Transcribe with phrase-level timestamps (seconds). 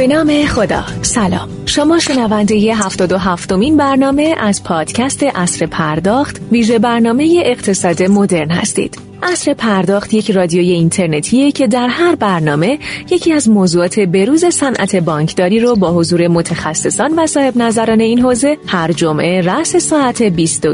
[0.00, 0.84] به نام خدا.
[1.02, 1.48] سلام.
[1.66, 9.09] شما شنونده ی 77 مین برنامه از پادکست اصر پرداخت ویژه برنامه اقتصاد مدرن هستید.
[9.22, 12.78] اصر پرداخت یک رادیوی اینترنتیه که در هر برنامه
[13.10, 18.58] یکی از موضوعات بروز صنعت بانکداری رو با حضور متخصصان و صاحب نظران این حوزه
[18.66, 20.66] هر جمعه رأس ساعت 20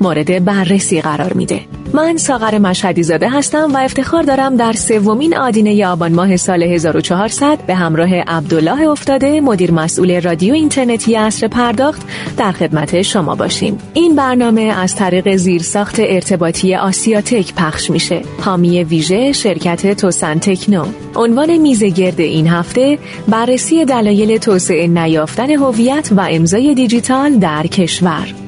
[0.00, 1.60] مورد بررسی قرار میده.
[1.92, 7.58] من ساغر مشهدی زاده هستم و افتخار دارم در سومین آدینه آبان ماه سال 1400
[7.66, 12.02] به همراه عبدالله افتاده مدیر مسئول رادیو اینترنتی اصر پرداخت
[12.36, 13.78] در خدمت شما باشیم.
[13.94, 18.22] این برنامه از طریق زیرساخت ارتباطی آسیاتک پخش میشه.
[18.40, 20.86] حامی ویژه شرکت توسن تکنو.
[21.16, 28.43] عنوان میزه گرد این هفته بررسی دلایل توسعه نیافتن هویت و امضای دیجیتال در کشور.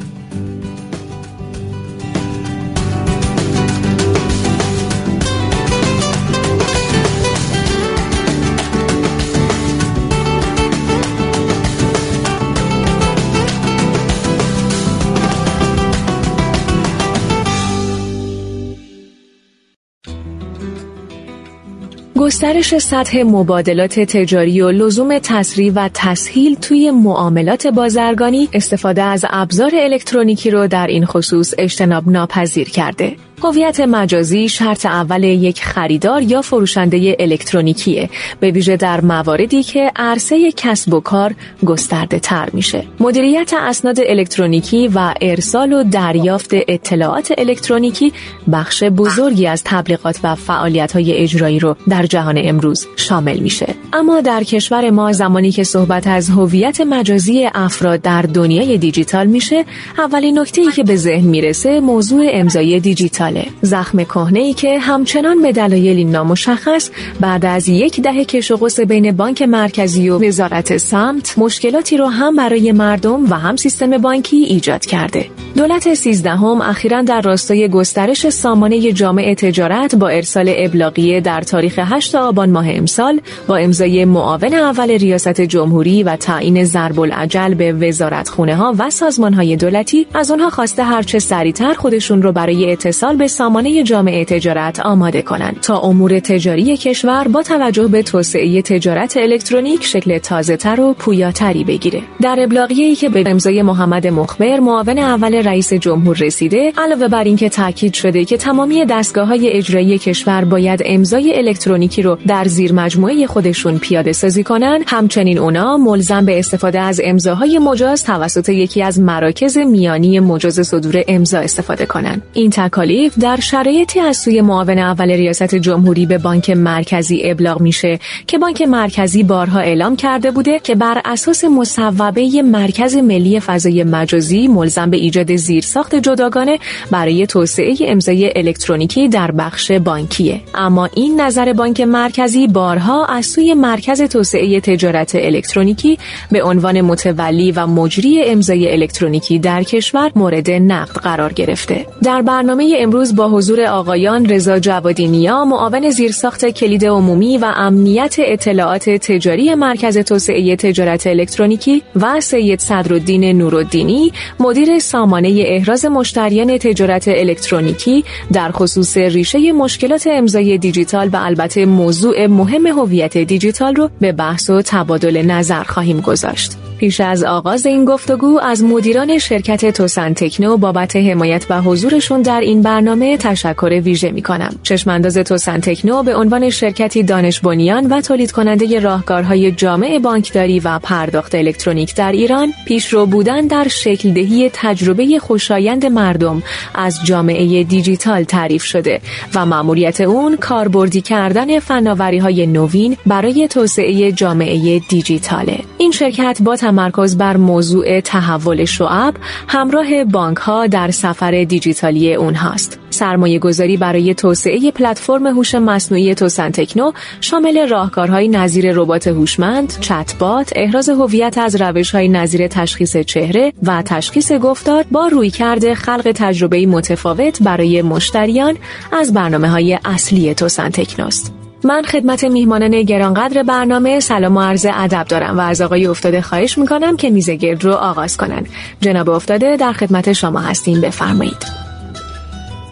[22.27, 29.71] گسترش سطح مبادلات تجاری و لزوم تسریع و تسهیل توی معاملات بازرگانی استفاده از ابزار
[29.75, 33.17] الکترونیکی رو در این خصوص اجتناب ناپذیر کرده.
[33.43, 40.53] هویت مجازی شرط اول یک خریدار یا فروشنده الکترونیکیه به ویژه در مواردی که عرصه
[40.53, 41.35] کسب و کار
[41.67, 42.85] گسترده تر میشه.
[43.01, 48.13] مدیریت اسناد الکترونیکی و ارسال و دریافت اطلاعات الکترونیکی
[48.53, 53.75] بخش بزرگی از تبلیغات و فعالیت های اجرایی رو در جهان امروز شامل میشه.
[53.93, 59.65] اما در کشور ما زمانی که صحبت از هویت مجازی افراد در دنیای دیجیتال میشه
[59.99, 63.26] اولین نکته ای که به ذهن می‌رسه موضوع امضای دیجیتال
[63.63, 69.17] زخم کهنه ای که همچنان به دلایلی نامشخص بعد از یک دهه کش و بین
[69.17, 74.87] بانک مرکزی و وزارت سمت مشکلاتی رو هم برای مردم و هم سیستم بانکی ایجاد
[74.87, 75.27] کرده.
[75.57, 82.15] دولت سیزدهم اخیرا در راستای گسترش سامانه جامع تجارت با ارسال ابلاغیه در تاریخ 8
[82.15, 88.29] آبان ماه امسال با امضای معاون اول ریاست جمهوری و تعیین ضرب العجل به وزارت
[88.29, 93.16] خونه ها و سازمان های دولتی از آنها خواسته هرچه سریعتر خودشون رو برای اتصال
[93.17, 99.17] به سامانه جامعه تجارت آماده کنند تا امور تجاری کشور با توجه به توسعه تجارت
[99.17, 102.03] الکترونیک شکل تازه‌تر و پویاتری بگیره.
[102.23, 107.49] در ابلاغیه‌ای که به امضای محمد مخبر معاون اول رئیس جمهور رسیده علاوه بر اینکه
[107.49, 113.79] تاکید شده که تمامی دستگاه‌های اجرایی کشور باید امضای الکترونیکی رو در زیر مجموعه خودشون
[113.79, 119.59] پیاده سازی کنند همچنین اونا ملزم به استفاده از امضاهای مجاز توسط یکی از مراکز
[119.59, 122.23] میانی مجاز صدور امضا استفاده کنند.
[122.33, 127.99] این تکالیف در شرایطی از سوی معاون اول ریاست جمهوری به بانک مرکزی ابلاغ میشه
[128.27, 134.49] که بانک مرکزی بارها اعلام کرده بوده که بر اساس مصوبه مرکز ملی فضای مجازی
[134.49, 136.59] ملزم به ایجاد زیرساخت جداگانه
[136.91, 140.41] برای توسعه امضای الکترونیکی در بخش بانکیه.
[140.55, 145.99] اما این نظر بانک مرکزی بارها از سوی مرکز توسعه تجارت الکترونیکی
[146.33, 151.87] به عنوان متولی و مجری امضای الکترونیکی در کشور مورد نقد قرار گرفته.
[152.03, 157.53] در برنامه امروز امروز با حضور آقایان رضا جوادی نیا معاون زیرساخت کلید عمومی و
[157.57, 166.59] امنیت اطلاعات تجاری مرکز توسعه تجارت الکترونیکی و سید صدرالدین نورالدینی مدیر سامانه احراز مشتریان
[166.59, 173.91] تجارت الکترونیکی در خصوص ریشه مشکلات امضای دیجیتال و البته موضوع مهم هویت دیجیتال رو
[174.01, 176.66] به بحث و تبادل نظر خواهیم گذاشت.
[176.79, 182.41] پیش از آغاز این گفتگو از مدیران شرکت توسن تکنو بابت حمایت و حضورشون در
[182.41, 184.55] این برنامه تشکر ویژه می کنم.
[184.63, 190.79] چشمانداز توسن تکنو به عنوان شرکتی دانش بنیان و تولید کننده راهکارهای جامع بانکداری و
[190.79, 196.43] پرداخت الکترونیک در ایران پیشرو بودن در شکل دهی تجربه خوشایند مردم
[196.75, 199.01] از جامعه دیجیتال تعریف شده
[199.35, 205.59] و مأموریت اون کاربردی کردن فناوری های نوین برای توسعه جامعه دیجیتاله.
[205.79, 209.15] این شرکت با تمرکز بر موضوع تحول شعب
[209.49, 212.79] همراه بانک ها در سفر دیجیتالی اونهاست.
[212.91, 220.53] سرمایه گذاری برای توسعه پلتفرم هوش مصنوعی توسن تکنو شامل راهکارهای نظیر ربات هوشمند، چتبات،
[220.57, 227.43] احراز هویت از روش‌های نظیر تشخیص چهره و تشخیص گفتار با رویکرد خلق تجربه متفاوت
[227.43, 228.57] برای مشتریان
[228.93, 231.46] از برنامه های اصلی توسن تکنوست.
[231.67, 236.59] من خدمت میهمانان گرانقدر برنامه سلام و عرض ادب دارم و از آقای افتاده خواهش
[236.59, 238.49] می‌کنم که میزه گرد رو آغاز کنند.
[238.81, 240.81] جناب افتاده در خدمت شما هستیم.
[240.81, 241.47] بفرمایید.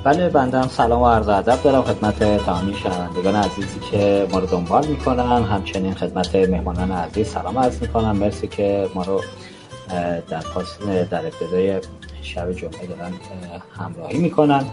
[0.05, 1.82] بله بنده هم سلام و عرض ادب دارم.
[1.82, 5.43] خدمت تمامی شنوندگان عزیزی که ما رو دنبال می‌کنن.
[5.43, 8.17] همچنین خدمت مهمانان عزیز سلام عرض می‌کنم.
[8.17, 9.20] مرسی که ما رو
[10.31, 10.79] در پاس
[11.11, 11.81] در ابتدای
[12.23, 13.12] شب جمعه دارن
[13.79, 14.64] همراهی می‌کنن.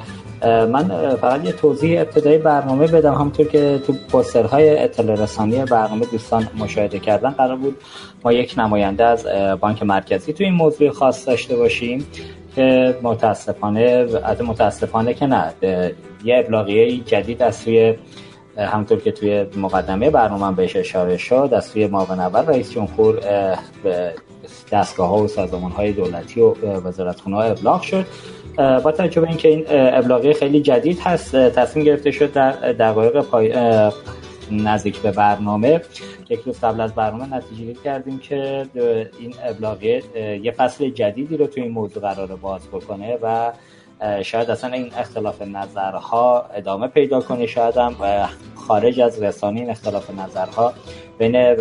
[0.43, 3.13] من فقط یه توضیح ابتدایی برنامه بدم.
[3.13, 7.77] همونطور که تو پوسترهای اطلاع رسانی برنامه دوستان مشاهده کردن قرار بود
[8.23, 9.27] ما یک نماینده از
[9.59, 12.07] بانک مرکزی تو این موضوع خاص داشته باشیم
[12.55, 14.07] که متاسفانه
[14.47, 15.53] متاسفانه که نه
[16.23, 17.95] یه ابلاغیه جدید از سوی
[18.57, 23.19] همونطور که توی مقدمه برنامه بهش اشاره شد از سوی معاون اول رئیس جمهور
[24.71, 28.05] دستگاه ها و سازمان های دولتی و وزارت ها ابلاغ شد.
[28.57, 33.53] با توجه به اینکه این ابلاغیه خیلی جدید هست تصمیم گرفته شد در دقایق پای
[34.51, 35.81] نزدیک به برنامه
[36.29, 38.65] یک روز قبل از برنامه نتیجه کردیم که
[39.19, 40.03] این ابلاغیه
[40.43, 43.51] یه فصل جدیدی رو توی این موضوع قرار باز بکنه و
[44.23, 47.95] شاید اصلا این اختلاف نظرها ادامه پیدا کنه شاید هم
[48.55, 50.73] خارج از رسانه این اختلاف نظرها
[51.17, 51.55] بین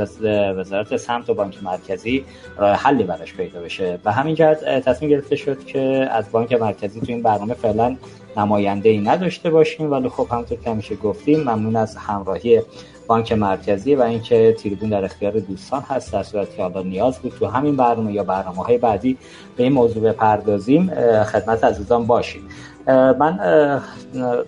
[0.56, 2.24] وزارت سمت و بانک مرکزی
[2.58, 3.98] حلی براش پیدا بشه.
[4.04, 5.80] و همین جهت تصمیم گرفته شد که
[6.10, 7.96] از بانک مرکزی تو این برنامه فعلا
[8.36, 9.90] نماینده ای نداشته باشیم.
[9.90, 12.62] ولی خب همونطور که همیشه گفتیم ممنون از همراهی
[13.06, 16.12] بانک مرکزی و اینکه تریبون در اختیار دوستان هست.
[16.12, 19.18] در صورتی که حالا نیاز بود تو همین برنامه یا برنامه های بعدی
[19.56, 20.90] به این موضوع بپردازیم.
[21.24, 22.42] خدمت عزیزان باشید.
[22.86, 23.40] من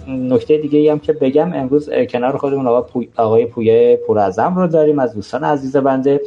[0.08, 2.67] نکته دیگه ای هم که بگم امروز کنار خودمون
[3.17, 6.20] آقای پویه پورعظم رو داریم از دوستان عزیز بنده.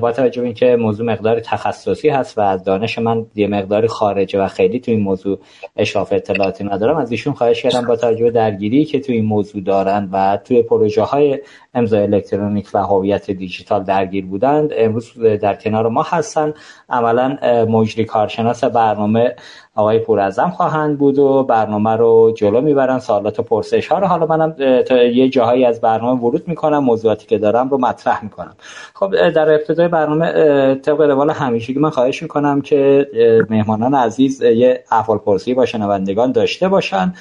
[0.00, 4.42] با توجه به اینکه موضوع مقدار تخصصی هست و از دانش من یه مقداری خارجه
[4.42, 5.38] و خیلی تو این موضوع
[5.76, 10.08] اشراف اطلاعاتی ندارم از ایشون خواهش کردم با توجه درگیری که تو این موضوع دارن
[10.12, 11.38] و توی پروژه های
[11.74, 16.54] امضای الکترونیک و هویت دیجیتال درگیر بودند امروز در کنار ما هستن.
[16.88, 19.34] عملا مجری کارشناس برنامه
[19.74, 22.98] آقای پورعظم خواهند بود و برنامه رو جلو می‌برن.
[22.98, 27.26] سوالات و پرسش ها رو حالا منم تا یه جاهایی از برنامه ورود می‌کنم موضوعاتی
[27.26, 28.54] که دارم رو مطرح می‌کنم.
[28.94, 33.06] خب در ابتدای برنامه طبق روال همیشگی من خواهش می‌کنم که
[33.50, 37.14] مهمانان عزیز یه احوال پرسی با شنوندگان داشته باشن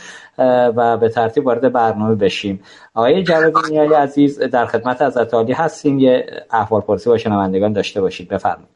[0.76, 2.60] و به ترتیب وارد برنامه بشیم.
[2.94, 6.00] آقای جواد نیای عزیز در خدمت از عالی هستیم.
[6.00, 8.28] یه احوال پرسی با شنوندگان داشته باشید.
[8.28, 8.70] بفرمایید.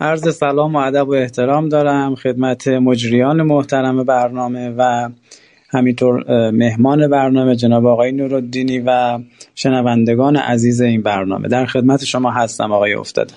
[0.00, 5.08] عرض سلام و ادب و احترام دارم خدمت مجریان محترم برنامه و
[5.74, 9.18] همینطور مهمان برنامه جناب آقای نورالدینی و
[9.54, 11.48] شنوندگان عزیز این برنامه.
[11.48, 13.34] در خدمت شما هستم آقای افتاده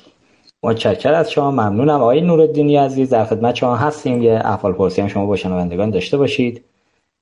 [0.63, 1.51] متشکر از شما.
[1.51, 3.10] ممنونم آقای نورالدینی عزیز.
[3.10, 4.22] در خدمت شما هستیم.
[4.22, 6.62] یه احوال پرسی هم شما با شنوندگان داشته باشید.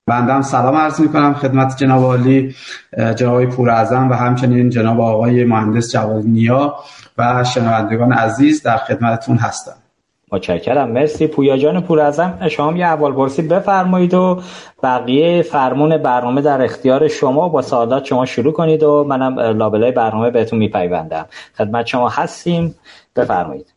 [0.08, 2.56] بنده سلام عرض می کنم خدمت جناب عالی
[3.16, 6.76] جناب پور و همچنین جناب آقای مهندس جواد نیا
[7.18, 9.76] و شنوندگان عزیز در خدمتتون هستم.
[10.32, 10.92] متشکرم.
[10.92, 11.28] مرسی.
[11.28, 12.12] پویا جان پور
[12.50, 14.42] شما یه اول پرسی بفرمایید و
[14.84, 17.50] بقیه فرمون برنامه در اختیار شما.
[17.50, 21.26] با سوالات شما شروع کنید و منم لابلای برنامه بهتون میپیوندم.
[21.58, 22.76] خدمت شما هستیم.
[23.16, 23.74] بفرمایید.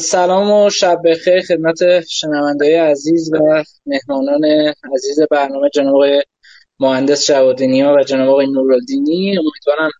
[0.00, 4.44] سلام و شب بخیر خدمت شنوندای عزیز و مهمانان
[4.94, 6.02] عزیز برنامه جناب
[6.80, 9.38] مهندس جوادینی ها و جناب آقای نورالدینی.
[9.38, 9.90] امیدوارم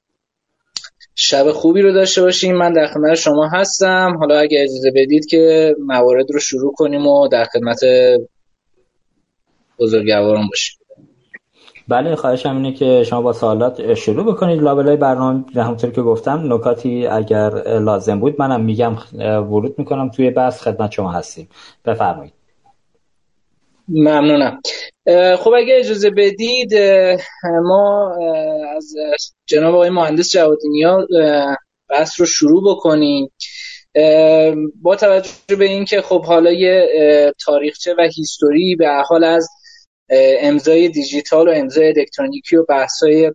[1.15, 4.17] شب خوبی رو داشته باشیم من در خدمت شما هستم.
[4.21, 7.81] حالا اگه اجازه بدید که موارد رو شروع کنیم و در خدمت
[9.79, 10.79] بزرگواران باشیم.
[11.89, 14.63] بله خواهش اینه که شما با سوالات شروع بکنید.
[14.63, 20.63] لابلای برنامه همونطور که گفتم نکاتی اگر لازم بود منم میگم ورود می‌کنم توی بحث
[20.63, 21.49] خدمت شما هستیم.
[21.85, 22.33] بفرمایید.
[23.89, 24.61] ممنونم.
[25.39, 26.75] خب اگه اجازه بدید
[27.63, 28.17] ما
[28.77, 28.95] از
[29.47, 31.07] جناب آقای مهندس جوادینیا
[31.89, 33.33] بحث رو شروع بکنیم.
[34.83, 36.87] با توجه به اینکه خب حالا یه
[37.45, 39.49] تاریخچه و هیستوری به حال از
[40.41, 43.33] امضای دیجیتال و امضای الکترونیکی و بحث‌های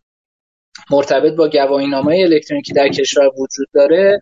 [0.92, 4.22] مرتبط با گواهینامه الکترونیکی در کشور وجود داره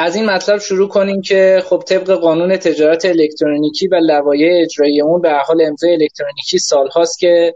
[0.00, 5.20] از این مطلب شروع کنیم که خب طبق قانون تجارت الکترونیکی و لوایح اجرایی اون
[5.20, 7.54] به حال امضای الکترونیکی سالهاست که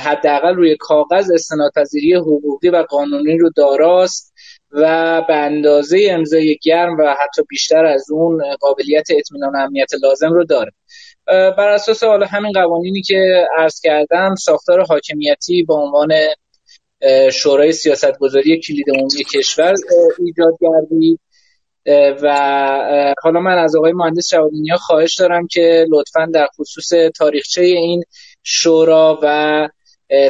[0.00, 4.34] حداقل روی کاغذ استنادپذیری حقوقی و قانونی رو داراست
[4.70, 10.44] و به اندازه امضای گرم و حتی بیشتر از اون قابلیت اطمینان امنیت لازم رو
[10.44, 10.72] داره.
[11.26, 16.12] بر اساس حالا همین قوانینی که عرض کردم ساختار حاکمیتی به عنوان
[17.32, 19.74] شورای سیاستگذاری کلید عمومی کشور
[20.18, 21.20] ایجاد گردید.
[22.22, 28.02] و حالا من از آقای مهندس جوادینیا خواهش دارم که لطفا در خصوص تاریخچه این
[28.42, 29.68] شورا و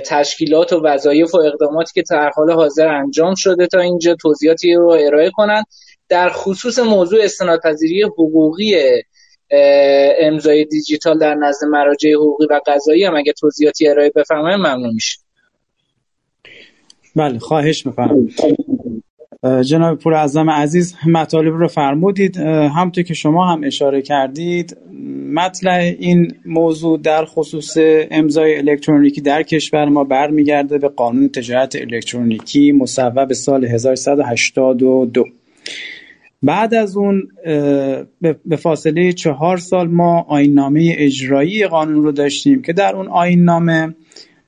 [0.07, 4.89] تشکیلات و وظایف و اقداماتی که در حال حاضر انجام شده تا اینجا توضیحاتی رو
[4.89, 5.65] ارائه کنند
[6.09, 8.75] در خصوص موضوع استنادپذیری حقوقی
[10.21, 15.19] امضای دیجیتال در نزد مراجع حقوقی و قضایی هم اگه توضیحاتی ارائه بفرمایید ممنون میشه
[17.17, 18.29] بله خواهش می‌کنم.
[19.45, 22.37] جناب پور اعظم عزیز مطالب رو فرمودید
[22.77, 24.77] همطور که شما هم اشاره کردید
[25.35, 27.77] مطلع این موضوع در خصوص
[28.11, 35.25] امضای الکترونیکی در کشور ما برمیگرده به قانون تجارت الکترونیکی مصوب سال 1182
[36.43, 37.29] بعد از اون
[38.47, 43.95] به فاصله چهار سال ما آیننامه اجرایی قانون رو داشتیم که در اون آیننامه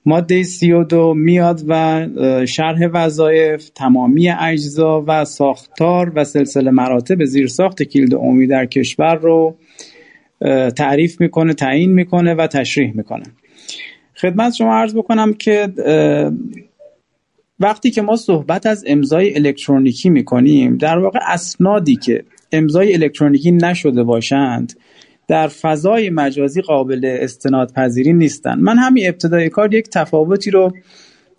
[0.07, 2.07] ماده 32 میاد و
[2.47, 9.57] شرح وظایف تمامی اجزا و ساختار و سلسله مراتب زیرساخت کلید عمومی در کشور رو
[10.77, 13.25] تعریف می‌کنه تعیین می‌کنه و تشریح می‌کنه.
[14.17, 15.69] خدمت شما عرض بکنم که
[17.61, 24.03] وقتی که ما صحبت از امضای الکترونیکی می‌کنیم در واقع اسنادی که امضای الکترونیکی نشده
[24.03, 24.73] باشند
[25.33, 28.59] در فضای مجازی قابل استناد پذیری نیستن.
[28.59, 30.73] من همین ابتدای کار یک تفاوتی رو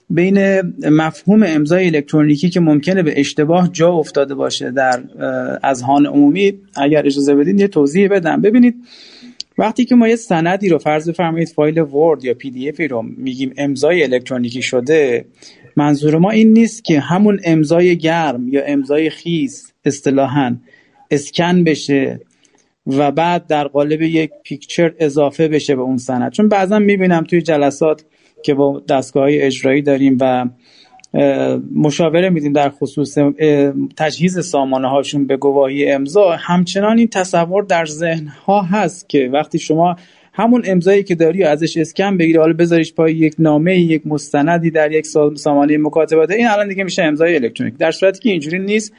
[0.09, 5.03] بین مفهوم امضای الکترونیکی که ممکنه به اشتباه جا افتاده باشه در
[5.63, 8.41] اذهان عمومی اگر اجازه بدین یه توضیح بدم.
[8.41, 8.75] ببینید
[9.57, 13.01] وقتی که ما یه سندی رو فرض بفرمایید فایل ورد یا پی دی افی رو
[13.17, 15.25] میگیم امضای الکترونیکی شده
[15.75, 20.55] منظور ما این نیست که همون امضای گرم یا امضای خیس اصطلاحا
[21.11, 22.19] اسکن بشه
[22.87, 26.31] و بعد در قالب یک پیکچر اضافه بشه به اون سند.
[26.31, 28.05] چون بعضا می‌بینم توی جلسات
[28.43, 30.45] که با دستگاه های اجرایی داریم و
[31.75, 33.17] مشاوره میدیم در خصوص
[33.97, 36.31] تجهیز سامانه هاشون به گواهی امضا.
[36.39, 39.95] همچنان این تصور در ذهن ها هست که وقتی شما
[40.33, 44.91] همون امضایی که داری ازش اسکن بگیری حالا بذاریش پای یک نامه یک مستندی در
[44.91, 47.77] یک سامانه مکاتبه این الان دیگه میشه امضای الکترونیک.
[47.77, 48.93] در صورتی که اینجوری نیست.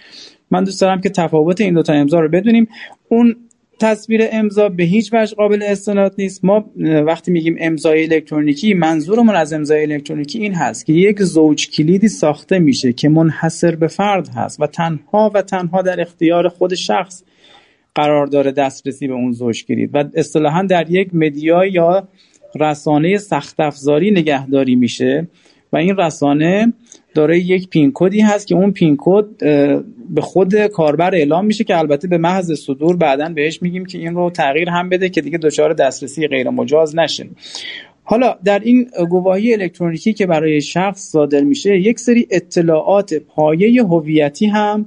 [0.51, 2.69] من دوست دارم که تفاوت این دوتا امضا رو بدونیم.
[3.09, 3.37] اون
[3.81, 6.45] تصویر امضا به هیچ وجه قابل استناد نیست.
[6.45, 6.65] ما
[7.07, 12.59] وقتی میگیم امضای الکترونیکی منظورمون از امضای الکترونیکی این هست که یک زوج کلیدی ساخته
[12.59, 17.23] میشه که منحصر به فرد هست و تنها و تنها در اختیار خود شخص
[17.95, 22.09] قرار داره دسترسی به اون زوج کلید و اصطلاحا در یک مدیا یا
[22.61, 25.29] رسانه سخت افزاری نگهداری میشه
[25.73, 26.73] و این رسانه
[27.15, 29.25] داره یک پین کدی هست که اون پین کد
[30.11, 34.15] به خود کاربر اعلام میشه که البته به محض صدور بعدا بهش میگیم که این
[34.15, 37.27] رو تغییر هم بده که دیگه دچار دسترسی غیر مجاز نشه
[38.05, 44.47] حالا در این گواهی الکترونیکی که برای شخص صادر میشه یک سری اطلاعات پایه هویتی
[44.47, 44.87] هم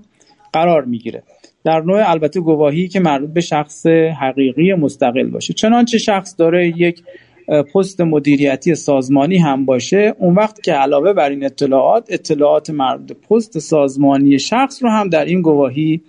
[0.54, 1.24] قرار می‌گیره.
[1.64, 3.86] در نوع البته گواهی که مربوط به شخص
[4.22, 5.54] حقیقی مستقل باشه.
[5.54, 7.04] چنانچه شخص داره یک
[7.48, 13.60] پست مدیریتی سازمانی هم باشه اون وقت که علاوه بر این اطلاعات اطلاعات مربوط پست
[13.60, 16.02] سازمانی شخص رو هم در این گواهی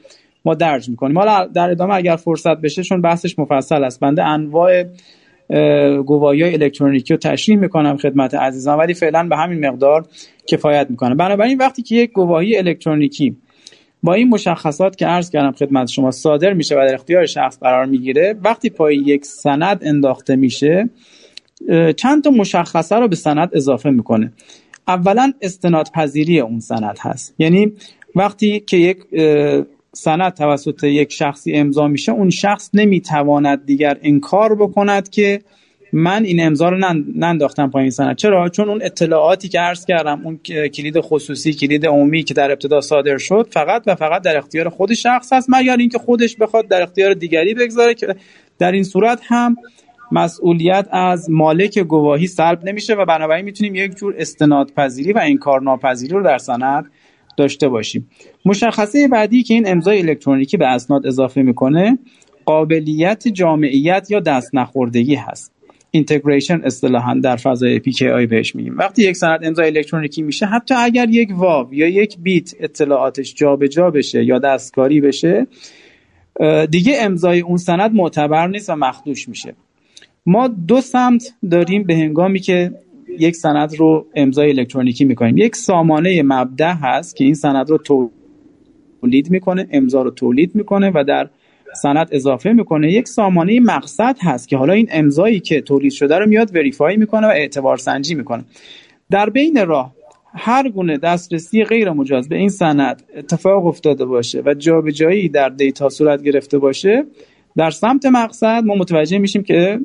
[0.45, 1.19] ما درج می‌کنیم.
[1.19, 4.85] حالا در ادامه اگر فرصت بشه چون بحثش مفصل است بنده انواع
[6.07, 10.07] گواهی های الکترونیکی رو تشریح می‌کنم خدمت عزیزان ولی فعلا به همین مقدار
[10.47, 13.37] کفایت می‌کنه بنابراین وقتی که یک گواهی الکترونیکی
[14.03, 17.85] با این مشخصات که عرض کردم خدمت شما صادر میشه و در اختیار شخص قرار
[17.85, 20.89] می‌گیره وقتی پای یک سند انداخته میشه
[21.97, 24.33] چند تا مشخصه رو به سند اضافه می‌کنه.
[24.89, 27.35] اولا استناد پذیری اون سند هست.
[27.39, 27.73] یعنی
[28.15, 28.99] وقتی که یک
[29.93, 35.41] سند توسط یک شخصی امضا میشه اون شخص نمی‌تواند دیگر انکار بکند که
[35.93, 38.17] من این امضا رو ننداختم پایین سند.
[38.17, 40.37] چرا؟ چون اون اطلاعاتی که عرض کردم اون
[40.69, 44.95] کلید خصوصی کلید عمومی که در ابتدا صادر شد فقط و فقط در اختیار خود
[44.95, 48.15] شخص هست مگر اینکه خودش بخواد در اختیار دیگری بگذاره که
[48.59, 49.57] در این صورت هم
[50.13, 55.63] مسئولیت از مالک گواهی سلب نمیشه و بنابراین می‌تونیم یک جور استناد پذیری و انکار
[55.63, 56.91] ناپذیری رو در سند
[57.37, 58.11] داشته باشیم.
[58.45, 61.99] مشخصه بعدی که این امضای الکترونیکی به اسناد اضافه می‌کنه
[62.45, 65.53] قابلیت جامعیت یا دست نخوردگی هست.
[65.91, 68.79] اینتگریشن اصطلاحا در فضای PKI بهش میگیم.
[68.79, 73.67] وقتی یک سند امضای الکترونیکی میشه حتی اگر یک واو یا یک بیت اطلاعاتش جابجا
[73.67, 75.47] جا بشه یا دستکاری بشه
[76.71, 79.55] دیگه امضای اون سند معتبر نیست و مخدوش میشه.
[80.27, 82.73] ما دو سمت داریم به هنگامی که
[83.19, 85.37] یک سند رو امضای الکترونیکی می‌کنیم.
[85.37, 91.05] یک سامانه مبدع هست که این سند رو تولید می‌کنه امضا رو تولید می‌کنه و
[91.05, 91.29] در
[91.83, 92.93] سند اضافه می‌کنه.
[92.93, 97.27] یک سامانه مقصد هست که حالا این امضایی که تولید شده رو میاد وریفای می‌کنه
[97.27, 98.45] و اعتبار سنجی می‌کنه.
[99.11, 99.95] در بین راه
[100.35, 105.89] هر گونه دسترسی غیر مجاز به این سند اتفاق افتاده باشه و جابجایی در دیتا
[105.89, 107.05] صورت گرفته باشه
[107.59, 109.79] در سمت مقصد ما متوجه میشیم که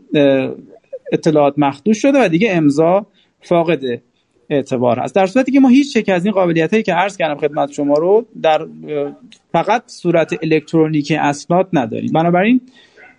[1.11, 3.05] اطلاعات مخدوش شده و دیگه امضا
[3.41, 3.79] فاقد
[4.49, 5.15] اعتبار هست.
[5.15, 7.93] در صورتی که ما هیچ یک از این قابلیت هایی که عرض کردم خدمت شما
[7.93, 8.67] رو در
[9.51, 12.11] فقط صورت الکترونیکی اسناد نداریم.
[12.13, 12.61] بنابراین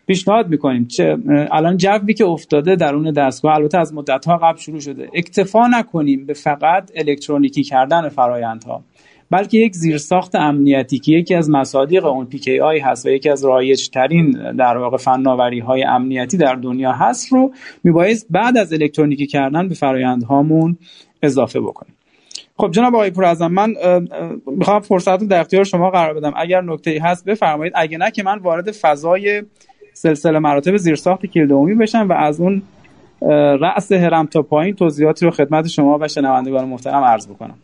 [0.06, 0.86] پیشنهاد می‌کنیم.
[0.86, 1.16] چه
[1.50, 5.08] الان جوی که افتاده درون دستگاه البته از مدت ها قبل شروع شده.
[5.14, 8.84] اکتفا نکنیم به فقط الکترونیکی کردن فرایندها.
[9.30, 13.44] بلکه یک زیرساخت امنیتی که یکی از مصادیق اون پی آی هست و یکی از
[13.44, 17.52] رایج ترین در واقع فناوری های امنیتی در دنیا هست رو
[17.84, 20.78] میبایست بعد از الکترونیکی کردن به فرایندهامون
[21.22, 21.94] اضافه بکنیم.
[22.56, 23.74] خب جناب آقای پور من
[24.46, 26.32] می‌خوام فرصت رو در اختیار شما قرار بدم.
[26.36, 27.72] اگر نکته ای هست بفرمایید.
[27.76, 29.42] اگه نه که من وارد فضای
[29.92, 32.62] سلسله مراتب زیرساخت کلید عمومی بشم و از اون
[33.60, 37.54] رأس هرم تا پایین توضیحاتی رو خدمت شما و شنوندگان محترم عرض بکنم.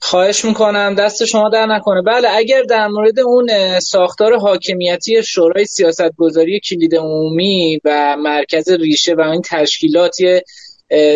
[0.00, 2.02] خواهش می‌کنم دست شما در نکنه.
[2.02, 9.20] بله اگر در مورد اون ساختار حاکمیتی شورای سیاستگذاری کلید عمومی و مرکز ریشه و
[9.20, 10.40] این تشکیلاتی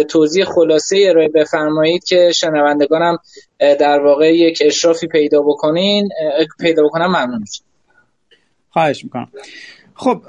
[0.08, 3.18] توضیح خلاصه ارائه بفرمایید که شنوندگانم
[3.58, 6.08] در واقع یک اشرافی پیدا بکنین
[6.60, 7.44] پیدا بکنم ممنون
[8.70, 9.28] خواهش می‌کنم.
[9.94, 10.22] خب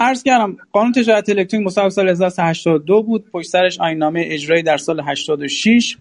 [0.00, 3.24] عرض کردم قانون تجارت الکترونیک مصوب سال 1382 بود.
[3.32, 5.96] پشت سرش آیین اجرایی در سال 86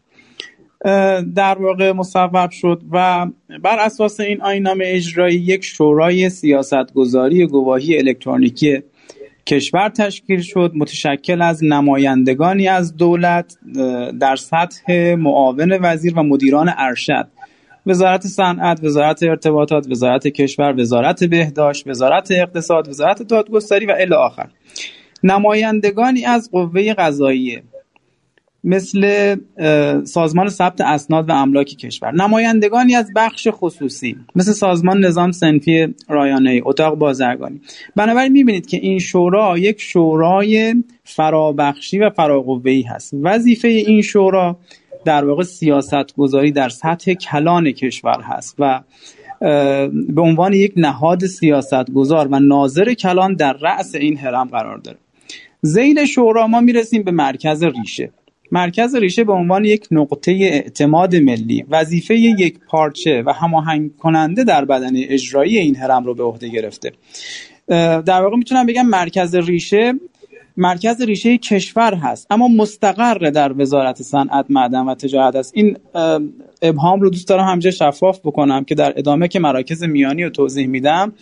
[1.35, 3.27] در واقع مصوب شد و
[3.63, 8.79] بر اساس این آیین اجرایی یک شورای سیاستگذاری گواهی الکترونیکی
[9.47, 10.71] کشور تشکیل شد.
[10.75, 13.57] متشکل از نمایندگانی از دولت
[14.19, 17.27] در سطح معاون وزیر و مدیران ارشد.
[17.85, 24.47] وزارت صنعت، وزارت ارتباطات، وزارت کشور، وزارت بهداشت، وزارت اقتصاد، وزارت دادگستری و الی آخر.
[25.23, 27.63] نمایندگانی از قوه قضاییه.
[28.63, 29.35] مثل
[30.03, 32.11] سازمان ثبت اسناد و املاک کشور.
[32.11, 37.61] نمایندگانی از بخش خصوصی مثل سازمان نظام سنفی رایانه اتاق بازرگانی.
[37.95, 43.13] بنابراین می‌بینید که این شورا یک شورای فرابخشی و فراقوه‌ای هست.
[43.21, 44.57] وظیفه این شورا
[45.05, 48.81] در واقع سیاست گذاری در سطح کلان کشور هست و
[50.09, 54.97] به عنوان یک نهاد سیاست گذار و ناظر کلان در رأس این حرم قرار داره.
[55.61, 58.11] زیل شورا ما می‌رسیم به مرکز ریشه.
[58.51, 64.65] مرکز ریشه به عنوان یک نقطه اعتماد ملی وظیفه یک پارچه و هماهنگ کننده در
[64.65, 66.91] بدن اجرایی این هرم رو به عهده گرفته.
[68.05, 69.93] در واقع می‌تونم بگم مرکز ریشه
[70.57, 75.51] مرکز ریشه کشور هست اما مستقر در وزارت صنعت معدن و تجارت است.
[75.55, 75.77] این
[76.61, 80.67] ابهام رو دوست دارم همجا شفاف بکنم که در ادامه که مراکز میانی رو توضیح
[80.67, 81.13] میدم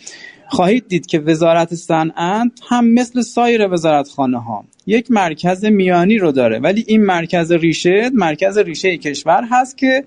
[0.52, 6.32] خواهید دید که وزارت صنعت هم مثل سایر وزارت خانه ها یک مرکز میانی رو
[6.32, 6.58] داره.
[6.58, 10.04] ولی این مرکز ریشه مرکز ریشه کشور هست که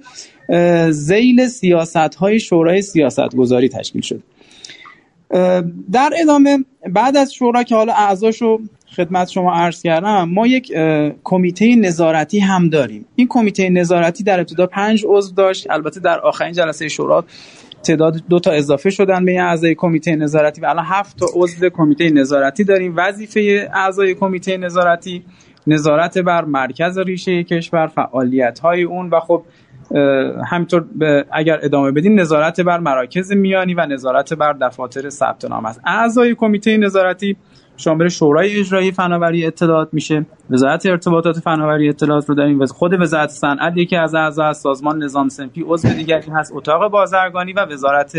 [0.92, 4.24] زیل سیاست های شورای سیاست گذاری تشکیل شد.
[5.92, 6.58] در ادامه
[6.90, 8.60] بعد از شورا که حالا اعضاشو
[8.96, 10.74] خدمت شما عرض کردم ما یک
[11.24, 13.06] کمیته نظارتی هم داریم.
[13.16, 15.70] این کمیته نظارتی در ابتدا پنج عضو داشت.
[15.70, 17.26] البته در آخرین جلسه شورا
[17.86, 22.10] تعداد دو تا اضافه شدن به اعضای کمیته نظارتی و الان هفت تا عضو کمیته
[22.10, 22.94] نظارتی داریم.
[22.98, 25.24] وظیفه اعضای کمیته نظارتی
[25.68, 29.44] نظارت بر مرکز ریشه کشور فعالیت های اون و خب
[30.52, 30.86] همینطور
[31.32, 35.82] اگر ادامه بدین نظارت بر مراکز میانی و نظارت بر دفاتر ثبت نام است.
[35.86, 37.38] اعضای کمیته نظارتی
[37.78, 40.26] شامل شورای اجرایی فناوری اطلاعات میشه.
[40.50, 42.66] وزارت ارتباطات فناوری اطلاعات رو داریم.
[42.66, 46.52] خود وزارت صنعت یکی از اعضا سازمان نظام سنفی عضو دیگری هست.
[46.56, 48.18] اتاق بازرگانی و وزارت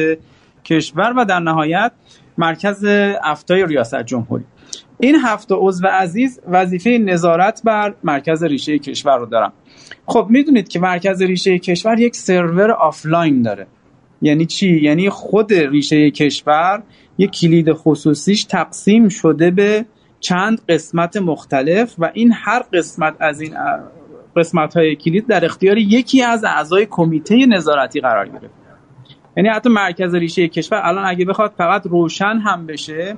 [0.65, 1.93] کشور و در نهایت
[2.39, 2.85] مرکز
[3.25, 4.45] افتای ریاست جمهوری.
[5.01, 9.53] این هفت عضو عزیز وظیفه نظارت بر مرکز ریشه کشور رو دارم
[10.07, 13.67] خب می‌دونید که مرکز ریشه کشور یک سرور آفلاین داره.
[14.23, 16.83] یعنی چی؟ یعنی خود ریشه کشور
[17.19, 19.87] یک کلید خصوصیش تقسیم شده به
[20.21, 23.55] چند قسمت مختلف و این هر قسمت از این
[24.37, 28.55] قسمت های کلید در اختیار یکی از اعضای کمیته نظارتی قرار گرفت.
[29.37, 33.17] یعنی حتی مرکز ریشه کشور الان اگه بخواد فقط روشن هم بشه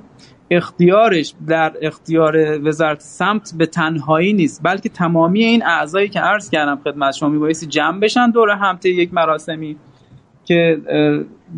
[0.51, 6.79] اختیارش در اختیار وزارت سمت به تنهایی نیست بلکه تمامی این اعضایی که عرض کردم
[6.83, 9.77] خدمت شما میبایستی جمع بشن دور همته یک مراسمی.
[10.49, 10.77] که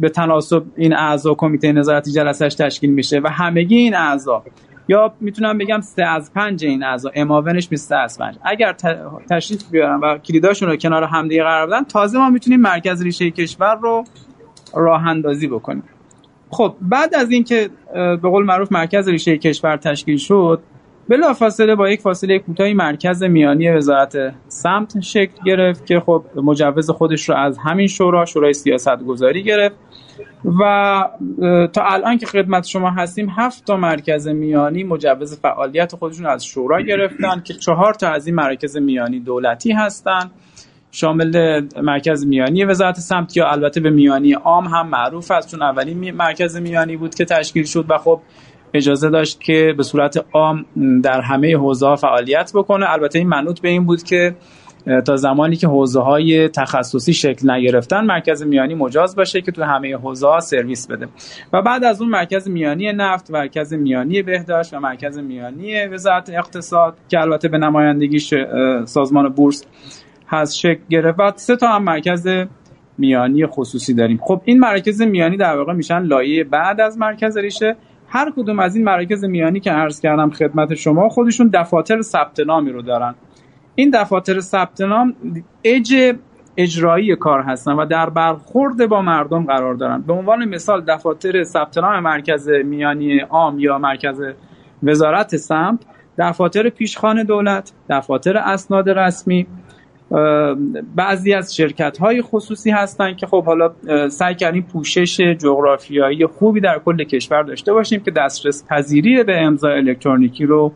[0.02, 4.44] به تناسب این اعضا کمیته نظارتی جلسش تشکیل میشه و همگی این اعضا
[4.88, 8.36] یا می‌تونم بگم سه از پنج این اعضا اماونش میشه سه از پنج.
[8.44, 8.76] اگر
[9.30, 13.76] تشریف بیارن و کلیداشون رو کنار همدیگه قرار بدن تازه ما می‌تونیم مرکز ریشه کشور
[13.76, 14.04] رو
[14.74, 15.84] راه اندازی بکنیم.
[16.50, 20.62] خب بعد از اینکه به قول معروف مرکز ریشه کشور تشکیل شد
[21.18, 27.30] فاصله با یک فاصله کوتاهی مرکز میانی وزارت سمت شکل گرفت که خب مجوز خودش
[27.30, 29.76] رو از همین شورا شورای سیاست گذاری گرفت
[30.60, 31.10] و
[31.74, 36.82] تا الان که خدمت شما هستیم هفت تا مرکز میانی مجوز فعالیت خودشون از شورا
[36.82, 40.32] گرفتن که چهار تا از این مرکز میانی دولتی هستند
[40.92, 46.12] شامل مرکز میانی وزارت سمت یا البته به میانی عام هم معروف است چون اولین
[46.12, 48.22] مرکز میانی بود که تشکیل شد و خب
[48.74, 50.66] اجازه داشت که به صورت عام
[51.04, 52.92] در همه حوزه فعالیت بکنه.
[52.92, 54.36] البته این منوط به این بود که
[55.06, 59.96] تا زمانی که حوزه های تخصصی شکل نگرفتن مرکز میانی مجاز باشه که تو همه
[59.96, 61.08] حوزه ها سرویس بده.
[61.54, 66.98] و بعد از اون مرکز میانی نفت مرکز میانی بهداشت و مرکز میانی وزارت اقتصاد
[67.10, 68.20] که البته به نمایندگی
[68.86, 69.66] سازمان بورس
[70.28, 71.38] هست شکل گرفت.
[71.38, 72.28] سه تا هم مرکز
[72.98, 74.20] میانی خصوصی داریم.
[74.24, 77.76] خب این مرکز میانی در واقع میشن لایه بعد از مرکز ریشه.
[78.14, 82.72] هر کدوم از این مراکز میانی که عرض کردم خدمت شما خودشون دفاتر ثبت نامی
[82.72, 83.16] رو دارن.
[83.76, 85.16] این دفاتر ثبت نام
[85.64, 86.16] اج
[86.58, 90.02] اجرایی کار هستن و در برخورد با مردم قرار دارن.
[90.02, 94.22] به عنوان مثال دفاتر ثبت نام مرکز میانی عام یا مرکز
[94.84, 95.80] وزارت سمت
[96.18, 99.48] دفاتر پیشخان دولت دفاتر اسناد رسمی
[100.96, 103.72] بعضی از شرکت های خصوصی هستند که خب حالا
[104.10, 109.78] سعی کردیم پوشش جغرافیایی خوبی در کل کشور داشته باشیم که دسترس پذیری به امضای
[109.78, 110.72] الکترونیکی رو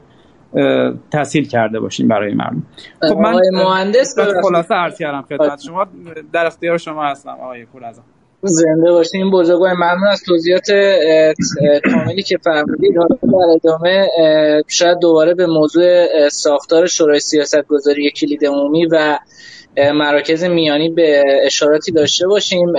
[1.11, 2.63] تحصیل کرده باشیم برای مردم.
[3.09, 5.87] خب من مهندس خلاصه عرض کردم خدمت شما.
[6.33, 8.03] در اختیار شما هستم آقای پورعظم
[8.47, 10.71] زنده باشین بزرگوار ممنون از توضیحات
[11.91, 12.97] کاملی که فرمودید.
[12.97, 14.07] حالا در ادامه
[14.67, 19.19] شاید دوباره به موضوع ساختار شورای سیاست گذاری کلید عمومی و
[19.77, 22.73] مراکز میانی به اشاراتی داشته باشیم.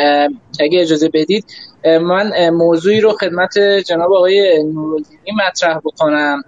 [0.60, 1.44] اگه اجازه بدید
[1.84, 6.42] من موضوعی رو خدمت جناب آقای نورالدینی مطرح بکنم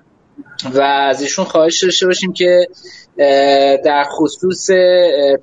[0.75, 2.67] و از ایشون خواهش داشته باشیم که
[3.85, 4.71] در خصوص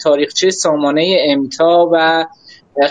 [0.03, 2.25] تاریخچه سامانه امتا و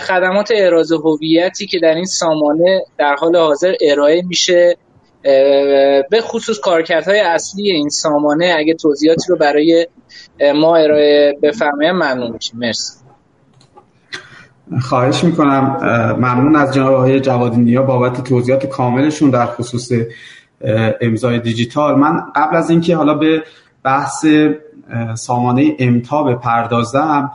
[0.07, 4.77] خدمات اعراض هویتی که در این سامانه در حال حاضر ارائه میشه
[6.11, 9.87] به خصوص کارکردهای اصلی این سامانه اگه توضیحاتی رو برای
[10.55, 12.59] ما ارائه بفرمایید ممنون میشیم.
[12.59, 12.93] مرسی.
[14.81, 15.77] خواهش می‌کنم.
[16.17, 19.91] ممنون از جناب آقای جوادی نیا بابت توضیحات کاملشون در خصوص
[21.01, 21.95] امضای دیجیتال.
[21.95, 23.43] من قبل از اینکه حالا به
[23.83, 24.25] بحث
[25.15, 27.31] سامانه امتا بپردازم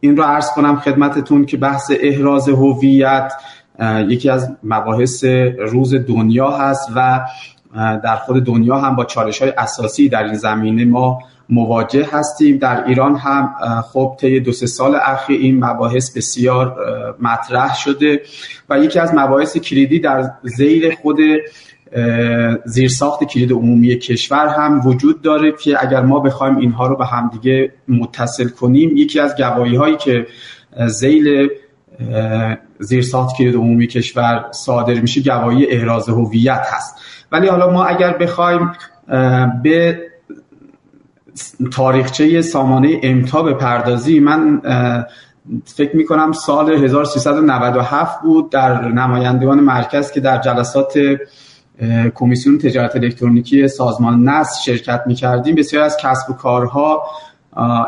[0.00, 3.32] این رو عرض کنم خدمتتون که بحث احراز هویت
[4.08, 5.24] یکی از مباحث
[5.58, 7.20] روز دنیا هست و
[7.74, 12.58] در خود دنیا هم با چالش های اساسی در این زمینه ما مواجه هستیم.
[12.58, 13.54] در ایران هم
[13.92, 16.76] خب طی دو سه سال اخیر این مباحث بسیار
[17.20, 18.20] مطرح شده
[18.68, 21.16] و یکی از مباحث کلیدی در زیر خود
[22.64, 27.72] زیرساخت کلید عمومی کشور هم وجود داره که اگر ما بخوایم اینها رو به همدیگه
[27.88, 30.26] متصل کنیم یکی از گواهی هایی که
[30.86, 31.48] زیل
[32.78, 36.94] زیرساخت کلید عمومی کشور صادر میشه گواهی احراز هویت هست.
[37.32, 38.72] ولی حالا ما اگر بخوایم
[39.62, 40.00] به
[41.72, 44.62] تاریخچه سامانه امتا بپردازی من
[45.64, 50.98] فکر می کنم سال 1397 بود در نمایندگان مرکز که در جلسات
[52.14, 57.02] کمیسیون تجارت الکترونیکی سازمان نس شرکت می کردیم بسیار از کسب و کارها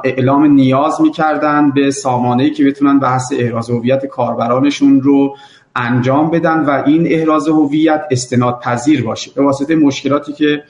[0.04, 5.36] اعلام نیاز می‌کردن به سامانه که بتونن بحث احراز هویت کاربرانشون رو
[5.76, 9.30] انجام بدن و این احراز هویت استناد پذیر باشه.
[9.36, 10.62] به واسطه مشکلاتی که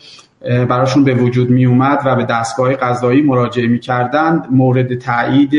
[0.69, 5.51] براشون به وجود می اومد و به دستگاه قضایی مراجعه می‌کردن مورد تایید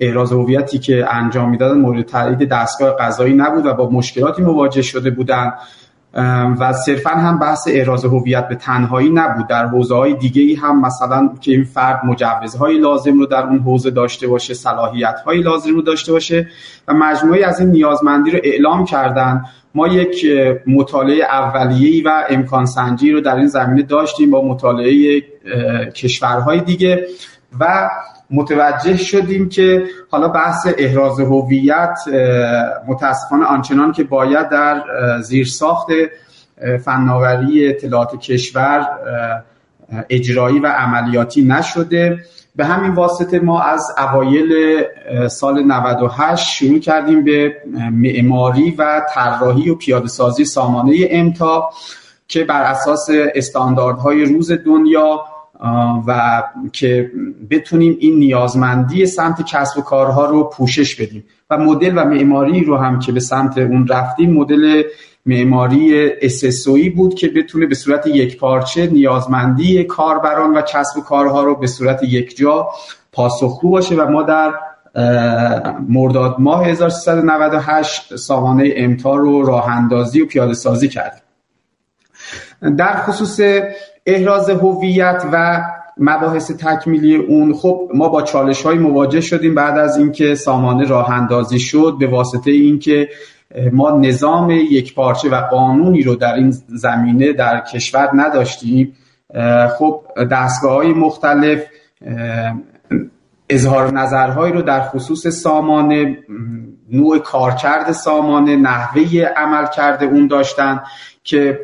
[0.00, 5.10] احراز هویتی که انجام می‌دادن مورد تایید دستگاه قضایی نبود و با مشکلاتی مواجه شده
[5.10, 5.52] بودن.
[6.60, 9.46] و صرفا هم بحث احراز هویت به تنهایی نبود.
[9.46, 13.58] در حوزه های دیگه ای هم مثلا که این فرد مجوزهای لازم رو در اون
[13.58, 16.48] حوزه داشته باشه صلاحیت های لازم رو داشته باشه
[16.88, 19.44] و مجموعه از این نیازمندی رو اعلام کردن.
[19.74, 20.26] ما یک
[20.66, 25.22] مطالعه اولیه‌ای و امکان سنجی رو در این زمینه داشتیم با مطالعه
[25.94, 27.06] کشورهای دیگه
[27.60, 27.90] و
[28.32, 31.98] متوجه شدیم که حالا بحث احراز هویت
[32.88, 34.82] متاسفانه آنچنان که باید در
[35.22, 35.86] زیرساخت
[36.84, 38.88] فناوری اطلاعات کشور
[40.10, 42.18] اجرایی و عملیاتی نشده.
[42.56, 44.82] به همین واسطه ما از اوایل
[45.28, 47.56] سال 98 شروع کردیم به
[47.92, 51.70] معماری و طراحی و پیاده سازی سامانه امتا
[52.28, 55.24] که بر اساس استانداردهای روز دنیا
[56.06, 57.10] و که
[57.50, 61.24] بتونیم این نیازمندی سمت کسب و کارها رو پوشش بدیم.
[61.50, 64.82] و مدل و معماری رو هم که به سمت اون رفتیم مدل
[65.26, 71.42] معماری اسسوی بود که بتونه به صورت یک پارچه نیازمندی کاربران و کسب و کارها
[71.42, 72.68] رو به صورت یک جا
[73.12, 74.54] پاسخگو باشه و ما در
[75.88, 81.22] مرداد ماه 1398 سامانه امتا رو راه اندازی و پیاده سازی کردیم.
[82.76, 83.40] در خصوص
[84.06, 85.62] احراز هویت و
[85.98, 91.10] مباحث تکمیلی اون خب ما با چالش های مواجه شدیم بعد از اینکه سامانه راه
[91.10, 93.08] اندازی شد به واسطه اینکه
[93.72, 98.96] ما نظام یک پارچه و قانونی رو در این زمینه در کشور نداشتیم.
[99.78, 101.62] خب دستگاه های مختلف
[103.48, 106.18] اظهار نظرهایی رو در خصوص سامانه
[106.92, 110.82] نوع کارکرد سامانه نحوه عمل کرده اون داشتن
[111.24, 111.60] که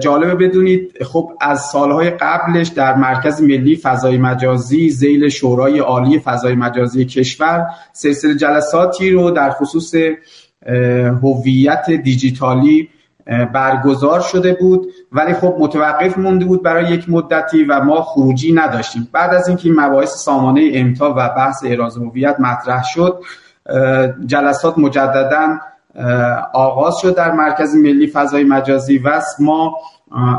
[0.00, 6.54] جالبه بدونید خب از سالهای قبلش در مرکز ملی فضای مجازی زیل شورای عالی فضای
[6.54, 9.94] مجازی کشور سلسله جلساتی رو در خصوص
[11.22, 12.88] هویت دیجیتالی
[13.52, 14.86] برگزار شده بود.
[15.12, 19.08] ولی خب متوقف مونده بود برای یک مدتی و ما خروجی نداشتیم.
[19.12, 23.20] بعد از اینکه این مباحث سامانه امتا و بحث اعراض هویت مطرح شد
[24.26, 25.58] جلسات مجددا
[26.52, 29.76] آغاز شد در مرکز ملی فضای مجازی و ما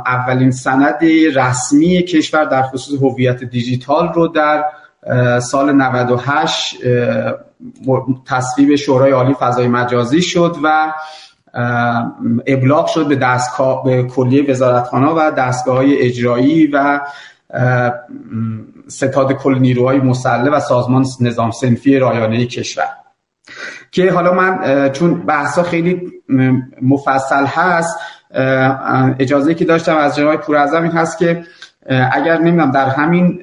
[0.06, 1.04] اولین سند
[1.36, 4.66] رسمی کشور در خصوص هویت دیجیتال رو در
[5.40, 6.78] سال 98
[8.26, 10.94] تصویب شورای عالی فضای مجازی شد و
[12.48, 17.02] ابلاغ شد به دستگاه به کلیه وزارتخانه و دستگاه های اجرایی و
[18.88, 22.88] ستاد کل نیروهای مسلح و سازمان نظام سنفی رایانه کشور.
[23.92, 26.12] که حالا من چون بحثا خیلی
[26.82, 28.00] مفصل هست
[29.20, 31.44] اجازه که داشتم از جناب پورعظم این هست که
[32.12, 33.40] اگر نمی‌دونم در همین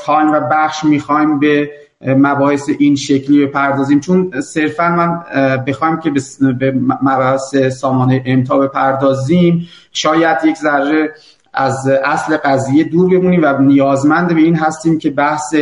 [0.00, 1.70] تایم و بخش می‌خوایم به
[2.06, 5.22] مباحث این شکلی بپردازیم چون صرفا من
[5.64, 6.12] بخوایم که
[6.58, 11.10] به مباحث سامانه امتا بپردازیم شاید یک ذره
[11.54, 15.54] از اصل قضیه دور بمونیم و نیازمند به این هستیم که بحث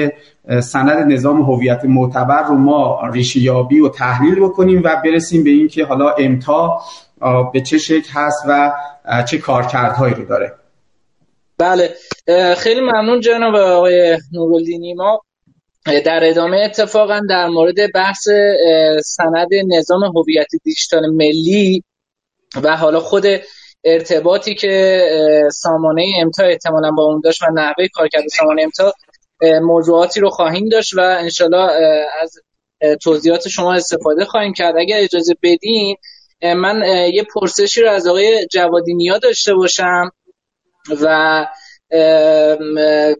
[0.61, 5.85] سند نظام هویت معتبر رو ما ریشیابی و تحلیل بکنیم و برسیم به این که
[5.85, 6.81] حالا امتا
[7.53, 8.73] به چه شکل هست و
[9.29, 10.55] چه کارکردهایی رو داره.
[11.59, 11.95] بله.
[12.57, 15.21] خیلی ممنون جناب آقای نورالدینی ما
[16.05, 18.29] در ادامه اتفاقا در مورد بحث
[19.05, 21.85] سند نظام هویت دیجیتال ملی
[22.63, 23.25] و حالا خود
[23.85, 24.99] ارتباطی که
[25.53, 28.93] سامانه امتا احتمالا با اون داشت و نحوه کارکرد سامانه امتا
[29.63, 31.73] موضوعاتی رو خواهیم داشت و انشالله
[32.21, 32.35] از
[33.03, 34.75] توضیحات شما استفاده خواهیم کرد.
[34.79, 35.97] اگر اجازه بدین
[36.43, 40.11] من یه پرسشی رو از آقای جوادی نیا داشته باشم
[41.03, 41.47] و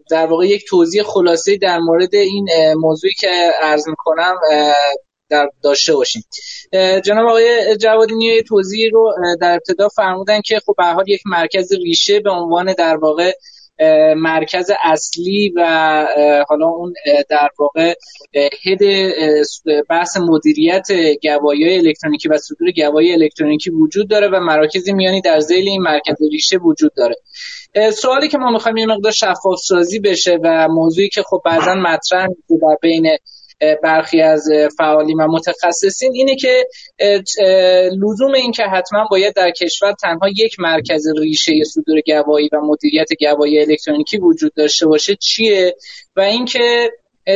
[0.09, 4.35] در واقع یک توضیح خلاصه در مورد این موضوعی که عرض می‌کنم
[5.29, 6.23] در داشته باشیم.
[7.05, 11.73] جناب آقای جوادی نیا توضیح رو در ابتدا فرمودن که خب به حال یک مرکز
[11.73, 13.31] ریشه به عنوان در واقع
[14.15, 15.61] مرکز اصلی و
[16.49, 16.93] حالا اون
[17.29, 17.93] در واقع
[18.63, 18.79] هد
[19.89, 20.87] بحث مدیریت
[21.23, 26.15] گواهی الکترونیکی و صدور گواهی الکترونیکی وجود داره و مراکز میانی در ذیل این مرکز
[26.31, 27.15] ریشه وجود داره.
[27.91, 32.27] سوالی که ما می‌خوایم یه مقدار شفاف سازی بشه و موضوعی که خب بعضا مطرح
[32.49, 33.17] در بین
[33.83, 36.67] برخی از فعالین و متخصصین اینه که
[38.01, 43.09] لزوم این که حتما باید در کشور تنها یک مرکز ریشه صدور گواهی و مدیریت
[43.19, 45.75] گواهی الکترونیکی وجود داشته باشه چیه؟
[46.15, 46.91] و اینکه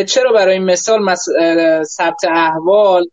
[0.08, 1.16] چرا برای مثال
[1.84, 3.06] ثبت احوال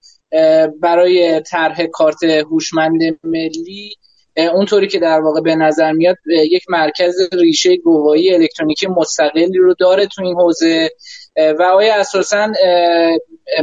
[0.81, 3.95] برای طرح کارت هوشمند ملی
[4.37, 10.07] اونطوری که در واقع به نظر میاد یک مرکز ریشه گواهی الکترونیکی مستقلی رو داره
[10.07, 10.91] تو این حوزه.
[11.37, 12.53] و آیا اساسا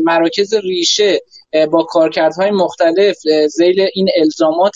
[0.04, 1.20] مراکز ریشه
[1.72, 3.18] با کارکردهای مختلف
[3.50, 4.76] زیل این الزامات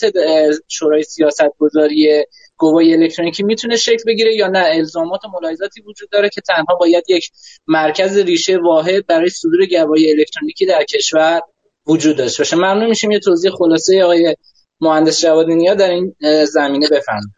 [0.68, 2.24] شورای سیاست گذاری
[2.56, 7.04] گواهی الکترونیکی می‌تونه شکل بگیره یا نه؟ الزامات و ملاحظاتی وجود داره که تنها باید
[7.08, 7.30] یک
[7.66, 11.40] مرکز ریشه واحد برای صدور گواهی الکترونیکی در کشور
[11.86, 12.56] وجود داشته باشه.
[12.56, 13.10] ممنون میشیم.
[13.10, 14.36] یه توضیح خلاصه آقای
[14.80, 17.34] مهندس جواد نیا در این زمینه بفرمایید.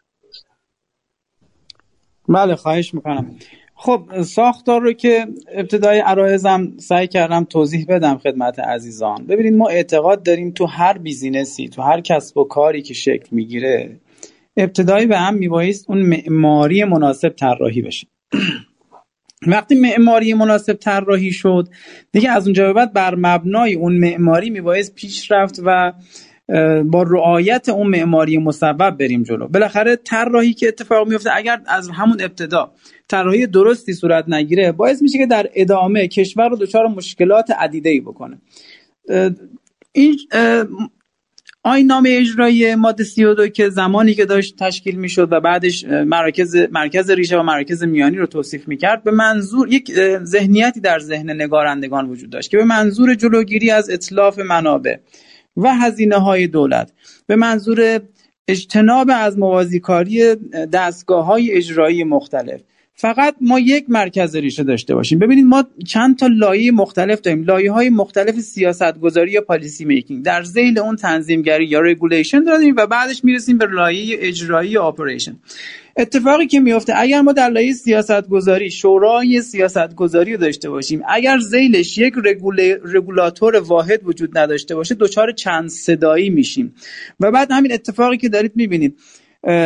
[2.28, 3.38] بله خواهش می‌کنم.
[3.80, 9.26] خب ساختار رو که ابتدای عرایزم سعی کردم توضیح بدم خدمت عزیزان.
[9.26, 14.00] ببینید ما اعتقاد داریم تو هر بیزینسی تو هر کسب و کاری که شکل می‌گیره
[14.56, 18.06] ابتدایی به هم میبایست اون معماری مناسب طراحی بشه.
[19.46, 21.68] وقتی معماری مناسب طراحی شد
[22.12, 25.92] دیگه از اونجا به بعد بر مبنای اون معماری میبایست پیش رفت و
[26.84, 29.48] با رعایت اون معماری مصوب بریم جلو.
[29.48, 32.72] بالاخره طراحی که اتفاق میفته اگر از همون ابتدا
[33.08, 38.00] طراحی درستی صورت نگیره باعث میشه که در ادامه کشور رو دچار مشکلات عدیده ای
[38.00, 38.38] بکنه
[39.92, 40.16] این
[41.62, 47.38] آیین‌نامه اجرایی ماده 32 که زمانی که داشت تشکیل می‌شد و بعدش مرکز مرکز ریشه
[47.38, 49.92] و مرکز میانی رو توصیف می‌کرد به منظور یک
[50.24, 54.96] ذهنیتی در ذهن نگارندگان وجود داشت که به منظور جلوگیری از اتلاف منابع
[55.58, 56.92] و هزینه های دولت.
[57.26, 58.00] به منظور
[58.48, 60.34] اجتناب از موازی‌کاری
[60.72, 62.60] دستگاه های اجرایی مختلف.
[63.00, 65.18] فقط ما یک مرکز ریشه داشته باشیم.
[65.18, 67.44] ببینید ما چند تا لایه مختلف داریم.
[67.44, 70.24] لایه های مختلف سیاست گذاری یا policy making.
[70.24, 75.36] در ذیل اون تنظیمگری یا regulation داریم و بعدش می‌رسیم به لایه اجرایی یا operation
[75.96, 81.02] اتفاقی که میفته اگر ما در لایه سیاست گذاری شورای سیاست گذاری رو داشته باشیم
[81.08, 82.14] اگر زیلش یک
[82.84, 86.74] رگولاتور واحد وجود نداشته باشه دچار چند صدایی میشیم.
[87.20, 88.98] و بعد همین اتفاقی که دارید می‌بینید.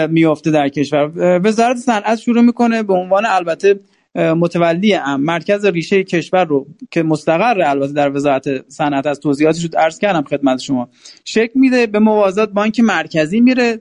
[0.09, 1.11] میافته در کشور.
[1.45, 3.81] وزارت صنعت شروع می‌کنه به عنوان البته
[4.15, 9.69] متولی ام مرکز ریشه کشور رو که مستقر البته در وزارت صنعت از توضیحاتش رو
[9.79, 10.89] عرض کردم خدمت شما.
[11.25, 13.81] شکل میده به موازات بانک مرکزی میره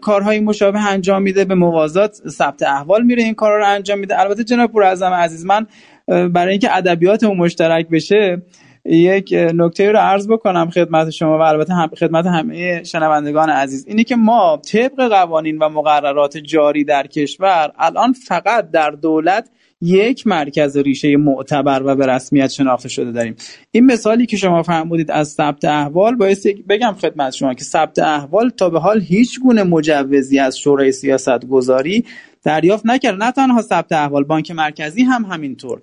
[0.00, 4.20] کارهای مشابه انجام میده به موازات ثبت احوال میره این کارها رو انجام میده.
[4.20, 5.66] البته جناب پور عزیز من
[6.06, 8.42] برای اینکه ادبیاتمون مشترک بشه
[8.84, 13.84] یک نکته رو عرض بکنم خدمت شما و البته هم خدمت همه شنوندگان عزیز.
[13.88, 20.26] اینه که ما طبق قوانین و مقررات جاری در کشور الان فقط در دولت یک
[20.26, 23.36] مرکز ریشه معتبر و به رسمیت شناخته شده داریم.
[23.70, 28.50] این مثالی که شما فرمودید از ثبت احوال باعث بگم خدمت شما که ثبت احوال
[28.50, 32.04] تا به حال هیچ گونه مجوزی از شورای سیاست گذاری
[32.44, 33.22] دریافت نکرد.
[33.22, 35.80] نه تنها ثبت احوال بانک مرکزی هم همینطور.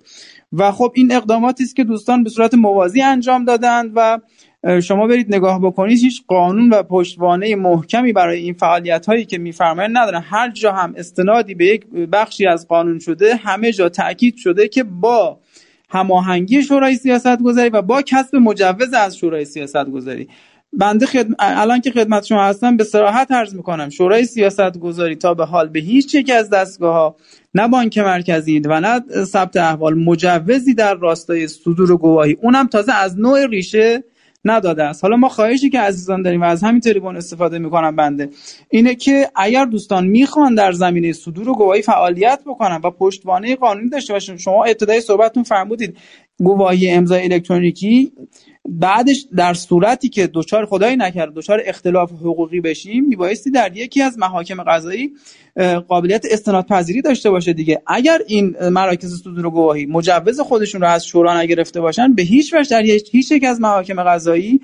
[0.52, 4.18] و خب این اقداماتی است که دوستان به صورت موازی انجام دادند و
[4.82, 9.98] شما برید نگاه بکنید هیچ قانون و پشتوانه محکمی برای این فعالیت هایی که میفرمایند
[9.98, 10.20] ندارن.
[10.20, 14.82] هر جا هم استنادی به یک بخشی از قانون شده همه جا تاکید شده که
[14.82, 15.38] با
[15.88, 20.28] هماهنگی شورای سیاست گذاری و با کسب مجوز از شورای سیاست گذاری
[20.72, 21.34] بنده خدم...
[21.38, 25.68] الان که خدمت شما هستم به صراحت عرض می‌کنم شورای سیاست گذاری تا به حال
[25.68, 27.16] به هیچ یک از دستگاه ها
[27.54, 33.18] نه بانک مرکزی و نه ثبت احوال مجوزی در راستای صدور گواهی اونم تازه از
[33.18, 34.04] نوع ریشه
[34.44, 35.04] نداده است.
[35.04, 38.28] حالا ما خواهشی که عزیزان داریم و از همین تریبون استفاده می‌کنم بنده
[38.70, 43.88] اینه که اگر دوستان می‌خوان در زمینه صدور و گواهی فعالیت بکنن و پشتوانه قانونی
[43.88, 45.96] داشته باشن شما ابتدای صحبتتون فرمودید.
[46.42, 48.12] گواهی امضای الکترونیکی
[48.68, 54.18] بعدش در صورتی که دچار خدایی نکرد دچار اختلاف حقوقی بشیم میبایستی در یکی از
[54.18, 55.12] محاکم قضایی
[55.88, 57.82] قابلیت استناد پذیری داشته باشه دیگه.
[57.86, 62.70] اگر این مراکز صدور گواهی مجوز خودشون رو از شورا نگرفته باشن به هیچ وجه
[62.70, 64.60] در هیچ یک از محاکم قضایی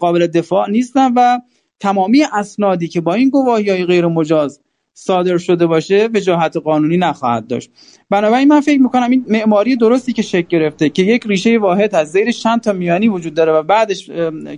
[0.00, 1.38] قابل دفاع نیستن و
[1.80, 4.60] تمامی اسنادی که با این گواهی های غیر مجاز
[4.98, 7.70] صادر شده باشه وجاهت قانونی نخواهد داشت.
[8.10, 12.12] بنابراین من فکر می‌کنم این معماری درستی که شکل گرفته که یک ریشه واحد از
[12.12, 14.10] زیر چند تا میانی وجود داره و بعدش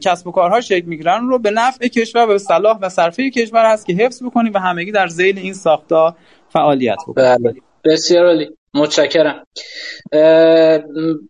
[0.02, 3.72] کسب و کارها شکل می‌گیرن رو به نفع کشور و به صلاح و صرفه کشور
[3.72, 6.14] هست که حفظ بکنیم و همگی در زیل این ساختار
[6.52, 7.36] فعالیت بکنیم.
[7.42, 7.54] بله.
[7.84, 8.48] بسیار عالی.
[8.74, 9.44] متشکرم.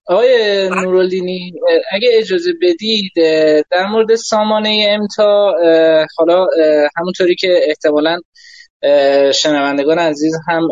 [0.09, 1.53] آقای نورالدینی
[1.93, 3.13] اگه اجازه بدید
[3.71, 5.55] در مورد سامانه امتا
[6.17, 6.47] حالا
[6.97, 8.19] همونطوری که احتمالا
[9.35, 10.69] شنوندگان عزیز هم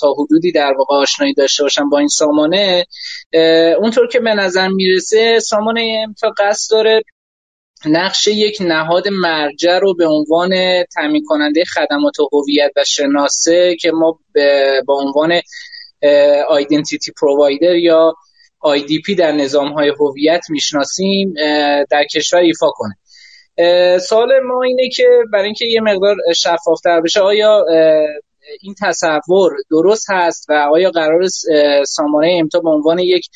[0.00, 2.86] تا حدودی در واقع آشنایی داشته باشن با این سامانه.
[3.78, 7.02] اونطور که به نظر می‌رسه سامانه امتا قصد داره
[7.86, 10.50] نقش یک نهاد مرجع رو به عنوان
[10.94, 14.18] تامین کننده خدمات هویت و شناسه که ما
[14.86, 15.40] با عنوان
[16.48, 18.14] آیدنتیتی پرووایدر یا
[18.64, 21.34] IDP در نظام های هویت می‌شناسیم
[21.90, 22.94] در کشور ایفا کنه.
[24.08, 27.64] سوال ما اینه که برای اینکه یه مقدار شفافتر بشه آیا
[28.60, 31.26] این تصور درست هست و آیا قرار
[31.86, 33.28] سامانه امتا به عنوان یک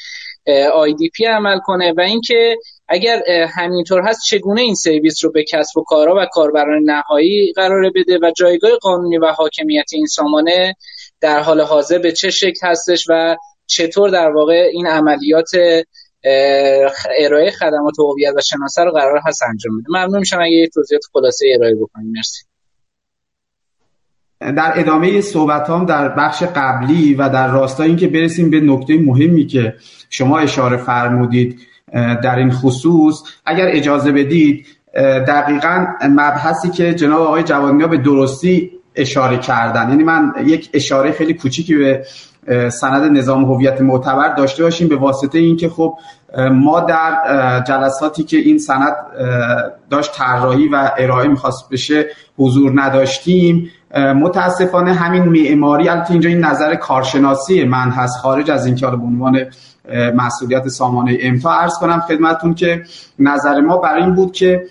[1.15, 2.57] پی عمل کنه؟ و اینکه
[2.89, 7.91] اگر همینطور هست چگونه این سرویس رو به کسب و کارا و کاربران نهایی قرار
[7.95, 10.77] بده و جایگاه قانونی و حاکمیت این سامانه
[11.21, 15.51] در حال حاضر به چه شکل هستش و چطور در واقع این عملیات
[17.19, 19.87] ارائه خدمات هویت و شناسه رو قرار هست انجام بده.
[19.89, 22.45] ممنون میشم اگه یه توضیحات خلاصه ارائه بکنید مرسی.
[24.41, 29.47] در ادامه صحبت هم در بخش قبلی و در راستای اینکه برسیم به نکته مهمی
[29.47, 29.75] که
[30.11, 31.61] شما اشاره فرمودید
[31.93, 34.67] در این خصوص اگر اجازه بدید
[35.29, 39.89] دقیقا مبحثی که جناب آقای جوانی به درستی اشاره کردن.
[39.89, 42.07] یعنی من یک اشاره خیلی کوچیکی به
[42.69, 45.99] سند نظام هویت معتبر داشته باشیم به واسطه اینکه خب
[46.53, 48.93] ما در جلساتی که این سند
[49.91, 52.07] داشت طراحی و ارائه می‌خواست بشه
[52.39, 53.71] حضور نداشتیم.
[53.97, 59.05] متاسفانه همین معماری البته اینجا این نظر کارشناسی من هست خارج از اینکه حالا به
[59.05, 59.45] عنوان
[60.15, 62.83] مسئولیت سامانه امتا عرض کنم خدمتون که
[63.19, 64.67] نظر ما برای این بود که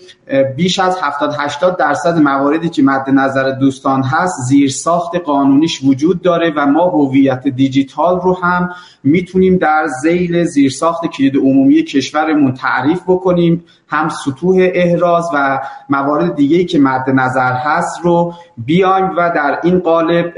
[0.55, 6.21] بیش از 70 80 درصد مواردی که مد نظر دوستان هست زیر ساخت قانونیش وجود
[6.21, 8.69] داره و ما هویت دیجیتال رو هم
[9.03, 15.59] می‌تونیم در زیل زیرساخت کلید عمومی کشورمون تعریف بکنیم هم سطوح احراز و
[15.89, 20.33] موارد دیگه که مد نظر هست رو بیایم و در این قالب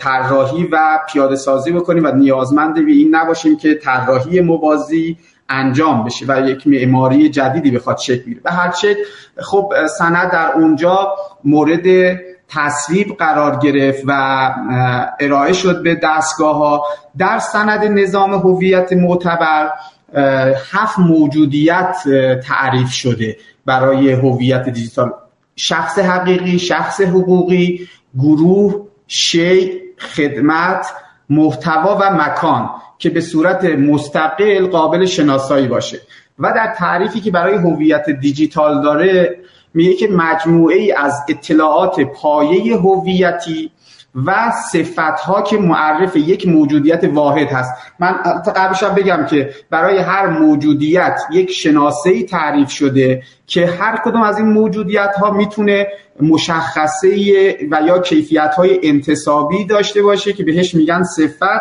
[0.00, 5.16] طراحی و پیاده سازی بکنیم و نیازمند به این نباشیم که طراحی موازی
[5.48, 8.40] انجام بشه و یک معماری جدیدی بخواد شکل بگیره.
[8.40, 9.02] به هر شکل
[9.38, 12.18] خب سند در اونجا مورد
[12.48, 14.50] تصویب قرار گرفت و
[15.20, 16.84] ارائه شد به دستگاه ها
[17.18, 19.70] در سند نظام هویت معتبر
[20.72, 21.96] هفت موجودیت
[22.44, 23.36] تعریف شده
[23.66, 25.12] برای هویت دیجیتال.
[25.56, 27.88] شخص حقیقی شخص حقوقی
[28.18, 30.86] گروه شی خدمت
[31.30, 32.70] محتوا و مکان.
[32.98, 36.00] که به صورت مستقل قابل شناسایی باشه.
[36.38, 39.38] و در تعریفی که برای هویت دیجیتال داره
[39.74, 43.70] میگه که مجموعه ای از اطلاعات پایه هویتی
[44.26, 47.74] و صفت ها که معرف یک موجودیت واحد هست.
[47.98, 48.12] من
[48.56, 54.46] قبلش بگم که برای هر موجودیت یک شناسه تعریف شده که هر کدوم از این
[54.46, 55.86] موجودیت ها می‌تونه
[56.20, 57.08] مشخصه
[57.70, 61.60] و یا کیفیت های انتصابی داشته باشه که بهش میگن صفت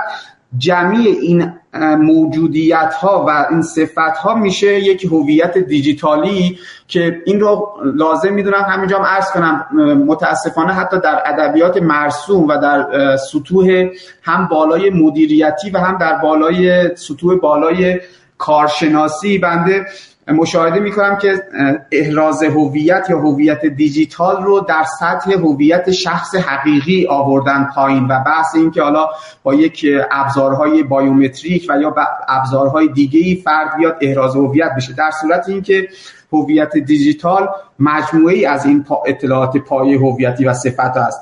[0.57, 7.69] جمعی این موجودیت ها و این صفت ها میشه یک هویت دیجیتالی که این رو
[7.95, 9.65] لازم می‌دونم همینجا هم عرض کنم
[10.07, 13.89] متاسفانه حتی در ادبیات مرسوم و در سطوح
[14.21, 17.99] هم بالای مدیریتی و هم در بالای سطوح بالای
[18.37, 19.85] کارشناسی بنده
[20.27, 21.43] مشاهده می‌کنم که
[21.91, 28.55] احراز هویت یا هویت دیجیتال رو در سطح هویت شخص حقیقی آوردن پایین و بحث
[28.55, 29.09] این که حالا
[29.43, 31.95] با یک ابزارهای بایومتریک و یا
[32.27, 34.93] ابزارهای دیگه فرد بیاد احراز هویت بشه.
[34.93, 35.87] در صورت اینکه
[36.33, 37.49] هویت دیجیتال
[37.79, 41.21] مجموعه ای از این اطلاعات پایه هویتی و صفت است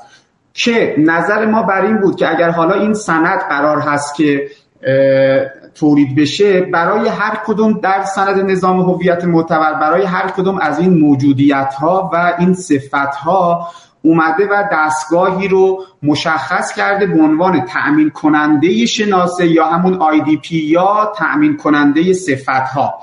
[0.54, 4.48] که نظر ما بر این بود که اگر حالا این سند قرار هست که
[5.74, 10.98] تولید بشه برای هر کدوم در سند نظام هویت معتبر برای هر کدوم از این
[10.98, 13.68] موجودیت ها و این صفت ها
[14.02, 21.12] اومده و دستگاهی رو مشخص کرده به عنوان تأمین کننده شناسه یا همون IDP یا
[21.16, 22.94] تأمین کننده صفت ها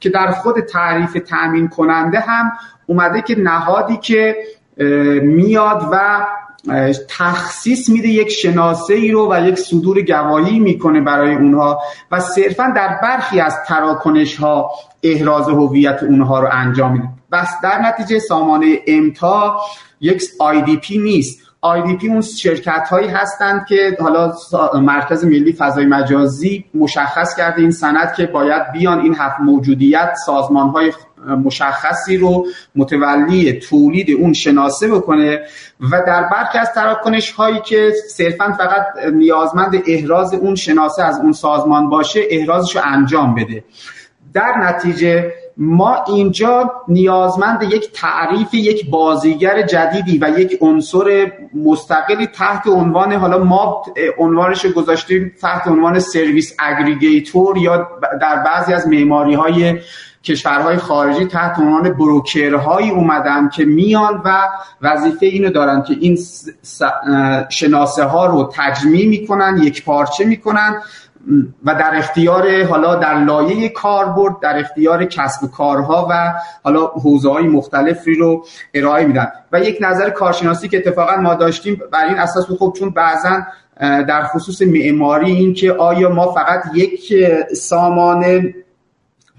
[0.00, 2.52] که در خود تعریف تأمین کننده هم
[2.86, 4.36] اومده که نهادی که
[5.22, 6.26] میاد و
[7.08, 12.72] تخصیص میده یک شناسه ای رو و یک صدور گواهی می‌کنه برای اونها و صرفا
[12.76, 14.70] در برخی از تراکنش ها
[15.02, 17.08] احراز هویت اونها رو انجام میده.
[17.32, 19.60] بس در نتیجه سامانه امتا
[20.00, 20.22] یک
[20.82, 21.46] پی نیست.
[22.00, 24.32] پی اون شرکت هایی هستند که حالا
[24.74, 30.68] مرکز ملی فضای مجازی مشخص کرده این سند که باید بیان این هفت موجودیت سازمان
[30.68, 30.92] های
[31.44, 32.46] مشخصی رو
[32.76, 35.40] متولی تولید اون شناسه بکنه
[35.80, 41.32] و در برخی از تراکنش هایی که صرفا فقط نیازمند احراز اون شناسه از اون
[41.32, 43.64] سازمان باشه احرازش رو انجام بده.
[44.32, 52.66] در نتیجه ما اینجا نیازمند یک تعریف یک بازیگر جدیدی و یک عنصر مستقلی تحت
[52.66, 53.82] عنوان حالا ما
[54.18, 57.88] عنوانش گذاشتیم تحت عنوان سرویس اگریگیتور یا
[58.20, 59.78] در بعضی از معماری های
[60.26, 64.48] کشورهای خارجی تحت عنوان بروکرهایی اومدن که میان و
[64.82, 66.18] وظیفه اینو دارن که این
[67.48, 70.82] شناسه ها رو تجمیع می‌کنن یک پارچه می‌کنن
[71.64, 76.32] و در اختیار حالا در لایه کاربرد در اختیار کسب و کارها و
[76.64, 79.28] حالا حوزه های مختلفی رو ارائه میدن.
[79.52, 83.42] و یک نظر کارشناسی که اتفاقا ما داشتیم بر این اساس بود خب چون بعضا
[83.80, 87.14] در خصوص معماری این که آیا ما فقط یک
[87.54, 88.24] سامان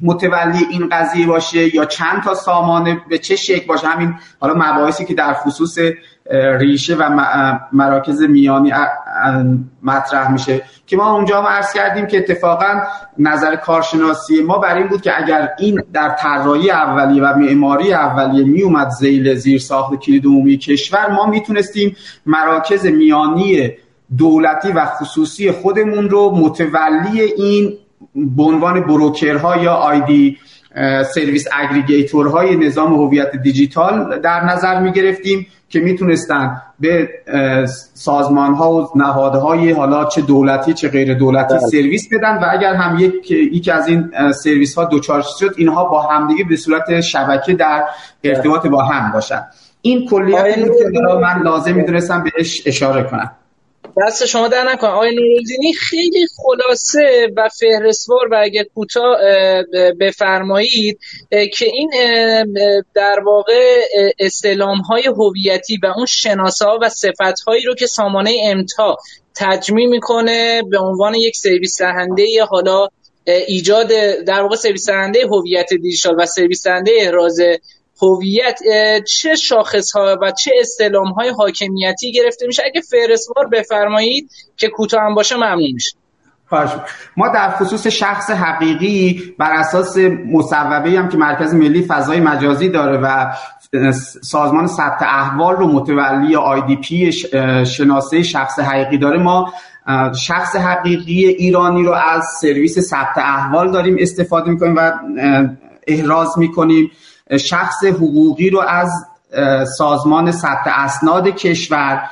[0.01, 5.05] متولی این قضیه باشه یا چند تا سامانه به چه شکل باشه همین حالا مباحثی
[5.05, 5.77] که در خصوص
[6.59, 7.09] ریشه و
[7.71, 8.73] مراکز میانی
[9.83, 12.81] مطرح میشه که ما اونجا هم عرض کردیم که اتفاقا
[13.17, 18.45] نظر کارشناسی ما بر این بود که اگر این در طراحی اولیه و معماری اولیه
[18.45, 21.95] میومد زیل زیر ساخت کلید عمومی کشور ما می‌تونستیم
[22.25, 23.71] مراکز میانی
[24.17, 27.77] دولتی و خصوصی خودمون رو متولی این
[28.15, 30.37] به عنوان بروکرها یا آیدی
[31.15, 37.09] سرویس اگریگیتورهای نظام هویت دیجیتال در نظر می گرفتیم که می‌تونستن به
[37.93, 41.59] سازمان ها و نهادهای حالا چه دولتی چه غیر دولتی بله.
[41.59, 46.01] سرویس بدن و اگر هم یک یکی از این سرویس ها دوچار شد اینها با
[46.01, 47.83] همدیگه به صورت شبکه در
[48.23, 49.41] ارتباط با هم باشن.
[49.81, 53.31] این کلیت بود که من لازم می‌دونستم بهش اشاره کنم.
[54.05, 59.17] دست شما در نکن آقای نورالدینی خیلی خلاصه و فهرستوار و اگر کوتاه
[59.99, 61.91] بفرمایید که این
[62.93, 63.81] در واقع
[64.19, 68.97] استلام های هویتی و اون شناسه ها و صفت هایی رو که سامانه امتا
[69.35, 72.87] تجمی می‌کنه به عنوان یک سرویس دهنده حالا
[73.47, 73.87] ایجاد
[74.27, 77.39] در واقع سرویس دهنده هویت دیجیتال و سرویس دهنده احراز
[78.01, 78.59] هویت
[79.07, 85.01] چه شاخص ها و چه استلام های حاکمیتی گرفته میشه؟ اگه فهرستوار بفرمایید که کوتاه
[85.01, 85.97] هم باشه ممنون میشه
[87.17, 89.97] ما در خصوص شخص حقیقی بر اساس
[90.31, 93.33] مصوبه هم که مرکز ملی فضای مجازی داره و
[94.21, 97.11] سازمان ثبت احوال رو متولی آی دی پی
[97.65, 99.53] شناسه شخص حقیقی داره ما
[100.21, 104.91] شخص حقیقی ایرانی رو از سرویس ثبت احوال داریم استفاده می‌کنیم و
[105.87, 106.91] احراز می‌کنیم.
[107.39, 108.89] شخص حقوقی رو از
[109.77, 112.03] سازمان ثبت اسناد کشور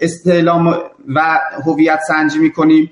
[0.00, 0.78] استعلام
[1.14, 2.90] و هویت سنجی می‌کنیم.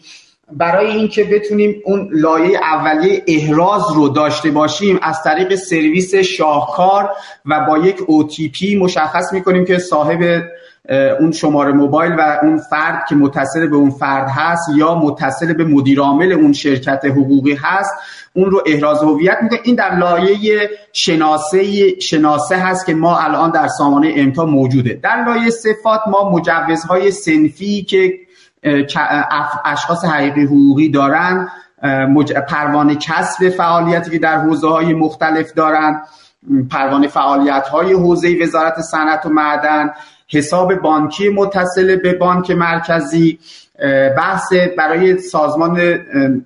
[0.52, 7.10] برای اینکه بتونیم اون لایه اولیه احراز رو داشته باشیم از طریق سرویس شاهکار
[7.46, 10.42] و با یک OTP مشخص می‌کنیم که صاحب
[10.90, 15.64] اون شماره موبایل و اون فرد که متصل به اون فرد هست یا متصل به
[15.64, 17.94] مدیرعامل اون شرکت حقوقی هست
[18.32, 19.60] اون رو احراز هویت می‌کنه.
[19.64, 25.00] این در لایه شناسه شناسه هست که ما الان در سامانه امتا موجوده.
[25.02, 28.12] در لایه صفات ما مجوزهای سنفی که
[29.64, 31.48] اشخاص حقیقی حقوقی دارن
[32.48, 36.02] پروانه کسب فعالیتی که در حوزه های مختلف دارن
[36.70, 39.90] پروانه فعالیت های حوزه وزارت صنعت و معدن
[40.32, 43.38] حساب بانکی متصل به بانک مرکزی
[44.16, 46.00] بحث برای سازمان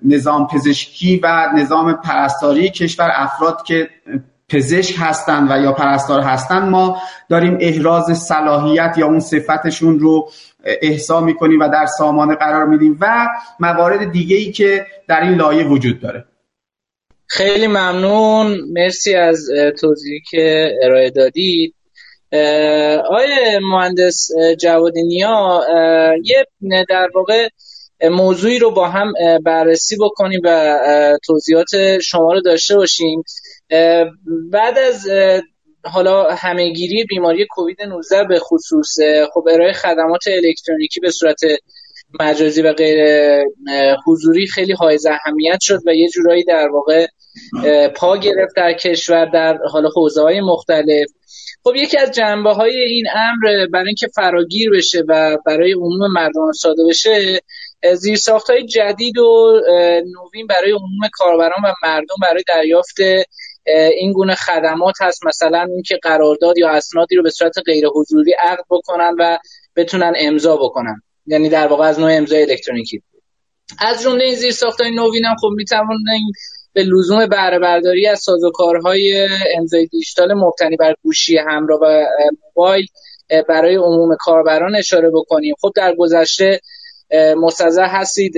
[0.05, 3.89] نظام پزشکی و نظام پرستاری کشور افراد که
[4.49, 6.97] پزشک هستند و یا پرستار هستند ما
[7.29, 10.29] داریم احراز صلاحیت یا اون صفتشون رو
[10.65, 13.27] احسا می‌کنیم و در سامانه قرار میدیم و
[13.59, 16.25] موارد دیگه ای که در این لایه وجود داره.
[17.27, 18.57] خیلی ممنون.
[18.73, 19.49] مرسی از
[19.81, 21.74] توضیحی که ارائه دادید.
[23.05, 24.27] آقای مهندس
[24.59, 25.61] جوادی نیا
[26.23, 26.45] یه
[26.89, 27.47] در واقع
[28.11, 29.13] موضوعی رو با هم
[29.45, 30.79] بررسی بکنیم و
[31.25, 33.23] توضیحات شما رو داشته باشیم.
[34.51, 35.09] بعد از
[35.85, 38.95] حالا همهگیری بیماری کووید 19 به خصوص
[39.33, 41.39] خب ارائه خدمات الکترونیکی به صورت
[42.19, 42.97] مجازی و غیر
[44.07, 47.07] حضوری خیلی های اهمیت شد و یه جورایی در واقع
[47.95, 51.07] پا گرفت در کشور در حالا حوزه های مختلف.
[51.63, 56.51] خب یکی از جنبه های این امر برای اینکه فراگیر بشه و برای عموم مردم
[56.51, 57.41] ساده بشه
[57.93, 59.61] زیرساخت های جدید و
[59.97, 62.95] نوین برای عموم کاربران و مردم برای دریافت
[63.97, 65.25] این گونه خدمات هست.
[65.25, 69.37] مثلا اینکه قرارداد یا اسنادی رو به صورت غیر حضوری عقد بکنن و
[69.75, 71.01] بتونن امضا بکنن.
[71.27, 73.01] یعنی در واقع از نوع امضای الکترونیکی.
[73.79, 76.31] از جمله این زیرساخت‌های نوین هم خب می‌توانیم
[76.75, 82.05] به لزوم بهره برداری از سازوکارهای امضای دیجیتال مبتنی بر گوشی همراه و
[82.45, 82.87] موبایل
[83.49, 85.55] برای عموم کاربران اشاره بکنیم.
[85.61, 86.59] خب در گذشته
[87.37, 88.37] مستظر هستید.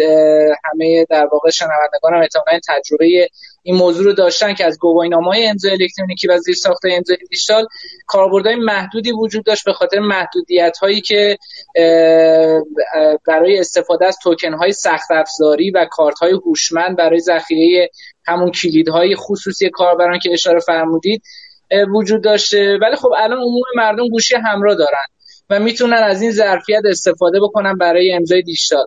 [0.64, 3.30] همه در واقع شنوندگان هم تجربه
[3.68, 7.66] این موضوع رو داشتن که از گواهینامه های امضای الکترونیکی و زیرساخت امضای دیجیتال
[8.06, 11.38] کاربردهای محدودی وجود داشت به خاطر محدودیت هایی که
[13.28, 17.90] برای استفاده از توکن های سخت افزاری و کارت های هوشمند برای ذخیره
[18.26, 21.22] همون کلیدهای خصوصی کاربران که اشاره فرمودید
[21.96, 22.78] وجود داشته.
[22.82, 25.06] ولی خب الان عموم مردم گوشی همراه دارن.
[25.50, 28.86] و می‌تونن از این ظرفیت استفاده بکنن برای امضای دیجیتال.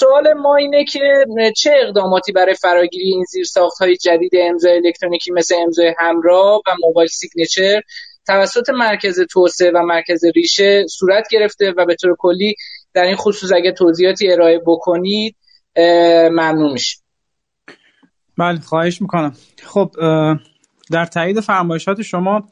[0.00, 1.24] سوال ما اینه که
[1.56, 7.08] چه اقداماتی برای فراگیری این زیرساخت های جدید امضای الکترونیکی مثل امضای همراه و موبایل
[7.08, 7.80] سیگنچر
[8.26, 12.54] توسط مرکز توسعه و مرکز ریشه صورت گرفته و به طور کلی
[12.94, 15.36] در این خصوص اگه توضیحاتی ارائه بکنید
[16.30, 16.98] ممنون میشه
[18.38, 19.34] بله خواهش می‌کنم.
[19.62, 19.90] خب
[20.92, 22.48] در تایید فرمایشات شما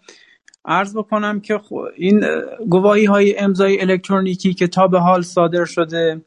[0.64, 1.60] عرض بکنم که
[1.96, 2.24] این
[2.68, 6.20] گواهی های امضای الکترونیکی که تا به حال صادر شده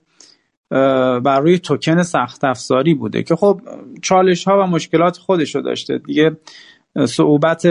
[1.23, 3.61] بر روی توکن سخت افزاری بوده که خب
[4.01, 5.97] چالش ها و مشکلات خودش رو داشته.
[5.97, 6.37] دیگه
[7.05, 7.67] صعوبت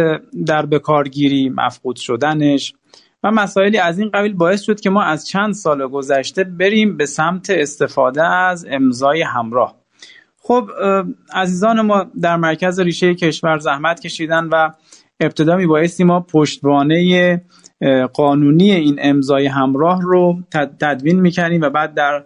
[0.47, 2.75] در بکارگیری مفقود شدنش
[3.23, 7.07] و مسائلی از این قبیل باعث شد که ما از چند سال گذشته بریم به
[7.07, 9.77] سمت استفاده از امضای همراه.
[10.39, 10.71] خب
[11.35, 14.71] عزیزان ما در مرکز ریشه کشور زحمت کشیدن و
[15.23, 17.43] ابتدا میبایستی ما پشتوانه
[18.13, 20.39] قانونی این امضای همراه رو
[20.81, 22.25] تدوین می‌کنیم و بعد در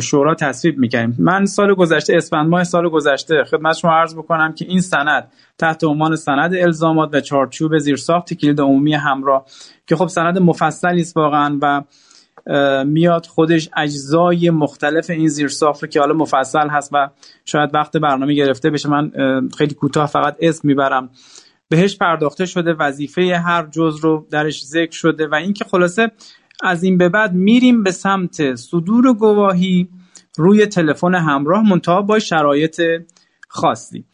[0.00, 4.64] شورا تصویب می‌کنیم من سال گذشته اسفند ماه سال گذشته خدمت شما عرض بکنم که
[4.64, 9.46] این سند تحت عنوان سند الزامات و چارچوب زیرساخت کلید عمومی همراه
[9.86, 11.82] که خب سند مفصلی است واقعا و
[12.84, 17.08] میاد خودش اجزای مختلف این زیرساخت که حالا مفصل هست و
[17.44, 18.88] شاید وقت برنامه گرفته بشه.
[18.88, 19.10] من
[19.58, 21.10] خیلی کوتاه فقط اسم می‌برم.
[21.70, 26.10] بهش پرداخته شده وظیفه هر جز رو درش ذکر شده و اینکه خلاصه
[26.62, 29.88] از این به بعد میریم به سمت صدور گواهی
[30.36, 32.82] روی تلفن همراه منتها با شرایط
[33.48, 34.04] خاصی.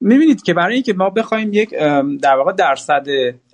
[0.00, 1.70] می‌بینید که برای اینکه ما بخوایم یک
[2.22, 3.06] در واقع درصد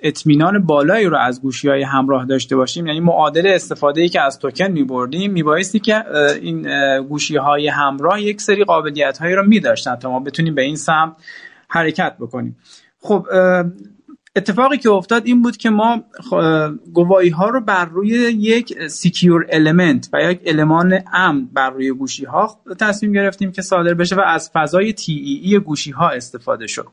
[0.02, 4.38] اطمینان بالایی رو از گوشی های همراه داشته باشیم یعنی معادل استفاده ای که از
[4.38, 6.04] توکن میبردیم میبایستی که
[6.42, 6.68] این
[7.02, 11.16] گوشی های همراه یک سری قابلیت هایی رو میداشتن تا ما بتونیم به این سمت
[11.68, 12.56] حرکت بکنیم.
[13.00, 13.26] خب
[14.36, 16.04] اتفاقی که افتاد این بود که ما
[16.92, 22.24] گواهی ها رو بر روی یک secure element و یک المان امن بر روی گوشی
[22.24, 26.88] ها تصمیم گرفتیم که صادر بشه و از فضای TEE گوشی ها استفاده شد.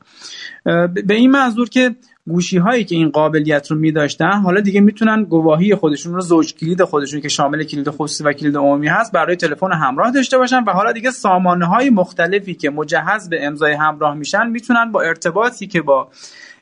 [1.06, 1.96] به این منظور که
[2.28, 6.54] گوشی هایی که این قابلیت رو می داشتن حالا دیگه می‌تونن گواهی خودشون رو زوج
[6.54, 10.64] کلید خودشون که شامل کلید خصوصی و کلید عمومی هست برای تلفن همراه داشته باشن
[10.64, 15.66] و حالا دیگه سامانه های مختلفی که مجهز به امضای همراه میشن می‌تونن با ارتباطی
[15.66, 16.08] که با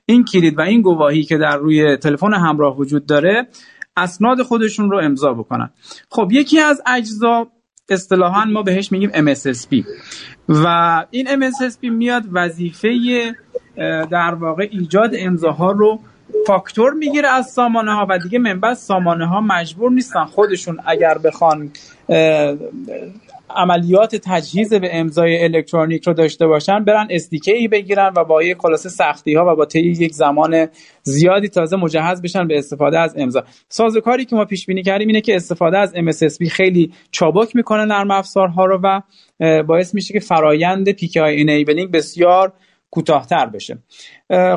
[0.06, 3.48] این کلید و این گواهی که در روی تلفن همراه وجود داره
[3.96, 5.70] اسناد خودشون رو امضا بکنن.
[6.10, 7.46] خب یکی از اجزا
[7.88, 9.84] اصطلاحا ما بهش میگیم MSSP
[10.48, 10.66] و
[11.10, 12.88] این MSSP میاد وظیفه
[14.10, 16.00] در واقع ایجاد امضاها رو
[16.46, 21.70] فاکتور می‌گیره از سامانه ها و دیگه منبع سامانه ها مجبور نیستن خودشون اگر بخوان
[23.50, 28.56] عملیات تجهیز به امضای الکترونیک رو داشته باشن برن استیکه ای بگیرن و با یک
[28.58, 30.68] خلاصه سختی ها و با طی یک زمان
[31.02, 33.44] زیادی تازه مجهز بشن به استفاده از امضا.
[33.68, 38.10] سازوکاری که ما پیش بینی کردیم اینه که استفاده از MSSP خیلی چابک می‌کنه نرم
[38.10, 39.00] افزارها رو و
[39.62, 42.52] باعث میشه که فرایند PKI انیبلینگ بسیار
[42.95, 43.78] کوتاهتر بشه.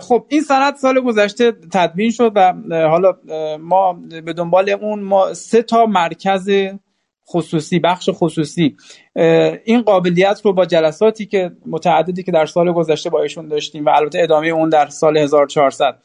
[0.02, 3.14] خب این سند سال گذشته تدوین شد و حالا
[3.60, 3.94] ما
[4.26, 6.50] به دنبال اون ما سه تا مرکز
[7.30, 8.76] خصوصی بخش خصوصی.
[9.66, 13.90] این قابلیت رو با جلساتی که متعددی که در سال گذشته با ایشون داشتیم و
[13.90, 15.98] البته ادامه اون در سال 1400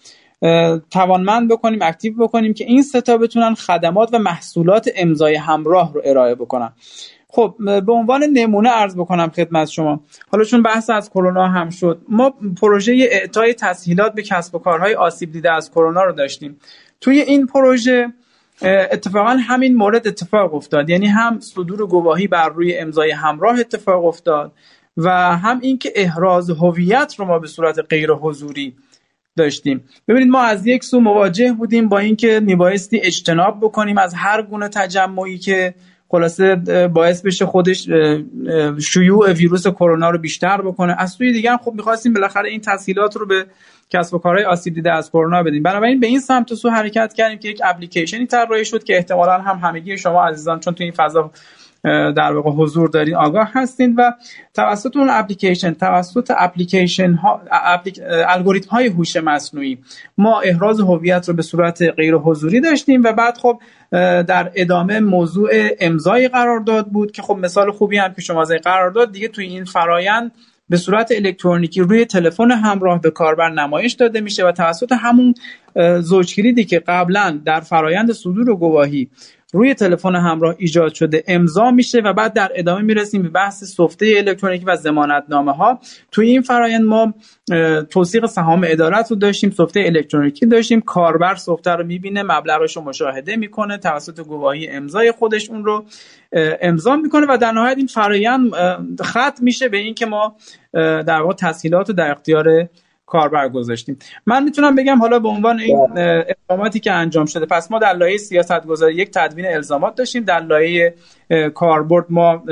[0.91, 6.35] توانمند بکنیم اکتیو بکنیم که این ستا بتونن خدمات و محصولات امضای همراه رو ارائه
[6.35, 6.73] بکنن.
[7.35, 10.01] خب به عنوان نمونه ارز بکنم خدمت شما.
[10.33, 14.95] حالا چون بحث از کرونا هم شد ما پروژه اعطای تسهیلات به کسب و کارهای
[14.95, 16.57] آسیب دیده از کرونا رو داشتیم.
[17.01, 18.13] توی این پروژه
[18.63, 20.91] اتفاقا همین مورد اتفاق افتاد.
[20.91, 24.53] یعنی هم صدور گواهی بر روی امضای همراه اتفاق افتاد
[24.97, 28.75] و هم اینکه احراز هویت رو ما به صورت غیر حضوری
[29.37, 29.85] داشتیم.
[30.09, 34.69] ببینید ما از یک سو مواجه بودیم با اینکه میبایستی اجتناب بکنیم از هر گونه
[34.69, 35.75] تجمعی که
[36.13, 36.57] خلاصه
[36.89, 37.89] باعث بشه خودش
[38.81, 40.97] شیوع ویروس کرونا رو بیشتر بکنه.
[40.99, 43.47] از سوی دیگه خب می‌خواستیم بالاخره این تسهیلات رو به
[43.91, 45.63] کسب و کارهای آسیب دیده از کرونا بدیم.
[45.63, 49.39] بنابراین به این سمت و سو حرکت کردیم که یک اپلیکیشنی طراحی شد که احتمالا
[49.39, 51.31] هم همگی شما عزیزان چون تو این فضا
[51.85, 54.13] در واقع حضور دارین آگاه هستین و
[54.55, 57.43] توسط اون اپلیکیشن توسط اپلیکیشن ها
[58.29, 59.79] الگوریتم های هوش مصنوعی
[60.19, 63.61] ما احراز هویت رو به صورت غیر حضوری داشتیم و بعد خب
[64.23, 69.29] در ادامه موضوع امضای قرارداد بود که خب مثال خوبی هم که شما قرارداد دیگه
[69.29, 70.33] توی این فرایند
[70.69, 75.35] به صورت الکترونیکی روی تلفن همراه به کاربر نمایش داده میشه و توسط همون
[76.01, 79.11] زوجکلیدی که قبلا در فرایند صدور و گواهی
[79.55, 84.15] روی تلفن همراه ایجاد شده امضا میشه و بعد در ادامه می‌رسیم به بحث سفته
[84.17, 84.77] الکترونیکی و
[85.29, 85.81] نامه ها
[86.13, 87.15] توی این فرایند ما
[87.91, 90.81] توثیق سهام ادارت رو داشتیم سفته الکترونیکی داشتیم.
[90.81, 95.85] کاربر سفته رو می‌بینه مبلغش رو مشاهده می‌کنه توسط گواهی امضای خودش اون رو
[96.61, 98.53] امضا می‌کنه و در نهایت این فرایند
[99.03, 100.37] ختم میشه به اینکه ما
[100.73, 102.69] در واقع تسهیلات رو در اختیار
[103.13, 103.99] کاربر گذاشتیم.
[104.27, 105.79] من می‌تونم بگم حالا به عنوان این
[106.29, 110.25] اقداماتی که انجام شده پس ما در لایه سیاست گذاری یک تدوین الزامات داشتیم.
[110.25, 110.95] در لایه
[111.55, 112.43] کاربرد ما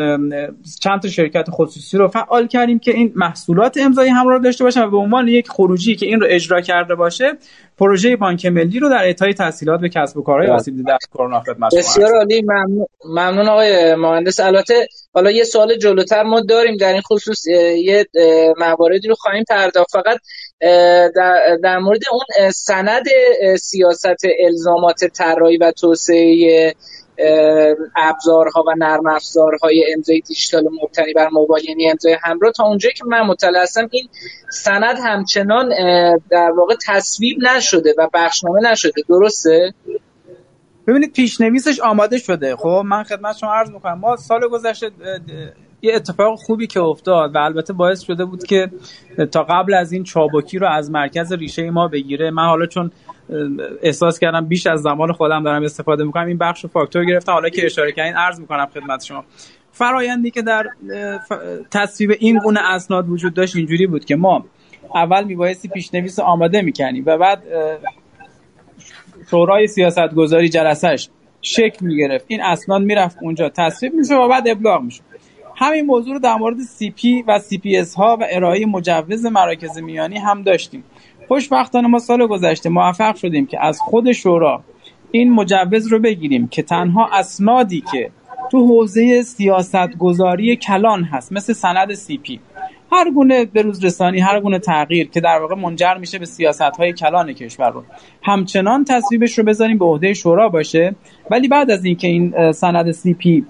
[0.80, 4.90] چند تا شرکت خصوصی رو فعال کردیم که این محصولات امضای همراه داشته باشن و
[4.90, 7.32] به عنوان یک خروجی که این رو اجرا کرده باشه
[7.78, 11.40] پروژه بانک ملی رو در اعطای تحصیلات به کسب و کارهای آسیب دیده از کرونا
[11.40, 12.42] خدمت بسیار عالی.
[12.42, 14.40] ممنون ممنون آقای مهندس.
[14.40, 17.46] البته حالا یه سوال جلوتر ما داریم در این خصوص
[17.84, 18.06] یه
[18.58, 19.90] مواردی رو خواهیم پرداخت.
[19.92, 20.18] فقط
[20.60, 23.06] در, در مورد اون سند
[23.60, 26.74] سیاست الزامات طراحی و توسعه
[27.96, 32.52] ابزارها و نرم افزارهای امضای دیجیتال مبتنی بر موبایل یعنی امضای همراه.
[32.52, 34.08] تا اونجایی که من مطلع هستم این
[34.50, 35.68] سند همچنان
[36.30, 39.02] در واقع تصویب نشده و بخشنامه نشده.
[39.08, 39.74] درسته؟
[40.86, 42.56] ببینید پیشنویسش آماده شده.
[42.56, 43.98] خب من خدمت شما عرض می‌کنم.
[43.98, 44.90] ما سال گذشته
[45.82, 48.70] یه اتفاق خوبی که افتاد و البته باعث شده بود که
[49.32, 52.30] تا قبل از این چابکی رو از مرکز ریشه ما بگیره.
[52.30, 52.90] من حالا چون
[53.82, 57.32] احساس کردم بیش از زمان خودم دارم استفاده می‌کنم این بخش فاکتور گرفتم.
[57.32, 59.24] حالا که اشاره کردین عرض می‌کنم خدمت شما.
[59.72, 60.66] فرایندی که در
[61.70, 64.44] تصویب این گونه اسناد وجود داشت اینجوری بود که ما
[64.94, 67.42] اول میبایستی پیش‌نویس آماده می‌کنیم و بعد
[69.30, 71.08] شورای سیاست گذاری جلسش
[71.42, 72.24] شکل می‌گرفت.
[72.28, 75.02] این اسناد می‌رفت اونجا تصویب میشه و بعد ابلاغ میشه
[75.62, 80.42] همین موضوع رو در مورد CP و CPS ها و ارائه مجوز مراکز میانی هم
[80.42, 80.84] داشتیم.
[81.28, 84.62] خوشبختانه ما سال گذشته موفق شدیم که از خود شورا
[85.10, 88.10] این مجوز رو بگیریم که تنها اسنادی که
[88.50, 92.40] تو حوزه سیاست گذاری کلان هست مثل سند CP
[92.92, 96.92] هر گونه بروز رسانی هر گونه تغییر که در واقع منجر میشه به سیاست های
[96.92, 97.84] کلان کشور رو.
[98.22, 100.94] همچنان تصویبش رو بذاریم به عهده شورا باشه.
[101.30, 103.44] ولی بعد از اینکه این سند CP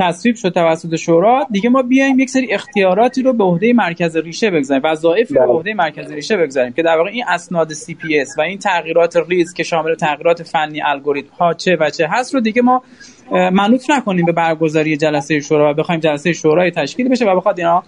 [0.00, 4.50] تصویب شد توسط شورا دیگه ما بیایم یک سری اختیاراتی رو به عهده مرکز ریشه
[4.50, 8.40] بگذاریم وظایفی رو به عهده مرکز ریشه بگذاریم که در واقع این اسناد CPS و
[8.40, 12.62] این تغییرات ریز که شامل تغییرات فنی الگوریتم ها چه و چه هست رو دیگه
[12.62, 12.82] ما
[13.30, 17.82] منوط نکنیم به برگزاری جلسه شورا و بخوایم جلسه شورای تشکیل بشه و بخواد اینا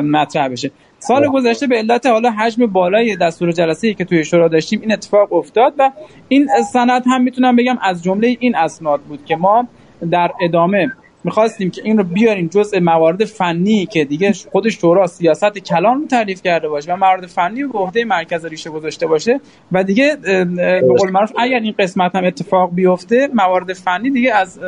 [0.00, 0.70] مطرح بشه.
[0.98, 4.92] سال گذشته به علت حالا حجم بالای دستور جلسه ای که توی شورا داشتیم این
[4.92, 5.90] اتفاق افتاد و
[6.28, 9.68] این سند هم می‌تونم بگم از جمله این اسناد بود که ما
[10.10, 10.92] در ادامه
[11.24, 16.06] می‌خواستیم که این رو بیاریم جزء موارد فنی که دیگه خود شورا سیاست کلان رو
[16.06, 19.40] تعریف کرده باشه و موارد فنی به عهده مرکز ریشه گذاشته باشه
[19.72, 24.60] و دیگه به قول معروف اگر این قسمت هم اتفاق بیفته موارد فنی دیگه از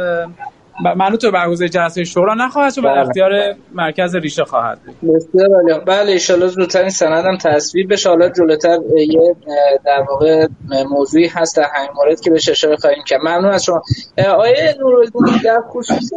[0.97, 3.01] منوط به برگزاری جلسه شورا نخواهد شد و بله.
[3.01, 3.31] اختیار
[3.72, 5.14] مرکز ریشه خواهد بود.
[5.14, 8.09] بسیار بله ان زودتر این سندم تصویب بشه.
[8.09, 9.37] حالا جلوتر یه
[9.85, 10.47] در واقع
[10.91, 13.20] موضوعی هست در همین مورد که بهش اشاره خواهیم کرد.
[13.20, 13.83] ممنون از شما.
[14.39, 16.11] آیه نورالدین در خصوص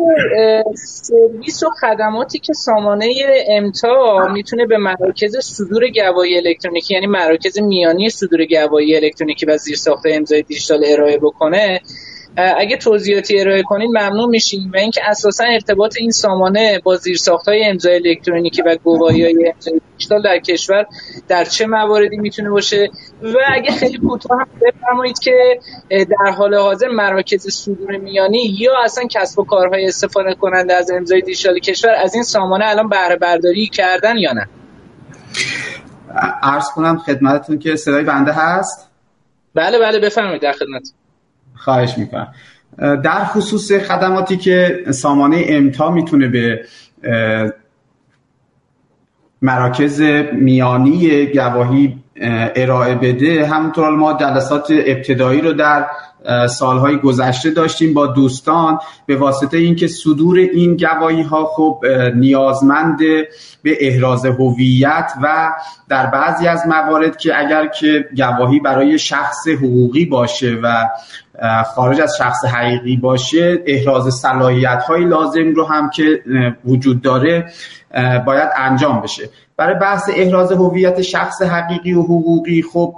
[0.76, 3.14] سرویس و خدماتی که سامانه
[3.50, 10.04] امتا می‌تونه به مراکز صدور گواهی الکترونیکی یعنی مراکز میانی صدور گواهی الکترونیکی و زیرساخت
[10.06, 11.82] امضای دیجیتال ارائه بکنه
[12.38, 14.72] اگه توضیحاتی ارائه کنید ممنون میشیم.
[14.74, 17.00] و اینکه اساسا ارتباط این سامانه با
[17.48, 19.54] های امضای الکترونیکی و گواهی های
[19.98, 20.86] دیجیتال در کشور
[21.28, 22.90] در چه مواردی می‌تونه باشه؟
[23.22, 25.60] و اگه خیلی کوتاه هم بفرمایید که
[25.90, 31.22] در حال حاضر مراکز صدور میانی یا اصلا کسب و کارهای استفاده کننده از امضای
[31.22, 34.48] دیجیتال کشور از این سامانه الان بهره برداری کردن یا نه؟
[36.44, 38.90] عرض کنم خدمتتون که صدای بنده هست؟
[39.56, 40.92] بله بله بفرمایید در خدمت
[41.58, 42.34] خواهش می‌کنم.
[42.78, 46.66] در خصوص خدماتی که سامانه امتا می‌تونه به
[49.42, 50.02] مراکز
[50.34, 51.98] میانی گواهی
[52.56, 55.86] ارائه بده همونطور ما جلسات ابتدایی رو در
[56.50, 61.82] سالهای گذشته داشتیم با دوستان به واسطه اینکه صدور این گواهی ها خب
[62.16, 62.98] نیازمند
[63.64, 65.52] به احراز هویت و
[65.90, 70.88] در بعضی از موارد که اگر که گواهی برای شخص حقوقی باشه و
[71.76, 76.24] خارج از شخص حقیقی باشه احراز صلاحیت های لازم رو هم که
[76.66, 77.52] وجود داره
[78.26, 79.30] باید انجام بشه.
[79.58, 82.96] برای بحث احراز هویت شخص حقیقی و حقوقی خب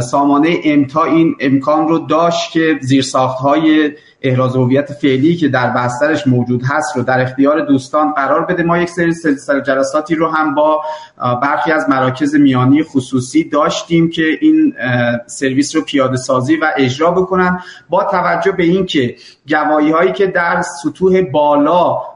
[0.00, 3.92] سامانه امتا این امکان رو داشت که زیرساخت های
[4.22, 8.62] احراز هویت فعلی که در بسترش موجود هست رو در اختیار دوستان قرار بده.
[8.62, 10.82] ما یک سری سلسله جلساتی رو هم با
[11.42, 14.74] برخی از مراکز میانی خصوصی داشتیم که این
[15.26, 17.60] سرویس رو پیاده سازی و اجرا بکنن.
[17.88, 19.16] با توجه به اینکه
[19.48, 22.11] گواهی هایی که در سطوح بالا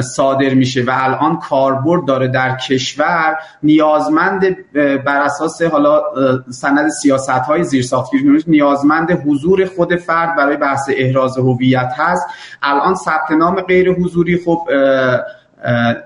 [0.00, 4.56] صادر میشه و الان کاربرد داره در کشور نیازمند
[5.04, 6.02] بر اساس حالا
[6.50, 12.26] سند سیاست های زیرساختگیری نیازمند حضور خود فرد برای بحث احراز هویت هست.
[12.62, 14.68] الان ثبت نام غیر حضوری خب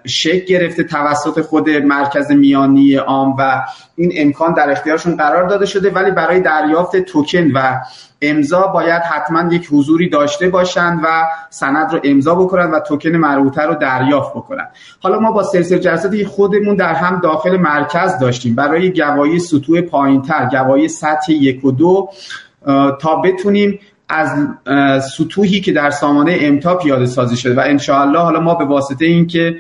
[0.07, 3.63] شکل گرفته توسط خود مرکز میانی عام و
[3.97, 7.81] این امکان در اختیارشون قرار داده شده ولی برای دریافت توکن و
[8.23, 13.63] امضا باید حتما یک حضوری داشته باشند و سند رو امضا بکنن و توکن مربوطه
[13.63, 14.69] رو دریافت بکنن
[15.01, 18.55] حالا ما با سلسله جلساتی خودمون در هم داخل مرکز داشتیم.
[18.55, 22.09] برای گواهی سطوح پایینتر گواهی سطح یک و دو
[23.01, 24.49] تا بتونیم از
[25.17, 29.57] سطوحی که در سامانه امتا پیاده سازی شده و انشاءالله حالا ما به واسطه اینکه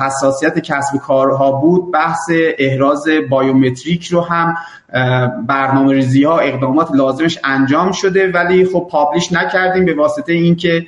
[0.00, 4.56] حساسیت کسب کارها بود بحث احراز بایومتریک رو هم
[5.46, 10.86] برنامه ریزی ها اقدامات لازمش انجام شده ولی خب پابلیش نکردیم به واسطه اینکه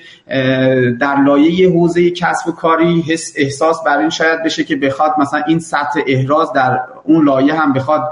[1.01, 5.43] در لایه حوزه کسب و کاری حس احساس بر این شاید بشه که بخواد مثلا
[5.47, 8.11] این سطح احراز در اون لایه هم بخواد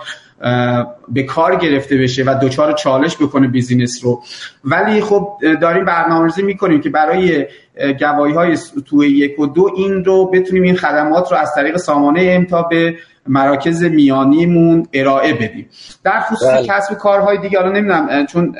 [1.08, 4.22] به کار گرفته بشه و دوچار چالش بکنه بیزینس رو.
[4.64, 7.46] ولی خب داریم برنامه‌ریزی می‌کنیم که برای
[8.00, 12.28] گواهی های سطوح یک و دو این رو بتونیم این خدمات رو از طریق سامانه
[12.30, 12.94] امتا به
[13.26, 15.68] مراکز میانیمون ارائه بدیم.
[16.04, 16.66] در خصوص بله.
[16.66, 18.56] کسب کارهای دیگه حالا نمی‌دونم چون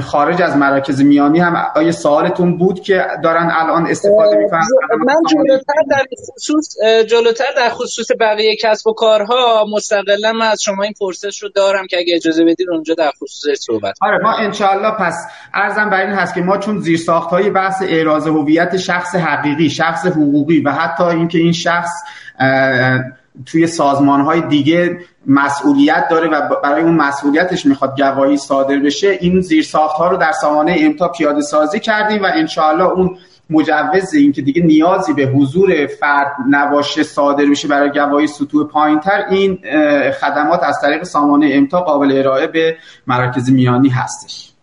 [0.00, 4.60] خارج از مراکز میانی هم آیا سوالتون بود که دارن الان استفاده می‌کنن؟
[5.06, 6.76] من جلوتر در خصوص
[7.08, 11.86] جلوتر در خصوص بقیه کسب و کارها مستقلا من از شما این پرسش رو دارم
[11.86, 16.10] که اگه اجازه بدید اونجا در خصوص صحبت آره ما انشالله پس ارزم بر این
[16.10, 20.72] هست که ما چون زیر ساخت های بحث اعراض هویت شخص حقیقی شخص حقوقی و
[20.72, 21.90] حتی اینکه این شخص
[23.46, 29.40] توی سازمان های دیگه مسئولیت داره و برای اون مسئولیتش می‌خواد گواهی صادر بشه این
[29.40, 33.16] زیرساخت ها رو در سامانه امتا پیاده سازی کردیم و انشاءالله اون
[33.50, 39.24] مجوز این که دیگه نیازی به حضور فرد نباشه صادر بشه برای گواهی سطوح پایینتر
[39.30, 39.58] این
[40.20, 44.53] خدمات از طریق سامانه امتا قابل ارائه به مراکز میانی هستش.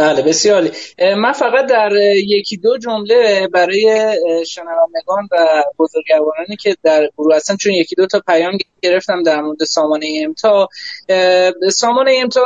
[0.00, 0.70] بله بسیار
[1.16, 7.72] من فقط در یکی دو جمله برای شنوندگان و بزرگوارانی که در گروه هستن چون
[7.72, 10.68] یکی دو تا پیام گرفتم در مورد سامانه امتا.
[11.70, 12.44] سامانه امتا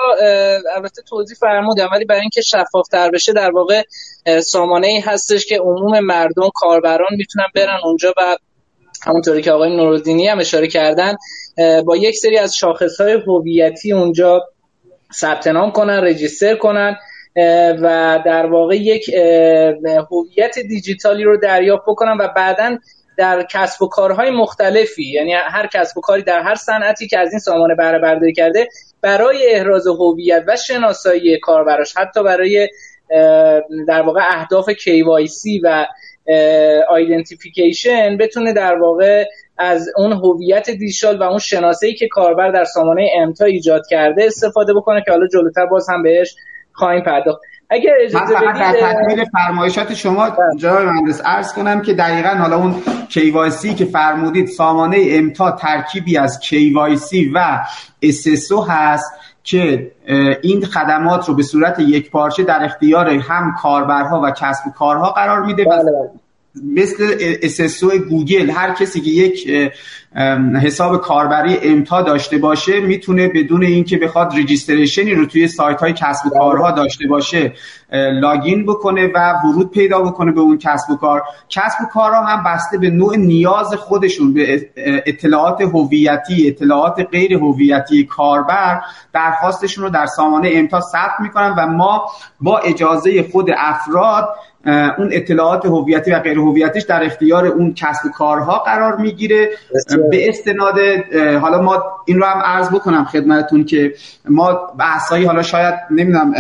[0.76, 3.82] البته توضیح فرمودم ولی برای اینکه شفافتر بشه در واقع
[4.40, 8.36] سامانه ای هستش که عموم مردم کاربران می‌تونن برن اونجا و
[9.06, 11.16] همونطوری که آقای نورالدینی هم اشاره کردن
[11.86, 14.42] با یک سری از شاخص های هویتی اونجا
[15.14, 16.96] ثبت نام کنن رجیستر کنن.
[17.82, 19.08] و در واقع یک
[20.10, 22.78] هویت دیجیتالی رو دریافت بکنم و بعدا
[23.16, 27.32] در کسب و کارهای مختلفی یعنی هر کسب و کاری در هر صنعتی که از
[27.32, 28.68] این سامانه بهره برداری کرده
[29.00, 32.68] برای احراز هویت و شناسایی کاربراش حتی برای
[33.88, 35.86] در واقع اهداف KYC و
[36.88, 39.24] آیدنتیفیکیشن بتونه در واقع
[39.58, 44.74] از اون هویت دیجیتال و اون شناسایی که کاربر در سامانه امتا ایجاد کرده استفاده
[44.74, 46.36] بکنه که حالا جلوتر باز هم بهش
[46.74, 50.30] خواهیم پرداخت اگر اجازه من فقط در تکمیل فرمایشات شما.
[50.58, 52.74] جناب مهندس عرض کنم که دقیقا حالا اون
[53.10, 57.60] KYC که فرمودید سامانه امتا ترکیبی از KYC و
[58.04, 59.12] SSO هست
[59.44, 59.92] که
[60.42, 65.10] این خدمات رو به صورت یک پارچه در اختیار هم کاربرها و کسب و کارها
[65.10, 66.10] قرار میده بله, بله.
[66.62, 69.48] مثل SSO گوگل هر کسی که یک
[70.62, 75.92] حساب کاربری امتا داشته باشه می‌تونه بدون اینکه بخواد registration ی رو توی سایت های
[75.92, 77.52] کسب و کارها داشته باشه
[77.92, 81.22] login بکنه و ورود پیدا بکنه به اون کسب و کار.
[81.48, 88.04] کسب و کارها هم بسته به نوع نیاز خودشون به اطلاعات هویتی اطلاعات غیر هویتی
[88.04, 88.80] کاربر
[89.12, 92.06] درخواستشون رو در سامانه امتا ثبت می‌کنن و ما
[92.40, 94.28] با اجازه خود افراد
[94.66, 99.50] اون اطلاعات هویتی و غیر هویتیش در اختیار اون کسب و کارها قرار می‌گیره.
[100.10, 100.78] به استناد
[101.40, 103.94] حالا ما این رو هم عرض بکنم خدمتتون که
[104.28, 106.32] ما بحثایی حالا شاید نمی‌دونم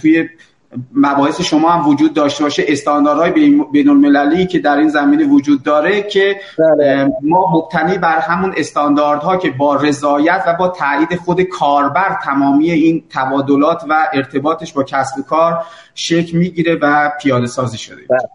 [0.00, 0.28] توی
[0.94, 2.64] مباحث شما هم وجود داشته باشه.
[2.68, 3.30] استانداردهای
[3.72, 7.12] بین المللی که در این زمینه وجود داره که بله.
[7.22, 13.04] ما مبتنی بر همون استانداردها که با رضایت و با تایید خود کاربر تمامی این
[13.10, 15.64] تبادلات و ارتباطش با کسب کار
[15.94, 18.02] شکل می‌گیره و پیاده سازی شده.
[18.10, 18.28] بله.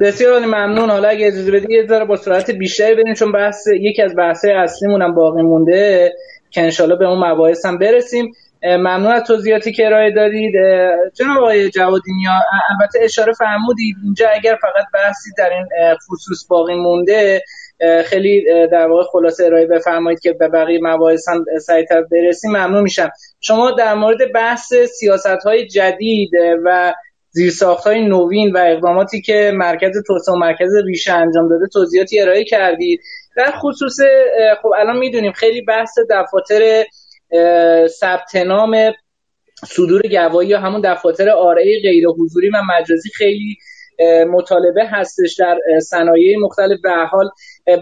[0.00, 0.90] بسیار ممنون.
[0.90, 4.54] حالا اگه اجازه بدید یه ذره با سرعت بیشتری بریم چون بحث یکی از بحث‌های
[4.54, 6.12] اصلیمون هم باقی مونده.
[6.50, 8.32] که انشالله به اون مباحث هم برسیم.
[8.64, 10.54] ممنون از توضیحاتی که ارائه دادید.
[11.14, 12.32] جناب آقای جوادینیا
[12.70, 15.66] البته اشاره فرمودید اینجا اگر فقط بحثی در این
[16.10, 17.42] خصوص باقی مونده
[18.04, 22.50] خیلی در واقع خلاصه ارائه بفرمایید که به بقیه مباحث هم سریعتر برسیم.
[22.50, 23.10] ممنون میشم.
[23.40, 26.30] شما در مورد بحث سیاست های جدید
[26.64, 26.94] و
[27.30, 32.44] زیرساخت های نوین و اقداماتی که مرکز توسعه و مرکز ریشه انجام داده توضیحاتی ارائه
[32.44, 33.00] کردید.
[33.36, 33.96] در خصوص
[34.62, 36.84] خب الان می‌دونیم خیلی بحث دفاتر
[37.86, 38.76] ثبت نام
[39.66, 43.56] صدور گواهی یا همون دفاتر آرای غیر حضوری و مجازی خیلی
[44.30, 46.80] مطالبه هستش در صنایع مختلف.
[46.82, 47.30] به حال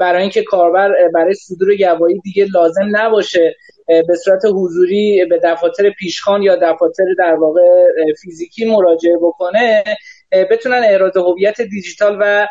[0.01, 6.43] برای اینکه کاربر برای صدور گواهی دیگه لازم نباشه به صورت حضوری به دفاتر پیشخان
[6.43, 7.61] یا دفاتر در واقع
[8.23, 9.85] فیزیکی مراجعه بکنه
[10.51, 12.49] بتونن اعراض هویت دیجیتال و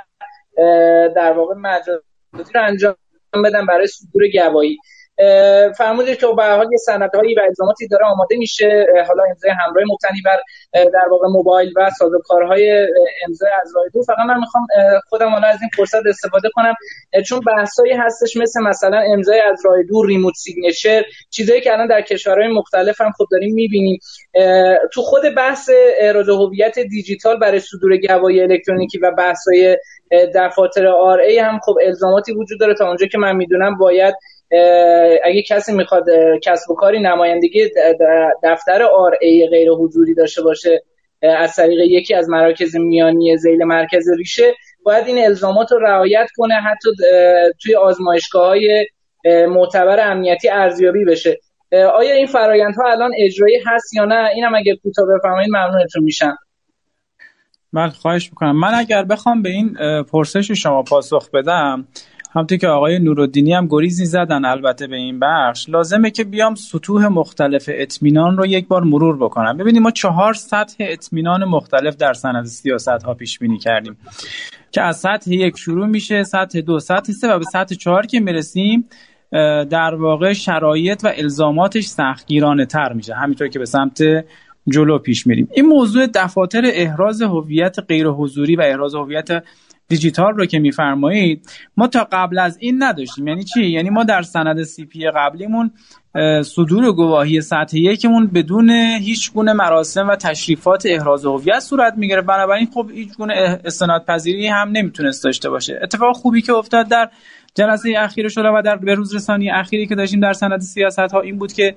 [1.16, 2.96] در واقع مجازی رو انجام
[3.46, 4.78] بدن برای صدور گواهی.
[5.78, 8.86] فرمودید که به حال یه هایی و الزاماتی داره آماده میشه.
[9.08, 10.40] حالا امضای همراه مبتنی بر
[10.74, 12.88] در واقع موبایل و سازوکارهای
[13.28, 14.04] امضای از راه دور.
[14.04, 14.68] فقط من می‌خوام
[15.10, 16.74] خودم حالا از این فرصت استفاده کنم.
[17.26, 22.02] چون بحثایی هستش مثل مثلا امضای از راه دور remote signature چیزایی که الان در
[22.02, 24.00] کشورهای مختلف هم خب داریم می‌بینیم.
[24.94, 25.70] تو خود بحث
[26.00, 29.78] احراز هویت دیجیتال برای صدور گواهی الکترونیکی و بحثای
[30.36, 32.74] دفاتر RA هم خب الزاماتی وجود داره.
[32.74, 34.16] تا اونجا که من می‌دونم باید
[35.24, 36.06] اگه کسی می‌خواد
[36.44, 37.70] کسب و کاری نمایندگی
[38.44, 40.84] دفتر RA غیر حضوری داشته باشه
[41.22, 46.54] از طریق یکی از مراکز میانی ذیل مرکز ریشه باید این الزامات رو رعایت کنه
[46.54, 46.90] حتی
[47.64, 48.88] توی آزمایشگاه های
[49.26, 51.40] معتبر امنیتی ارزیابی بشه.
[51.96, 56.38] آیا این فرایندها الان اجرایی هست یا نه؟ اینم اگه کوتاه بفرمایید ممنونتون میشم.
[57.74, 58.60] بله خواهش می‌کنم.
[58.60, 61.88] من اگر بخوام به این پرسش شما پاسخ بدم
[62.34, 67.08] همونطور که آقای نورالدینی هم گریزی زدن البته به این بخش لازمه که بیام سطوح
[67.08, 69.58] مختلف اطمینان رو یک بار مرور بکنم.
[69.58, 73.98] ببینیم ما چهار سطح اطمینان مختلف در سند سیاست ها پیش بینی کردیم
[74.72, 78.20] که از سطح یک شروع میشه سطح دو سطح سه و به سطح چهار که
[78.20, 78.90] می‌رسیم
[79.70, 83.14] در واقع شرایط و الزاماتش سختگیرانه تر میشه.
[83.14, 84.04] همینطور که به سمت
[84.68, 85.48] جلو پیش میریم.
[85.54, 89.44] این موضوع دفاتر احراز هویت غیر حضوری و احراز هویت
[89.92, 93.28] دیجیتال رو که میفرمایید ما تا قبل از این نداشتیم.
[93.28, 95.72] یعنی چی؟ یعنی ما در سند سی پی قبلیمون
[96.46, 98.70] صدور گواهی سطح یکمون بدون
[99.02, 104.48] هیچ گونه مراسم و تشریفات احراز هویت صورت می‌گیره بنابراین خب هیچ گونه استناد پذیری
[104.48, 105.80] هم نمی‌تونست داشته باشه.
[105.84, 107.10] اتفاق خوبی که افتاد در
[107.56, 111.22] جلسه اخیر شده و در به روز رسانی اخیری که داشتیم در سند سیاست ها
[111.22, 111.76] این بود که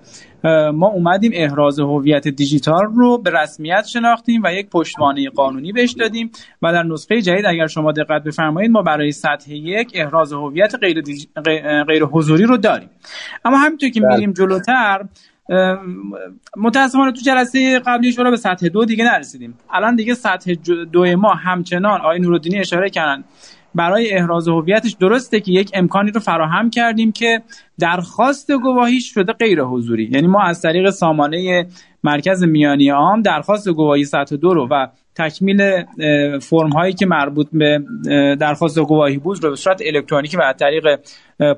[0.75, 6.31] ما اومدیم احراز هویت دیجیتال رو به رسمیت شناختیم و یک پشتوانه قانونی بهش دادیم
[6.63, 11.03] و در نسخه جدید اگر شما دقت بفرمایید ما برای سطح یک احراز هویت غیر,
[11.83, 12.91] غیر حضوری رو داریم.
[13.45, 14.15] اما همینطور که بله.
[14.15, 15.05] میریم جلوتر
[16.57, 19.59] متاسفانه تو جلسه قبلی شورا به سطح دو دیگه نرسیدیم.
[19.71, 20.55] الان دیگه سطح
[20.93, 23.25] دو ما همچنان آقای نورالدینی اشاره کردن.
[23.75, 27.43] برای احراز هویتش درسته که یک امکانی رو فراهم کردیم که
[27.79, 30.11] درخواست گواهیش شده غیر حضوری.
[30.13, 31.67] یعنی ما از طریق سامانه
[32.05, 35.83] مرکز میانی عام درخواست گواهی سطح دو رو و تکمیل
[36.39, 37.83] فرم هایی که مربوط به
[38.41, 41.01] درخواست گواهی بود رو به صورت الکترونیکی و از طریق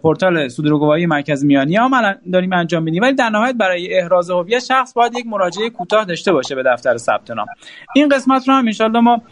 [0.03, 1.91] پورتال صدور گواهی مرکز میانی عام
[2.33, 3.03] داریم انجام میدیم.
[3.03, 6.97] ولی در نهایت برای احراز هویت شخص باید یک مراجعه کوتاه داشته باشه به دفتر
[6.97, 7.47] ثبت نام.
[7.95, 9.23] این قسمت رو هم ان ما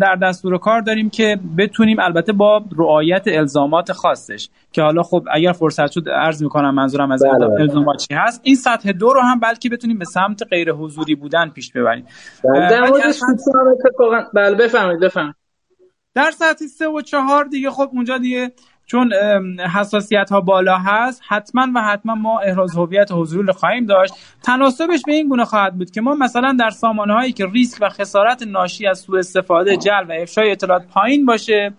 [0.00, 5.52] در دستور کار داریم که بتونیم البته با رعایت الزامات خاصش که حالا خب اگر
[5.52, 7.60] فرصت شد عرض می‌کنم منظورم از بله, بله.
[7.60, 11.48] الزامات چی هست این سطح دو رو هم بلکه بتونیم به سمت غیر حضوری بودن
[11.48, 12.06] پیش ببریم
[12.44, 12.68] بله.
[14.34, 14.54] بله
[15.00, 15.34] بفهمید
[16.14, 18.52] در سطح سه و چهار دیگه خب اونجا دیگه
[18.86, 19.12] چون
[19.74, 24.14] حساسیت ها بالا هست حتما و حتما ما احراز هویت حضوری خواهیم داشت.
[24.42, 27.88] تناسبش به این گونه خواهد بود که ما مثلا در سامانه هایی که ریسک و
[27.88, 31.72] خسارت ناشی از سوء استفاده جل و افشای اطلاعات پایین باشه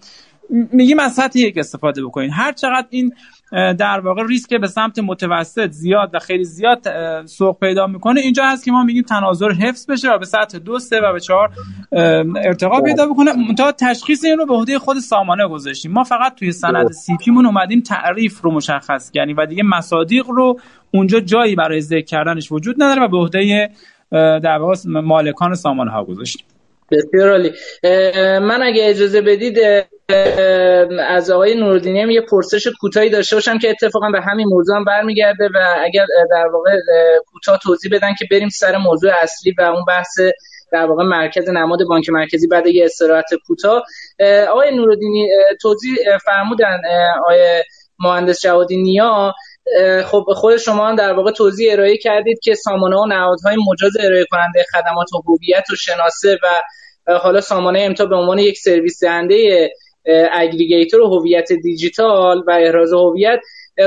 [0.49, 2.31] میگیم از سطح یک استفاده بکنین.
[2.31, 3.13] هر چقدر این
[3.51, 6.79] در واقع ریسک به سمت متوسط زیاد و خیلی زیاد
[7.25, 8.21] سوق پیدا می‌کنه.
[8.21, 11.19] اینجا هست که ما میگیم تناظر حفظ بشه و به سطح دو سه و به
[11.19, 11.49] چهار
[12.45, 13.31] ارتقا پیدا بکنه.
[13.57, 15.91] تا تشخیص این رو به عهده خود سامانه گذاشتیم.
[15.91, 20.25] ما فقط توی سند سی پی مون اومدیم تعریف رو مشخص کردیم و دیگه مصادیق
[20.27, 20.59] رو
[20.93, 23.69] اونجا جایی برای ذکر کردنش وجود نداره و به عهده
[24.39, 26.45] در واقع مالکان سامانه ها گذاشتیم.
[26.91, 27.51] بسیار عالی.
[28.39, 29.57] من اگه اجازه بدید
[31.07, 34.83] از آقای نوردینی هم یه پرسش کوتاهی داشته باشم که اتفاقا به همین موضوع هم
[34.83, 36.71] برمیگرده و اگر در واقع
[37.31, 40.19] کوتاه توضیح بدن که بریم سر موضوع اصلی و اون بحث
[40.71, 43.83] در واقع مرکز نماد بانک مرکزی بعد یه استراحت کوتاه.
[44.49, 45.29] آقای نورالدینی
[45.61, 45.95] توضیح
[46.25, 46.81] فرمودن
[47.19, 47.63] آقای
[47.99, 49.33] مهندس جوادی نیا.
[50.05, 54.65] خب خود شما در واقع توضیح ارائه کردید که سامانه و نهادهای مجاز ارائه کننده
[54.73, 56.47] خدمات و هویت و شناسه و
[57.17, 59.69] حالا سامانه امتا به عنوان یک سرویس دهنده
[60.31, 63.39] اگریگیتور هویت دیجیتال و احراز هویت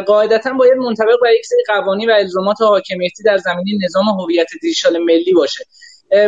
[0.07, 4.99] قاعدتا باید منطبق با یک سری قوانین و الزامات حاکمیتی در زمینه نظام هویت دیجیتال
[4.99, 5.65] ملی باشه.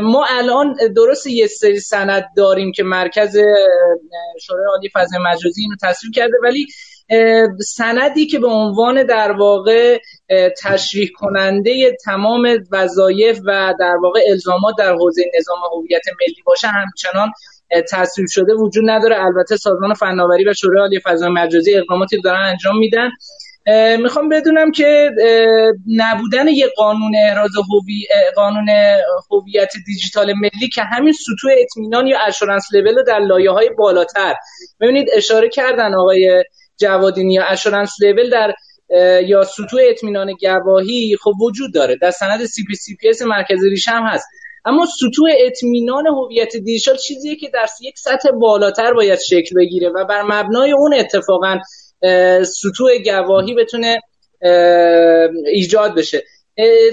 [0.03, 3.37] ما الان درست یه سری سند داریم که مرکز
[4.41, 6.67] شورای عالی فضای مجازی اینو تصویر کرده ولی
[7.61, 9.99] سندی که به عنوان در واقع
[10.63, 17.31] تشریح کننده تمام وظایف و در واقع الزامات در حوزه نظام هویت ملی باشه همچنان
[17.91, 19.25] تصویب شده وجود نداره.
[19.25, 23.11] البته سازمان فناوری و شورای عالی فضای مجازی اقداماتی دارن انجام میدن.
[23.99, 25.11] می‌خوام بدونم که
[25.87, 28.07] نبودن یه قانون احراز هوی
[28.37, 28.69] قانون
[29.31, 34.35] هویت دیجیتال ملی که همین سطوح اطمینان یا اشورنس لول در لایه های بالاتر.
[34.81, 36.45] ببینید اشاره کردن آقای
[36.81, 38.55] جوادینی یا assurance level در
[39.23, 41.97] یا سطوح اطمینان گواهی خب وجود داره.
[41.97, 44.27] در سند CP CPS مرکز ریشه هم هست.
[44.65, 50.05] اما سطوح اطمینان هویت دیجیتال چیزیه که در یک سطح بالاتر باید شکل بگیره و
[50.05, 51.59] بر مبنای اون اتفاقا
[52.45, 54.01] سطوح گواهی بتونه
[55.47, 56.25] ایجاد بشه.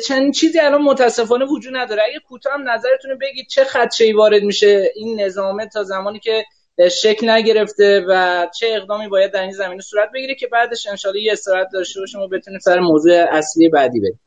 [0.08, 2.02] چند چیزی الان متاسفانه وجود نداره.
[2.10, 6.44] اگه کوتاه هم نظرتون بگید چه خدشه وارد میشه این نظامه تا زمانی که
[6.92, 11.32] شکل نگرفته و چه اقدامی باید در این زمینه صورت بگیره که بعدش انشالله یه
[11.32, 14.20] استراحت داشته باشیم و بتونیم سر موضوع اصلی بعدی بریم.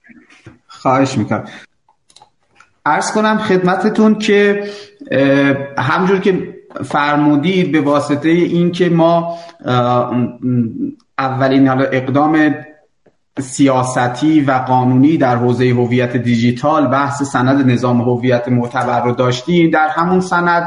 [0.67, 1.51] خواهش می‌کنم.
[2.87, 4.65] ارز کنم خدمتتون که
[5.79, 6.55] همجور که
[6.85, 9.39] فرمودید به واسطه اینکه ما
[11.19, 12.55] اولین اقدام
[13.41, 19.71] سیاستی و قانونی در حوزه هویت دیجیتال بحث سند نظام هویت معتبر رو داشتیم.
[19.71, 20.67] در همون سند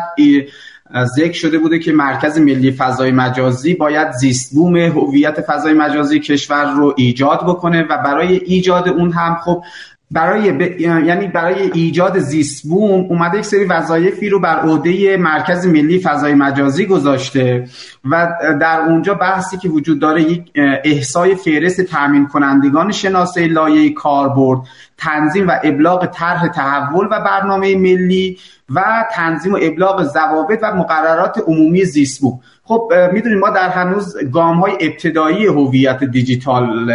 [1.17, 6.93] ذکر شده بوده که مرکز ملی فضای مجازی باید زیستبوم هویت فضای مجازی کشور رو
[6.97, 9.63] ایجاد بکنه و برای ایجاد اون هم خب
[10.11, 10.81] برای ب...
[10.81, 16.85] یعنی برای ایجاد زیستبوم اومده یک سری وظایفی رو بر عهده مرکز ملی فضای مجازی
[16.85, 17.67] گذاشته
[18.09, 18.27] و
[18.61, 20.51] در اونجا بحثی که وجود داره یک
[20.83, 24.59] احسای فهرست تامین کنندگان شناسه لایه کاربرد
[24.97, 28.37] تنظیم و ابلاغ طرح تحول و برنامه ملی
[28.69, 34.57] و تنظیم و ابلاغ ضوابط و مقررات عمومی زیستبوم خب می‌دونید ما در هنوز گام
[34.57, 36.89] های ابتدایی هویت دیجیتال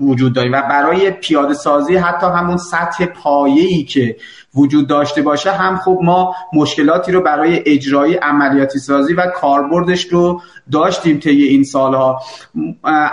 [0.00, 4.16] وجود داریم و برای پیاده سازی حتی همون سطح پایه‌ای که
[4.54, 10.40] وجود داشته باشه هم خب ما مشکلاتی رو برای اجرای عملیاتی سازی و کاربردش رو
[10.72, 12.20] داشتیم طی این سالها.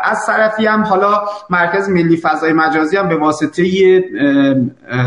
[0.04, 3.64] از طرفی هم حالا مرکز ملی فضای مجازی هم به واسطه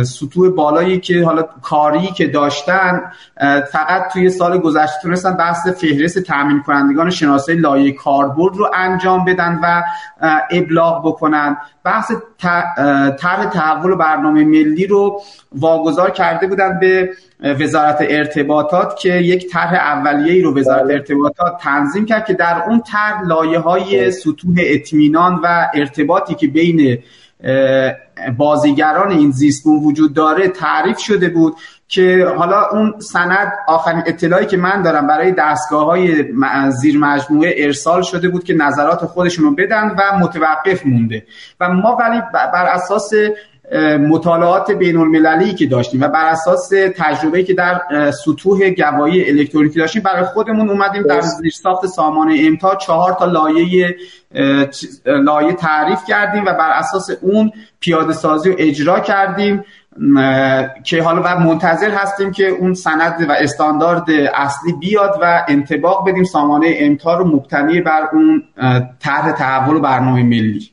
[0.02, 3.02] سطوح بالایی که حالا کاری که داشتن
[3.72, 9.60] فقط توی سال گذشته تونستن بحث فهرست تامین کنندگان شناسه لایه کاربرد رو انجام بدن
[9.62, 9.82] و
[10.50, 11.56] ابلاغ بکنن.
[11.84, 12.12] بحث
[13.18, 15.22] طرح تحول برنامه ملی رو
[15.52, 17.10] واگذار کرده بودن به
[17.42, 20.94] وزارت ارتباطات که یک طرح اولیه‌ای رو وزارت بله.
[20.94, 24.10] ارتباطات تنظیم کرد که در اون طرح لایه های بله.
[24.10, 26.98] سطوح اطمینان و ارتباطی که بین
[28.38, 31.56] بازیگران این زیستبوم وجود داره تعریف شده بود
[31.88, 36.24] که حالا اون سند آخرین اطلاعی که من دارم برای دستگاه های
[36.70, 41.26] زیر مجموعه ارسال شده بود که نظرات خودشون رو بدن و متوقف مونده.
[41.60, 43.12] و ما ولی بر اساس
[44.08, 50.02] مطالعات بین المللی که داشتیم و بر اساس تجربه که در سطوح گواهی الکترونیکی داشتیم
[50.02, 53.96] برای خودمون اومدیم در زیر ساخت سامان امتا چهار تا لایه
[55.06, 59.64] لایه تعریف کردیم و بر اساس اون پیاده سازی و اجرا کردیم
[60.84, 66.24] که حالا بعد منتظر هستیم که اون سند و استاندارد اصلی بیاد و انتباق بدیم
[66.24, 68.42] سامانه امتا رو مبتنی بر اون
[69.00, 70.69] طرح تحول و برنامه ملی.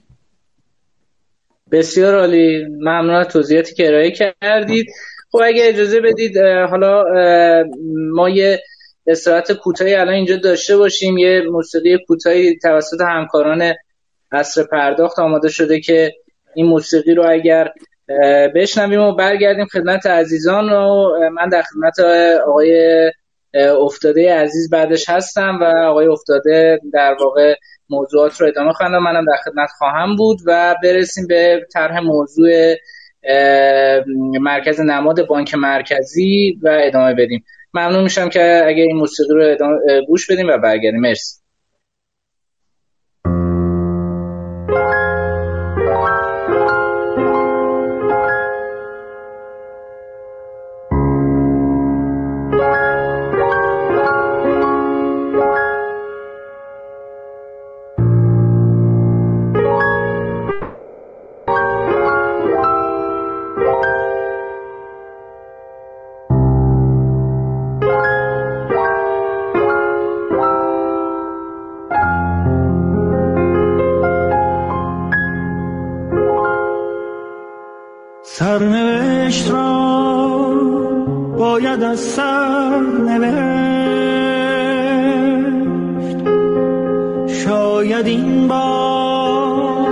[1.71, 2.65] بسیار عالی.
[2.65, 4.87] ممنون از توضیحاتی که ارائه کردید.
[5.31, 6.37] خب اگه اجازه بدید
[6.69, 7.03] حالا
[8.13, 8.61] ما یه
[9.07, 11.17] استراحت کوتاهی الان اینجا داشته باشیم.
[11.17, 13.73] یه موسیقی کوتاهی توسط همکاران
[14.31, 16.13] عصر پرداخت آماده شده که
[16.55, 17.71] این موسیقی رو اگر
[18.55, 21.11] بشنویم و برگردیم خدمت عزیزان رو.
[21.33, 21.99] من در خدمت
[22.47, 23.11] آقای
[23.55, 27.55] افتاده عزیز بعدش هستم و آقای افتاده در واقع
[27.89, 32.75] موضوعات رو ادامه خواهند منم در خدمت خواهم بود و برسیم به طرح موضوع
[34.41, 37.43] مرکز نماد بانک مرکزی و ادامه بدیم.
[37.73, 39.77] ممنون میشم که اگه این موسیقی رو ادامه
[40.07, 41.01] گوش بدیم و برگردیم.
[41.01, 41.41] مرسی.
[81.97, 83.77] سر نوشت.
[87.27, 89.87] شاید این بار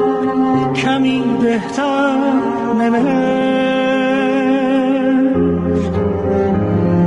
[0.74, 2.18] کمی بهتر
[2.80, 3.06] نوشت.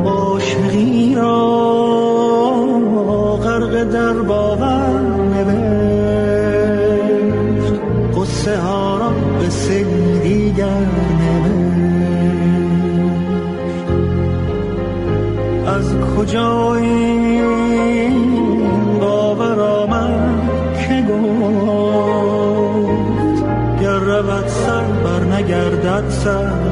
[0.05, 1.39] عاشقی را
[3.37, 4.13] غرق در
[25.99, 26.68] answer.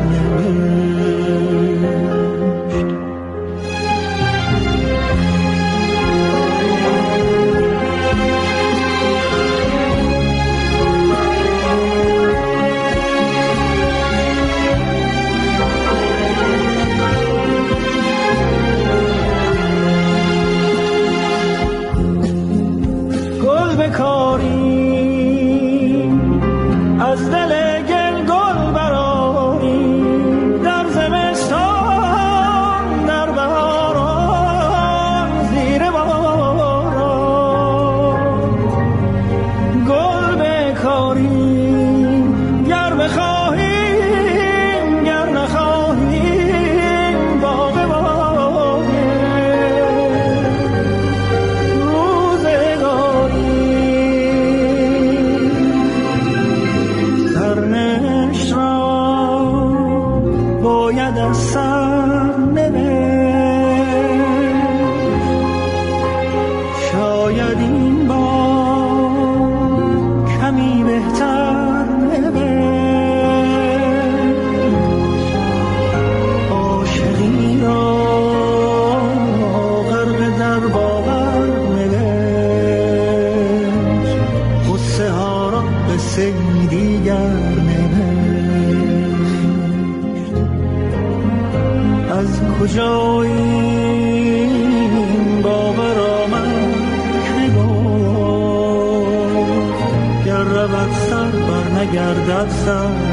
[102.37, 103.06] نگردد سر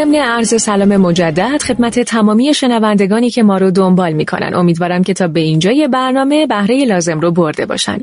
[0.00, 4.54] ضمن عرض سلام مجدد خدمت تمامی شنوندگانی که ما رو دنبال می‌کنن.
[4.54, 7.98] امیدوارم که تا به اینجای برنامه بهره لازم رو برده باشن.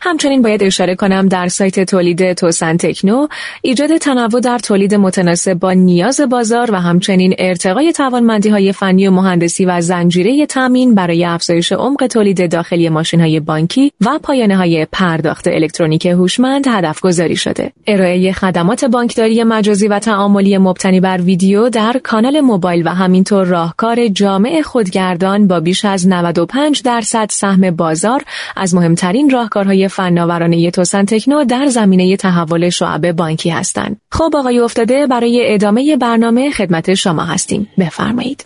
[0.00, 3.26] همچنین باید اشاره کنم در سایت تولید توسن تکنو
[3.62, 9.10] ایجاد تنوع در تولید متناسب با نیاز بازار و همچنین ارتقای توانمندی های فنی و
[9.10, 14.86] مهندسی و زنجیره تامین برای افزایش عمق تولید داخلی ماشین های بانکی و پایانه های
[14.92, 17.72] پرداخت الکترونیک هوشمند هدف گذاری شده.
[17.86, 21.37] ارائه خدمات بانکداری مجازی و تعاملی مبتنی بر ویدیو
[21.72, 28.24] در کانال موبایل و همینطور راهکار جامع خودگردان با بیش از 95 درصد سهم بازار
[28.56, 34.00] از مهمترین راهکارهای فناورانه توسن تکنو در زمینه تحول شعب بانکی هستند.
[34.12, 37.68] خب آقای افتاده برای ادامه برنامه خدمت شما هستیم.
[37.78, 38.44] بفرمایید.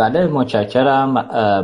[0.00, 1.10] بله متشکرم.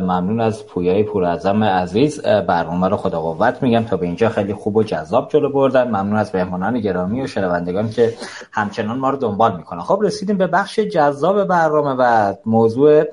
[0.03, 2.21] ممنون از پویای پورعظم عزیز.
[2.21, 3.83] برنامه رو خدا قوت میگم.
[3.83, 5.87] تا به اینجا خیلی خوب و جذاب جلو بردن.
[5.87, 8.13] ممنون از مهمانان گرامی و شنوندگان که
[8.51, 9.81] همچنان ما رو دنبال می‌کنن.
[9.81, 13.03] خب رسیدیم به بخش جذاب برنامه و موضوع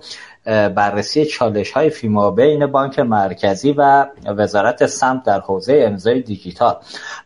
[0.45, 6.77] بررسی چالش های فیما بین بانک مرکزی و وزارت سمت در حوزه امضای دیجیتال.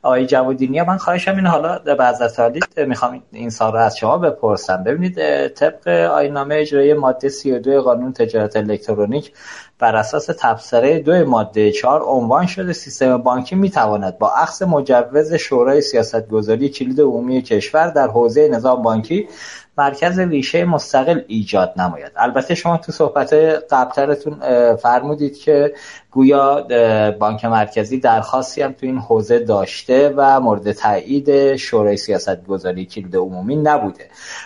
[0.03, 4.85] آقای جوادینی من خواهشم این حالا به حضرت می‌خوام این سال رو از شما بپرسم.
[4.85, 9.33] ببینید طبق آینامه اجرایی ماده 32 قانون تجارت الکترونیک
[9.79, 15.81] بر اساس تبصره دو ماده 4 عنوان شده سیستم بانکی می‌تواند با اخذ مجوز شورای
[15.81, 19.29] سیاستگذاری کلید عمومی کشور در حوزه نظام بانکی
[19.79, 22.13] مرکز ریشه مستقل ایجاد نماید.
[22.17, 23.33] البته شما تو صحبت
[23.71, 24.37] قبلترتون
[24.77, 25.75] فرمودید که
[26.11, 26.67] گویا
[27.19, 33.17] بانک مرکزی درخواستی هم تو این حوزه داشته و مورد تایید شورای سیاست گذاری کلید
[33.17, 34.05] عمومی نبوده.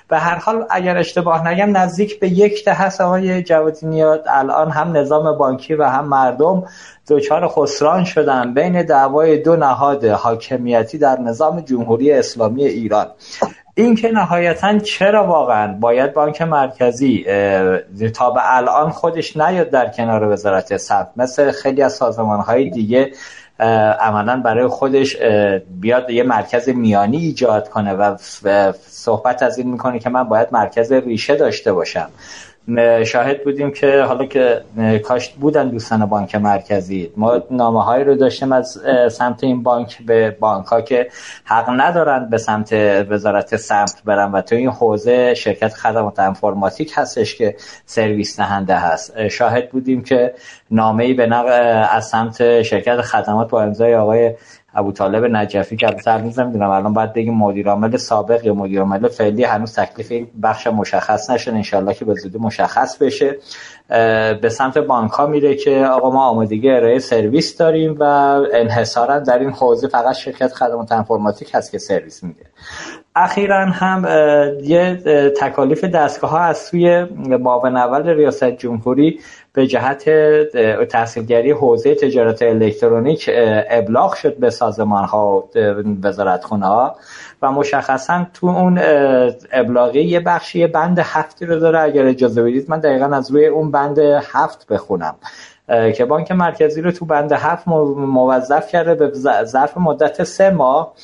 [0.08, 4.96] به هر حال اگر اشتباه نگم نزدیک به یک ده هست آقای جوادی الان هم
[4.96, 6.64] نظام بانکی و هم مردم
[7.08, 8.54] دچار خسران شدن.
[8.54, 13.06] بین دعوای دو نهاد حاکمیتی در نظام جمهوری اسلامی ایران.
[13.74, 17.24] این که نهایتا چرا واقعا باید بانک مرکزی
[18.14, 23.12] تا به الان خودش نیاد در کنار وزارت ثبت مثل خیلی از سازمان های دیگه
[24.00, 25.16] عملا برای خودش
[25.80, 28.16] بیاد یه مرکز میانی ایجاد کنه و
[28.88, 32.08] صحبت از این می‌کنه که من باید مرکز ریشه داشته باشم.
[33.04, 34.60] شاهد بودیم که حالا که
[35.04, 37.12] کاش بودن دوستان بانک مرکزی.
[37.16, 38.80] ما نامه هایی رو داشتیم از
[39.10, 41.08] سمت این بانک به بانک ها که
[41.44, 42.72] حق ندارن به سمت
[43.08, 47.56] وزارت سمت برن و تو این حوزه شرکت خدمات انفرماتیک هستش که
[47.86, 49.28] سرویس نهنده هست.
[49.28, 50.34] شاهد بودیم که
[50.70, 51.52] نامه ای به نقل
[51.90, 54.34] از سمت شرکت خدمات با امضای آقای
[54.74, 58.80] ابو طالب نجفی که البته هنوز نمی‌دونم الان باید بگیم مدیر عامل سابق یا مدیر
[58.80, 61.56] عامل فعلی هنوز تکلیف این بخش مشخص نشده.
[61.56, 63.36] انشالله که به زودی مشخص بشه.
[64.42, 68.02] به سمت بانک ها میره که آقا ما آمادگی ارائه سرویس داریم و
[68.52, 72.46] انحصارا در این حوزه فقط شرکت خدمات انفرماتیک هست که سرویس میده.
[73.16, 74.06] اخیرا هم
[74.62, 75.02] یه
[75.40, 77.04] تکالیف دستگاه ها از سوی
[77.38, 79.20] معاون اول ریاست جمهوری
[79.54, 80.10] به جهت
[80.88, 83.30] تحصیلگری حوزه تجارت الکترونیک
[83.70, 85.48] ابلاغ شد به سازمان ها و
[86.02, 86.96] وزارت خونه ها
[87.42, 88.80] و مشخصا تو اون
[89.52, 91.80] ابلاغی یه بخشی بند هفتی رو داره.
[91.80, 93.98] اگر اجازه بدید من دقیقا از روی اون بند
[94.32, 95.14] هفت بخونم.
[95.96, 99.10] که بانک مرکزی رو تو بند هفت موظف کرده به
[99.44, 100.94] ظرف مدت سه ماه.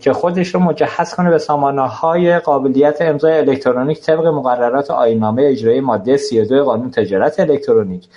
[0.00, 5.80] که خودش رو مجهز کنه به سامانه های قابلیت امضای الکترونیک طبق مقررات آینامه اجرایی
[5.80, 8.08] ماده 32 قانون تجارت الکترونیک.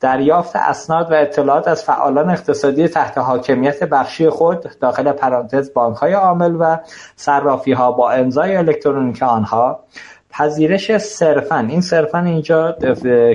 [0.00, 6.12] دریافت اسناد و اطلاعات از فعالان اقتصادی تحت حاکمیت بخشی خود داخل پرانتز بانک های
[6.12, 6.78] عامل و
[7.16, 9.80] صرافی ها با امضای الکترونیک آنها.
[10.30, 12.76] پذیرش صرفا این صرفا اینجا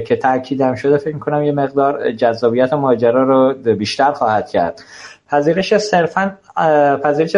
[0.07, 4.83] که تاکیدم شده فکر کنم یه مقدار جذابیت ماجرا رو بیشتر خواهد کرد.
[5.29, 5.77] پذیرش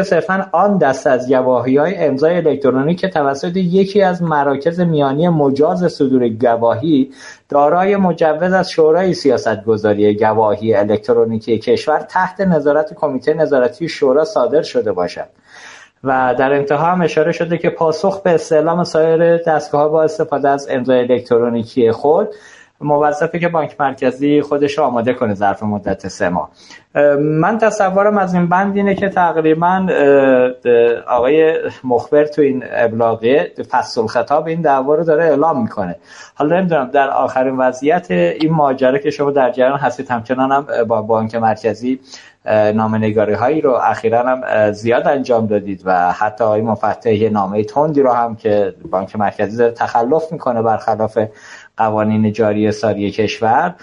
[0.02, 5.94] صرفا آن دست از گواهی های امضای الکترونیک که توسط یکی از مراکز میانی مجاز
[5.94, 7.12] صدور گواهی
[7.50, 14.92] دارای مجوز از شورای سیاستگذاری گواهی الکترونیکی کشور تحت نظارت کمیته نظارتی شورا صادر شده
[14.92, 15.28] باشد.
[16.04, 20.68] و در انتها هم اشاره شده که پاسخ به استعلام سایر دستگاه با استفاده از
[20.70, 22.30] امضای الکترونیکی خود
[22.82, 26.50] موظفه که بانک مرکزی خودش رو آماده کنه ظرف مدت سه ماه.
[27.20, 29.88] من تصورم از این بند اینه که تقریبا
[31.08, 35.96] آقای مخبر تو این ابلاغیه فصل خطاب این دعوا رو داره اعلام می‌کنه.
[36.36, 41.02] حالا نمی‌دونم در آخرین وضعیت این ماجرا که شما در جریان هستید همچنان هم با
[41.02, 42.00] بانک مرکزی
[42.74, 48.12] نامنگاری هایی رو اخیرا هم زیاد انجام دادید و حتی آقای مفتحی نامه تندی رو
[48.12, 51.20] هم که بانک مرکزی داره تخلف می‌کنه برخلاف
[51.78, 53.76] قوانین جاری ساری کشور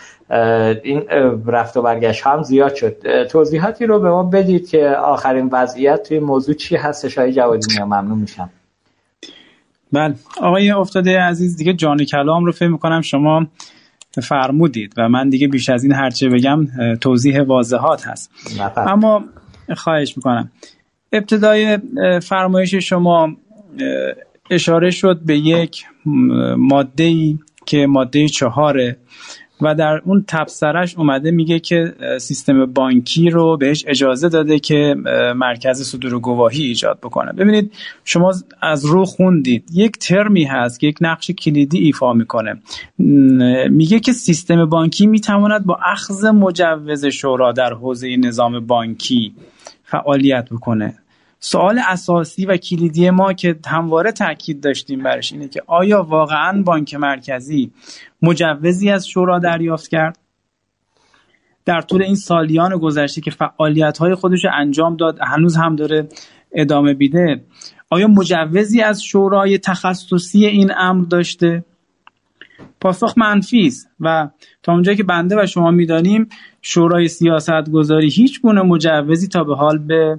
[0.82, 1.02] این
[1.46, 3.26] رفت و برگشت هم زیاد شد.
[3.30, 8.18] توضیحاتی رو به ما بدید که آخرین وضعیت توی موضوع چی هستش های جوادی ممنون
[8.18, 8.50] میشم.
[9.92, 10.14] بله.
[10.40, 13.46] آقای افتاده عزیز دیگه جان کلام رو فهم می‌کنم شما
[14.22, 16.66] فرمودید و من دیگه بیش از این هرچه بگم
[17.00, 18.30] توضیح واضحات هست.
[18.76, 19.24] اما
[19.76, 20.50] خواهش می‌کنم.
[21.12, 21.78] ابتدای
[22.22, 23.36] فرمایش شما
[24.50, 25.84] اشاره شد به یک
[26.56, 28.96] ماده ای که ماده چهاره
[29.60, 34.94] و در اون تبصرش اومده میگه که سیستم بانکی رو بهش اجازه داده که
[35.36, 37.32] مرکز صدور گواهی ایجاد بکنه.
[37.32, 37.72] ببینید
[38.04, 39.64] شما از رو خوندید.
[39.72, 42.62] یک ترمی هست که یک نقش کلیدی ایفا می‌کنه.
[43.68, 49.34] میگه که سیستم بانکی می‌تواند با اخذ مجوز شورا در حوزه نظام بانکی
[49.84, 50.94] فعالیت بکنه.
[51.46, 56.94] سوال اساسی و کلیدی ما که همواره تاکید داشتیم برش اینه که آیا واقعا بانک
[56.94, 57.72] مرکزی
[58.22, 60.18] مجوزی از شورا دریافت کرد؟
[61.64, 66.08] در طول این سالیان گذشته که فعالیت های خودش انجام داد هنوز هم داره
[66.52, 67.44] ادامه بیده
[67.90, 71.64] آیا مجوزی از شورای تخصصی این امر داشته؟
[72.80, 74.28] پاسخ منفی است و
[74.62, 76.28] تا اونجایی که بنده و شما می‌دانیم
[76.62, 80.18] شورای سیاست گذاری هیچ گونه مجوزی تا به حال به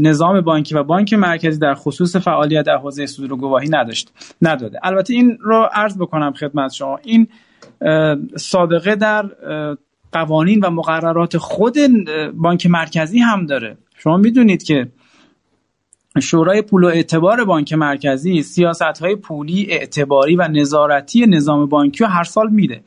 [0.00, 4.12] نظام بانکی و بانک مرکزی در خصوص فعالیت در حوزه صدور گواهی نداشت
[4.42, 4.78] نداده.
[4.82, 6.98] البته این رو عرض بکنم خدمت شما.
[7.04, 7.28] این
[8.36, 9.30] سابقه در
[10.12, 11.76] قوانین و مقررات خود
[12.34, 13.78] بانک مرکزی هم داره.
[13.96, 14.88] شما می‌دونید که
[16.22, 22.10] شورای پول و اعتبار بانک مرکزی سیاست های پولی اعتباری و نظارتی نظام بانکی رو
[22.10, 22.80] هر سال میده.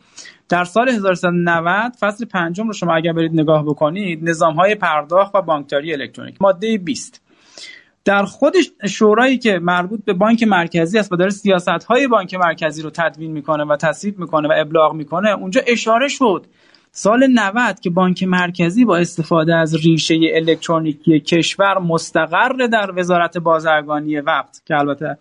[0.51, 5.41] در سال 1390 فصل پنجم رو شما اگر برید نگاه بکنید نظام های پرداخت و
[5.41, 7.21] بانکداری الکترونیک ماده 20
[8.05, 8.53] در خود
[8.89, 13.31] شورایی که مربوط به بانک مرکزی است و داره سیاست های بانک مرکزی رو تدوین
[13.31, 16.45] می‌کنه و تصویب می‌کنه و ابلاغ می‌کنه اونجا اشاره شد
[16.91, 24.19] سال 90 که بانک مرکزی با استفاده از ریشه الکترونیکی کشور مستقر در وزارت بازرگانی
[24.19, 25.17] وقت که البته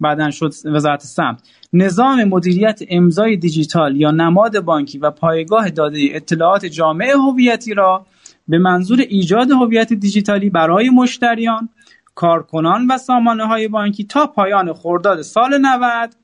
[0.00, 6.66] بعدا شد وزارت سمت نظام مدیریت امضای دیجیتال یا نماد بانکی و پایگاه داده اطلاعات
[6.66, 8.06] جامعه هویتی را
[8.48, 11.68] به منظور ایجاد هویت دیجیتالی برای مشتریان
[12.14, 16.14] کارکنان و سامانه های بانکی تا پایان خرداد سال 90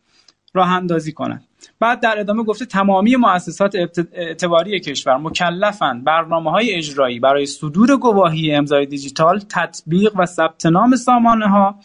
[0.54, 1.44] راه اندازی کنند.
[1.80, 3.74] بعد در ادامه گفته تمامی مؤسسات
[4.12, 6.04] اعتباری کشور مکلفند.
[6.04, 11.78] برنامه های اجرایی برای صدور گواهی امضای دیجیتال تطبیق و ثبت نام سامانه ها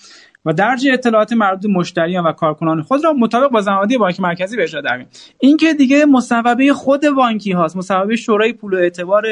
[0.45, 4.63] و درج اطلاعات مربوط مشتریان و کارکنان خود را مطابق با زمانی بانک مرکزی به
[4.63, 5.05] اجرا در
[5.39, 9.23] این که دیگه مصوبه خود بانکی هاست مصوبه شورای پول و اعتبار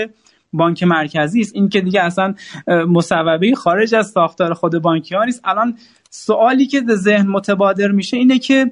[0.54, 1.56] بانک مرکزی است.
[1.56, 2.34] این که دیگه اصلا
[2.68, 5.42] مصوبه خارج از ساختار خود بانکی ها نیست.
[5.44, 5.78] الان
[6.10, 8.72] سوالی که به ذهن متبادر میشه اینه که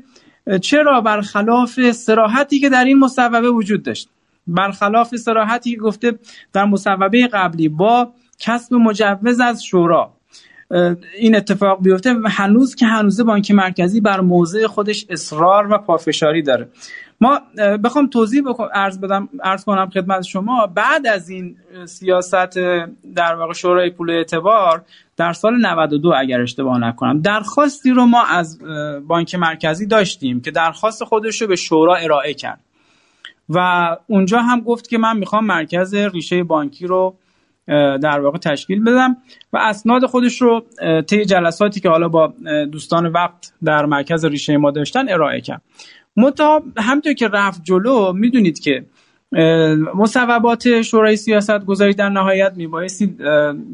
[0.61, 4.09] چرا برخلاف سراحتی که در این مصوبه وجود داشت
[4.47, 6.19] برخلاف سراحتی که گفته
[6.53, 10.16] در مصوبه قبلی با کسب مجوز از شورا
[11.18, 16.41] این اتفاق بیفته و هنوز که هنوز بانک مرکزی بر موضع خودش اصرار و پافشاری
[16.41, 16.69] داره.
[17.22, 17.41] ما
[17.84, 22.57] بخوام توضیح بکنم عرض بدم عرض کنم خدمت شما بعد از این سیاست
[23.15, 24.85] در واقع شورای پول اعتبار
[25.18, 28.60] در سال 92 اگر اشتباه نکنم درخواستی رو ما از
[29.07, 32.60] بانک مرکزی داشتیم که درخواست خودش رو به شورا ارائه کرد.
[33.49, 33.60] و
[34.07, 37.15] اونجا هم گفت که من می‌خوام مرکز ریشه بانکی رو
[38.02, 39.18] در واقع تشکیل بدم
[39.53, 40.65] و اسناد خودش رو
[41.07, 42.34] طی جلساتی که حالا با
[42.72, 45.61] دوستان وقت در مرکز ریشه ما داشتن ارائه کرد.
[46.18, 48.85] متا همطور که رفت جلو می‌دونید که
[49.95, 53.18] مصوبات شورای سیاست گذاری در نهایت میبایستی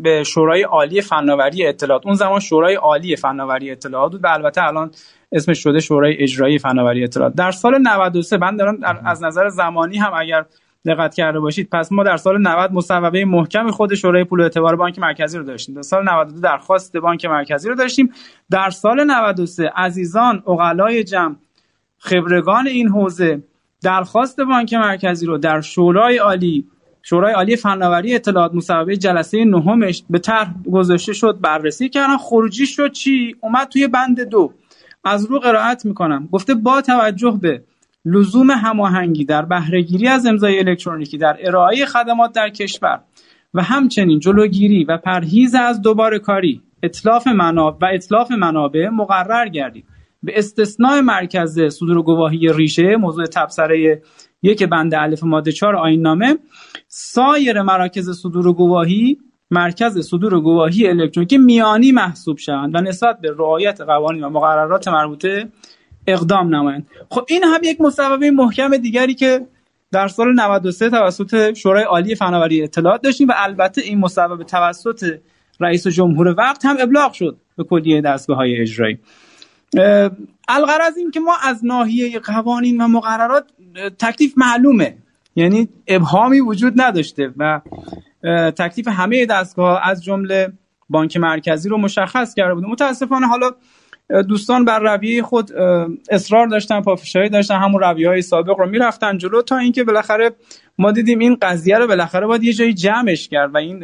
[0.03, 4.91] به شورای عالی فناوری اطلاعات اون زمان شورای عالی فناوری اطلاعات بود و البته الان
[5.31, 7.33] اسمش شده شورای اجرایی فناوری اطلاعات.
[7.35, 10.45] در سال 93 من دارم از نظر زمانی هم اگر
[10.85, 11.69] دقت کرده باشید.
[11.71, 15.43] پس ما در سال 90 مصوبه محکم خود شورای پول و اعتبار بانک مرکزی رو
[15.43, 15.75] داشتیم.
[15.75, 18.11] در سال 92 درخواست بانک مرکزی رو داشتیم.
[18.51, 21.35] در سال 93 عزیزان اقلای جمع
[21.97, 23.43] خبرگان این حوزه
[23.83, 26.65] درخواست بانک مرکزی رو در شورای عالی
[27.01, 32.17] شورای عالی فناوری اطلاعات مصوبه جلسه نهمش به طرح گذاشته شد بررسی کردن.
[32.17, 34.53] خروجی شد چی؟ اومد توی بند دو.
[35.03, 36.29] از رو قرائت می‌کنم.
[36.31, 37.63] گفته با توجه به
[38.05, 43.01] لزوم هماهنگی در بهرهگیری از امضای الکترونیکی در ارائه خدمات در کشور
[43.53, 49.85] و همچنین جلوگیری و پرهیز از دوباره کاری اطلاف منابع و اطلاف منابع مقرر گردید.
[50.23, 54.01] به استثناء مرکز صدور گواهی ریشه موضوع تبصره
[54.41, 56.37] یک بند الف ماده 4 آیین نامه
[56.87, 59.17] سایر مراکز صدور گواهی
[59.51, 65.49] مرکز صدور گواهی الکترونیکی میانی محسوب شوند و نسبت به رعایت قوانین و مقررات مربوطه
[66.07, 66.87] اقدام نمایند.
[67.09, 69.47] خب این هم یک مصوبه محکم دیگری که
[69.91, 75.19] در سال 93 توسط شورای عالی فناوری اطلاعات داشتیم و البته این مصوبه توسط
[75.59, 78.99] رئیس جمهور وقت هم ابلاغ شد به کلیه دستگاه های اجرایی
[80.47, 83.45] الغرض این که ما از ناحیه قوانین و مقررات
[83.99, 84.97] تکلیف معلومه.
[85.35, 87.61] یعنی ابهامی وجود نداشته و
[88.51, 90.53] تکلیف همه دستگاه از جمله
[90.89, 93.51] بانک مرکزی رو مشخص کرده بود متاسفانه حالا
[94.21, 95.51] دوستان بر رویه خود
[96.09, 100.31] اصرار داشتن پافشاری داشتن همون رویه های سابق رو می‌رفتن جلو تا اینکه بالاخره
[100.77, 103.83] ما دیدیم این قضیه رو بالاخره باید یه جایی جمعش کرد و این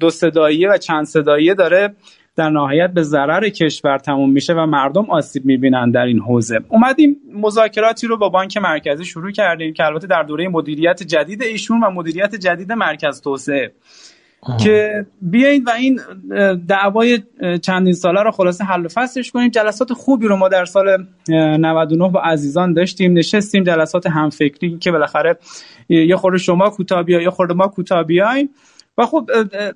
[0.00, 1.94] دو صداییه و چند صداییه داره
[2.36, 6.60] در نهایت به ضرر کشور تموم میشه و مردم آسیب می‌بینن در این حوزه.
[6.68, 11.80] اومدیم مذاکراتی رو با بانک مرکزی شروع کردیم که البته در دوره مدیریت جدید ایشون
[11.84, 13.72] و مدیریت جدید مرکز توسعه.
[14.64, 16.00] که بیایید و این
[16.68, 17.22] دعوای
[17.62, 19.48] چندین ساله رو خلاصه حل و فصلش کنیم.
[19.48, 23.12] جلسات خوبی رو ما در سال 99 با عزیزان داشتیم.
[23.12, 25.38] نشستیم جلسات همفکری که بالاخره
[25.88, 28.50] یه خورده شما کوتاه یه خورده ما کوتاه بیایم.
[28.98, 29.30] و خب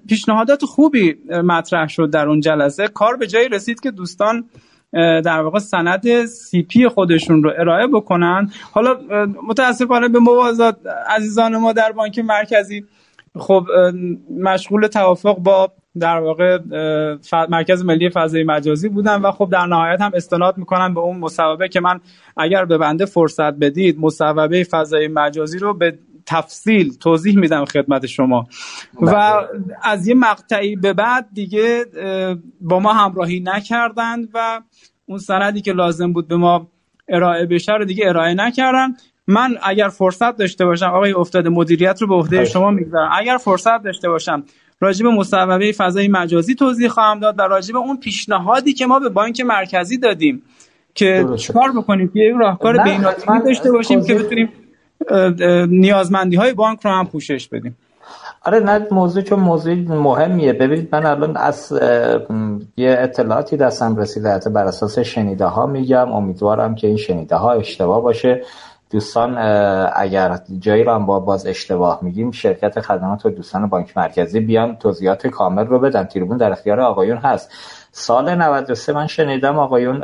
[0.09, 1.15] پیشنهادات خوبی
[1.45, 2.89] مطرح شد در اون جلسه.
[2.89, 4.45] کار به جایی رسید که دوستان
[4.93, 8.51] در واقع سند سی پی خودشون رو ارائه بکنن.
[8.73, 8.97] حالا
[9.49, 10.77] متاسفانه به موازات
[11.17, 12.85] عزیزان ما در بانک مرکزی
[13.39, 13.67] خب
[14.41, 16.59] مشغول توافق با در واقع
[17.49, 21.69] مرکز ملی فضای مجازی بودن و خب در نهایت هم استناد می‌کنم به اون مصوبه
[21.69, 22.01] که من
[22.37, 28.47] اگر به بنده فرصت بدید مصوبه فضای مجازی رو به تفصیل توضیح میدم خدمت شما
[29.01, 29.49] و بله.
[29.83, 31.85] از یه مقطعی به بعد دیگه
[32.61, 34.61] با ما همراهی نکردند و
[35.07, 36.71] اون سندی که لازم بود به ما
[37.09, 38.89] ارائه بشه رو دیگه ارائه نکردن
[39.31, 43.11] من اگر فرصت داشته باشم آقای افتاده مدیریت رو به عهده شما می‌گذارم.
[43.19, 44.43] اگر فرصت داشته باشم
[44.81, 49.41] راجب مصوبه فضای مجازی توضیح خواهم داد و راجب اون پیشنهادی که ما به بانک
[49.41, 50.43] مرکزی دادیم
[50.95, 54.49] که کار بکنیم که راهکار بین‌المللی داشته باشیم که بتونیم
[55.69, 57.77] نیازمندی های بانک رو هم پوشش بدیم.
[58.45, 60.53] آره نه موضوع چون موضوع مهمیه.
[60.53, 61.73] ببینید من الان از
[62.77, 66.13] یه اطلاعاتی دستم رسیده بر اساس شنیده ها میگم.
[66.13, 68.43] امیدوارم که این شنیده ها اشتباه باشه.
[68.91, 69.39] دوستان
[69.95, 74.77] اگر جایی رو هم با باز اشتباه میگیم شرکت خدمات و دوستان بانک مرکزی بیان
[74.77, 76.05] توضیحات کامل رو بدن.
[76.05, 77.51] تریبون در اختیار آقایون هست.
[77.93, 80.03] سال 93 من شنیدم آقایون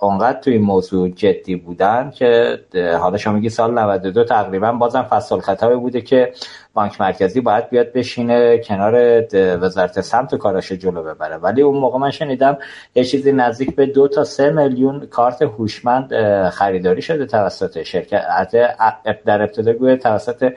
[0.00, 2.58] اونقدر توی موضوع جدی بودن که
[3.00, 6.32] حالا شما میگی سال 92 تقریبا بازم فصل خطابه بوده که
[6.78, 11.36] بانک مرکزی باید بیاد بشینه کنار وزارت سمت کاراش جلو ببره.
[11.36, 12.58] ولی اون موقع من شنیدم
[12.94, 16.14] یه چیزی نزدیک به دو تا سه میلیون کارت هوشمند
[16.50, 18.22] خریداری شده توسط شرکت
[19.24, 20.52] در ابتدا گویا توسط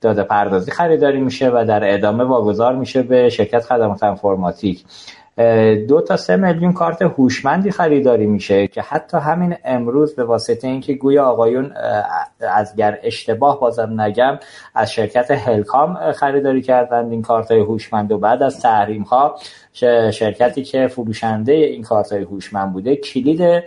[0.00, 4.84] داده پردازی خریداری میشه و در ادامه واگذار میشه به شرکت خدمات انفرماتیک.
[5.88, 10.94] دو تا سه میلیون کارت هوشمندی خریداری میشه که حتی همین امروز به واسطه اینکه
[10.94, 11.72] گویا آقایون
[12.40, 14.38] از گر اشتباه بازم نگم
[14.74, 19.36] از شرکت هلکام خریداری کردند این کارت هوشمند و بعد از تحریم ها
[20.12, 23.64] شرکتی که فروشنده این کارت های هوشمند بوده کلید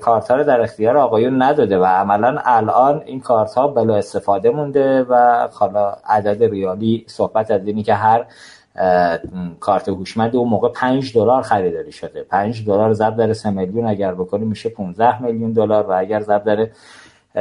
[0.00, 4.50] کارت ها رو در اختیار آقایون نداده و عملا الان این کارت ها بلا استفاده
[4.50, 8.26] مونده و حالا عدد ریالی صحبت از اینی که هر
[9.60, 12.22] کارت هوشمند اون موقع 5 دلار خریداری شده.
[12.22, 16.44] 5 دلار ضرب در 3 میلیون اگر بکنیم میشه 15 میلیون دلار و اگر ضرب
[16.44, 16.68] در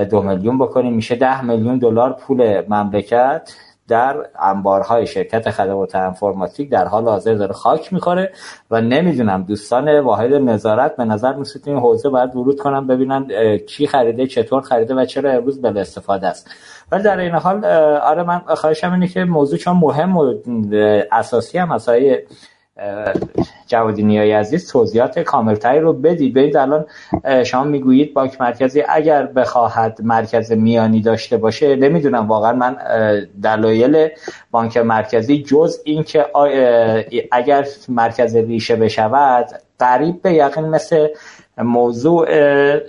[0.06, 3.53] 2 میلیون بکنیم میشه 10 میلیون دلار پول مملکت
[3.88, 8.32] در انبارهای شرکت خدمات انفرماتیک در حال حاضر داره خاک می‌خوره
[8.72, 13.28] و نمی‌دونم دوستان واحد نظارت به نظر میسید این حوزه باید ورود کنن ببینن
[13.58, 16.49] کی خریده چطور خریده و چرا امروز بل استفاده است.
[16.91, 17.65] ولی در این حال
[17.95, 20.34] آره من خواهشم اینه که موضوع چون مهم و
[21.11, 22.15] اساسی هم مسائل
[23.68, 26.34] جوادی نیای عزیز توضیحات کاملتری رو بدید.
[26.34, 26.85] ببینید الان
[27.45, 32.77] شما می‌گویید بانک مرکزی اگر بخواهد مرکز میانی داشته باشه نمی‌دونم واقعا من
[33.43, 34.07] دلایل
[34.51, 36.26] بانک مرکزی جز اینکه
[37.31, 39.47] اگر مرکز ریشه بشود
[39.80, 41.07] قریب به یقین مثل
[41.57, 42.28] موضوع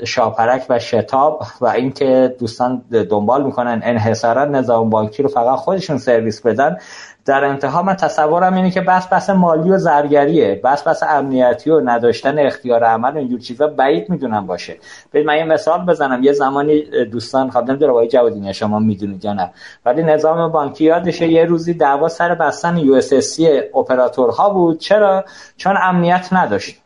[0.05, 6.41] شاپرک و شتاب و اینکه دوستان دنبال می‌کنن انحصارا نظام بانکی رو فقط خودشون سرویس
[6.41, 6.77] بدن
[7.25, 11.81] در انتها من تصورم اینه که بس بس مالی و زرگریه بس بس امنیتی و
[11.81, 14.77] نداشتن اختیار عمل و اینجور چیزا بعید می‌دونم باشه.
[15.13, 16.23] ببین من یه مثال بزنم.
[16.23, 19.51] یه زمانی دوستان خب نمی‌دونم آقای جوادی شما می‌دونید یا نه
[19.87, 23.39] ولی نظام بانکی یادشه یه روزی دعوا سر بستن USSD
[23.75, 24.79] اپراتورها بود.
[24.79, 25.25] چرا؟
[25.57, 26.82] چون امنیت نداشت.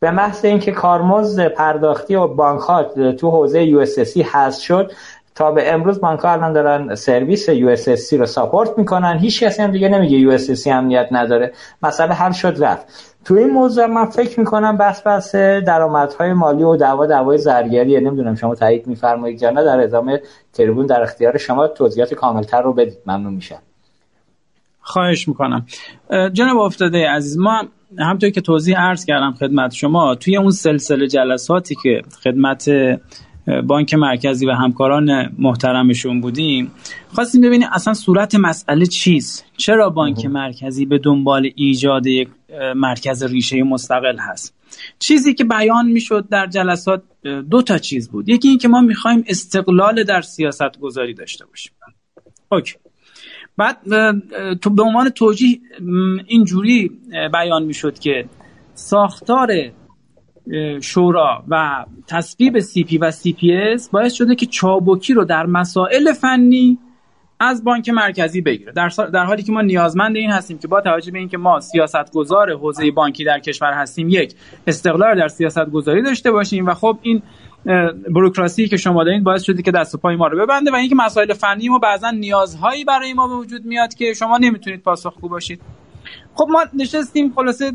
[0.00, 2.82] به محض اینکه کارمزد پرداختی و بانک ها
[3.12, 3.80] تو حوزه USSD
[4.32, 4.92] حذف شد
[5.34, 7.76] تا به امروز بانک ها الان دارن سرویس USSD
[8.12, 9.18] رو support می‌کنن.
[9.18, 11.52] هیچ کسی هم دیگه نمیگه USSD امنیت نداره.
[11.82, 12.86] مسئله حل شد رفت.
[13.24, 18.34] تو این موضوع من فکر می‌کنم بحث بحث درآمدهای مالی و دعوا دعوای زرگریه نمی‌دونم
[18.34, 22.98] شما تایید میفرمایید یا نه در ادامه تریبون در اختیار شما توضیحات کاملتر رو بدید.
[23.06, 23.62] ممنون میشم.
[24.80, 25.66] خواهش می‌کنم.
[26.32, 27.62] جناب افتاده عزیز ما
[27.98, 32.70] همطور که توضیح عرض کردم خدمت شما توی اون سلسله جلساتی که خدمت
[33.66, 36.72] بانک مرکزی و همکاران محترمشون بودیم
[37.08, 42.28] خواستیم ببینیم اصلا صورت مسئله چیست؟ چرا بانک مرکزی به دنبال ایجاد یک
[42.76, 44.54] مرکز ریشه مستقل هست؟
[44.98, 47.02] چیزی که بیان می‌شد در جلسات
[47.50, 48.28] دو تا چیز بود.
[48.28, 51.72] یکی این که ما می‌خوایم استقلال در سیاست گذاری داشته باشیم.
[52.52, 52.74] okay.
[53.56, 53.76] بعد
[54.54, 55.58] تو به عنوان توجیه
[56.26, 56.90] اینجوری
[57.32, 58.24] بیان می‌شد که
[58.74, 59.52] ساختار
[60.80, 66.78] شورا و تصویب CP و CPS باعث شده که چابکی رو در مسائل فنی
[67.40, 68.72] از بانک مرکزی بگیره.
[68.72, 72.52] در, در حالی که ما نیازمند این هستیم که با توجه به اینکه ما سیاستگذار
[72.52, 74.34] حوزه بانکی در کشور هستیم یک
[74.66, 77.22] استقلال در سیاست گذاری داشته باشیم و خب این
[78.14, 80.94] بروکراسی که شما دارین باعث شده که دست و پای ما رو ببنده و اینکه
[80.94, 85.60] مسائل فنی ما بعضا نیازهایی برای ما به وجود میاد که شما نمی‌تونید پاسخگو باشید.
[86.34, 87.72] خب ما نشستیم خلاصه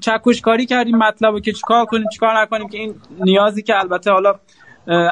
[0.00, 4.34] چکش کاری کردیم مطلب که چیکار کنیم چیکار نکنیم که این نیازی که البته حالا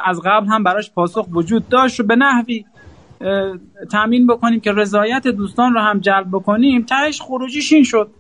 [0.05, 2.65] از قبل هم براش پاسخ وجود داشت و به نحوی
[3.93, 6.83] تامین بکنیم که رضایت دوستان رو هم جلب بکنیم.
[6.83, 8.11] تهش خروجیش این شد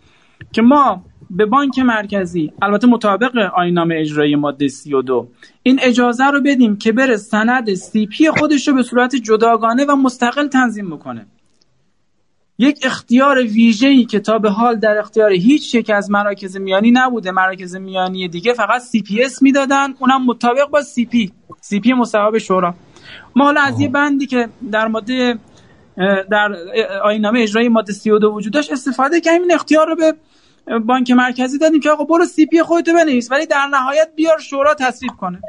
[0.53, 2.53] که ما به بانک مرکزی.
[2.63, 5.29] البته مطابق آیین‌نامه اجرایی ماده 32
[5.63, 10.49] این اجازه رو بدیم که بره سند CP خودش رو به صورت جداگانه و مستقل
[10.49, 11.27] تنظیم بکنه.
[12.59, 17.31] یک اختیار ویژه‌ای که تا به حال در اختیار هیچ یک از مراکز میانی نبوده.
[17.31, 19.95] مراکز میانی دیگه فقط CPS می‌دادن.
[19.99, 21.33] اونم مطابق با CP.
[21.61, 22.75] CP مصوب شورا.
[23.37, 25.39] ما حالا از یه بندی که در ماده
[26.31, 26.53] در
[27.05, 29.43] آینامه اجرایی ماده 32 وجود داشت استفاده کردیم.
[29.43, 30.15] این اختیار رو به
[30.87, 34.75] بانک مرکزی دادیم که آقا برو سی پی خودتو بنویس ولی در نهایت بیار شورا
[34.75, 35.41] تصویب کنه.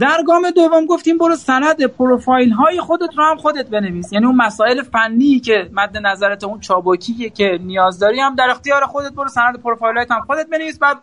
[0.00, 4.12] در گام دوم گفتیم برو سند پروفایل های خودت رو هم خودت بنویس.
[4.12, 8.86] یعنی اون مسائل فنی که مد نظرت اون چابکی که نیاز داری هم در اختیار
[8.86, 10.78] خودت برو سند پروفایل هم خودت بنویس.
[10.78, 10.98] بعد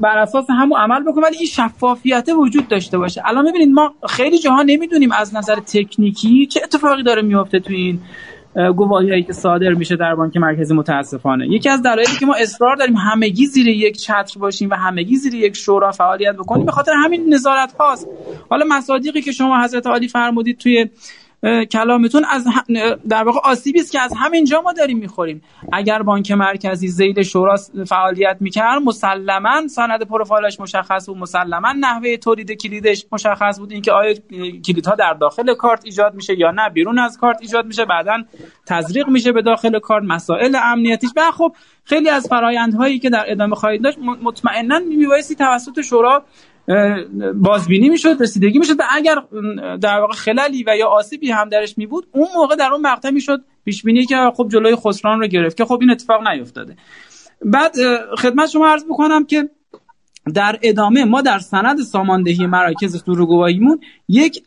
[0.00, 3.22] بر اساس همون عمل بکن ولی این شفافیت وجود داشته باشه.
[3.24, 8.00] الان ببینید ما خیلی جاها نمی‌دونیم از نظر تکنیکی چه اتفاقی داره میفته تو این
[8.54, 11.48] گواهی هایی که صادر میشه در بانک مرکزی متاسفانه.
[11.48, 15.34] یکی از دلایلی که ما اصرار داریم همگی زیر یک چتر باشیم و همگی زیر
[15.34, 18.08] یک شورا فعالیت بکنیم به خاطر همین نظارت هاست
[18.50, 20.86] حالا مصادیقی که شما حضرت عالی فرمودید توی
[21.72, 22.44] کلامتون از
[23.08, 25.42] در واقع آسیبی است که از همینجا ما داریم می‌خوریم.
[25.72, 27.56] اگر بانک مرکزی زیل شورا
[27.86, 33.72] فعالیت می‌کرد مسلما سند پروفایلش مشخص بود مسلما نحوه تولید کلیدش مشخص بود.
[33.72, 34.14] اینکه آیا
[34.66, 38.22] کلیدها در داخل کارت ایجاد میشه یا نه بیرون از کارت ایجاد میشه بعدا
[38.66, 41.10] تزریق میشه به داخل کارت مسائل امنیتیش.
[41.16, 46.22] و خب خیلی از فرایندهایی که در ادامه خواهید داشت مطمئنا میبایستی توسط شورا
[47.34, 49.14] بازبینی می‌شد رسیدگی می‌شد و اگر
[49.76, 53.10] در واقع خلالی و یا آسیبی هم درش می بود اون موقع در اون مقطع
[53.10, 56.76] می‌شد پیش بینی که خب جلوی خسران رو گرفت که خب این اتفاق نیفتاده.
[57.44, 57.76] بعد
[58.18, 59.50] خدمت شما عرض بکنم که
[60.34, 64.42] در ادامه ما در سند ساماندهی مراکز دروگواهیمون یک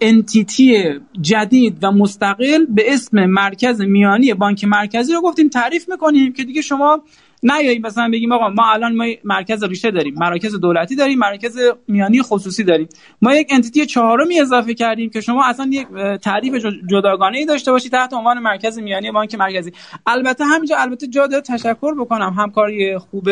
[0.00, 0.84] انتیتی
[1.20, 6.62] جدید و مستقل به اسم مرکز میانی بانک مرکزی رو گفتیم تعریف می‌کنیم که دیگه
[6.62, 7.02] شما
[7.44, 11.58] نیاییم مثلا بگیم آقا ما الان ما مرکز ریشه داریم مرکز دولتی داریم مرکز
[11.88, 12.88] میانی خصوصی داریم.
[13.22, 15.86] ما یک انتیتی چهارمی اضافه کردیم که شما اصلا یک
[16.22, 19.72] تعریف جداگانه ای داشته باشید تحت عنوان مرکز میانی بانک مرکزی.
[20.06, 23.28] البته همینجا البته جا داره تشکر بکنم همکاری خوب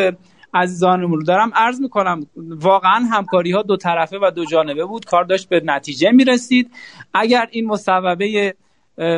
[0.55, 1.53] عزیزانمون رو دارم.
[1.55, 5.05] عرض می‌کنم واقعا همکاری ها دو طرفه و دو جانبه بود.
[5.05, 6.71] کار داشت به نتیجه می‌رسید.
[7.15, 8.55] اگر این مصوبه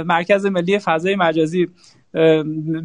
[0.07, 1.69] مرکز ملی فضای مجازی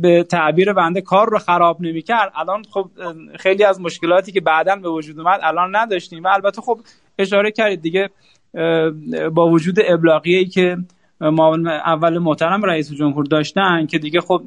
[0.02, 2.32] به تعبیر بنده کار رو خراب نمی‌کرد.
[2.36, 2.90] الان خب
[3.36, 6.24] خیلی از مشکلاتی که بعدا به وجود اومد الان نداشتیم.
[6.24, 6.80] و البته خب
[7.20, 8.10] اشاره کردید دیگه
[9.34, 10.78] با وجود ابلاغیه‌ای که
[11.22, 14.42] معاون اول محترم رئیس جمهور داشتن که دیگه خب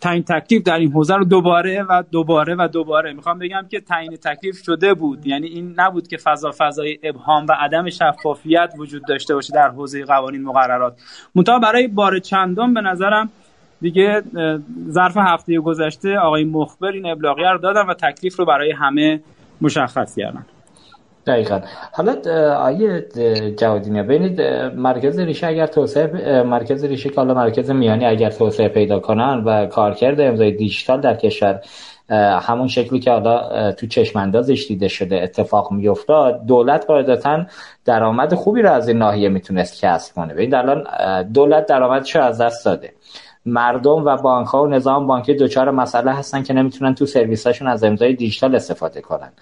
[0.00, 3.12] تعیین تکلیف در این حوزه رو دوباره و دوباره و دوباره.
[3.12, 5.26] می‌خوام بگم که تعیین تکلیف شده بود.
[5.26, 10.04] یعنی این نبود که فضا فضای ابهام و عدم شفافیت وجود داشته باشه در حوزه
[10.04, 11.00] قوانین مقررات.
[11.34, 13.30] منتها برای بار چندم به نظرم
[13.80, 14.22] دیگه
[14.90, 19.20] ظرف هفته گذشته آقای مخبر این ابلاغیه رو دادن و تکلیف رو برای همه
[19.60, 20.46] مشخص کردن.
[21.26, 21.60] دقیقا.
[21.92, 22.16] حالا
[22.56, 23.06] آیه
[23.58, 24.40] جوادینه ببینید
[24.76, 29.66] مرکز ریشه اگر توسعه مرکز ریشه که حالا مرکز میانی اگر توسعه پیدا کنن و
[29.66, 31.60] کارکرد امضای دیجیتال در کشور
[32.40, 37.44] همون شکلی که حالا تو چشماندازش دیده شده اتفاق میافتاد دولت قاعدتا
[37.84, 40.34] درآمد خوبی رو از این ناحیه می‌تونست کسب کنه.
[40.34, 40.84] ببینید الان
[41.32, 42.92] دولت درآمدش رو از دست داده.
[43.52, 47.68] مردم و بانک ها و نظام بانکی دچار مسئله هستن که نمی‌تونن تو سرویس هاشون
[47.68, 49.32] از امضای دیجیتال استفاده کنن.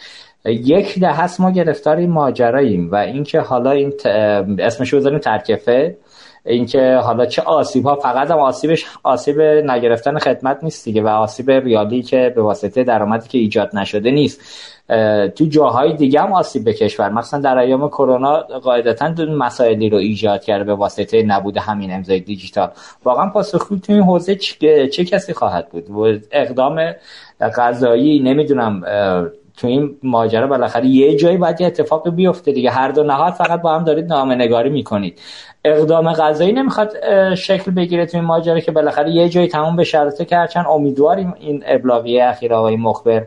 [0.44, 4.06] یک ده هست ما گرفتار این ماجراییم و اینکه حالا این ت...
[4.58, 5.96] اسمش بذاریم ترکفه.
[6.46, 11.50] اینکه حالا چه آسیب ها فقط هم آسیبش آسیب نگرفتن خدمت نیست دیگه و آسیب
[11.50, 14.40] ریالی که به واسطه درآمدی که ایجاد نشده نیست.
[15.36, 17.08] تو جاهای دیگه هم آسیب به کشور.
[17.08, 22.68] مثلا در ایام کرونا قاعدتا مسائلی رو ایجاد کرده به واسطه نبود همین امضای دیجیتال.
[23.04, 26.92] واقعا پاسخگو تو این حوزه چه, چه کسی خواهد بود؟ اقدام
[27.56, 28.82] قضایی نمی‌دونم
[29.56, 32.70] تو این ماجرا بالاخره یه جایی باید یه اتفاق بیفته دیگه.
[32.70, 35.20] هر دو نهاد فقط با هم دارید نامه نگاری می‌کنید.
[35.64, 36.92] اقدام قضایی نمی‌خواد
[37.34, 41.34] شکل بگیره تو این ماجرا که بالاخره یه جایی تموم به شرطه که هرچند امیدواریم
[41.40, 43.24] این ابلاغیه اخیر آقای مخبر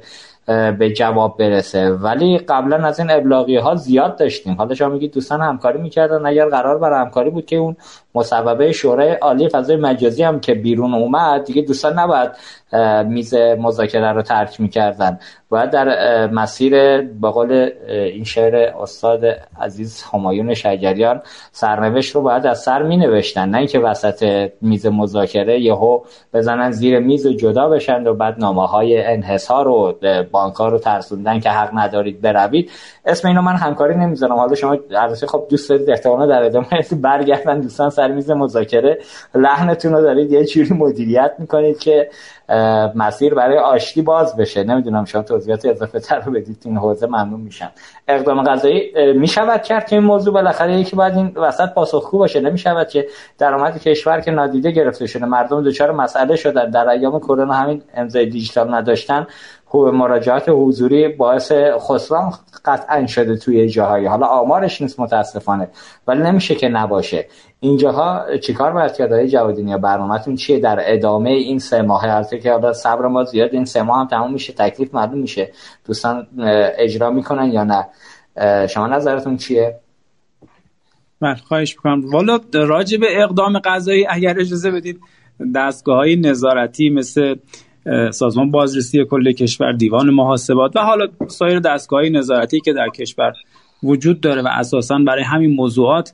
[0.49, 1.89] به جواب برسه.
[1.89, 4.53] ولی قبلا از این ابلاغی ها زیاد داشتیم.
[4.53, 6.25] حالا شما میگید دوستان همکاری می‌کردن.
[6.25, 7.75] اگر قرار بر همکاری بود که اون
[8.15, 12.31] مصوبه شورای عالی فضای مجازی هم که بیرون اومد دیگه دوستان نباید
[13.07, 15.19] میز مذاکره رو ترک می‌کردن.
[15.49, 19.25] باید در مسیر به قول این شعر استاد
[19.61, 21.21] عزیز همایون شجریان
[21.51, 25.99] سرنوشت رو باید از سر می نوشتن نه اینکه وسط میز مذاکره یهو
[26.33, 29.95] بزنن زیر میز و جدا بشن و بعد نامه های انحصار و
[30.31, 32.71] بانک رو ترسوندن که حق ندارید بروید.
[33.05, 34.35] اسم اینو من همکاری نمی‌ذارم.
[34.35, 36.67] حالا شما عرضه خب دوست دارید احتمالا در ادامه
[37.01, 38.97] برگردن دوستان سر میز مذاکره.
[39.35, 42.09] لحنتون رو دارید یه جوری مدیریت می‌کنید که
[42.95, 44.63] مسیر برای آشتی باز بشه.
[44.63, 47.71] نمی‌دونم شما توضیحات اضافه تر رو بدید این حوزه ممنون میشم.
[48.07, 52.39] اقدام قضایی می‌شود کرد که این موضوع بالاخره یکی باید این وسط پاسخگو باشه.
[52.39, 53.07] نمی‌شود که
[53.37, 56.69] درآمد کشور که نادیده گرفته شده مردم دچار مسئله شدن.
[56.69, 59.27] در ایام کرونا همین امضای دیجیتال نداشتن.
[59.71, 62.33] خوب مراجعات حضوری باعث خسران
[62.65, 64.05] قطعا شده توی جاهایی.
[64.05, 65.67] حالا آمارش نیست متاسفانه.
[66.07, 67.27] ولی نمیشه که نباشه.
[67.59, 72.03] اینجاها چیکار باید کرد آقای جوادینی؟ برنامهتون چیه؟ در ادامه این سه ماه.
[72.15, 74.53] البته که حالا صبر ما زیاد این سه ماه هم تموم میشه.
[74.53, 75.51] تکلیف معلوم میشه.
[75.85, 76.27] دوستان
[76.77, 77.87] اجرا می‌کنن یا نه؟
[78.67, 79.79] شما نظرتون چیه؟
[81.21, 82.09] من خواهش می‌کنم.
[82.09, 84.99] والا راجع به اقدام قضایی اگر اجازه بدید
[85.55, 87.35] دستگاه های نظارتی مثل
[88.11, 93.33] سازمان بازرسی کل کشور دیوان محاسبات و حالا سایر دستگاه نظارتی که در کشور
[93.83, 96.13] وجود داره و اساسا برای همین موضوعات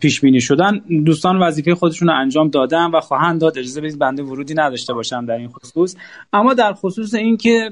[0.00, 0.80] پیش بینی شدن.
[1.06, 3.58] دوستان وظیفه خودشون رو انجام دادن و خواهند داد.
[3.58, 5.96] اجازه بدید بنده ورودی نداشته باشم در این خصوص.
[6.32, 7.70] اما در خصوص اینکه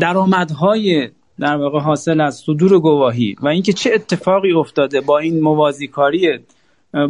[0.00, 1.08] درآمدهای
[1.40, 6.38] در واقع حاصل از صدور گواهی و اینکه چه اتفاقی افتاده با این موازی کاری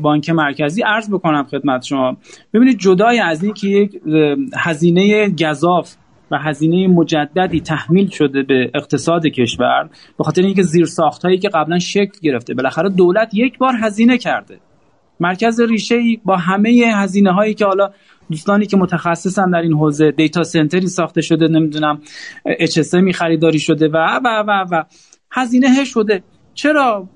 [0.03, 2.17] بانک مرکزی عرض بکنم خدمت شما.
[2.55, 4.01] ببینید جدای از این که یک
[4.57, 5.95] هزینه گذاف
[6.31, 10.87] و هزینه مجددی تحمیل شده به اقتصاد کشور به خاطر اینکه زیر
[11.25, 14.59] هایی که قبلا شکل گرفته بالاخره دولت یک بار هزینه کرده.
[15.21, 17.91] مرکز ریشه ای با همه هزینه هایی که حالا
[18.31, 22.01] دوستانی که متخصصن در این حوزه دیتا سنتری ساخته شده نمی‌دونم
[22.47, 24.83] اچ می خریداری شده و و و و
[25.33, 26.23] هزینه شده.
[26.55, 27.09] چرا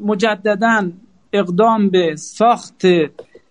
[0.00, 0.90] مجددا
[1.34, 2.82] اقدام به ساخت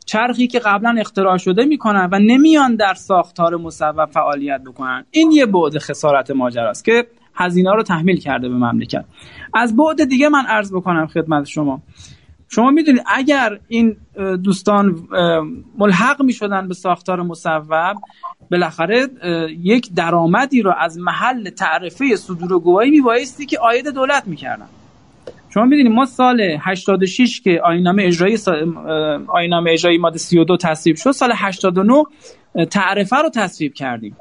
[0.05, 5.05] چرخی که قبلا اختراع شده می‌کنن و نمیان در ساختار مصوب فعالیت بکنن.
[5.11, 9.05] این یه بعد خسارت ماجراست که هزینه رو تحمیل کرده به مملکت.
[9.53, 11.81] از بعد دیگه من عرض بکنم خدمت شما.
[12.49, 13.97] شما می‌دونید اگر این
[14.43, 15.07] دوستان
[15.77, 17.93] ملحق می‌شدن به ساختار مصوب
[18.51, 19.07] بالاخره
[19.63, 24.67] یک درآمدی رو از محل تعرفه صدور و گواهی میبایستی که آید دولت می‌کردن.
[25.53, 28.53] شما می‌دونید ما سال 86 که آینامه اجرایی سا...
[29.27, 32.03] آینامه اجرایی ماده 32 تصویب شد سال 89
[32.65, 34.17] تعرفه رو تصویب کردیم.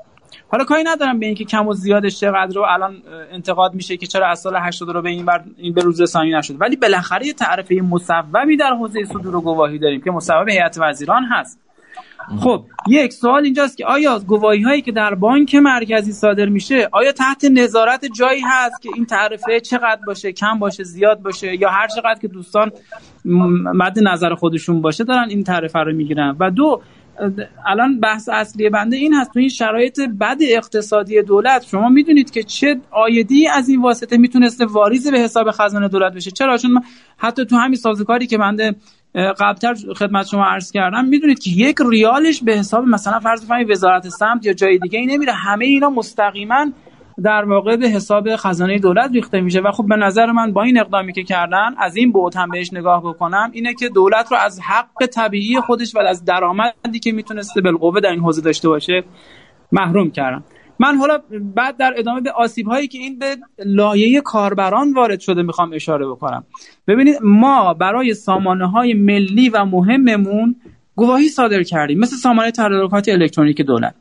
[0.48, 3.02] حالا کاری ندارم به اینکه کم و زیادش چقدر رو الان
[3.32, 6.30] انتقاد میشه که چرا از سال 80 رو به این بر این به روز رسانی
[6.30, 6.60] نشد.
[6.60, 11.24] ولی بالاخره یه تعرفه مصوبی در حوزه صدور و گواهی داریم که مصوب هیئت وزیران
[11.24, 11.60] هست.
[12.40, 17.12] خب یک سوال اینجاست که آیا گواهی هایی که در بانک مرکزی صادر میشه آیا
[17.12, 21.88] تحت نظارت جایی هست که این تعرفه چقدر باشه کم باشه زیاد باشه یا هر
[21.88, 22.72] چقدر که دوستان
[23.74, 26.82] مد نظر خودشون باشه دارن این تعرفه رو می‌گیرن؟ و دو
[27.66, 32.42] الان بحث اصلی بنده این هست تو این شرایط بد اقتصادی دولت شما می‌دونید که
[32.42, 36.82] چه آیدی از این واسطه می‌تونسته واریز به حساب خزانه دولت بشه؟ چرا؟ چون
[37.16, 38.74] حتی تو همین سازوکاری که بنده
[39.14, 44.08] قبلتر خدمت شما عرض کردم می‌دونید که یک ریالش به حساب مثلا فرض بفرمایید وزارت
[44.08, 45.32] سمت یا جای دیگه ای نمیره.
[45.32, 46.66] همه اینا مستقیما
[47.22, 49.60] در واقع به حساب خزانه دولت ریخته میشه.
[49.60, 52.72] و خب به نظر من با این اقدامی که کردن از این بعد هم بهش
[52.72, 57.60] نگاه بکنم اینه که دولت رو از حق طبیعی خودش و از درآمدی که می‌تونسته
[57.60, 59.04] بالقوه در این حوزه داشته باشه
[59.72, 60.44] محروم کردن.
[60.78, 61.18] من حالا
[61.54, 66.08] بعد در ادامه به آسیب هایی که این به لایه کاربران وارد شده می‌خوام اشاره
[66.08, 66.44] بکنم.
[66.86, 70.56] ببینید ما برای سامانه های ملی و مهممون
[70.96, 73.94] گواهی صادر کردیم مثل سامانه تدارکات الکترونیک دولت.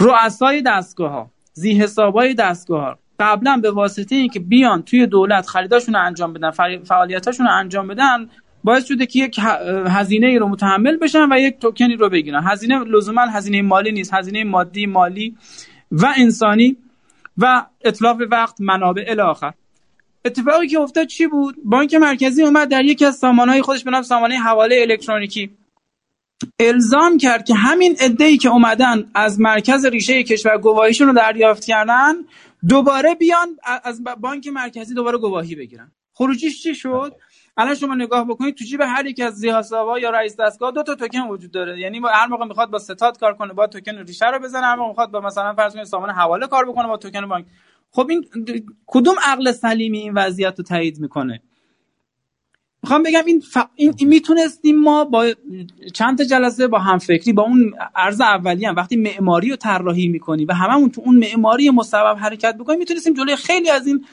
[0.00, 5.94] رؤسای دستگاه ها زی حسابای دستگاه ها قبلا به واسطه اینکه بیان توی دولت خریداشون
[5.94, 6.50] رو انجام بدن
[6.84, 8.28] فعالیتاشون رو انجام بدن
[8.66, 9.40] باعث شده که یک
[9.88, 12.42] هزینه ای رو متحمل بشن و یک توکنی رو بگیرن.
[12.44, 14.14] هزینه لزوما هزینه مالی نیست.
[14.14, 15.36] هزینه مادی مالی
[15.92, 16.76] و انسانی
[17.38, 19.52] و اطلاف وقت منابع الاخر
[20.24, 24.02] اتفاقی که افتاد چی بود؟ بانک مرکزی اومد در یکی از سامانهای خودش به نام
[24.02, 25.50] سامانه حواله الکترونیکی
[26.60, 32.14] الزام کرد که همین ای که اومدن از مرکز ریشه کشور گواهیشون رو دریافت کردن
[32.68, 35.92] دوباره بیان از بانک مرکزی دوباره گواهی بگیرن.
[36.12, 37.12] خروجیش چی شد؟
[37.56, 40.94] الان شما نگاه بکنید تو جیب هر یک از زیحاساوا یا رئیس دستگاه دو تا
[40.94, 41.80] توکن وجود داره.
[41.80, 44.88] یعنی هر موقع می‌خواد با ستاد کار کنه با توکن ریشه رو بزنه هر موقع
[44.88, 47.46] می‌خواد با مثلا فرض کنید سامان حواله کار بکنه با توکن بانک.
[47.90, 48.24] خب این
[48.86, 51.42] کدوم عقل سلیمی این وضعیت رو تایید می‌کنه؟
[52.82, 53.58] می‌خوام بگم این, ف...
[53.74, 53.94] این...
[54.00, 55.26] می‌تونستیم ما با
[55.94, 60.44] چند تا جلسه با همفکری با اون عرض اولی هم وقتی معماری رو طراحی می‌کنی
[60.44, 64.06] و هممون تو اون معماری مسبب حرکت بکنیم می‌تونستیم جلوی خیلی از این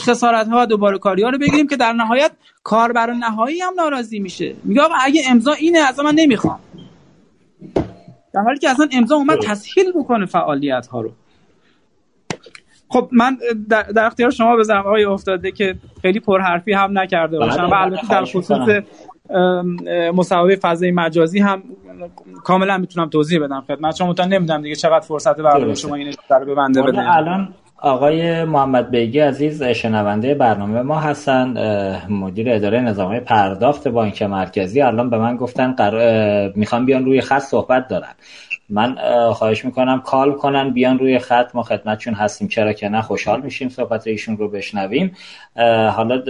[0.00, 2.30] خسارت ها و دوباره کاری ها رو بگیریم که در نهایت
[2.62, 4.54] کاربر نهایی هم ناراضی میشه.
[4.64, 6.58] میگه آقا اگه امضا اینه از من نمی‌خوام.
[8.34, 11.12] در حالی که اصلا امضا اومد تسهیل بکنه فعالیت ها رو.
[12.88, 13.38] خب من
[13.68, 17.68] در, اختیار شما بذارم آقای افتاده که خیلی پرحرفی هم نکرده باشم.
[17.70, 18.68] و البته در خصوص
[20.14, 21.62] مصاحبه فضای مجازی هم
[22.44, 24.14] کاملا می‌تونم توضیح بدم خدمت شما.
[24.28, 27.54] نمی‌دونم دیگه چقدر فرصت برای شما این رو به بنده بده الان
[27.84, 31.54] آقای محمد بیگی عزیز شنونده برنامه ما هستن.
[32.08, 34.82] مدیر اداره نظام پرداخت بانک مرکزی.
[34.82, 36.52] الان به من گفتن قرار...
[36.56, 38.14] می‌خوان بیان روی خط صحبت دارن.
[38.68, 38.96] من
[39.32, 41.54] خواهش می‌کنم کال کنن بیان روی خط.
[41.54, 42.48] ما خدمتشون هستیم.
[42.48, 45.16] چرا که نه خوشحال میشیم صحبت ایشون رو بشنویم.
[45.96, 46.22] حالا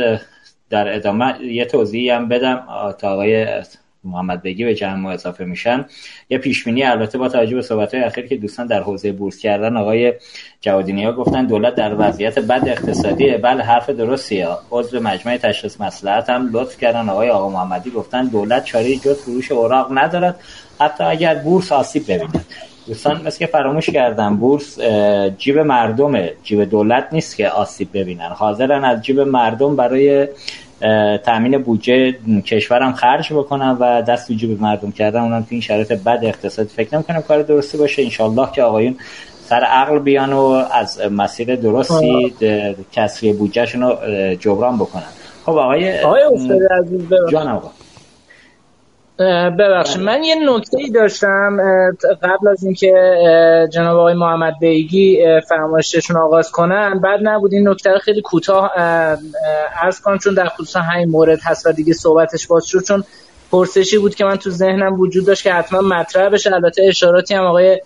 [0.71, 2.63] در ادامه یه توضیحی هم بدم.
[2.99, 3.47] تا آقای
[4.05, 5.87] محمد بگی به جمع اضافه میشن
[6.31, 9.77] یه پیشبینی البته با توجه به صحبت های اخیر که دوستان در حوزه بورس کردن
[9.77, 10.13] آقای
[10.61, 14.49] جوادینی ها گفتن دولت در وضعیت بد اقتصادی بله حرف درستیه.
[14.71, 17.09] عضو مجمع تشخیص مسئلات هم لطف کردن.
[17.09, 20.41] آقای آقا محمدی گفتن دولت چاره جز فروش اوراق ندارد.
[20.81, 22.45] حتی اگر بورس آسیب ببیند.
[22.87, 24.81] دوستان مثل که فراموش کردم بورس
[25.39, 26.33] جیب مردمه.
[26.43, 28.29] جیب دولت نیست که آسیب ببینن.
[28.29, 30.29] حاضرن از جیب مردم برای
[31.25, 32.13] تامین بودجه
[32.47, 36.69] کشورم خرج بکنم و دست تو جیب مردم کردن اونم تو این شرایط بد اقتصادی
[36.69, 38.03] فکر نمی‌کنم کار درستی باشه.
[38.03, 38.97] انشالله که آقایون
[39.45, 42.35] سر عقل بیان و از مسیر درستی
[42.93, 43.97] کسری بودجهشون رو
[44.35, 45.03] جبران بکنن.
[45.47, 46.21] خب آقای آقای
[47.31, 47.71] جان آقا.
[49.19, 51.57] ببخشید من یه نکته ای داشتم
[52.23, 52.93] قبل از اینکه
[53.73, 58.71] جناب آقای محمد بیگی فرمایششون آغاز کنن بعد نبود این نکته رو خیلی کوتاه
[59.83, 63.05] عرض کنم چون در خصوص همین مورد هست و دیگه صحبتش باز شد چون
[63.51, 66.55] پرسشی بود که من تو ذهنم وجود داشت که حتما مطرح بشه.
[66.55, 67.81] البته اشاراتی هم آقای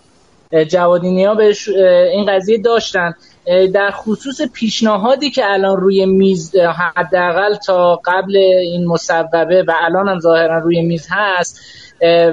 [0.69, 1.69] جوادینی ها بهش
[2.13, 3.15] این قضیه داشتن.
[3.75, 6.57] در خصوص پیشنهادی که الان روی میز
[6.97, 11.61] حداقل تا قبل این مصوبه و الان هم ظاهرا روی میز هست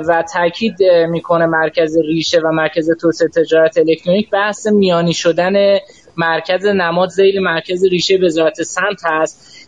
[0.07, 5.77] و تاکید می‌کنه مرکز ریشه و مرکز توسعه تجارت الکترونیک بحث میانی شدن
[6.17, 9.64] مرکز نماد زیل مرکز ریشه وزارت سمت هست.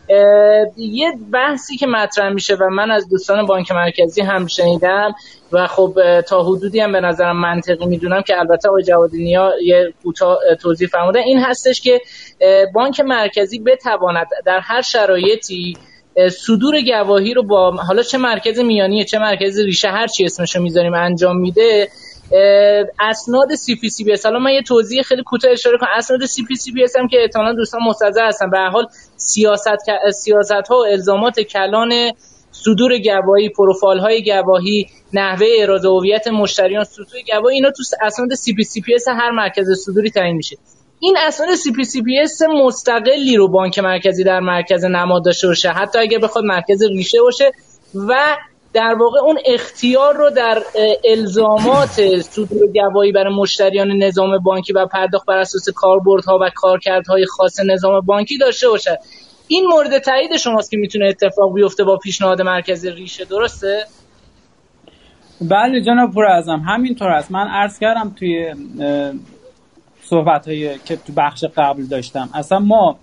[0.77, 5.15] یه بحثی که مطرح میشه و من از دوستان بانک مرکزی هم شنیدم
[5.51, 9.93] و خب تا حدودی هم به نظرم منطقی می‌دونم که البته آقای جوادی ها یه
[10.61, 11.19] توضیح فرمودن.
[11.19, 12.01] این هستش که
[12.73, 15.77] بانک مرکزی بتواند در هر شرایطی
[16.31, 20.93] صدور گواهی رو با حالا چه مرکز میانیه چه مرکز ریشه هر چی اسمشو می‌ذاریم
[20.93, 21.87] انجام میده
[22.99, 25.89] اسناد CP CPS حالا من یه توضیح خیلی کوتاه اشاره کنم.
[25.95, 28.49] اسناد CP CPS هم که احتمالاً دوستان مستحضر هستن.
[28.49, 28.87] به هر حال
[29.17, 29.77] سیاست
[30.13, 31.93] سیاست ها و الزامات کلان
[32.51, 38.63] صدور گواهی پروفایل های گواهی نحوه احراز هویت مشتریان صدور گواهی اینا تو اسناد CP
[38.63, 40.57] CPS هر مرکز صدوری تعیین میشه.
[40.99, 45.69] این اسناد CP CPS مستقلی رو بانک مرکزی در مرکز نماد داشته باشه.
[45.69, 47.51] حتی اگر بخواد مرکز ریشه باشه
[47.95, 48.37] و
[48.77, 50.63] در واقع اون اختیار رو در
[51.05, 57.59] الزامات صدور گواهی برای مشتریان نظام بانکی و پرداخت بر اساس کاربردها و کارکردهای خاص
[57.59, 58.97] نظام بانکی داشته باشد.
[59.47, 63.25] این مورد تایید شماست که می‌تونه اتفاق بیفته با پیشنهاد مرکز ریشه.
[63.25, 63.85] درسته؟
[65.41, 67.31] بله جناب پور ازم همینطور است.
[67.31, 68.53] من عرض کردم توی
[70.03, 72.29] صحبت هایی که تو بخش قبل داشتم.
[72.33, 72.99] اصلا ما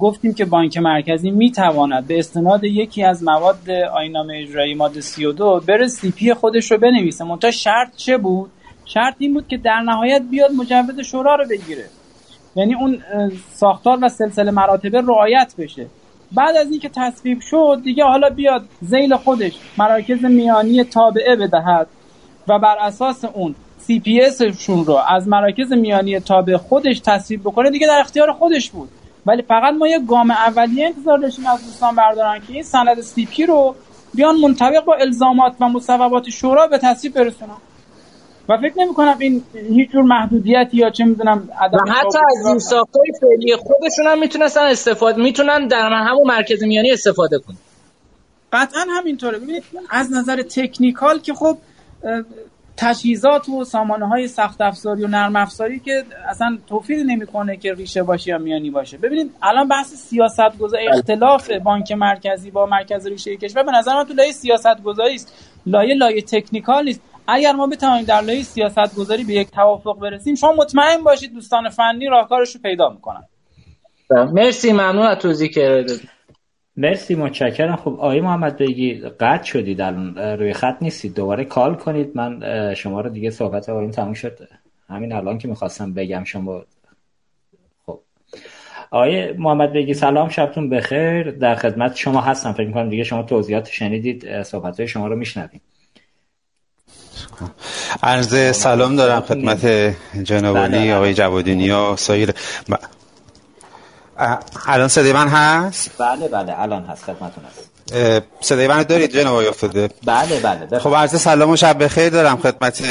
[0.00, 5.88] گفتیم که بانک مرکزی می‌تواند به استناد یکی از مواد آینامه اجرایی ماده 32 بره
[5.88, 7.24] سی پی خودش رو بنویسه.
[7.24, 8.50] منتها شرط چه بود؟
[8.84, 11.84] شرط این بود که در نهایت بیاد مجوز شورا رو بگیره.
[12.56, 13.02] یعنی اون
[13.52, 15.86] ساختار و سلسله مراتبه رعایت بشه.
[16.32, 21.86] بعد از اینکه تصویب شد دیگه حالا بیاد ذیل خودش مراکز میانی تابعه بدهد
[22.48, 24.20] و بر اساس اون CP
[24.58, 27.70] شون رو از مراکز میانی تابع خودش تصویب بکنه.
[27.70, 28.88] دیگه در اختیار خودش بود.
[29.26, 33.46] ولی فقط ما یه گام اولیه انتظار داشتیم از دوستان بردارن که این سند CP
[33.46, 33.74] رو
[34.14, 37.56] بیان منطبق با الزامات و مصوبات شورا به تصویب برسونن.
[38.48, 42.58] و فکر نمی کنم این هیچ جور محدودیتی یا چه می‌دونم و حتی از این
[42.58, 47.56] ساختارای فعلی خودشون هم می‌تونستن استفاده می‌تونن در همون مرکز میانی استفاده کنن.
[48.52, 49.38] قطعا همینطوره.
[49.38, 51.58] ببینید از نظر تکنیکال که خب
[52.76, 58.02] تجهیزات و سامانه های سخت افزاری و نرم افزاری که اصلا توفیر نمی‌کنه که ریشه
[58.02, 58.98] باشه یا میانی باشه.
[58.98, 64.04] ببینید الان بحث سیاست گذاری اختلاف بانک مرکزی با مرکز ریشه کشور به نظر من
[64.04, 65.34] تو لایه سیاست گذاری است.
[65.66, 67.00] لایه لایه تکنیکال نیست.
[67.26, 71.68] اگر ما بتوانیم در لایه سیاست گذاری به یک توافق برسیم شما مطمئن باشید دوستان
[71.68, 73.22] فنی راهکارش رو پیدا می‌کنن.
[74.10, 75.84] مرسی ممنون از توضیح که
[76.76, 77.76] مرسی متشکرم.
[77.76, 81.14] خب آقای محمد بگی قطع شدید الان روی خط نیستید.
[81.14, 82.10] دوباره کال کنید.
[82.14, 82.40] من
[82.74, 84.38] شما رو دیگه صحبت آقایون تموم شد.
[84.88, 86.64] همین الان که می‌خواستم بگم شما.
[87.86, 88.00] خب.
[88.90, 91.30] آقای محمد بگی سلام شبتون بخیر.
[91.30, 92.52] در خدمت شما هستم.
[92.52, 95.60] فکر می‌کنم دیگه شما توضیحات شنیدید صحبت های شما رو میشنویم.
[98.02, 99.66] عرض سلام دارم خدمت
[100.22, 100.94] جناب بله.
[100.94, 102.30] آقای جوادینی و سایر.
[104.66, 107.74] الان صدای من هست؟ بله بله الان هست خدمتون هست
[108.40, 112.36] صدای من دارید جناب آقای افتاده؟ بله بله خب عرض سلام و شب بخیر دارم
[112.36, 112.82] خدمت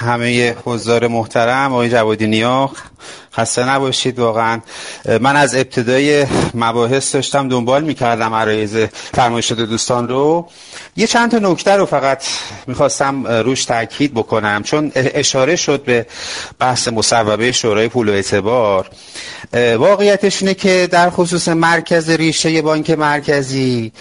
[0.00, 2.70] همه حضار محترم آقای جوادی ها
[3.36, 4.60] خسته نباشید واقعا.
[5.20, 8.76] من از ابتدای مباحث داشتم دنبال می‌کردم عرایز
[9.14, 10.48] فرمایشات دوستان رو.
[10.96, 12.24] یه چند تا نکته رو فقط
[12.66, 16.06] می‌خواستم روش تاکید بکنم چون اشاره شد به
[16.58, 18.90] بحث مصوبه شورای پول و اعتبار.
[19.78, 23.92] واقعیتش اینه که در خصوص مرکز ریشه بانک مرکزی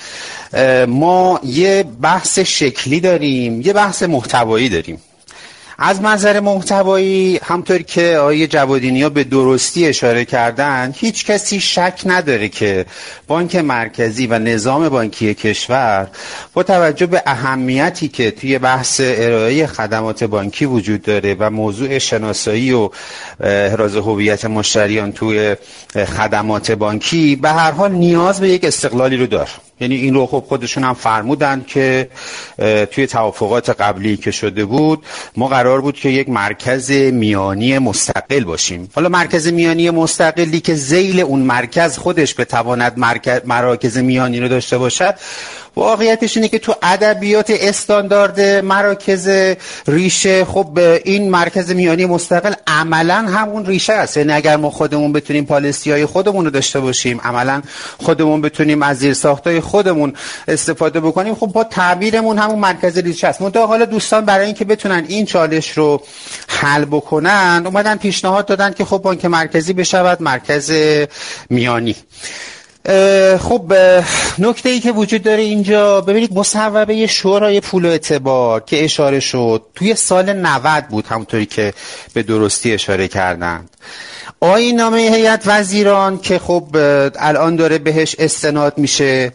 [0.88, 5.02] ما یه بحث شکلی داریم یه بحث محتوایی داریم.
[5.82, 12.02] از منظر محتوایی همطور که آقای جوادینی ها به درستی اشاره کردن هیچ کسی شک
[12.06, 12.86] نداره که
[13.28, 16.08] بانک مرکزی و نظام بانکی کشور
[16.54, 22.72] با توجه به اهمیتی که توی بحث ارائه خدمات بانکی وجود داره و موضوع شناسایی
[22.72, 22.90] و
[23.40, 25.56] احراز هویت مشتریان توی
[25.96, 30.44] خدمات بانکی به هر حال نیاز به یک استقلالی رو داره یعنی این رو خب
[30.48, 32.10] خودشون هم فرمودند که
[32.92, 35.04] توی توافقات قبلی که شده بود
[35.38, 38.90] ما قرار بود که یک مرکز میانی مستقل باشیم.
[38.94, 44.78] حالا مرکز میانی مستقلی که زیل اون مرکز خودش بتواند مرکز مراکز میانی رو داشته
[44.78, 45.16] باشد
[45.80, 49.30] واقعیتش اینه که تو ادبیات استاندارد مراکز
[49.88, 54.18] ریشه خب این مرکز میانی مستقل عملا همون ریشه است.
[54.18, 57.62] یعنی اگر ما خودمون بتونیم پالیسی های خودمون رو داشته باشیم عملا
[57.98, 60.14] خودمون بتونیم از زیر های خودمون
[60.48, 63.42] استفاده بکنیم خب با تعبیرمون همون مرکز ریشه است.
[63.42, 66.02] منتها حالا دوستان برای اینکه بتونن این چالش رو
[66.48, 70.72] حل بکنن اومدن پیشنهاد دادن که خب بانک مرکزی بشود مرکز
[71.50, 71.96] میانی.
[73.40, 73.74] خب
[74.40, 79.66] نکته ای که وجود داره اینجا ببینید مصوبه شورای پول و اعتبار که اشاره شد
[79.76, 81.74] توی سال 90 بود همونطوری که
[82.14, 83.70] به درستی اشاره کردند.
[84.40, 86.68] آین نامه هیئت وزیران که خب
[87.20, 89.32] الان داره بهش استناد میشه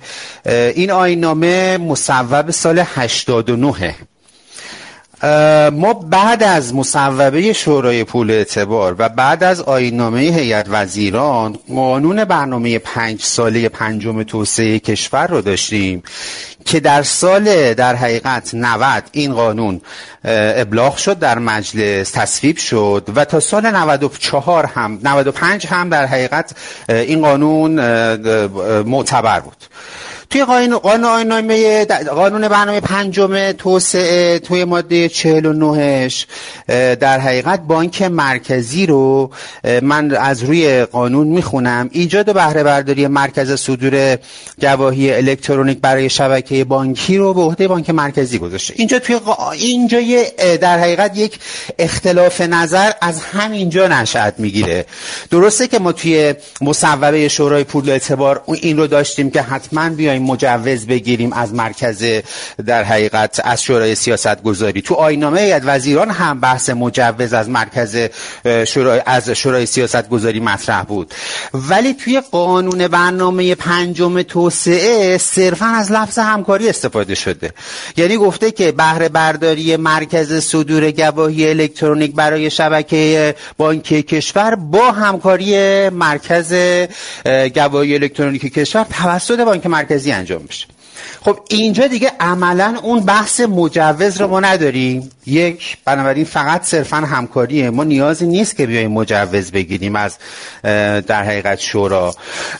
[0.46, 3.94] این آین نامه مصوب سال 89
[5.70, 12.78] ما بعد از مصوبه شورای پول اعتبار و بعد از آینامه هیئت وزیران قانون برنامه
[12.78, 16.02] پنج ساله پنجم توسعه کشور رو داشتیم
[16.64, 19.80] که در سال در حقیقت 90 این قانون
[20.24, 26.56] ابلاغ شد در مجلس تصویب شد و تا سال 94 هم 95 هم در حقیقت
[26.88, 27.70] این قانون
[28.82, 29.56] معتبر بود.
[30.34, 36.24] توی قانون قانون قانون برنامه پنجم توسعه توی ماده 49ش
[37.00, 39.30] در حقیقت بانک مرکزی رو
[39.82, 41.88] من از روی قانون می‌خونم.
[41.92, 44.18] ایجاد بهره برداری مرکز صدور
[44.60, 48.74] گواهی الکترونیک برای شبکه بانکی رو به عهده بانک مرکزی گذاشته.
[48.76, 49.16] اینجا توی
[49.52, 49.98] اینجا
[50.56, 51.38] در حقیقت یک
[51.78, 54.86] اختلاف نظر از همینجا نشأت می‌گیره.
[55.30, 60.86] درسته که ما توی مصوبه شورای پول اعتبار این رو داشتیم که حتما بیایم مجوز
[60.86, 62.04] بگیریم از مرکز
[62.66, 67.96] در حقیقت از شورای سیاست گذاری تو آینامه هیئت وزیران هم بحث مجوز از مرکز
[68.66, 71.14] شورای از شورای سیاست گذاری مطرح بود.
[71.54, 77.52] ولی توی قانون برنامه پنجم توسعه صرفا از لفظ همکاری استفاده شده.
[77.96, 85.88] یعنی گفته که بهره برداری مرکز صدور گواهی الکترونیک برای شبکه بانکی کشور با همکاری
[85.88, 86.54] مرکز
[87.54, 90.66] گواهی الکترونیک کشور توسط بانک مرکزی انجام میشه
[91.20, 95.10] خب اینجا دیگه عملا اون بحث مجوز رو ما نداریم.
[95.26, 97.70] یک بنابراین فقط صرفا همکاریه.
[97.70, 100.16] ما نیازی نیست که بیایم مجوز بگیریم از
[101.06, 102.14] در حقیقت شورا.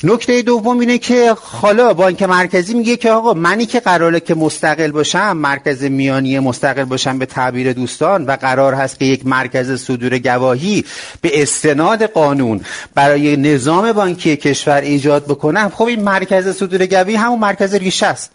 [0.05, 4.91] نکته دوم اینه که حالا بانک مرکزی میگه که آقا منی که قراره که مستقل
[4.91, 10.19] باشم مرکز میانی مستقل باشم به تعبیر دوستان و قرار هست که یک مرکز صدور
[10.19, 10.85] گواهی
[11.21, 12.61] به استناد قانون
[12.95, 15.73] برای نظام بانکی کشور ایجاد بکنم.
[15.75, 18.31] خب این مرکز صدور گواهی همون مرکز ریشه است.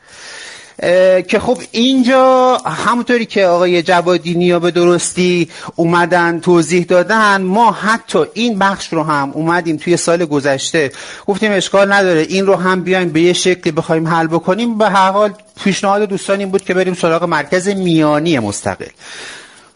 [1.27, 8.25] که خب اینجا همونطوری که آقای جوادی نیا به درستی اومدن توضیح دادن ما حتی
[8.33, 10.91] این بخش رو هم اومدیم توی سال گذشته.
[11.27, 14.77] گفتیم اشکال نداره این رو هم بیایم به یه شکلی بخوایم حل بکنیم.
[14.77, 18.85] به هر حال پیشنهاد دوستان این بود که بریم سراغ مرکز میانی مستقل.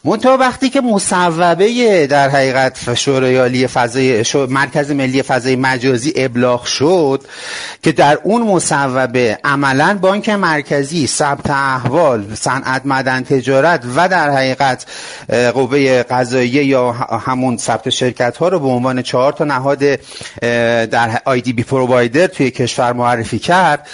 [0.05, 7.23] منتها وقتی که مصوبه در حقیقت شورای فضای مرکز ملی فضای مجازی ابلاغ شد
[7.83, 14.85] که در اون مصوبه عملا بانک مرکزی ثبت احوال صنعت مدن تجارت و در حقیقت
[15.53, 16.91] قوه قضاییه یا
[17.25, 19.99] همون ثبت شرکت ها رو به عنوان چهار تا نهاد
[20.89, 23.87] در آی دی بی پرووایدر توی کشور معرفی کرد.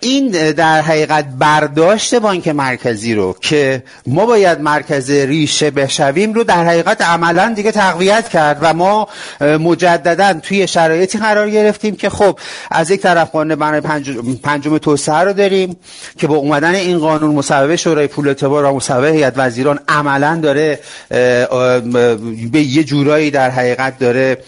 [0.00, 6.64] این در حقیقت برداشت بانک مرکزی رو که ما باید مرکز ریشه بشویم رو در
[6.64, 9.08] حقیقت عملا دیگه تقویت کرد و ما
[9.40, 12.38] مجددا توی شرایطی قرار گرفتیم که خب
[12.70, 15.76] از یک طرف قانون پنجم, پنجم توسعه رو داریم
[16.18, 20.78] که با اومدن این قانون مصوبه شورای پول اعتبار و مصوبه هیئت وزیران عملا داره
[22.52, 24.38] به یه جورایی در حقیقت داره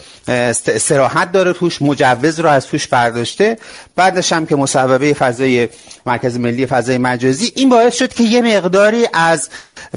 [0.79, 3.59] سراحت داره توش مجوز رو از توش برداشته.
[3.97, 5.69] بعدش هم که مصوبه فضای
[6.07, 9.49] مرکز ملی فضای مجازی این باعث شد که یه مقداری از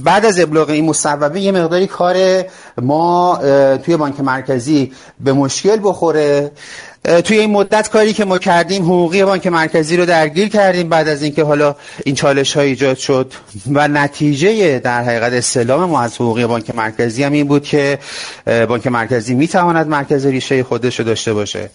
[0.01, 2.45] بعد از ابلاغ این مصوبه یه مقداری کار
[2.81, 3.39] ما
[3.85, 6.51] توی بانک مرکزی به مشکل بخوره.
[7.07, 11.23] توی این مدت کاری که ما کردیم حقوقی بانک مرکزی رو درگیر کردیم بعد از
[11.23, 11.75] اینکه حالا
[12.05, 13.33] این چالش ها ایجاد شد
[13.73, 17.99] و نتیجه در حقیقت استلام ما از حقوقی بانک مرکزی هم این بود که
[18.45, 21.69] بانک مرکزی می‌تواند مرکز ریشه خودش رو داشته باشه.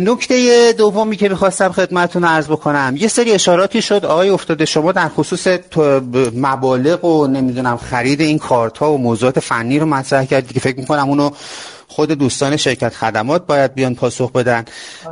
[0.00, 2.94] نکته دومی که می‌خواستم خدمتتون عرض بکنم.
[2.98, 4.04] یه سری اشاراتی شد.
[4.04, 5.46] آقای افتاده شما در خصوص
[6.34, 10.78] مبالغ و نمی‌دونم خرید این کارت ها و موضوعات فنی رو مطرح کردید که فکر
[10.78, 11.30] می‌کنم اونو
[11.88, 14.64] خود دوستان شرکت خدمات باید بیان پاسخ بدن.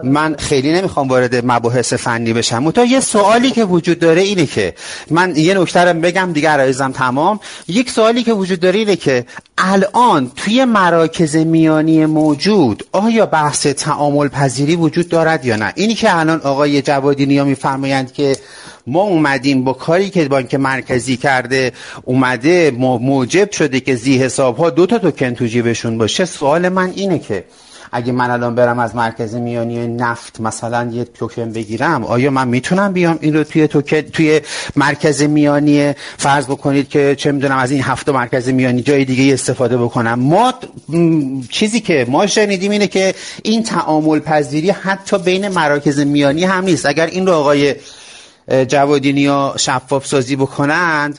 [0.03, 2.70] من خیلی نمی‌خوام وارد مباحث فنی بشم.
[2.70, 4.74] تا یه سوالی که وجود داره اینه که
[5.11, 7.40] من یه نکته بگم دیگه عرایزم تمام.
[7.69, 9.27] یک سوالی که وجود داره اینه که
[9.59, 16.19] الان توی مراکز میانی موجود آیا بحث تعامل پذیری وجود دارد یا نه؟ اینی که
[16.19, 18.36] الان آقای جوادی نیا میفرمایند که
[18.87, 21.73] ما اومدیم با کاری که بانک مرکزی کرده
[22.05, 26.25] اومده موجب شده که زی حساب ها دو تا توکن تو جیبشون باشه.
[26.25, 27.45] سوال من اینه که
[27.93, 32.93] اگه من الان برم از مرکز میانی نفت مثلا یه توکن بگیرم آیا من می‌تونم
[32.93, 34.41] بیام این رو توی توکن توی
[34.77, 39.77] مرکز میانی؟ فرض بکنید که چه می‌دونم از این هفته مرکز میانی جای دیگه استفاده
[39.77, 40.19] بکنم.
[40.19, 40.55] ما
[41.51, 46.87] چیزی که ما شنیدیم اینه که این تعامل پذیری حتی بین مراکز میانی هم نیست.
[46.87, 47.75] اگر این رو آقای
[48.68, 51.18] جوادینی ها شفاف سازی بکنند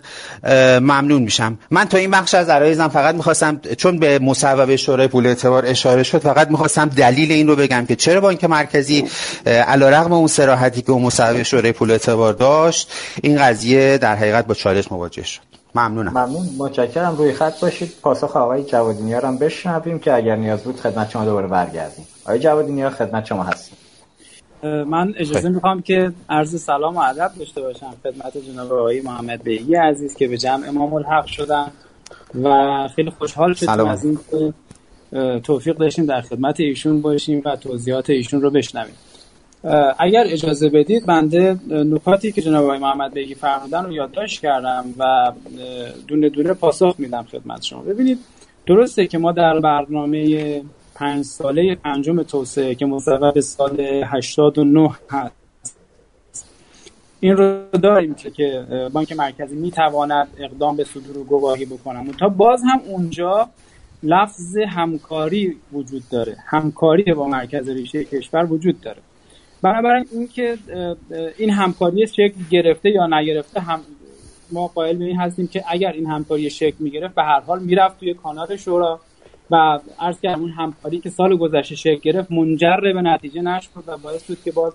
[0.81, 1.59] ممنون میشم.
[1.71, 6.03] من تا این بخش از عرایزم فقط می‌خواستم چون به مصوبه شورای پول اعتبار اشاره
[6.03, 9.05] شد فقط می‌خواستم دلیل این رو بگم که چرا بانک مرکزی
[9.45, 12.91] علیرغم اون سراحتی که اون مصوبه شورای پول اعتبار داشت
[13.23, 15.41] این قضیه در حقیقت با چالش مواجه شد.
[15.75, 16.11] ممنونم.
[16.11, 16.49] ممنون.
[16.57, 17.15] متشکرم.
[17.17, 17.93] روی خط باشید.
[18.01, 22.07] پاسخ آقای جوادینی ها هم بشنویم که اگر نیاز بود خدمت شما دوباره برگردیم.
[22.25, 23.77] آقای جوادینی ها خدمت شما هستیم.
[24.63, 29.75] من اجازه می‌خوام که عرض سلام و ادب داشته باشم خدمت جناب آقای محمد بیگی
[29.75, 31.71] عزیز که به جمع امام الحق شدن
[32.43, 34.19] و خیلی خوشحال شدیم از این
[35.39, 38.95] توفیق داشتیم در خدمت ایشون باشیم و توضیحات ایشون رو بشنویم.
[39.99, 45.31] اگر اجازه بدید بنده نکاتی که جناب آقای محمد بگی فرمودن رو یادداشت کردم و
[46.07, 47.81] دونه دونه پاسخ میدم خدمت شما.
[47.81, 48.19] ببینید
[48.65, 50.61] درسته که ما در برنامه
[50.97, 55.33] پنج ساله پنجم توسعه که مصوب سال 89 هست.
[57.19, 62.11] این رو داریم که بانک مرکزی می‌تواند اقدام به صدور گواهی بکنم.
[62.11, 63.49] تا باز هم اونجا
[64.03, 66.37] لفظ همکاری وجود داره.
[66.45, 69.01] همکاری با مرکز ریشه کشور وجود داره.
[69.61, 70.57] بنابراین این که
[71.37, 73.79] این همکاری شکل گرفته یا نگرفته هم
[74.51, 77.99] ما قائل به این هستیم که اگر این همکاری شکل می‌گرفت به هر حال می‌رفت
[77.99, 78.99] توی کانال شورا.
[79.51, 83.97] و عرض کردم اون همکاری که سال گذشته شکل گرفت منجر به نتیجه نشد و
[83.97, 84.73] باعث شد که باز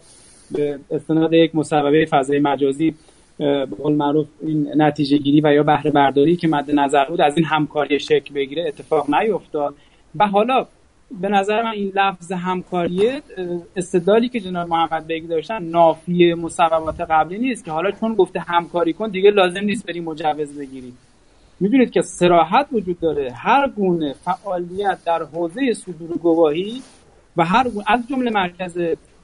[0.51, 2.95] به استناد یک مصوبه فضای مجازی
[3.39, 7.37] به قول معروف این نتیجه گیری و یا بهره برداری که مد نظر بود از
[7.37, 9.75] این همکاری شکل بگیره اتفاق نیفتاد.
[10.17, 10.67] و حالا
[11.21, 13.11] به نظر من این لفظ همکاری
[13.77, 18.93] استدلالی که جناب محمد بیگی داشتن نافی مصوبات قبلی نیست که حالا چون گفته همکاری
[18.93, 20.93] کن دیگه لازم نیست بری مجوز بگیری
[21.63, 23.33] می‌دونید که سراحت وجود داره.
[23.33, 26.83] هر گونه فعالیت در حوزه صدور گواهی
[27.37, 28.79] و هر گونه از جمله مرکز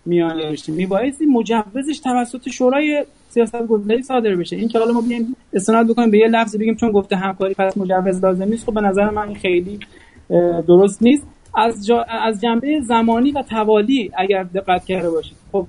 [0.04, 4.56] میانه رشدی میبایستی مجوزش توسط شورای سیاست گذاری صادر بشه.
[4.56, 7.76] این که حالا ما بیایم استناد بکنیم به یه لفظ بگیم چون گفته همکاری پس
[7.76, 8.66] مجوز لازم نیست.
[8.66, 9.78] خب به نظر من خیلی
[10.68, 11.26] درست نیست.
[11.54, 12.02] از, جا...
[12.02, 15.36] از جنبه زمانی و توالی اگر دقت کرده باشید.
[15.52, 15.66] خب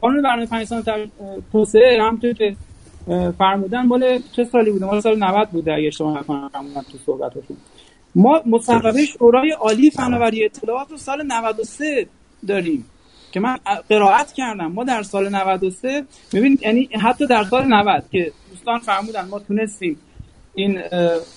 [0.00, 0.82] قانون برنامه پنج سال
[1.52, 2.56] توسعه همونطور که
[3.38, 7.56] فرمودن مال چه سالی بوده؟ مال سال 90 بوده اگه اشتباه نکنم فرمودن تو صحبتشون
[8.14, 12.06] ما مصوبه شورای عالی فناوری اطلاعات رو سال 93
[12.48, 12.84] داریم
[13.32, 13.56] که من
[13.88, 14.72] قرائت کردم.
[14.72, 16.04] ما در سال 93
[16.34, 19.98] ببینید یعنی حتی در سال 90 که دوستان فرمودن ما تونستیم
[20.54, 20.78] این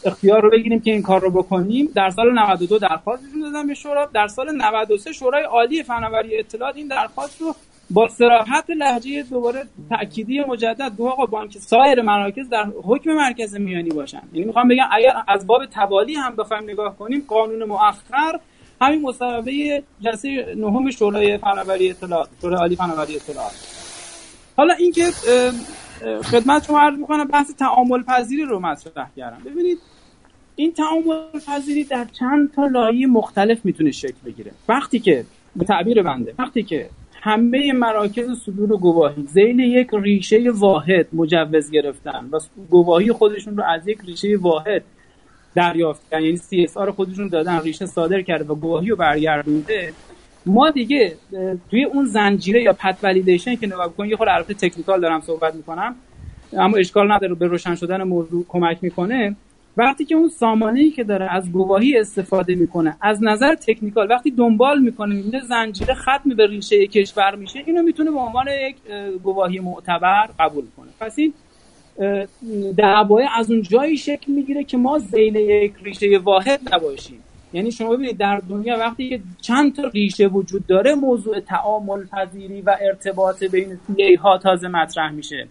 [0.06, 4.10] اختیار رو بگیریم که این کار رو بکنیم در سال 92 درخواستشون دادن به شورا.
[4.14, 7.56] در سال 93 شورای عالی فناوری اطلاعات این درخواست رو
[7.90, 13.90] با صراحت لحجه دوباره تأکیدی مجدد دو آقا بانک سایر مراکز در حکم مرکز میانی
[13.90, 14.22] باشن.
[14.34, 18.40] یعنی می‌خوام بگم اگر از باب توالی هم بخوایم نگاه کنیم قانون مؤخر
[18.82, 23.54] همین مصوبه جلسه نهم شورای فناوری اطلاعات شورای عالی فناوری اطلاعات.
[24.58, 25.06] حالا اینکه
[26.24, 29.42] خدمت شما عرض می‌کنم بحث تعامل پذیری رو مطرح کردم.
[29.46, 29.78] ببینید
[30.56, 34.52] این تعامل پذیری در چند تا لایه مختلف می‌تونه شکل بگیره.
[34.70, 36.90] وقتی که به تعبیر بنده وقتی که
[37.26, 39.24] همه مراکز صدور گواهی.
[39.28, 42.40] زیل یک ریشه واحد مجوز گرفتن و
[42.70, 44.84] گواهی خودشون رو از یک ریشه واحد
[45.56, 46.24] دریافت کردن.
[46.24, 49.94] یعنی سی اس خودشون دادن ریشه صادر کرده و گواهی رو برگردونده.
[50.46, 51.16] ما دیگه
[51.70, 55.56] توی اون زنجیره یا پت ولیدیشن که نگاه کنید یه خورده البته تکنیکال دارم صحبت
[55.56, 55.96] می‌کنم
[56.54, 59.36] اما اشکال نداره به روشن شدن موضوع کمک می‌کنه.
[59.78, 64.32] وقتی که اون سامانه ای که داره از گواهی استفاده می‌کنه از نظر تکنیکال وقتی
[64.32, 68.76] دنبال می‌کنه این زنجیره ختم به ریشه کشور میشه اینو می‌تونه به عنوان یک
[69.24, 70.88] گواهی معتبر قبول کنه.
[71.00, 71.34] پس این
[72.78, 77.20] دعوای از اون جایی شکل می‌گیره که ما زیل یک ریشه واحد نباشیم.
[77.54, 82.62] یعنی شما ببینید در دنیا وقتی که چند تا ریشه وجود داره موضوع تعامل پذیری
[82.62, 85.48] و ارتباط بین سی ها تازه مطرح میشه.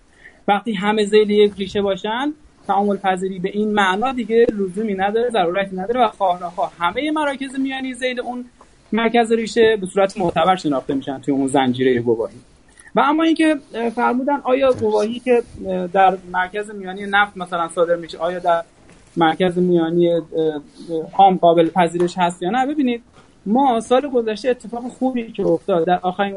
[0.49, 2.33] وقتی همه زیل یک ریشه باشن
[2.67, 7.95] تعامل پذیری به این معنا دیگه لزومی نداره ضرورتی نداره و خواه همه مراکز میانی
[7.95, 8.45] زیل اون
[8.93, 12.37] مرکز ریشه به صورت معتبر شناخته میشن توی اون زنجیره گواهی.
[12.95, 13.57] و اما اینکه
[13.95, 15.43] فرمودن آیا گواهی که
[15.93, 18.63] در مرکز میانی نفت مثلا صادر میشه آیا در
[19.17, 20.21] مرکز میانی
[21.13, 23.03] عام قابل پذیرش هست یا نه ببینید
[23.47, 26.37] ما سال گذشته اتفاق خوبی که افتاد در آخرین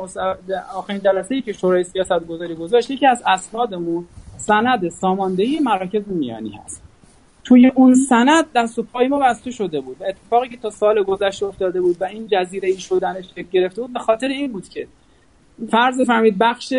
[0.75, 4.05] آخرین جلسه ای که شورای سیاست گذاری گذاشت یکی از اسنادمون
[4.37, 6.81] سند ساماندهی مراکز میانی هست.
[7.43, 10.03] توی اون سند دست و پای ما بسته شده بود.
[10.03, 13.99] اتفاقی که تا سال گذشته افتاده بود و این جزیره ای شدنش گرفته بود به
[13.99, 14.87] خاطر این بود که
[15.71, 16.73] فرض فهمید بخش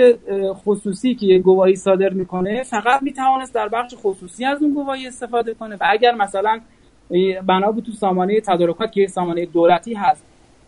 [0.53, 5.55] خصوصی که یه گواهی صادر می‌کنه فقط می‌توانست در بخش خصوصی از اون گواهی استفاده
[5.55, 6.61] کنه و اگر مثلا
[7.47, 10.23] بنا تو سامانه تدارکات که سامانه دولتی هست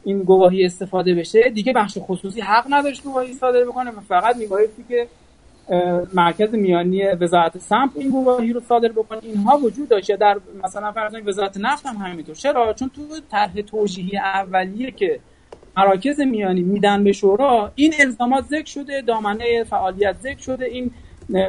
[0.05, 4.85] این گواهی استفاده بشه دیگه بخش خصوصی حق نداشت گواهی صادر بکنه و فقط میبایستی
[4.89, 5.07] که
[6.15, 9.19] مرکز میانی وزارت سمت این گواهی رو صادر بکنه.
[9.23, 12.35] اینها وجود داشت در مثلا فرض وزارت نفت هم همینطور.
[12.35, 15.21] چرا؟ چون تو طرح توجیهی اولیه که
[15.77, 20.91] مراکز میانی میدن به شورا این الزامات ذکر شده دامنه فعالیت ذکر شده این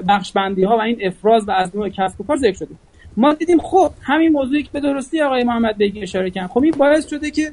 [0.08, 2.76] بخش بندی ها و این افراز و از نوع کسب و کار ذکر شده.
[3.18, 6.48] ما دیدیم خب همین موضوعی که به درستی آقای محمد بگی اشاره کردن.
[6.48, 7.52] خب این باعث شده که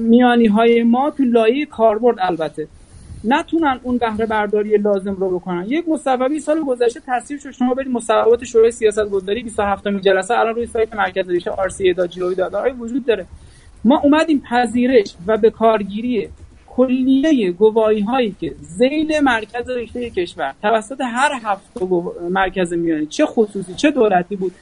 [0.00, 2.68] میانی های ما تو لایه کاربرد البته.
[3.24, 5.64] نتونن اون بهره برداری لازم رو بکنن.
[5.68, 7.50] یک مصوبه سال گذشته تصویب شد.
[7.50, 10.38] شما برید مصوبات شورای سیاست گذاری 27 می جلسه.
[10.38, 11.50] الان روی سایت مرکز ریشه
[11.96, 12.06] دا
[12.78, 13.26] وجود داره.
[13.84, 16.28] ما اومدیم پذیرش و به کارگیری
[16.76, 21.82] کلیه گواهی هایی که زیل مرکز رشته کشور توسط هر هفت
[22.30, 24.52] مرکز میانی چه خصوصی چه دولتی بود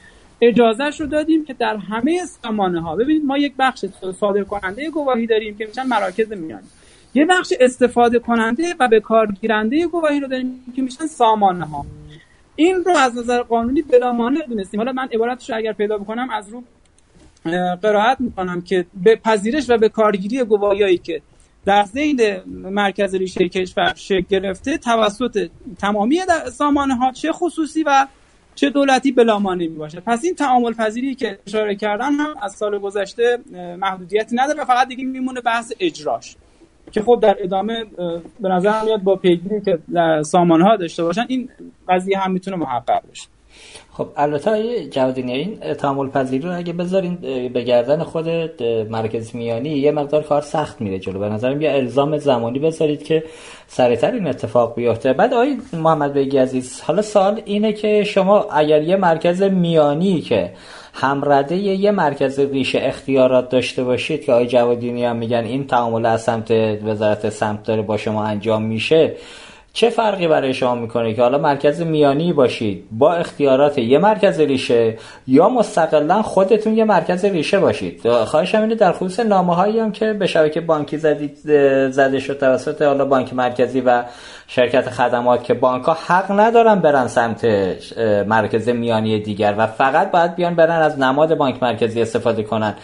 [0.41, 3.85] اجازهش رو دادیم که در همه سامانه ها ببینید ما یک بخش
[4.21, 6.67] صادر کننده گواهی داریم که میشن مراکز میانی.
[7.15, 11.87] یه بخش استفاده کننده و به کار گیرنده گواهی رو داریم که میشن سامانه ها
[12.57, 16.31] این رو از نظر قانونی بلا مانع دونستیم حالا من عبارتش رو اگر پیدا بکنم
[16.31, 16.63] از رو
[17.83, 21.23] قرائت می‌کنم که به پذیرش و به کارگیری گواهیایی که
[21.65, 26.21] در زیل مرکز ریشه کشور شکل گرفته توسط تمامی
[26.53, 28.07] سامانه ها چه خصوصی و
[28.55, 32.79] چه دولتی بلامانه می باشه پس این تعامل پذیری که اشاره کردن هم از سال
[32.79, 33.39] گذشته
[33.79, 36.37] محدودیتی نداره فقط دیگه میمونه بحث اجراش.
[36.93, 37.85] که خب در ادامه
[38.41, 39.79] به نظر میاد با پیگیری که
[40.23, 41.49] سامانه ها داشته باشن این
[41.89, 43.29] قضیه هم می‌تونه محقق بشه.
[43.93, 47.15] خب البته جوادینی این تعامل پذیری رو اگه بذارین
[47.49, 48.29] به گردن خود
[48.91, 51.19] مرکز میانی یه مقدار کار سخت میره جلو.
[51.19, 53.25] به نظرم یه الزام زمانی بذارید که
[53.67, 55.13] سریعتر این اتفاق بیفته.
[55.13, 60.53] بعد آقای محمد بیگی عزیز حالا سال اینه که شما اگر یه مرکز میانی که
[60.93, 66.23] همرده یه مرکز ریشه اختیارات داشته باشید که آقای جوادینی هم میگن این تعامل از
[66.23, 66.51] سمت
[66.85, 69.17] وزارت سمت داره با شما انجام میشه.
[69.75, 74.99] چه فرقی برای شما می‌کنه که حالا مرکز میانی باشید با اختیارات یه مرکز ریشه
[75.27, 80.13] یا مستقلا خودتون یه مرکز ریشه باشید؟ خواهشم اینه در خصوص نامه هایی هم که
[80.13, 81.37] به شبکه بانکی زدید
[81.91, 84.05] زده شد توسط حالا بانک مرکزی و
[84.47, 87.45] شرکت خدمات که بانک ها حق ندارن برن سمت
[88.27, 92.75] مرکز میانی دیگر و فقط باید بیان برن از نماد بانک مرکزی استفاده کنن.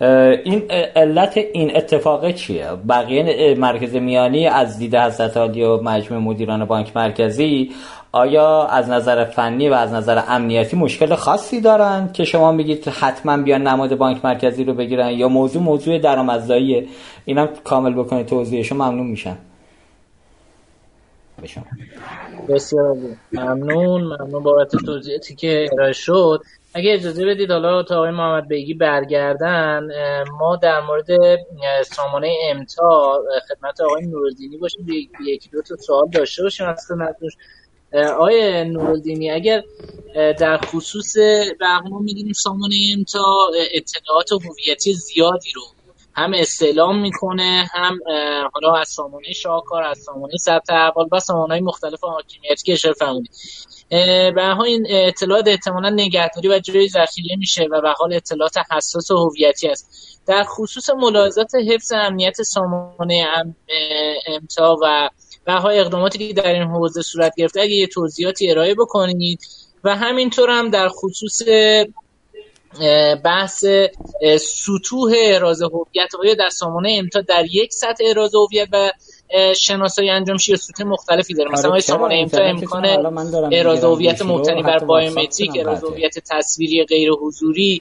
[0.00, 0.62] این
[0.96, 6.96] علت این اتفاق چیه؟ بقیه مرکز میانی از دید حضرت عالی و مجموع مدیران بانک
[6.96, 7.70] مرکزی
[8.12, 13.36] آیا از نظر فنی و از نظر امنیتی مشکل خاصی دارند که شما میگید حتما
[13.36, 16.86] بیان نماد بانک مرکزی رو بگیرن یا موضوع موضوع درآمدزاییه
[17.24, 19.38] اینم کامل بکنید توضیحشو ممنون میشم
[22.48, 22.96] بسیار
[23.32, 26.40] ممنون ممنون بابت توضیحاتی که ارائه شد.
[26.74, 29.88] اگه اجازه بدید حالا تا آقای محمد بیگی برگردن
[30.40, 31.06] ما در مورد
[31.82, 34.86] سامانه امتا خدمت آقای نورالدینی باشیم.
[35.26, 37.32] یکی دو تا سوال داشته باشیم از خدمتش
[37.92, 39.62] آقای نورالدینی اگر
[40.14, 41.16] در خصوص
[41.90, 45.62] ما می‌دونیم سامانه امتا اطلاعات هویتی زیادی رو
[46.16, 47.98] هم استعلام می‌کنه هم
[48.54, 53.30] حالا از سامانه شاهکار از سامانه ثبت احوال و سامانه مختلف حاکمیتی که اشاره فرمودید.
[54.34, 59.16] به این اطلاعات احتمالا نگهداری و جای ذخیره میشه و به حال اطلاعات حساس و
[59.16, 59.88] هویتی است.
[60.26, 63.26] در خصوص ملاحظات حفظ امنیت سامانه
[64.26, 65.10] امتا و
[65.44, 69.40] به اقداماتی که در این حوزه صورت گرفته اگه یه توضیحاتی ارائه بکنید.
[69.84, 71.42] و همینطور هم در خصوص
[73.24, 73.64] بحث
[74.40, 78.90] سطوح اراز هویت آیا در سامانه امتا در یک سطح اراز هویت و
[79.56, 81.50] شناسایی انجام شه سطوح مختلفی داره.
[81.50, 82.86] مثلا آره سامانه امتا امکان
[83.52, 87.80] اراز هویت مبتنی بر بایومتریک اراز هویت تصویری غیر حضوری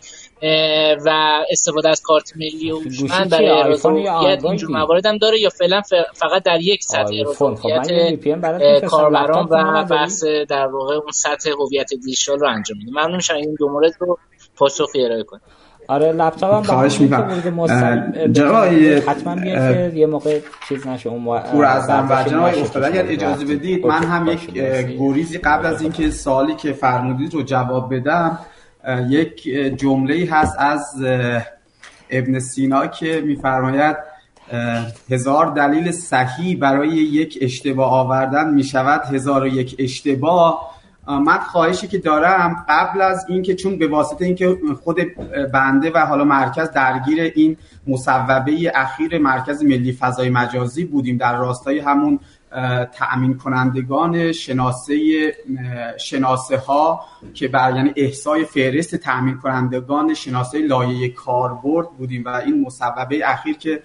[1.05, 1.09] و
[1.51, 5.81] استفاده از کارت ملی هوشمند برای اراز هویت اینجور موارد هم داره یا فعلا
[6.13, 11.89] فقط در یک سطح اراز خب هویت کاربران و بحث در واقع اون سطح هویت
[11.93, 14.17] دیجیتال رو انجام میده ممنون میشم این دو مورد رو
[14.57, 15.41] پاسخی ارائه کنید
[15.87, 17.41] آره لپتاپ هم خواهش می‌کنم.
[18.31, 18.65] جناب
[19.07, 23.45] حتما بیاد که یه موقع چیز نشه اون پور از و جناب افتاد اگر اجازه
[23.45, 24.51] بدید من هم یک
[24.99, 28.39] گریزی قبل از اینکه سوالی که فرمودید رو جواب بدم
[29.09, 29.43] یک
[29.77, 31.03] جمله هست از
[32.09, 33.97] ابن سینا که میفرماید
[35.09, 40.74] هزار دلیل صحیح برای یک اشتباه آوردن می شود هزار و یک اشتباه
[41.07, 44.97] من خواهشی که دارم قبل از اینکه چون به واسطه اینکه خود
[45.53, 47.57] بنده و حالا مرکز درگیر این
[47.87, 52.19] مصوبه اخیر مرکز ملی فضای مجازی بودیم در راستای همون
[52.91, 54.97] تأمین کنندگان شناسه
[55.97, 57.01] شناسه ها
[57.33, 63.57] که بر یعنی احسای فهرست تأمین کنندگان شناسه لایه کاربرد بودیم و این مصوبه اخیر
[63.57, 63.81] که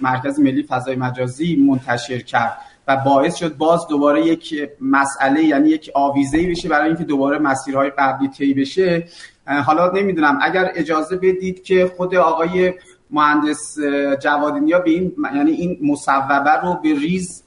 [0.00, 2.58] مرکز ملی فضای مجازی منتشر کرد.
[2.88, 7.90] و باعث شد باز دوباره یک مسئله یعنی یک آویزه بشه برای اینکه دوباره مسیرهای
[7.90, 9.08] قبلی طی بشه.
[9.46, 12.72] حالا نمی‌دونم اگر اجازه بدید که خود آقای
[13.10, 13.78] مهندس
[14.20, 17.44] جوادینیا به این یعنی این مصوبه رو به ریز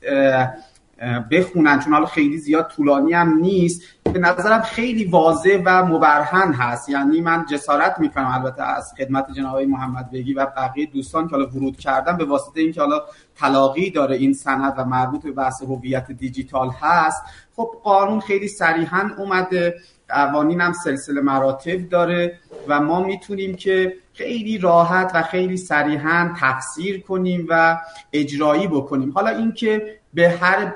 [1.32, 3.82] بخونن چون حالا خیلی زیاد طولانی هم نیست.
[4.04, 6.90] به نظرم خیلی واضح و مبرهن هست.
[6.90, 11.48] یعنی من جسارت می‌کنم البته از خدمت جناب محمد بگی و بقیه دوستان که حالا
[11.48, 13.02] ورود کردن به واسطه اینکه حالا
[13.36, 17.24] تلاقی داره این سند و مربوط به بحث هویت دیجیتال هست.
[17.56, 19.76] خب قانون خیلی صریحا اومده.
[20.10, 27.02] قوانین هم سلسله مراتب داره و ما می‌تونیم که خیلی راحت و خیلی صریحا تفسیر
[27.02, 27.78] کنیم و
[28.14, 29.12] اجرایی بکنیم.
[29.12, 30.74] حالا اینکه به هر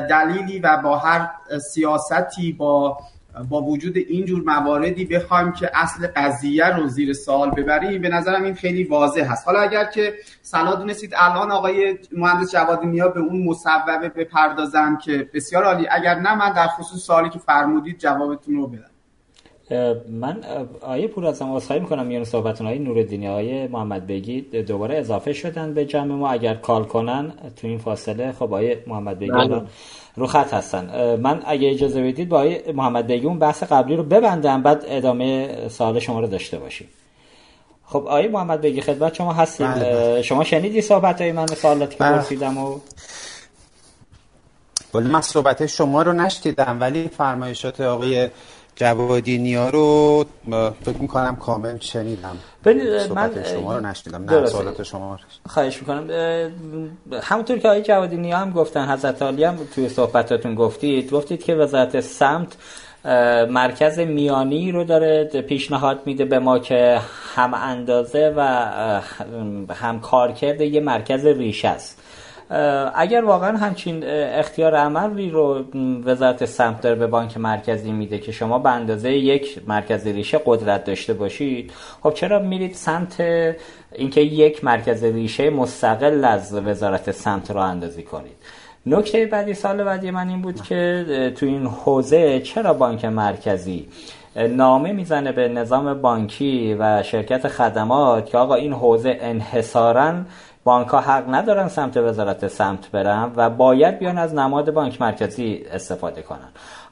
[0.00, 1.30] دلیلی و با هر
[1.72, 2.98] سیاستی با
[3.48, 8.54] با وجود اینجور مواردی بخوایم که اصل قضیه رو زیر سوال ببریم به نظرم این
[8.54, 13.42] خیلی واضح هست حالا اگر که سنا دونستید الان آقای مهندس جوادی نیا به اون
[13.42, 15.86] مصوبه بپردازم که بسیار عالی.
[15.90, 18.95] اگر نه من در خصوص سوالی که فرمودید جوابتون رو بدم.
[20.10, 20.44] من
[20.80, 25.74] آیه پور ازم اصخایی می‌کنم میان صحبتون آیه نوردینی آیه محمد بگی دوباره اضافه شدن
[25.74, 29.62] به جمع ما اگر کال کنن تو این فاصله خب آیه محمد بگی بله.
[30.16, 31.16] رو خط هستن.
[31.16, 35.48] من اگه اجازه بدید با آیه محمد بگی اون بحث قبلی رو ببندم بعد ادامه
[35.68, 36.88] سوال شما رو داشته باشیم.
[37.86, 40.22] خب آیه محمد بگی خدمت شما هستید بله، بله.
[40.22, 42.78] شما شنیدی صحبت های من سوالاتی که پرسیدم و
[44.94, 48.28] ولی من صحبت شما رو نشتیدم ولی فرمایشات آقای
[48.76, 50.24] جوادی نیا رو
[50.84, 52.36] فکر می‌کنم کامل شنیدم.
[53.14, 54.24] من شما رو نشنیدم.
[54.24, 56.10] نه سوالات شما خواهش می‌کنم.
[57.22, 61.54] همونطور که آقای جوادی نیا هم گفتن حضرت عالی هم توی صحبتاتون گفتید گفتید که
[61.54, 62.56] وزارت سمت
[63.50, 67.00] مرکز میانی رو داره پیشنهاد میده به ما که
[67.34, 68.40] هم اندازه و
[69.74, 72.02] هم کارکرد یه مرکز ریشه است.
[72.94, 75.64] اگر واقعا همچین اختیار عملی رو
[76.04, 80.84] وزارت سمت داره به بانک مرکزی میده که شما به اندازه یک مرکز ریشه قدرت
[80.84, 83.20] داشته باشید خب چرا میرید سمت
[83.92, 88.36] اینکه یک مرکز ریشه مستقل از وزارت سمت رو اندازی کنید؟
[88.86, 93.88] نکته بعدی سال بعدی من این بود که تو این حوزه چرا بانک مرکزی
[94.36, 100.14] نامه می‌زنه به نظام بانکی و شرکت خدمات که آقا این حوزه انحصارا
[100.66, 105.64] بانک ها حق ندارن سمت وزارت سمت برن و باید بیان از نماد بانک مرکزی
[105.72, 106.48] استفاده کنن.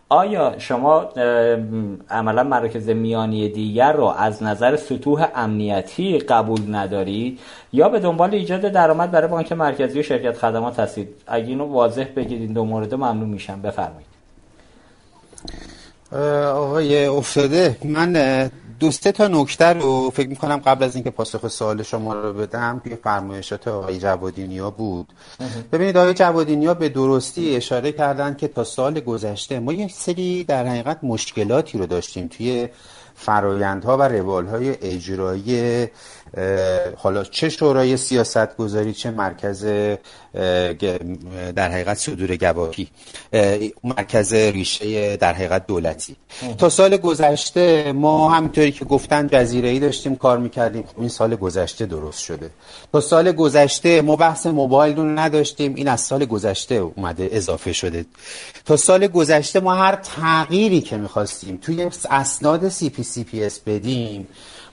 [0.09, 1.01] آیا شما
[2.11, 7.41] عملا مراکز میانی دیگر رو از نظر سطوح امنیتی قبول ندارید
[7.73, 12.07] یا به دنبال ایجاد درآمد برای بانک مرکزی و شرکت خدمات هستید؟ اگه اینو واضح
[12.17, 13.63] بگید این دو مورد ممنون میشم.
[13.63, 14.15] بفرمایید.
[16.55, 18.51] آقای افتاده من
[18.85, 22.81] دو سه تا نکته رو فکر می‌کنم قبل از اینکه پاسخ سوال شما رو بدم
[22.85, 25.13] توی فرمایشات آقای جوادینیا بود.
[25.73, 30.67] ببینید آقای جوادینیا به درستی اشاره کردن که تا سال گذشته ما یک سری در
[30.67, 32.69] حقیقت مشکلاتی رو داشتیم توی
[33.15, 35.87] فرایندها و روالهای اجرایی
[36.97, 39.65] حالا چه شورای سیاست گذاری چه مرکز
[41.57, 42.89] در حقیقت صدور گواهی
[43.85, 46.17] مرکز ریشه در حقیقت دولتی.
[46.59, 50.83] تا سال گذشته ما همینطوری که گفتن جزیره ای داشتیم کار می‌کردیم.
[50.83, 52.51] خب این سال گذشته درست شده.
[52.93, 55.75] تا سال گذشته ما بحث موبایل رو نداشتیم.
[55.75, 58.07] این از سال گذشته اومده اضافه شده.
[58.65, 64.29] تا سال گذشته ما هر تغییری که می‌خواستیم توی اسناد CP CPS بدیم.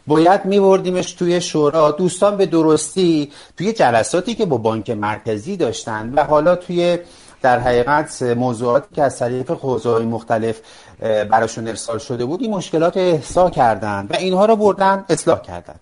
[0.07, 1.91] باید میبردیمش توی شورا.
[1.91, 6.99] دوستان به درستی توی جلساتی که با بانک مرکزی داشتن و حالا توی
[7.41, 10.61] در حقیقت موضوعاتی که از طریق حوزه مختلف
[11.01, 15.75] براشون ارسال شده بود این مشکلات احصا کردن و اینها رو بردن اصلاح کردن.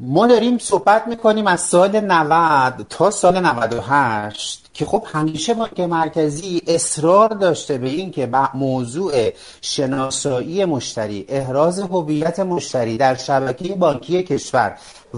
[0.00, 6.62] ما داریم صحبت می‌کنیم از سال 90 تا سال 98 که خب همیشه بانک مرکزی
[6.66, 9.30] اصرار داشته به این که موضوع
[9.60, 14.76] شناسایی مشتری احراز هویت مشتری در شبکه بانکی کشور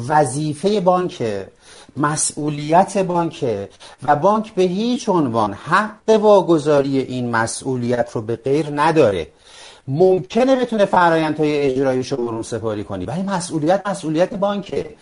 [0.09, 1.23] وظیفه بانک
[1.97, 3.45] مسئولیت بانک
[4.03, 9.27] و بانک به هیچ عنوان حق واگذاری این مسئولیت رو به غیر نداره.
[9.89, 14.95] ممکنه بتونه فرایندهای اجرایش رو برون سپاری کنی ولی مسئولیت مسئولیت بانکه.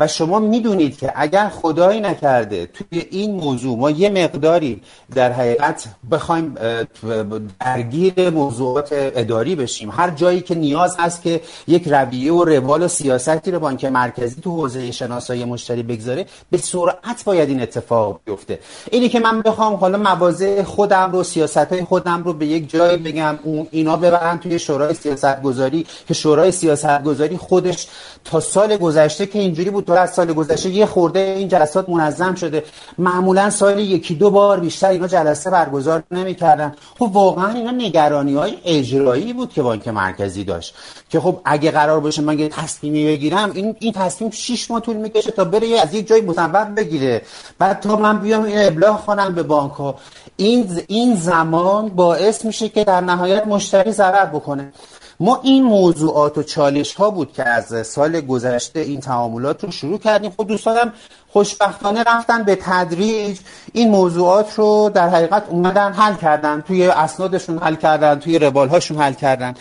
[0.00, 4.80] و شما می‌دونید که اگر خدایی نکرده توی این موضوع ما یه مقداری
[5.14, 6.54] در حقیقت بخوایم
[7.60, 9.90] درگیر موضوعات اداری بشیم.
[9.90, 14.40] هر جایی که نیاز هست که یک رویه و روال و سیاستی رو بانک مرکزی
[14.40, 18.58] تو حوزه شناسایی مشتری بگذاره به سرعت باید این اتفاق بیفته.
[18.90, 22.96] اینی که من بخوام حالا مواضع خودم رو سیاست های خودم رو به یک جایی
[22.96, 27.86] بگم اون اینا ببرن توی شورای سیاست گذاری که شورای سیاست گذاری خودش
[28.24, 32.64] تا سال گذشته که اینجوری بود از سال گذشته یه خورده این جلسات منظم شده.
[32.98, 36.74] معمولا سال یکی دو بار بیشتر اینا جلسه برگزار نمی‌کردن.
[36.98, 40.74] خب واقعا اینا نگرانی های اجرایی بود که بانک مرکزی داشت.
[41.10, 44.96] که خب اگه قرار باشه من یه تصمیمی بگیرم این این تصمیم 6 ماه طول
[44.96, 47.22] می‌کشه تا بره از یک جای مصوب بگیره.
[47.58, 49.94] بعد تا من بیام این ابلاغ کنم به بانک ها
[50.36, 54.72] این این زمان باعث میشه که در نهایت مشتری ضرر بکنه.
[55.20, 59.98] ما این موضوعات و چالش ها بود که از سال گذشته این تعاملات رو شروع
[59.98, 60.30] کردیم.
[60.36, 60.92] خب دوستانم
[61.32, 63.38] خوشبختانه رفتن به تدریج.
[63.72, 66.60] این موضوعات رو در حقیقت اومدن حل کردن.
[66.60, 69.54] توی اسنادشون حل کردن توی روال هاشون حل کردن.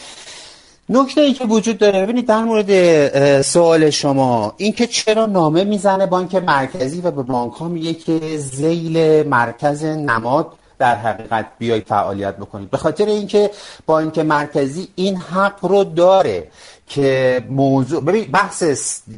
[0.90, 6.36] نکته ای که وجود داره ببینید در مورد سوال شما اینکه چرا نامه می‌زنه بانک
[6.36, 10.48] مرکزی و به بانک ها میگه که زیل مرکز نماد
[10.84, 12.70] در حقیقت بیاید فعالیت بکنید.
[12.70, 13.52] به خاطر اینکه
[13.86, 16.48] بانک مرکزی این حق رو داره
[16.88, 18.64] که موضوع ببین بحث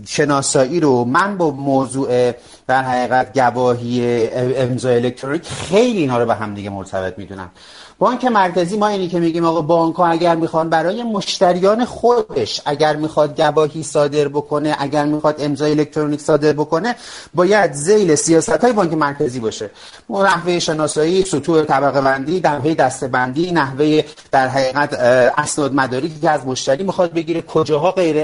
[0.07, 2.31] شناسایی رو من با موضوع
[2.67, 4.27] در حقیقت گواهی
[4.57, 7.49] امضای الکترونیک خیلی اینا رو به هم دیگه مرتبط می‌دونم.
[7.99, 12.95] بانک مرکزی ما اینی که میگیم آقا بانک ها اگر می‌خوان برای مشتریان خودش اگر
[12.95, 16.95] می‌خواد گواهی صادر بکنه اگر می‌خواد امضای الکترونیک صادر بکنه
[17.33, 19.69] باید زیل سیاست های بانک مرکزی باشه.
[20.09, 24.01] نحوه شناسایی سطوح طبقه بندی نحوه دسته بندی نحوه
[24.31, 24.93] در حقیقت
[25.37, 28.23] اسناد مدارکی که از مشتری می‌خواد بگیره کجاها غیر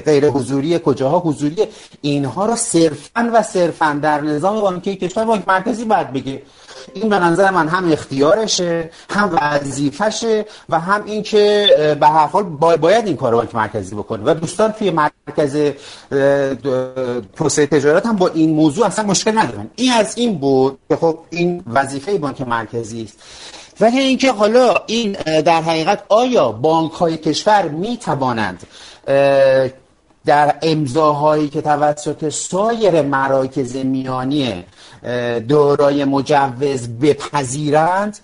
[0.00, 1.56] غیر حضوری کجاها حضوری
[2.00, 6.42] اینها رو صرفا و صرفا در نظام بانکی کشور بانک مرکزی باید بگه.
[6.94, 11.66] این به نظر من هم اختیارشه هم وظیفشه و هم اینکه
[12.00, 12.42] به هر حال
[12.76, 14.22] باید این کار بانک مرکزی بکنه.
[14.24, 15.72] و دوستان توی مرکز
[17.36, 19.70] توسعه تجارت هم با این موضوع اصلا مشکل ندارن.
[19.76, 23.18] این از این بود که خب این وظیفه بانک مرکزی است.
[23.80, 28.62] ولی اینکه حالا این در حقیقت آیا بانک های کشور می توانند
[30.26, 34.64] در امضاهایی که توسط سایر مراکز میانی
[35.48, 38.18] دارای مجوز بپذیرند.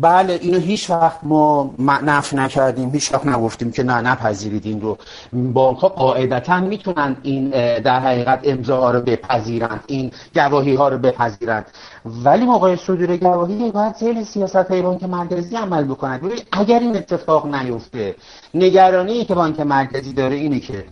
[0.00, 4.98] بله اینو هیچ وقت ما نف نکردیم هیچ وقت نگفتیم که نه نپذیرید این رو.
[5.32, 7.50] بانک ها قاعدتا می‌تونن این
[7.80, 11.66] در حقیقت امضاها رو بپذیرند این گواهی ها رو بپذیرند.
[12.04, 16.20] ولی موقع صدور گواهی باید زیل سیاست های بانک مرکزی عمل بکنند
[16.52, 18.14] اگر این اتفاق نیفته
[18.54, 20.84] نگرانی که بانک مرکزی داره اینه که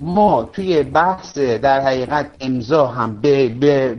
[0.00, 3.96] ما توی بحث در حقیقت امضا هم به, به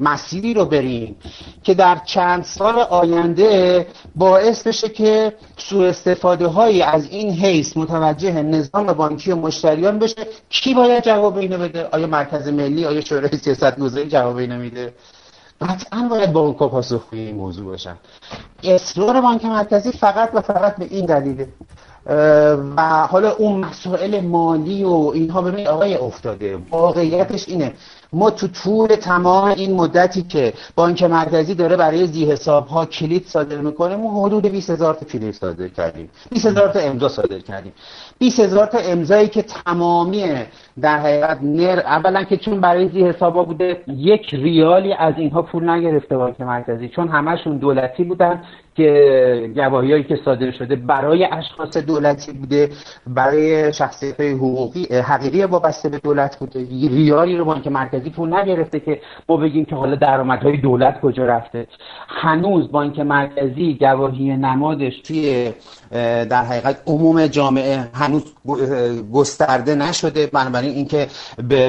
[0.00, 1.16] مسیری رو بریم
[1.62, 3.86] که در چند سال آینده
[4.16, 10.26] باعث بشه که سوء استفاده هایی از این حیث متوجه نظام بانکی و مشتریان بشه.
[10.50, 14.92] کی باید جواب اینو بده؟ آیا مرکز ملی؟ آیا شورای سیاست گذاری جواب اینو میده؟
[15.68, 17.96] قطعا باید بانک پاسخگوی این موضوع باشن.
[18.62, 21.48] اصرار بانک مرکزی فقط و فقط به این دلیله
[22.76, 26.58] و حالا اون مسائل مالی و اینها ببینید آقای افتاده.
[26.70, 27.72] واقعیتش اینه.
[28.12, 33.26] ما تو طول تمام این مدتی که بانک مرکزی داره برای زی حساب ها کلید
[33.26, 36.10] صادر می‌کنه ما حدود 20 هزار تا کلید صادر کردیم.
[36.30, 37.72] 20 هزار تا امضا صادر کردیم.
[38.18, 40.24] 20 هزار تا امضایی که تمامی
[40.80, 45.70] در حقیقت نر اولا که چون برای زی حسابا بوده یک ریالی از اینها پول
[45.70, 48.42] نگرفته بانک مرکزی چون همشون دولتی بودن
[48.76, 52.70] که گواهی که صادر شده برای اشخاص دولتی بوده
[53.06, 56.66] برای شخصیت های حقوقی حقیقی وابسته به دولت بوده.
[56.90, 61.66] ریالی رو بانک مرکزی پول نگرفته که ما بگیم که حالا درآمدهای دولت کجا رفته.
[62.08, 65.52] هنوز بانک مرکزی گواهی نمادش توی
[66.30, 68.34] در حقیقت عموم جامعه هنوز
[69.12, 70.26] گسترده نشده.
[70.26, 71.08] بنابراین اینکه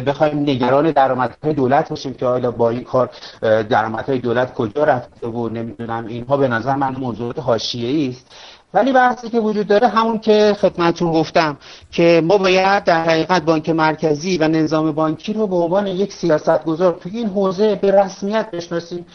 [0.07, 3.09] بخوایم نگران درآمدهای دولت باشیم که حالا با این کار
[3.41, 8.31] درآمدهای دولت کجا رفته و نمی‌دونم اینها به نظر من موضوعات حاشیه‌ای است.
[8.73, 11.57] ولی بحثی که وجود داره همون که خدمتتون گفتم
[11.91, 16.99] که ما باید در حقیقت بانک مرکزی و نظام بانکی رو به عنوان یک سیاستگزار
[17.01, 19.05] توی این حوزه به رسمیت بشناسیم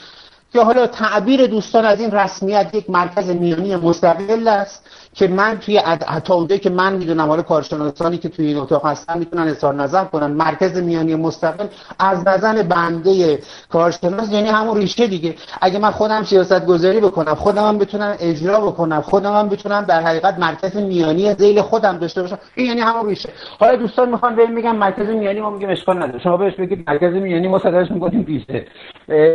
[0.53, 4.85] که حالا تعبیر دوستان از این رسمیت یک مرکز میانی مستقل است.
[5.15, 5.81] که من توی
[6.29, 10.27] اونجایی که من می‌دونم حالا کارشناسانی که توی این اتاق هستن می‌تونن اظهار نظر کنن.
[10.27, 11.67] مرکز میانی مستقل
[11.99, 13.39] از نظر بنده
[13.71, 15.35] کارشناس یعنی همون ریشه دیگه.
[15.61, 20.01] اگه من خودم سیاست گذاری بکنم خودم هم بتونم اجرا بکنم خودم هم بتونم در
[20.01, 22.39] حقیقت مرکز میانی ذیل خودم داشته باشم.
[22.55, 23.29] این یعنی همون ریشه.
[23.59, 26.19] حالا دوستان می‌خوان بهم میگن مرکز میانی ما میگیم اشکال نداره.
[26.19, 28.67] شما بهش بگید مرکز میانی ما صداش می‌کنیم پیشه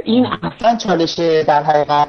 [0.04, 2.08] این اصلا چالش در حقیقت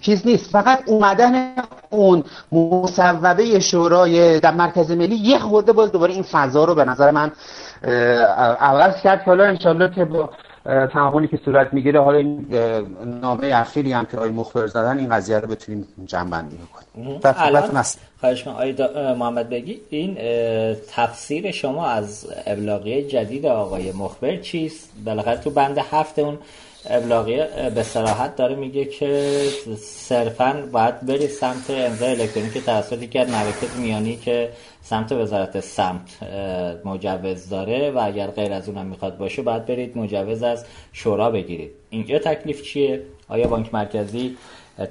[0.00, 0.50] چیز نیست.
[0.50, 1.54] فقط اومدن
[1.90, 7.10] اون مصوبه شورای در مرکز ملی یه خورده باز دوباره این فضا رو به نظر
[7.10, 7.32] من
[8.60, 10.30] عوض کرد حالا انشالله که با
[10.64, 12.46] تعاملی که صورت می‌گیره حالا این
[13.22, 17.82] نامه اخیری هم که آقای مخبر زدن این قضیه رو بتونیم جمع بندی بکنیم الان
[18.20, 18.46] خواهش
[19.18, 20.16] محمد بگی این
[20.90, 26.38] تفسیر شما از ابلاغیه جدید آقای مخبر چیست؟ بالاخره تو بند هفت اون
[26.90, 29.42] ابلاغیه به صراحت داره میگه که
[29.80, 33.28] صرفا باید بری سمت امضای الکترونیک توسط یکی از
[33.78, 34.48] میانی که
[34.82, 36.22] سمت وزارت سمت
[36.84, 41.70] مجوز داره و اگر غیر از اونم می‌خواد باشه باید برید مجوز از شورا بگیرید.
[41.90, 44.36] اینجا تکلیف چیه؟ آیا بانک مرکزی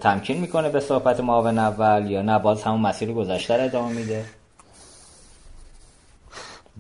[0.02, 4.26] تمکین می‌کنه به صحبت معاون اول یا نه؟ باز همون مسیر گذشته ادامه میده.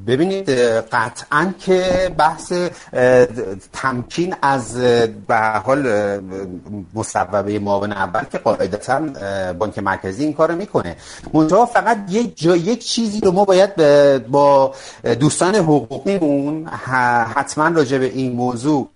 [0.08, 0.50] ببینید
[0.92, 2.54] قطعا که بحث
[3.74, 4.78] تمکین از
[5.28, 5.80] به حال
[6.94, 9.00] مصوبه معاون اول که قاعدتا
[9.54, 10.96] بانک مرکزی این کارو می‌کنه.
[11.34, 13.76] منتها فقط یک جا یک چیزی رو ما باید
[14.28, 14.74] با
[15.20, 16.68] دوستان حقوقیمون
[17.36, 18.90] حتما راجع به این موضوع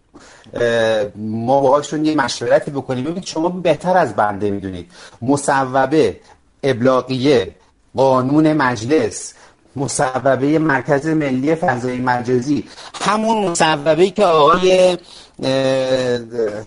[1.15, 3.03] ما باهاشون یه مشورتی بکنیم.
[3.03, 4.91] ببینید شما بهتر از بنده می‌دونید.
[5.21, 6.19] مصوبه
[6.63, 7.55] ابلاغیه
[7.95, 9.33] قانون مجلس
[9.75, 12.63] مصوبه مرکز ملی فضای مجازی.
[13.01, 14.97] همون مصوبه که آقای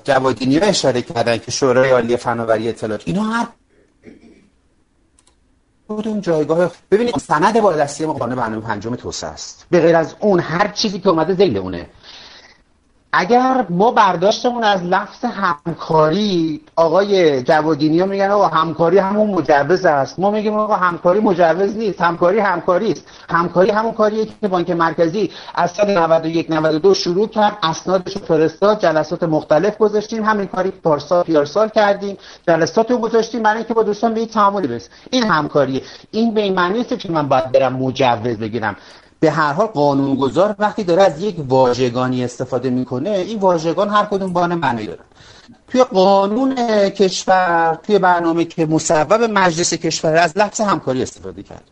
[0.04, 3.46] جوادینی اشاره کردن که شورای عالی فناوری اطلاعات اینا هر
[5.88, 9.66] کدوم جایگاه ببینید سند بالادستی ما قانون برنامه پنجم توسعه است.
[9.70, 11.86] به غیر از اون هر چیزی که اومده زیل اونه.
[13.12, 20.18] اگر ما برداشتمون از لفظ همکاری آقای جوادینی ها میگن آقا همکاری همون مجوز است.
[20.18, 23.06] ما میگیم آقا همکاری مجوز نیست همکاری همکاری است.
[23.30, 28.80] همکاری همون کاریه که بانک مرکزی از سال 91 92 شروع کرد اسنادش رو فرستاد
[28.80, 32.16] جلسات مختلف گذاشتیم همین کاری پارسال پیارسال کردیم
[32.48, 34.90] جلسات رو گذاشتیم برای اینکه با دوستان به تعاملی برسیم.
[35.10, 35.82] این همکاریه.
[36.10, 38.76] این به این معنی نیست که من باید برم مجوز بگیرم.
[39.20, 44.32] به هر حال قانونگذار وقتی داره از یک واژگانی استفاده می‌کنه این واژگان هر کدوم
[44.32, 45.04] بان معنی دارن.
[45.68, 46.54] توی قانون
[46.88, 51.64] کشور توی برنامه که مصوب مجلس کشور از لفظ همکاری استفاده کرد.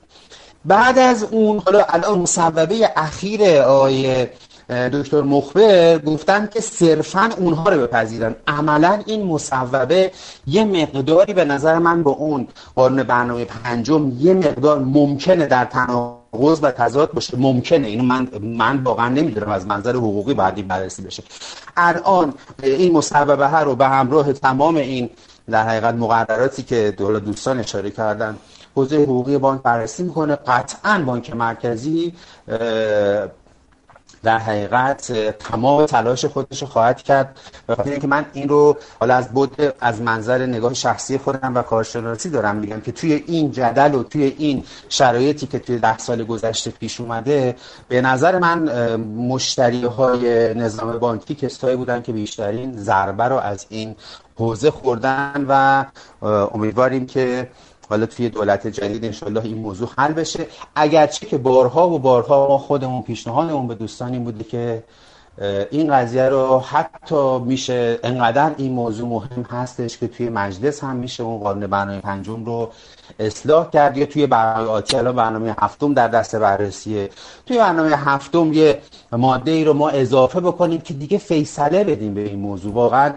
[0.64, 4.26] بعد از اون حالا الان مصوبه اخیر آقای
[4.68, 8.34] دکتر مخبر گفتن که صرفا اونها رو بپذیرن.
[8.46, 10.12] عملا این مصوبه
[10.46, 16.25] یه مقداری به نظر من با اون قانون برنامه پنجم یه مقدار ممکنه در تناقض
[16.62, 17.36] و تضاد باشه.
[17.36, 17.86] ممکنه.
[17.86, 21.22] اینو من من واقعا نمی‌دونم از منظر حقوقی این بررسی بشه.
[21.76, 25.10] الان این مصوبه ها رو به همراه تمام این
[25.50, 28.36] در حقیقت مقرراتی که دولت دوستان اشاره کردن
[28.74, 30.36] حوزه حقوقی بانک بررسی می‌کنه.
[30.36, 32.14] قطعا بانک مرکزی
[34.22, 37.36] در حقیقت تمام تلاش خودش خواهد کرد.
[37.66, 41.62] به خاطر اینکه من این رو حالا از بود از منظر نگاه شخصی خودم و
[41.62, 46.24] کارشناسی دارم میگم که توی این جدل و توی این شرایطی که توی ده سال
[46.24, 47.56] گذشته پیش اومده
[47.88, 48.58] به نظر من
[49.04, 53.96] مشتری های نظام بانکی کسایی بودن که بیشترین ضربه رو از این
[54.38, 55.84] حوزه خوردن و
[56.54, 57.48] امیدواریم که
[57.88, 60.46] حالا توی دولت جدید انشالله این موضوع حل بشه.
[60.74, 64.82] اگرچه که بارها و بارها ما خودمون پیشنهادمون به دوستان این بوده که
[65.70, 71.22] این قضیه رو حتی میشه انقدر این موضوع مهم هستش که توی مجلس هم میشه
[71.22, 72.70] اون قانون برنامه پنجم رو
[73.18, 74.96] اصلاح کرد یا توی برنامه آتی.
[74.96, 77.10] الان برنامه هفتم در دست بررسیه.
[77.46, 78.78] توی برنامه هفتم یه
[79.12, 82.72] ماده ای رو ما اضافه بکنیم که دیگه فیصله بدیم به این موضوع.
[82.72, 83.12] واقعا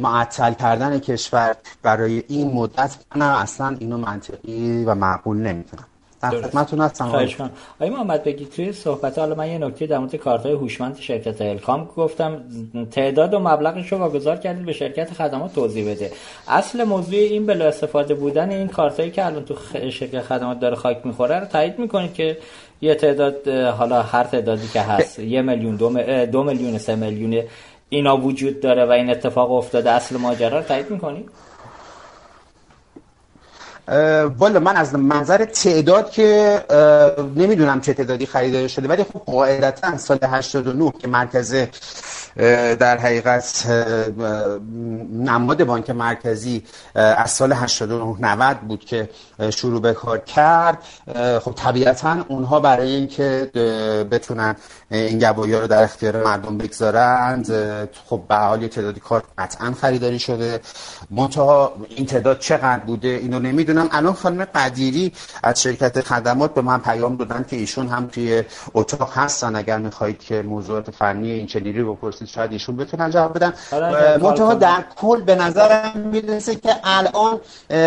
[0.00, 5.84] معطل کردن کشور برای این مدت نه اصلا اینو منطقی و معقول نمی‌تونم.
[6.30, 7.04] خدمتتون هستم
[7.80, 11.88] آقای محمد بگی توی صحبت حالا من یه نکته در مورد کارت‌های هوشمند شرکت الکام
[11.96, 12.42] گفتم.
[12.90, 16.10] تعداد و مبلغش رو واگذار کردید به شرکت خدمات توضیح بده.
[16.48, 19.54] اصل موضوع این بلا استفاده بودن این کارتایی که الان تو
[19.90, 22.38] شرکت خدمات داره خاک می‌خوره رو تایید می‌کنید که
[22.80, 27.42] یه تعداد حالا هر تعدادی که هست یه میلیون دو, دو میلیون سه میلیون
[27.88, 31.30] اینا وجود داره و این اتفاق افتاده اصل ماجرا رو تایید می‌کنید؟
[34.38, 36.60] والا من از منظر تعداد که
[37.36, 41.56] نمی‌دونم چه تعدادی خریداری شده ولی خب قاعدتا سال 89 که مرکز
[42.36, 43.66] در حقیقت
[45.12, 46.62] نماد بانک مرکزی
[46.94, 49.10] از سال 89 90 بود که
[49.50, 50.78] شروع به کار کرد.
[51.40, 53.50] خب طبیعتا اونها برای اینکه
[54.10, 54.56] بتونن
[54.90, 57.46] این گواهی رو در اختیار مردم بگذارند
[58.06, 60.60] خب به حال یه تعدادی کار قطعا خریداری شده.
[61.10, 63.88] منتها این تعداد چقدر بوده اینو نمی‌دونم.
[63.92, 68.42] الان خانم قدیری از شرکت خدمات به من پیام دادن که ایشون هم توی
[68.74, 69.56] اتاق هستن.
[69.56, 73.52] اگر می‌خواهید که موضوعات فنی این چنینی رو بپرسید شاید ایشون بتونن جواب بدن.
[74.22, 77.40] منتها در کل به نظرم می‌رسه که الان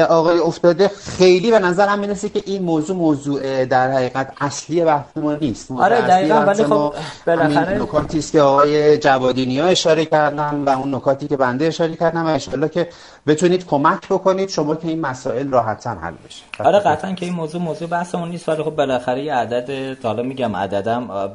[0.09, 5.33] آقای افتاده خیلی به نظرم می‌رسه که این موضوع موضوع در حقیقت اصلی بحث ما
[5.33, 5.71] نیست.
[5.71, 6.93] آره دقیقاً ولی خب
[7.27, 11.95] بالاخره نکاتی است که آقای جوادینی ها اشاره کردن و اون نکاتی که بنده اشاره
[11.95, 12.89] کردم و اشاره که
[13.29, 16.43] بتونید کمک بکنید شما که این مسائل راحتا حل بشه.
[16.67, 18.49] آره قطعا که این موضوع موضوع بحثمون نیست.
[18.49, 21.29] ولی خب بالاخره یه عدد حالا میگم عددم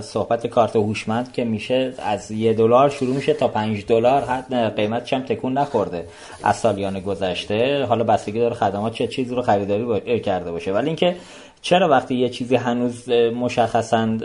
[0.00, 5.12] صحبت کارت هوشمند که میشه از یه دلار شروع میشه تا پنج دلار حد قیمتش
[5.12, 6.06] هم تکون نخورده
[6.42, 7.84] از سالیان گذشته.
[7.88, 10.72] حالا بستگی داره خدمات چه چیزی رو خریداری کرده باشه.
[10.72, 11.16] ولی اینکه
[11.62, 14.16] چرا وقتی یه چیزی هنوز مشخصا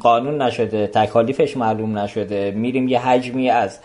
[0.00, 3.78] قانون نشده تکالیفش معلوم نشده میریم یه حجمی از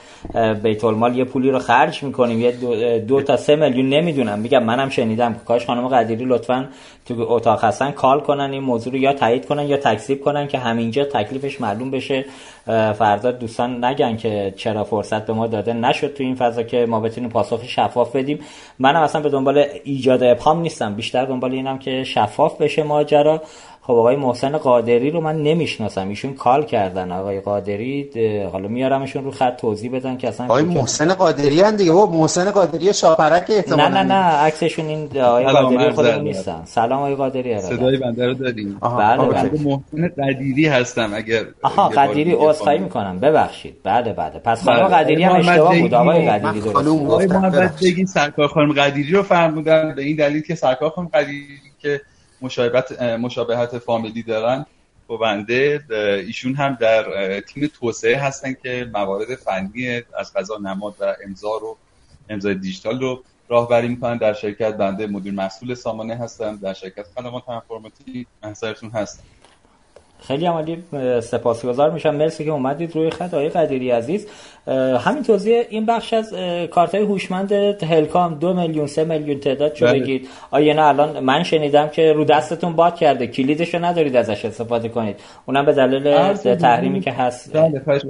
[0.63, 4.39] بیت المال یه پولی رو خرج می‌کنیم یه دو, دو تا سه میلیون نمی‌دونم.
[4.39, 5.35] میگم منم شنیدم.
[5.45, 6.67] کاش خانم قدیری لطفا
[7.05, 10.57] تو اتاق هستن کال کنن این موضوع رو یا تایید کنن یا تکذیب کنن که
[10.57, 12.25] همینجا تکلیفش معلوم بشه.
[12.65, 15.73] فردا دوستان نگن که چرا فرصت به ما داده.
[15.73, 18.39] نشد تو این فضا که ما بتونیم پاسخ شفاف بدیم.
[18.79, 20.95] منم اصلا به دنبال ایجاد ابهام نیستم.
[20.95, 23.41] بیشتر دنبال اینم که شفاف بشه ماجرا.
[23.87, 26.09] خب آقای محسن قادری رو من نمی‌شناسم.
[26.09, 27.11] ایشون کال کردن.
[27.11, 28.09] آقای قادری
[28.51, 31.91] حالا میارمشون رو خط توضیح بدن که اصلا آقای محسن قادری هن دیگه.
[31.91, 36.61] بابا محسن قادری شاپرک نه نه نه عکسشون این آقای قادری خودمون نیستن.
[36.65, 38.77] سلام آقای قادری صدای بنده رو دادین.
[38.81, 39.51] بله بله.
[39.63, 41.13] محسن قدیری هستم.
[41.13, 43.19] اگر آها قدیری عذرخواهی می‌کنم.
[43.19, 43.75] ببخشید.
[43.83, 44.39] بله بله.
[44.43, 45.93] پس خانم قدیری هم اشتباه بود.
[45.93, 46.87] آقای قدیری درست.
[46.87, 49.95] آقای محمد بگی سرکار خانم قدیری رو فرمودن.
[49.95, 51.45] به این دلیل که سرکار خانم قدیری
[51.81, 52.01] که
[52.41, 54.65] مشابهت مشابهت فامیلی دارن
[55.07, 55.83] با بنده.
[56.27, 61.77] ایشون هم در تیم توسعه هستن که موارد فنی از غذا نماد و امضا رو
[62.29, 64.17] امضای دیجیتال رو راهبری می‌کنن.
[64.17, 69.23] در شرکت بنده مدیر مسئول سامانه هستم در شرکت خدمات انفرماتیک محضرتون هستم
[70.27, 70.83] خیلی عمالی
[71.21, 72.15] سپاسگزار میشم.
[72.15, 73.33] مرسی که اومدید روی خط.
[73.33, 74.27] آقای قدیری عزیز
[74.99, 76.33] همین توضیح این بخش از
[76.71, 77.51] کارت های هوشمند
[77.83, 80.29] هلکام دو میلیون سه میلیون تعداد چه بگید.
[80.51, 83.27] آیا نه الان من شنیدم که رو دستتون باد کرده.
[83.27, 85.19] کلیدش رو ندارید ازش استفاده کنید.
[85.45, 87.53] اونم به دلیل تحریمی که هست.
[87.53, 88.01] بله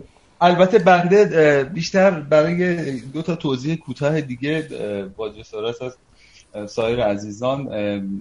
[0.41, 4.67] البته بنده بیشتر برای دو تا توضیح کوتاه دیگه
[5.17, 5.97] با جسارت از
[6.71, 7.69] سایر عزیزان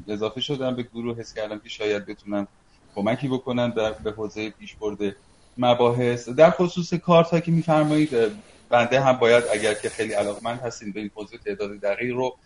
[0.08, 0.76] اضافه شدم.
[0.76, 2.48] به گروه حس کردم که شاید بتونم
[2.94, 5.16] کمکی بکنن در به حوزه برده
[5.58, 6.28] مباحث.
[6.28, 8.10] در خصوص کارت ها که میفرمایید
[8.68, 12.36] بنده هم باید اگر که خیلی علاقمند هستین به این حوزه تعداد دقیق رو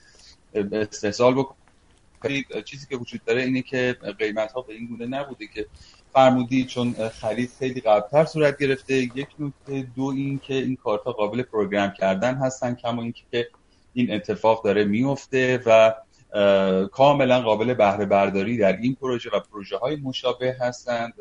[0.72, 2.64] استحصال بکنید.
[2.64, 5.66] چیزی که وجود داره اینه که قیمت ها به این گونه نبوده که
[6.12, 8.94] فرمودید چون خرید خیلی قبلتر صورت گرفته.
[8.94, 13.48] یک نکته دو این که این کارت ها قابل پروگرام کردن هستن کما اینکه
[13.94, 15.94] این اتفاق داره میفته و
[16.92, 21.12] کاملا قابل بهره برداری در این پروژه و پروژه های مشابه هستند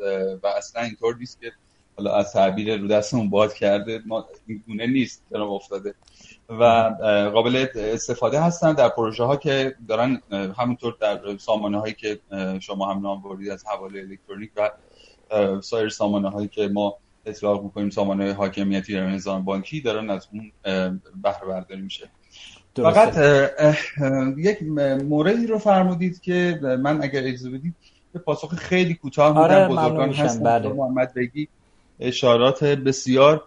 [0.42, 1.52] و اصلا اینطور نیست که
[1.96, 4.02] حالا از تعبیر رو دستمون باد کرده.
[4.06, 5.94] ما این گونه نیست جناب افتاده.
[6.48, 6.64] و
[7.32, 10.22] قابل استفاده هستند در پروژه ها که دارن
[10.58, 12.20] همونطور در سامانه هایی که
[12.60, 14.70] شما هم نام بردید از حواله الکترونیک و
[15.60, 20.52] سایر سامانه هایی که ما اطلاق می‌کنیم سامانه حاکمیتی در نظام بانکی دارن از اون
[21.22, 22.10] بهره برداری میشه.
[22.82, 23.18] فقط
[24.36, 24.62] یک
[25.02, 27.74] موردی رو فرمودید که من اگر اجازه بدید
[28.12, 29.40] به پاسخ خیلی کوتاه میدم.
[29.40, 30.44] آره بزرگان هستن.
[30.44, 30.68] بله.
[30.68, 31.48] محمد بگی.
[32.00, 33.44] اشارات بسیار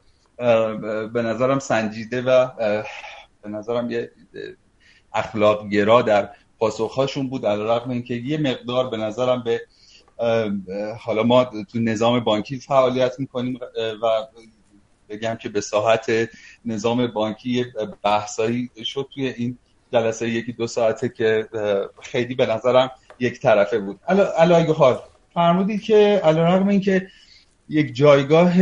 [1.14, 2.48] به نظرم سنجیده و
[3.44, 4.12] به نظرم یه
[5.14, 6.30] اخلاق گرا در
[6.60, 7.46] پاسخهاشون بود.
[7.46, 9.62] علیرغم اینکه یه مقدار به نظرم به
[11.00, 13.60] حالا ما تو نظام بانکی فعالیت می‌کنیم
[14.04, 14.08] و
[15.12, 16.30] بگم که به ساحت
[16.66, 17.66] نظام بانکی
[18.04, 19.58] بحثایی شد توی این
[19.94, 21.50] جلسه یکی دو ساعته که
[22.02, 24.00] خیلی به نظرم یک طرفه بود.
[24.38, 25.00] علایه حال
[25.34, 27.08] فرمودید که علیرغم اینکه
[27.70, 28.54] یک جایگاه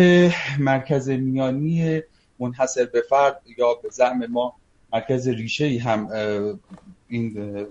[0.59, 2.01] مرکز میانی
[2.39, 4.55] منحصر به فرد یا به زعم ما
[4.93, 6.09] مرکز ریشه ای هم
[7.09, 7.67] این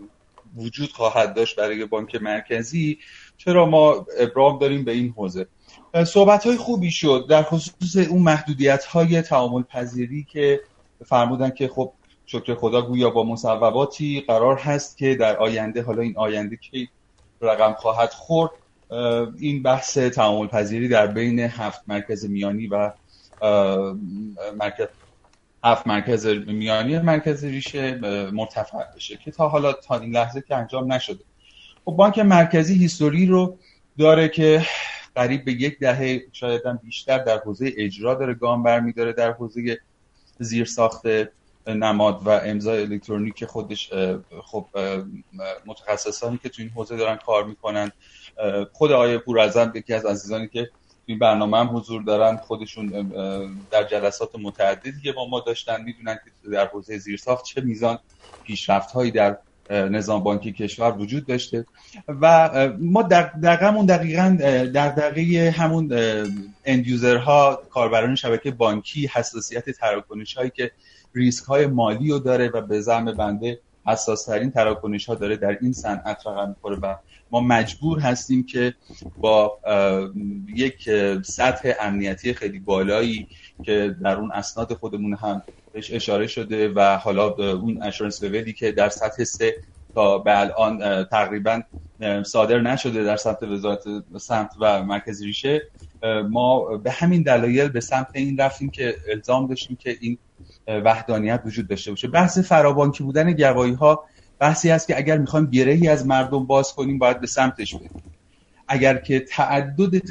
[0.56, 2.98] وجود خواهد داشت برای بانک مرکزی
[3.36, 5.46] چرا ما ابرام داریم به این حوزه؟
[6.06, 7.26] صحبت های خوبی شد.
[7.30, 10.60] در خصوص اون محدودیت های تعامل پذیری که
[11.04, 11.92] فرمودن که خب
[12.26, 16.88] شکر خدا گویا با مصوباتی قرار هست که در آینده حالا این آینده که
[17.40, 18.50] رقم خواهد خورد
[19.38, 22.92] این بحث تعامل پذیری در بین هفت مرکز میانی و
[24.58, 24.86] مرکز
[25.64, 27.94] هفت مرکز میانی مرکز ریشه
[28.32, 31.24] مرتفع بشه که تا حالا تا این لحظه که انجام نشده.
[31.84, 33.58] خب بانک مرکزی هیستوری رو
[33.98, 34.62] داره که
[35.18, 39.78] قریب به یک دهه شاید هم بیشتر در حوزه اجرا داره گام برمیداره در حوزه
[40.38, 41.06] زیر ساخت
[41.66, 43.92] نماد و امضای الکترونیک خودش
[44.42, 44.66] خب
[45.66, 47.92] متخصصانی که تو این حوزه دارن کار می‌کنن.
[48.72, 50.70] خود آیه پور ازم یکی از عزیزانی که
[51.06, 52.88] این برنامه هم حضور دارن خودشون
[53.70, 57.98] در جلسات متعددی که با ما داشتن می‌دونن که در حوزه زیرساخت چه میزان
[58.42, 59.38] پیشرفت هایی در
[59.70, 61.66] نظام بانکی کشور وجود داشته.
[62.08, 64.36] و ما در دقیقا دقیقا
[64.74, 65.92] در دقیقه همون
[66.64, 70.70] اندیوزرها کاربران شبکه بانکی حساسیت تراکنش هایی که
[71.14, 75.58] ریسک های مالی رو داره و به زعم بنده حساس ترین تراکنش ها داره در
[75.60, 76.94] این صنعت رقم می‌خوره و
[77.30, 78.74] ما مجبور هستیم که
[79.16, 79.58] با
[80.54, 80.90] یک
[81.22, 83.28] سطح امنیتی خیلی بالایی
[83.62, 85.42] که در اون اسناد خودمون هم
[85.78, 89.56] بهش اشاره شده و حالا اون اشورنس لولی که در سطح سه
[89.94, 91.62] تا به الان تقریبا
[92.26, 93.82] صادر نشده در سمت وزارت
[94.18, 95.62] سمت و مرکز ریشه.
[96.30, 100.18] ما به همین دلایل به سمت این رفتیم که الزام داشتیم که این
[100.66, 102.08] وحدانیت وجود داشته باشه.
[102.08, 104.04] بحث فرابانکی بودن گواهی ها
[104.38, 108.02] بحثی هست که اگر می‌خوایم گرهی از مردم باز کنیم باید به سمتش بریم.
[108.68, 110.02] اگر که تعدد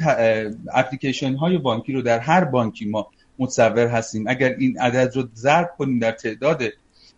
[0.74, 4.24] اپلیکیشن های بانکی رو در هر بانکی ما متصور هستیم.
[4.28, 6.62] اگر این عدد رو ضرب کنیم در تعداد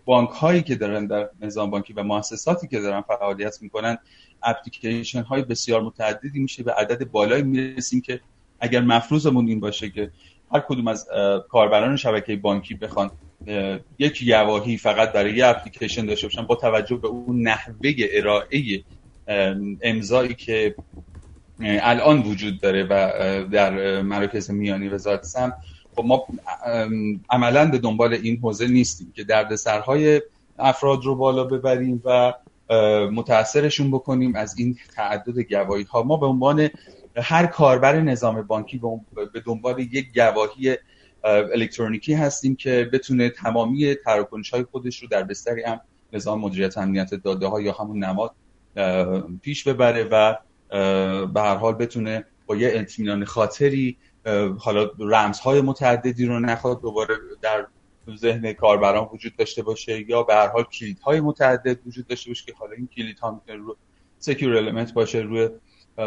[0.05, 3.99] بانک هایی که دارن در نظام بانکی و مؤسساتی که دارن فعالیت می‌کنن
[4.43, 8.21] اپلیکیشن های بسیار متعددی میشه به عدد بالایی می‌رسیم که
[8.61, 10.11] اگر مفروضمون این باشه که
[10.53, 11.09] هر کدوم از
[11.49, 13.11] کاربران شبکه بانکی بخوان
[13.99, 18.85] یک گواهی فقط برای یه اپلیکیشن داشته باشن با توجه به اون نحوه ارائه
[19.83, 20.75] امضایی که
[21.61, 25.55] الان وجود داره و در مراکز میانی وزارت سمت
[26.01, 26.27] خب ما
[27.31, 30.23] عملا به دنبال این حوزه نیستیم که دردسرهای
[30.59, 32.35] افراد رو بالا ببریم و
[33.13, 36.71] متاثرشون بکنیم از این تعدد گواهی ها ما به عنوان
[37.17, 38.81] هر کاربر نظام بانکی
[39.33, 40.77] به دنبال یک گواهی
[41.25, 45.81] الکترونیکی هستیم که بتونه تمامی تراکنش های خودش رو در بستری هم
[46.13, 48.35] نظام مدیریت امنیت داده ها یا همون نماد
[49.43, 50.37] پیش ببره و
[51.27, 53.97] به هر حال بتونه با یه اطمینان خاطری
[54.59, 57.67] حالا رمزهای متعددی رو نخواد دوباره در
[58.17, 62.55] ذهن کاربران وجود داشته باشه یا به هر حال کلیدهای متعدد وجود داشته باشه که
[62.59, 63.77] حالا این کلید ها می‌تونه رو
[64.19, 65.49] secure element باشه روی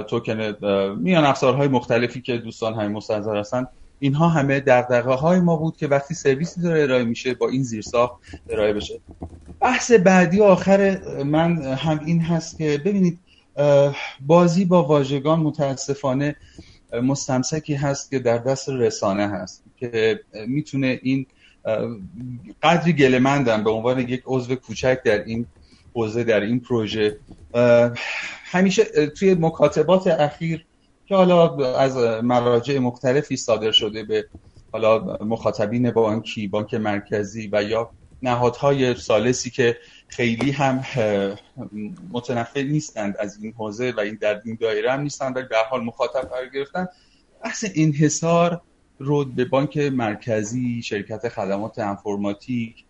[0.08, 0.56] توکن
[1.00, 3.68] میان افزارهای مختلفی که دوستان همین مستحضر هستن.
[4.00, 8.14] اینها همه دغدغه های ما بود که وقتی سرویسی داره ارائه میشه با این زیرساخت
[8.50, 9.00] ارائه بشه.
[9.60, 13.20] بحث بعدی آخر من هم این هست که ببینید
[14.22, 16.36] بازی با واژگان متاسفانه
[17.02, 21.26] مستمسکی هست که در دست رسانه هست که می‌تونه این
[22.64, 25.46] قدری گلمندم به عنوان یک عضو کوچک در این
[25.94, 27.18] حوزه در این پروژه.
[28.46, 30.66] همیشه توی مکاتبات اخیر
[31.06, 34.26] که حالا از مراجع مختلفی صادر شده به
[34.72, 37.90] حالا مخاطبین بانکی بانک مرکزی و یا
[38.22, 39.78] نهادهای سالسی که
[40.16, 40.84] خیلی هم
[42.12, 45.84] متنفع نیستند از این حوزه و این در این دایره هم نیستند ولی به حال
[45.84, 46.88] مخاطب قرار گرفتن.
[47.44, 48.62] بحث انحصار
[49.00, 52.86] رو به بانک مرکزی شرکت خدمات انفرماتیک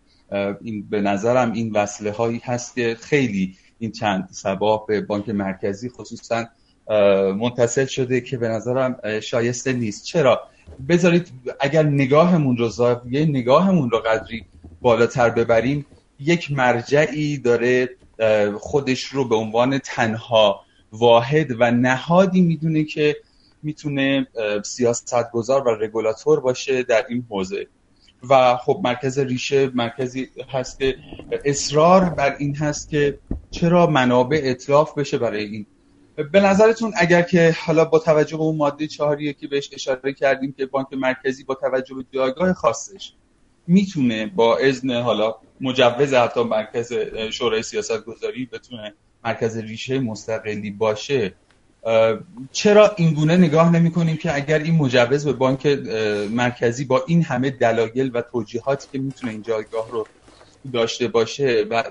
[0.60, 5.88] این به نظرم این وصله هایی هست که خیلی این چند سباه به بانک مرکزی
[5.88, 6.44] خصوصا
[7.40, 10.04] منتصل شده که به نظرم شایسته نیست.
[10.04, 10.40] چرا؟
[10.88, 14.44] بذارید اگر نگاهمون رو زاویه نگاهمون رو قدری
[14.80, 15.86] بالاتر ببریم
[16.20, 17.88] یک مرجعی داره
[18.58, 20.60] خودش رو به عنوان تنها
[20.92, 23.16] واحد و نهادی می‌دونه که
[23.62, 24.26] می‌تونه
[24.64, 27.66] سیاست گذار و رگولاتور باشه در این حوزه.
[28.30, 30.96] و خب مرکز ریشه مرکزی هست که
[31.44, 33.18] اصرار بر این هست که
[33.50, 35.66] چرا منابع اطلاف بشه برای این.
[36.32, 40.54] به نظرتون اگر که حالا با توجه به اون ماده چهاریه که بهش اشاره کردیم
[40.58, 43.12] که بانک مرکزی با توجه به جایگاه خاصش
[43.66, 45.34] می‌تونه با اذن حالا
[45.64, 46.92] مجوز حتی مرکز
[47.30, 48.94] شورای سیاست گذاری بتونه
[49.24, 51.34] مرکز ریشه مستقلی باشه
[52.52, 55.66] چرا این گونه نگاه نمی کنیم که اگر این مجوز به بانک
[56.30, 60.06] مرکزی با این همه دلایل و توجیهاتی که می‌تونه این جایگاه رو
[60.72, 61.84] داشته باشه و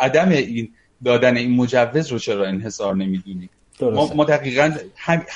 [0.00, 0.72] عدم این
[1.04, 3.50] دادن این مجوز رو چرا انحصار نمی‌دونیم؟
[3.80, 5.26] ما, ما دقیقا هم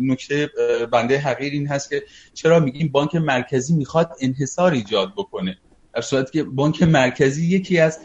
[0.00, 0.50] نکته
[0.92, 2.02] بنده حقیر این هست که
[2.34, 5.58] چرا میگیم بانک مرکزی می‌خواد انحصار ایجاد بکنه؟
[5.94, 7.98] در صورتی که بانک مرکزی یکی از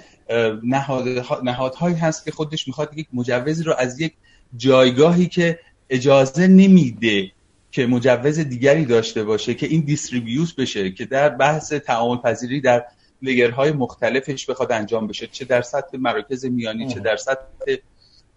[1.43, 4.13] نهادهایی هست که خودش می‌خواد یک مجوزی رو از یک
[4.57, 5.59] جایگاهی که
[5.89, 7.31] اجازه نمیده
[7.71, 12.85] که مجوز دیگری داشته باشه که این دیستریبیوت بشه که در بحث تعامل پذیری در
[13.21, 17.75] لگرهای مختلفش بخواد انجام بشه چه در سطح مراکز میانی چه در سطح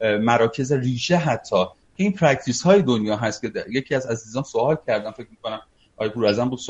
[0.03, 1.65] مراکز ریشه حتی
[1.97, 5.61] این پرکتیس های دنیا هست که یکی از عزیزان سوال کردن فکر می‌کنم
[5.97, 6.61] آقای پور ازم بود.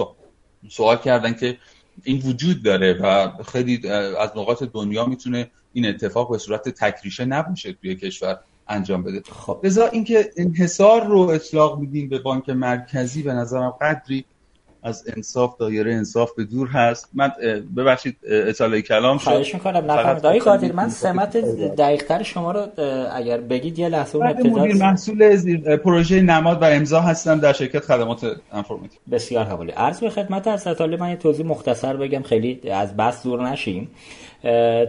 [0.68, 1.58] سوال کردن که
[2.04, 3.88] این وجود داره و خیلی
[4.18, 8.38] از نقاط دنیا می‌تونه این اتفاق به صورت تکریشه نباشه توی کشور
[8.68, 9.60] انجام بده خب.
[9.64, 14.24] لذا اینکه انحصار رو اطلاق میدیم به بانک مرکزی به نظرم قدری
[14.82, 17.08] از انصاف دایره انصاف به دور هست.
[17.14, 17.32] من
[17.76, 19.24] ببخشید اطلاع کلام شد.
[19.24, 19.90] خواهش می‌کنم.
[19.90, 21.36] نفهمید آقای قادر من سمت
[21.76, 22.66] دقیقتر شما رو
[23.14, 27.84] اگر بگید یه لحظه اون مدیر محصول زیر پروژه نماد و امضا هستم در شرکت
[27.84, 29.72] خدمات انفرماتیک بسیار حوالی.
[29.72, 32.22] عرض به خدمت از من یه توضیح مختصر بگم.
[32.22, 33.90] خیلی از بس دور نشیم.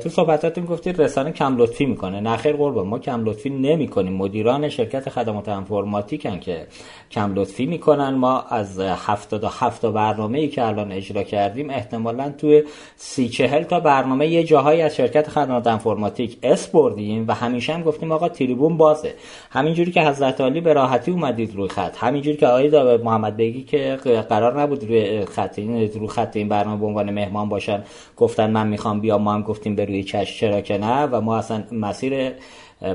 [0.04, 2.20] تو صحبتاتون گفتید رسانه کم لطفی می‌کنه.
[2.20, 4.14] نخیر قربان ما کم لطفی نمی‌کنیم.
[4.14, 6.68] مدیران شرکت خدمات انفرماتیکن که
[7.12, 8.10] کم لطفی می‌کنن.
[8.10, 12.64] ما از 77 تا برنامه ای که الان اجرا کردیم احتمالا توی
[12.96, 17.84] سی چهل تا برنامه یه جاهایی از شرکت خدمات انفرماتیک اس بردیم و همیشه هم
[17.84, 19.14] گفتیم آقا تریبون بازه.
[19.50, 23.98] همینجوری که حضرت علی به راحتی اومدید روی خط همینجوری که آقای محمد بگی که
[24.30, 27.84] قرار نبود روی خط این روی خط این برنامه به عنوان مهمان باشن
[28.18, 31.38] گفتن من می‌خوام بیام ما هم گفتیم به روی چش چرا که نه؟ و ما
[31.38, 32.32] اصلا مسیر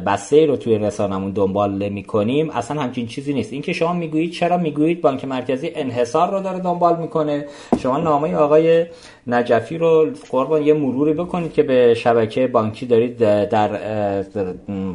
[0.06, 3.52] بسته رو توی رسانمون دنبال نمی کنیم اصلا همچین چیزی نیست.
[3.52, 7.46] اینکه شما می‌گویید چرا می‌گویید؟ بانک مرکزی انحصار رو داره دنبال می‌کنه.
[7.78, 8.86] شما نامه آقای
[9.28, 13.70] نجفی رو قربان یه مروری بکنید که به شبکه بانکی دارید در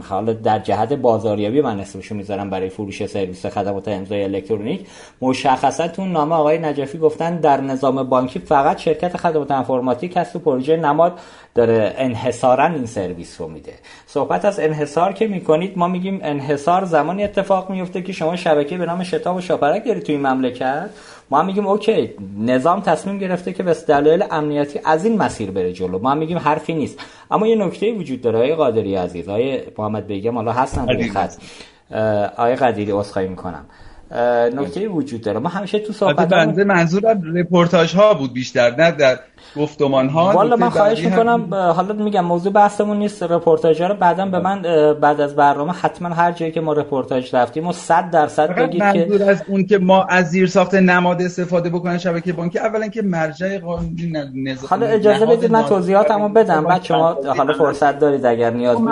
[0.10, 4.88] حال در جهت بازاریابی من اسمشو می‌ذارم برای فروش سرویس خدمات امضای الکترونیک.
[5.22, 10.40] مشخصا تو نامه آقای نجفی گفتن در نظام بانکی فقط شرکت خدمات انفرماتیک هست و
[10.40, 11.20] پروژه نماد
[11.56, 13.74] داره انحصارا این سرویس رو میده.
[14.08, 18.86] صحبت از انحصار که می‌کنید ما میگیم انحصار زمانی اتفاق میفته که شما شبکه به
[18.86, 20.90] نام شتاب و شاپرک دارید توی مملکت.
[21.32, 22.10] ما هم میگیم okay
[22.40, 26.00] نظام تصمیم گرفته که به دلایل امنیتی از این مسیر بره جلو.
[26.00, 27.00] ما هم میگیم حرفی نیست.
[27.32, 31.34] اما یه نکته وجود داره آقای قادری عزیز آقای محمد بیگم حالا هستن روی خط.
[32.38, 33.66] آقای قدیری عذرخواهی می‌کنم.
[34.54, 35.40] نکته وجود داره.
[35.40, 39.20] ما همیشه تو صحبت بنده منظورم رپورتاج ها بود بیشتر نه در
[39.56, 44.26] گفتمان ها والا من خواهش می‌کنم حالا میگم موضوع بحثمون نیست رپورتاج ها رو بعدا
[44.26, 44.62] به من
[45.02, 48.86] بعد از برنامه حتما هر جایی که ما رپورتاج رفتیم و 100 درصد بگید که
[48.86, 53.02] منظور از اون که ما از زیر ساخت نماد استفاده بکنن شبکه بانکی اولا که
[53.02, 56.64] مرجع قانونی نظام حالا اجازه بدید من توضیحاتمو بدم.
[56.64, 58.92] بعد شما حالا فرصت دارید اگر نیاز بود.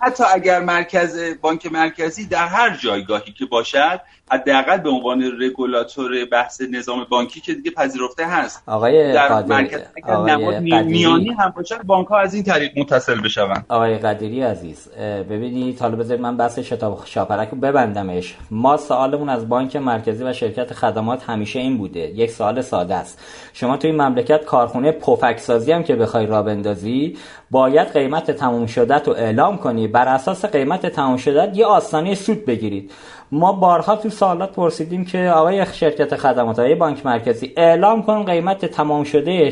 [0.00, 4.00] حتی اگر مرکز بانک مرکزی در هر جایگاهی که باشد
[4.30, 8.62] حداقل به عنوان رگولاتور بحث نظام بانکی که دیگه پذیرفته هست.
[8.66, 13.98] آقای در مرکز اگر میانی هم باشه بانک ها از این طریق متصل بشون آقای
[13.98, 14.88] قدیری عزیز
[15.30, 18.36] ببینید حالا بذارید من بحث شتاب شاپرک رو ببندمش.
[18.50, 22.00] ما سوالمون از بانک مرکزی و شرکت خدمات همیشه این بوده.
[22.00, 23.18] یک سوال ساده است.
[23.52, 27.16] شما توی مملکت کارخونه پفک سازی هم که بخوای را بندازی
[27.50, 29.88] باید قیمت تموم شده رو اعلام کنی.
[29.88, 32.92] بر اساس قیمت تموم شده یه آستانه سود بگیرید.
[33.32, 38.64] ما بارها تو سوالات پرسیدیم که آقای شرکت خدمات های بانک مرکزی اعلام کن قیمت
[38.64, 39.50] تمام شده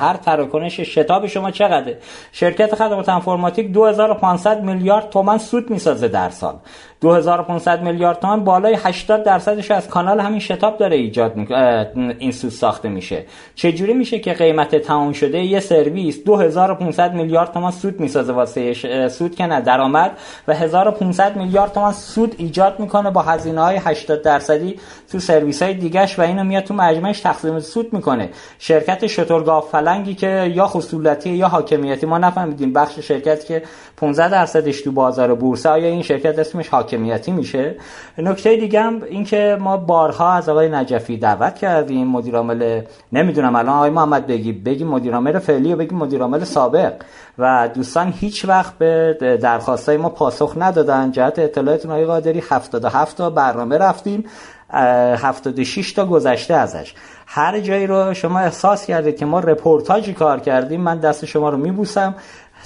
[0.00, 1.98] هر تراکنش شتاب شما چقدره؟
[2.32, 6.54] شرکت خدمات انفرماتیک 2500 میلیارد تومان سود می‌سازه در سال.
[7.00, 11.34] 2500 میلیارد تومان بالای 80 درصدش از کانال همین شتاب داره ایجاد
[12.18, 13.24] این سود ساخته میشه.
[13.54, 18.74] چجوری میشه که قیمت تمام شده یه سرویس 2500 میلیارد تومان سود می‌سازه واسه
[19.08, 20.18] سود که درآمد
[20.48, 24.78] و 1500 میلیارد تومان سود ایجاد می‌کنه با هزینه های 80 درصدی
[25.12, 28.30] تو سرویس های دیگهش و اینو میاد تو مجموعش تقسیم سود می‌کنه.
[28.58, 33.62] شرکت شترگاه فلنگی که یا خصولتی یا حاکمیتی ما نفهمیدیم بخش شرکت که
[33.96, 37.74] 15 درصدش تو بازار بورس آیا این شرکت اسمش حاکمیتی میشه؟
[38.18, 42.80] نکته دیگه هم این که ما بارها از آقای نجفی دعوت کردیم مدیر عامل
[43.12, 46.92] نمی‌دونم الان آقای محمد بگی بگی مدیر عامل فعلی و بگی مدیر عامل سابق.
[47.38, 53.30] و دوستان هیچ وقت به درخواستای ما پاسخ ندادن جهت اطلاعاتون آقای قادری 77 تا
[53.30, 54.24] برنامه رفتیم
[54.72, 56.94] 76 تا گذشته ازش.
[57.34, 61.56] هر جایی رو شما احساس کردید که ما رپورتاجی کار کردیم من دست شما رو
[61.56, 62.14] میبوسم.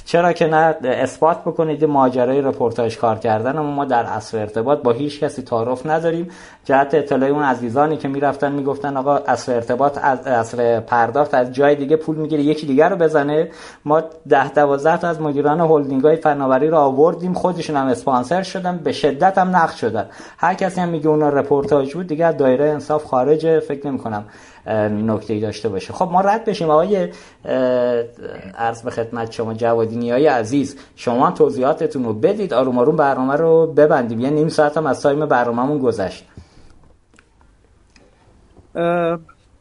[0.04, 5.20] چرا که نه اثبات بکنید ماجرای رپورتاج کار کردن ما در اصل ارتباط با هیچ
[5.20, 6.30] کسی تعارف نداریم.
[6.64, 11.74] جهت اطلاع اون عزیزانی که می‌رفتن می‌گفتن آقا اصل ارتباط از اصل پرداخت از جای
[11.74, 13.50] دیگه پول می‌گیره یکی دیگر رو بزنه.
[13.84, 18.76] ما ده دوازده تا از مدیران هلدینگ های فناوری رو آوردیم خودشون هم اسپانسر شدن
[18.76, 20.08] به شدت هم نقد شدن.
[20.38, 24.24] هر کسی هم میگه اون رپورتاج بود دیگه دایره انصاف خارج فکر نمی کنم
[24.66, 25.92] نکته داشته باشه.
[25.92, 26.70] خب ما رد بشیم.
[26.70, 27.08] آقای
[28.54, 32.54] عرض به خدمت شما جوادینی های عزیز شما توضیحاتتون رو بدید.
[32.54, 34.20] آروم آروم برنامه رو ببندیم.
[34.20, 36.24] یه نیم ساعت هم از time برنامهمون گذشت.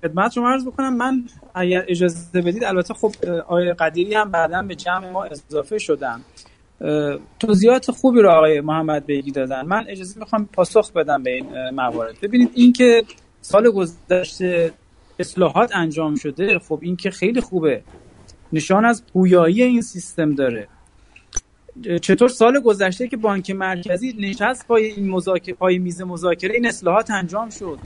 [0.04, 0.98] خدمت شما عرض بکنم.
[0.98, 1.24] من
[1.56, 3.12] اگر اجازه بدید البته خب
[3.48, 6.22] آقای قدیری هم بعدا به جمع ما اضافه شدن.
[7.40, 9.66] توضیحات خوبی رو آقای محمد بیگی دادن.
[9.66, 12.16] من اجازه می‌خوام پاسخ بدم به این موارد.
[12.22, 13.04] ببینید اینکه
[13.42, 14.72] سال گذشته
[15.20, 17.84] اصلاحات انجام شده خب این که خیلی خوبه.
[18.54, 20.68] نشان از پویایی این سیستم داره.
[22.02, 27.12] چطور سال گذشته که بانک مرکزی نشست پای این مذاکره پای میز مذاکره این اصلاحات
[27.12, 27.80] انجام شد.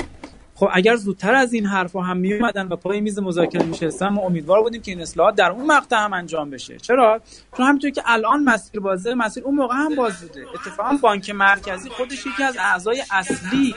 [0.60, 4.22] خب اگر زودتر از این حرفا هم می اومدن و پای میز مذاکره میشستن ما
[4.22, 6.78] امیدوار بودیم که این اصلاحات در اون مقطع هم انجام بشه.
[6.78, 7.22] چرا؟
[7.58, 10.46] چون همونطور که الان مسیر بازه مسیر اون موقع هم باز بوده.
[10.54, 13.76] اتفاقا بانک مرکزی خودش یکی از اعضای اصلی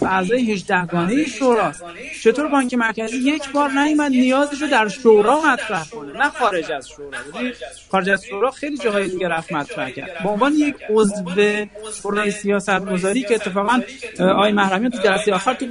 [0.00, 1.84] و اعضای 18 گانه شوراست.
[2.22, 6.88] چطور بانک مرکزی یک بار نیومد نیازش رو در شورا مطرح کنه؟ نه خارج از
[6.88, 7.18] شورا.
[7.90, 10.22] خارج از شورا خیلی جاهای دیگه رفت مطرح کرد.
[10.22, 11.24] به عنوان یک عضو
[12.02, 13.80] شورای سیاست گذاری که اتفاقا
[14.20, 15.66] آقای محرمیان تو جلسه آخر تو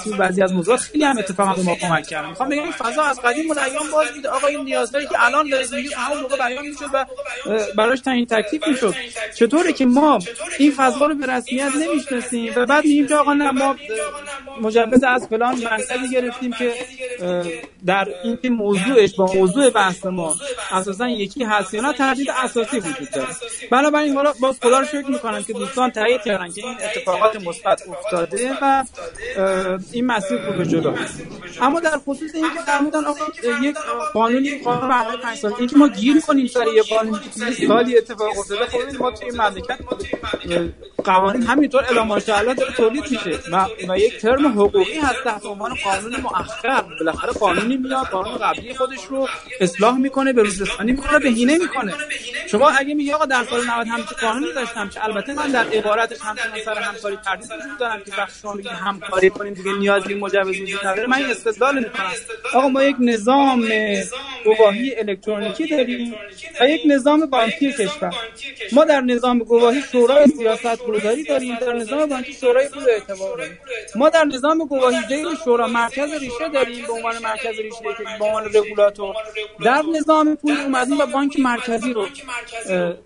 [0.00, 3.02] تصویر بعضی از موضوعات خیلی هم اتفاقا به ما کمک کردن می‌خوام بگم این فضا
[3.02, 6.66] از قدیم ایام باز بود آقا این نیازهایی که الان دارید میگید همون موقع بیان
[6.66, 7.06] می‌شد و
[7.76, 8.94] براش تعیین تکلیف می‌شد.
[9.34, 10.18] چطوره که ما
[10.58, 13.76] این فضا رو به رسمیت نمی‌شناسیم و بعد میگیم که آقا نه ما
[14.60, 16.74] مجوز از فلان مرکزی گرفتیم که
[17.86, 20.34] در این موضوعش با موضوع بحث ما
[20.70, 23.28] اساسا یکی هست یا نه تردید اساسی وجود داره.
[23.70, 27.82] بنابراین حالا باز خدا رو شکر می‌کنم که دوستان تایید کردن که این اتفاقات مثبت
[27.88, 28.84] افتاده و
[29.92, 30.96] این مسیر رو جلو
[31.60, 33.24] اما در خصوص اینکه فرمودن آقا
[33.62, 33.76] یک
[34.12, 37.18] قانونی قانون برای 5 سال اینکه ما گیر کنیم سر یه قانونی
[37.68, 39.78] سالی اتفاق افتاده خب ما توی مملکت
[41.04, 43.38] قوانین همینطور الا ماشاءالله داره تولید میشه
[43.88, 46.82] و, یک ترم حقوقی هست تحت عنوان قانون مؤخر.
[47.00, 49.28] بالاخره قانونی میاد قانون قبلی خودش رو
[49.60, 51.94] اصلاح می‌کنه به روزرسانی می‌کنه بهینه می‌کنه.
[52.46, 56.20] شما اگه میگی آقا در سال 90 همچین قانونی داشتم که البته من در عبارتش
[56.20, 60.60] همچنان سر همکاری تردید وجود دارم که وقتی شما میگید همکاری کنیم دیگه نیازی مجوز
[60.60, 62.12] وجود نداره من استدلال می‌کنم.
[62.54, 63.68] آقا ما یک نظام
[64.44, 66.14] گواهی الکترونیکی داریم
[66.60, 68.14] و یک نظام بانکی کشور.
[68.72, 71.54] ما در نظام گواهی شورای سیاست گذاری داریم.
[71.54, 73.58] در نظام بانکی شورای پول اعتبار داریم.
[73.94, 78.24] ما در نظام گواهی زیر شورا مرکز ریشه داریم به عنوان مرکز ریشه که به
[78.24, 79.14] عنوان رگولاتور.
[79.64, 82.06] در نظام پول اومدیم و بانک مرکزی رو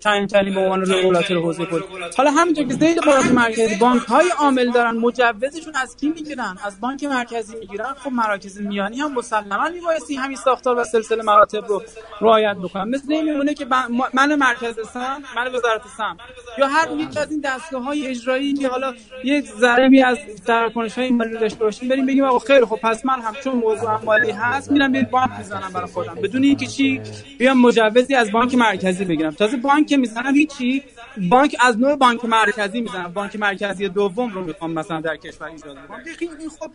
[0.03, 1.81] تعیین کردیم به عنوان رگولاتور حوزه پول.
[2.17, 6.79] حالا همونطور که زیر بانک مرکزی بانک های عامل دارن مجوزشون از کی می‌گیرن؟ از
[6.79, 11.83] بانک مرکزی می‌گیرن خب مراکز میانی هم مسلما میبایستی همین ساختار و سلسله مراتب رو
[12.21, 12.89] رعایت بکنن.
[12.89, 13.65] مثل این میمونه که
[14.13, 16.17] من مرکز سم من وزارت سم.
[16.57, 18.93] یا هر یک از این دستگاه های اجرایی که حالا
[19.23, 20.17] یک ضربی از
[20.47, 24.03] تراکنش های مالی داشته باشیم بریم بگیم آقا خیر خب پس من هم چون موضوع
[24.03, 26.15] مالی هست میرم به بانک می‌زنم برای خودم.
[26.15, 27.01] بدون اینکه چی
[27.37, 29.31] بیام مجوزی از بانک مرکزی بگیرم.
[29.31, 30.83] تازه بانک می‌زنم هیچی.
[31.29, 33.13] بانک از نوع بانک مرکزی می‌زنم.
[33.13, 36.71] بانک مرکزی دوم رو می‌خوام مثلا در کشور ایجاد کنم این خب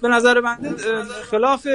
[0.00, 0.74] به نظر بنده
[1.30, 1.68] خلاف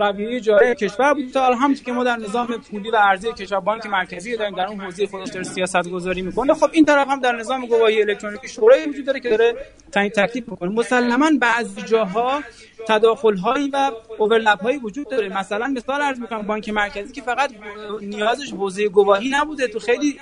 [0.00, 1.30] رویه جاری کشور بود.
[1.32, 4.80] تا همونطور که ما در نظام پولی و ارزی کشور بانک مرکزی داریم در اون
[4.80, 8.88] حوزه خودش داره سیاست گذاری می‌کنه خب این طرف هم در نظام گواهی الکترونیکی شورای
[8.88, 9.54] وجود داره که داره
[9.92, 10.70] تعیین تکلیف می‌کنه.
[10.70, 12.42] مسلما بعضی جاها
[12.88, 15.28] تداخل هایی و اوورلپ هایی وجود داره.
[15.38, 17.50] مثلا مثال عرض می‌کنم بانک مرکزی که فقط
[18.00, 20.18] نیازش حوزه گواهی نبوده تو خیلی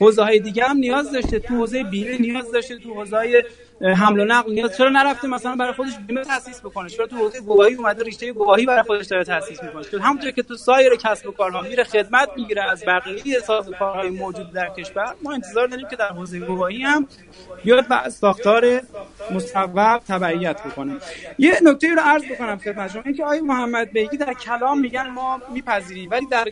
[0.00, 3.44] حوزه های دیگه هم نیاز داشته تو حوزه بیمه نیاز داشته تو حوزه
[3.82, 4.76] حمل و نقل نیاز.
[4.76, 8.66] چرا نرفته مثلا برای خودش بیمه تاسیس بکنه؟ چرا تو حوزه گواهی اومده رشته گواهی
[8.66, 12.28] برای خودش داره تاسیس می‌کنه؟ چون همونطور که تو سایر کسب و کارها میره خدمت
[12.36, 17.06] می‌گیره از بقیه سازوکارهای موجود در کشور ما انتظار داریم که در حوزه گواهی هم
[17.64, 18.80] بیاد و ساختار
[19.30, 20.96] مصوب تبعیت بکنه.
[21.38, 23.02] یه نکته رو عرض بکنم خدمت شما.
[23.06, 26.48] اینکه آقای محمد بیگی در کلام میگن ما میپذیریم ولی در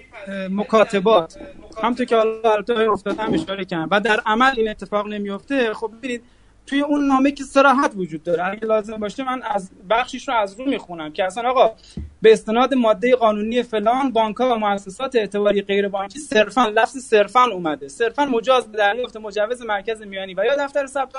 [0.50, 1.38] مکاتبات
[1.82, 6.22] همونطور که البته افتاده هم اشاره کردم و در عمل این اتفاق نمیفته خب ببینید
[6.70, 8.46] توی اون نامه که صراحت وجود داره.
[8.46, 11.74] اگه لازم باشه من از بخشیش رو از رو می‌خونم که اصلا آقا
[12.22, 17.88] به استناد ماده قانونی فلان بانک و مؤسسات اعتباری غیر بانکی صرفا لفظ صرفا اومده.
[17.88, 21.14] صرفا مجاز به دریافت مجوز مرکز میانی و یا دفتر ثبت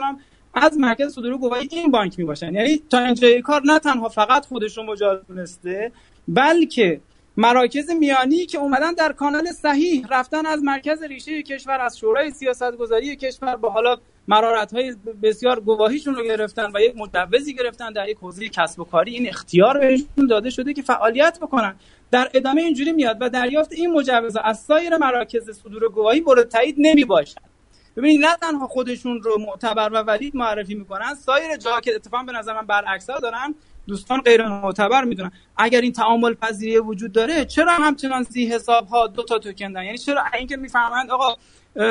[0.54, 4.46] از مرکز صدور گواهی این بانک می باشن یعنی تا اینجای کار نه تنها فقط
[4.46, 5.92] خودش رو مجاز دونسته
[6.28, 7.02] بلکه
[7.42, 12.72] مراکز میانی که اومدن در کانال صحیح رفتن از مرکز ریشه کشور از شورای سیاست
[12.72, 13.98] گذاری کشور با حالا
[14.28, 18.84] مرارت های بسیار گواهیشون رو گرفتن و یک مجوزی گرفتن در یک حوزه کسب و
[18.84, 19.14] کاری.
[19.14, 21.76] این اختیار بهشون داده شده که فعالیت بکنن.
[22.12, 26.76] در ادامه اینجوری میاد و دریافت این مجوز از سایر مراکز صدور گواهی مورد تایید
[26.78, 27.52] نمی باشد
[27.98, 32.32] ببینید نه تنها خودشون رو معتبر و ولید معرفی می‌کنن سایر جاها که اتفاقا به
[32.32, 33.56] نظر من برعکس دارن
[33.92, 35.32] دوستان غیر معتبر می‌دونن.
[35.58, 39.98] اگر این تعامل پذیری وجود داره چرا همچنان زی حساب ها دو تا توکن یعنی
[39.98, 41.36] چرا اینکه می‌فهمند آقا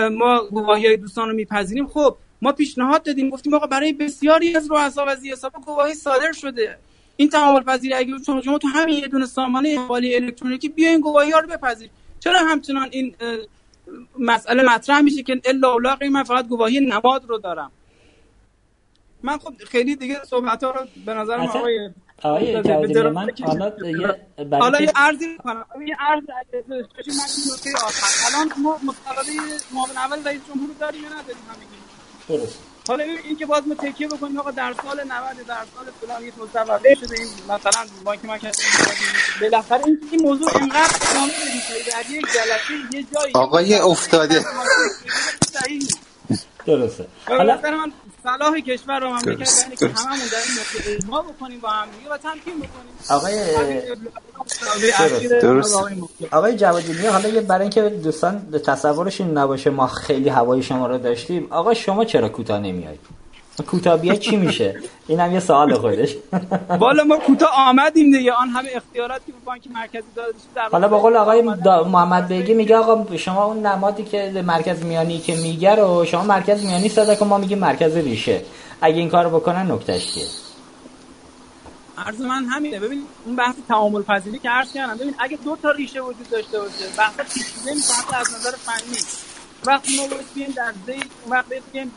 [0.09, 1.87] ما گواهی های دوستان رو میپذیریم.
[1.87, 6.33] خب ما پیشنهاد دادیم گفتیم آقا برای بسیاری از رؤسا و زی حساب گواهی صادر
[6.33, 6.79] شده.
[7.17, 11.31] این تعامل پذیری اگه شما شما تو همین یه دونه سامانه حوالی الکترونیکی بیاین گواهی
[11.31, 11.93] ها رو بپذیرید.
[12.21, 13.15] چرا همچنان این
[14.19, 17.73] مسئله مطرح میشه که الا اولاقی من فقط گواهی نماد رو دارم؟
[19.23, 21.91] من خب خیلی دیگه صحبت ها رو به نظر آقای
[22.23, 26.23] آقای جوادی من حالا یه حالا یه عرضی کنم یه عرض
[26.69, 26.77] من
[27.53, 28.27] نکته آخر.
[28.27, 29.33] الان ما مصوبه
[29.75, 32.59] معاون اول رئیس جمهور داریم یا نداریم همگی درست.
[32.89, 36.35] حالا این که باز ما تکیه بکنیم آقا در سال 90 در سال فلان یک
[36.39, 38.63] مصوبه شده این مثلا بانک مرکزی
[39.41, 44.45] بالاخره این این موضوع اینقدر ادامه بدید در یک جلسه یه جایی آقای افتاده.
[46.67, 47.07] درسته.
[47.29, 51.89] حالا من صلاح کشور رو مملکت یعنی که هممون در این اجماع بکنیم با هم
[51.99, 52.93] دیگه و تمکین بکنیم.
[53.11, 53.35] آقای
[55.41, 55.77] درست.
[56.31, 61.47] آقای جوادی حالا یه برای اینکه دوستان تصورشون نباشه ما خیلی هوای شما رو داشتیم.
[61.51, 63.01] آقا شما چرا کوتاه نمیایید
[63.63, 66.17] کوتاه چی میشه؟ اینم یه سوال خودش.
[66.79, 68.33] والا ما کوتاه آمدیم دیگه.
[68.33, 70.35] آن همه اختیاراتی که بانک مرکزی داده
[70.73, 71.43] حالا به قول آقای
[71.87, 76.65] محمد بیگی میگه آقا شما اون نمادی که مرکز میانی که میگه رو شما مرکز
[76.65, 78.43] میانی صدا که ما میگیم مرکز ریشه.
[78.81, 80.27] اگه این کارو بکنن نکتهش چیه؟
[81.99, 82.81] عرض من همینه.
[82.81, 84.97] ببین اون بحث تعامل پذیری که عرض کردم.
[84.97, 89.30] ببین اگه دو تا ریشه وجود داشته باشه بحث پیچیده میشه از نظر فنی
[89.67, 91.93] وقتی ما باید در زیر اون وقت بیایم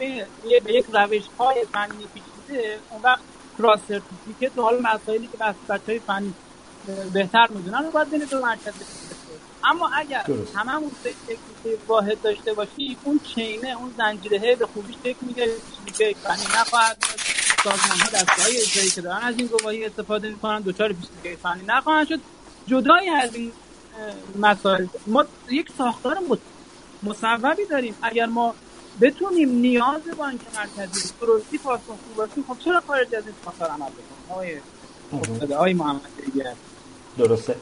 [0.65, 3.21] به یک روش های فنی پیچیده اون وقت
[3.57, 6.33] کراس سرتیفیکت حال مسائلی که بس بچه های فنی
[7.13, 8.73] بهتر می‌دونن رو باید بین دو مرکز
[9.63, 10.25] اما اگر
[10.55, 11.39] هممون یک
[11.87, 15.51] واحد داشته باشیم اون چینه اون زنجیره به خوبی شکل می‌گیره
[15.97, 16.97] که فنی نخواهد
[17.63, 22.07] سازمان ها دستگاهی اجرایی که دارن از این گواهی استفاده می‌کنن دوچار پیشنهاد فنی نخواهند
[22.07, 22.19] شد.
[22.67, 23.51] جدای از این
[24.35, 26.19] مسائل ما یک ساختار
[27.03, 27.95] مصوبی داریم.
[28.01, 28.53] اگر ما
[29.01, 34.29] بتونیم نیاز بانک مرکزی درستی پاسخگو باشیم خب چرا خارج از این ساختار عمل بکنیم؟
[34.29, 34.57] آقای
[35.55, 36.01] آقای محمد
[37.17, 37.55] درسته.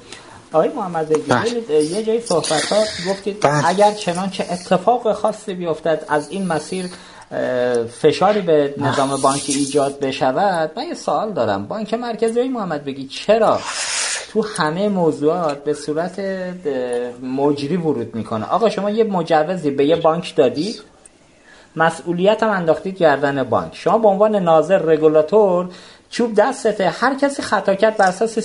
[0.52, 1.84] آقای محمد بله.
[1.84, 3.68] یه جایی صحبت ها گفتید بله.
[3.68, 6.90] اگر چنانچه اتفاق خاصی بیفتد از این مسیر
[8.02, 11.68] فشاری به نظام بانکی ایجاد بشود من یه سوال دارم.
[11.68, 13.60] بانک مرکزی محمد بگی چرا
[14.34, 16.20] تو همه موضوعات به صورت
[17.24, 18.46] مجری ورود می‌کنه.
[18.46, 20.82] آقا شما یه مجوزی به یه بانک دادید
[21.76, 23.76] مسئولیت هم انداختید گردن بانک.
[23.76, 25.70] شما به عنوان ناظر رگولاتور
[26.10, 26.90] چوب دستته.
[26.90, 28.40] هر کسی خطا کرد بر اساس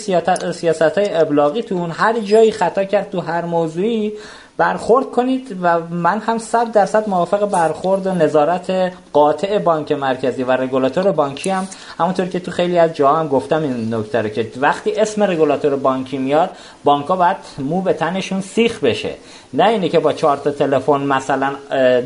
[0.53, 4.13] سیاست های ابلاغیتون هر جایی خطا کرد تو هر موضوعی
[4.59, 10.53] برخورد کنید و من هم صد درصد موافق برخورد و نظارت قاطع بانک مرکزی و
[10.53, 11.69] رگولاتور بانکی هم.
[11.99, 15.77] همونطور که تو خیلی از جاها هم گفتم این نکته رو که وقتی اسم رگولاتور
[15.77, 16.51] بانکی میاد
[16.85, 19.15] بانک‌ها باید مو به تنشون سیخ بشه.
[19.53, 21.53] نه اینه که با چهار تا تلفن مثلا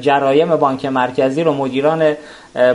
[0.00, 2.14] جرایم بانک مرکزی رو مدیران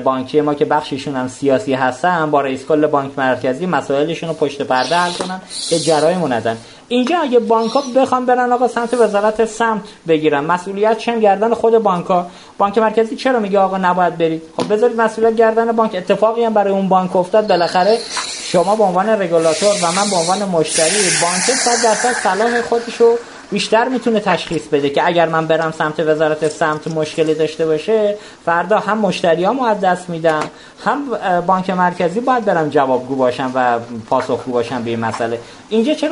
[0.03, 4.61] بانکی ما که بخششون هم سیاسی هستن با رئیس کل بانک مرکزی مسائلشون رو پشت
[4.61, 6.57] پرده حل کنن که جرایم ندن.
[6.87, 11.77] اینجا اگه بانک ها بخوام برن آقا سمت وزارت سمت بگیرن مسئولیت چه گردن خود
[11.77, 16.43] بانک ها بانک مرکزی چرا میگه آقا نباید برید؟ خب بذارید مسئولیت گردن بانک اتفاقی
[16.43, 17.47] هم برای اون بانک افتاد.
[17.47, 17.97] بالاخره
[18.43, 20.89] شما به عنوان رگولاتور و من به عنوان مشتری
[21.21, 23.15] بانک 100 درصد صلاح خودشو
[23.55, 28.79] بیشتر می‌تونه تشخیص بده که اگر من برم سمت وزارت سمت مشکلی داشته باشه فردا
[28.79, 30.49] هم مشتریامو از دست میدم
[30.85, 31.09] هم
[31.41, 35.39] بانک مرکزی باید برم جوابگو باشم و پاسخگو باشم به این مسئله.
[35.69, 36.11] اینجا چرا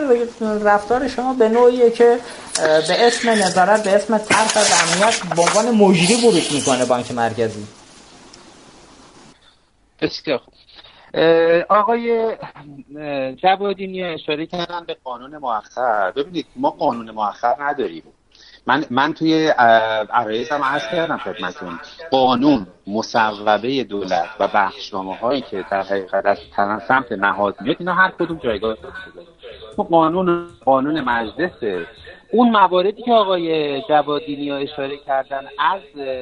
[0.63, 2.17] رفتار شما به نوعیه که
[2.87, 7.67] به اسم نظارت به اسم ترس از امنیت به عنوان مجری ورود می‌کنه بانک مرکزی؟
[10.01, 10.41] بسیار
[11.69, 12.35] آقای
[13.35, 16.11] جوادینی اشاره کردن به قانون مؤخر.
[16.11, 18.03] ببینید ما قانون مؤخر نداریم.
[18.67, 19.47] من من توی
[20.09, 21.79] عرایزم عرض کردم خدمتون
[22.11, 26.37] قانون مصوبه دولت و بخشنامه هایی که در حقیقت از
[26.87, 28.75] سمت نهاد میاد اینا هر کدوم جایگاه
[29.77, 31.85] قانون قانون مجلس
[32.33, 35.81] اون مواردی که آقای جوادینی ها اشاره کردن از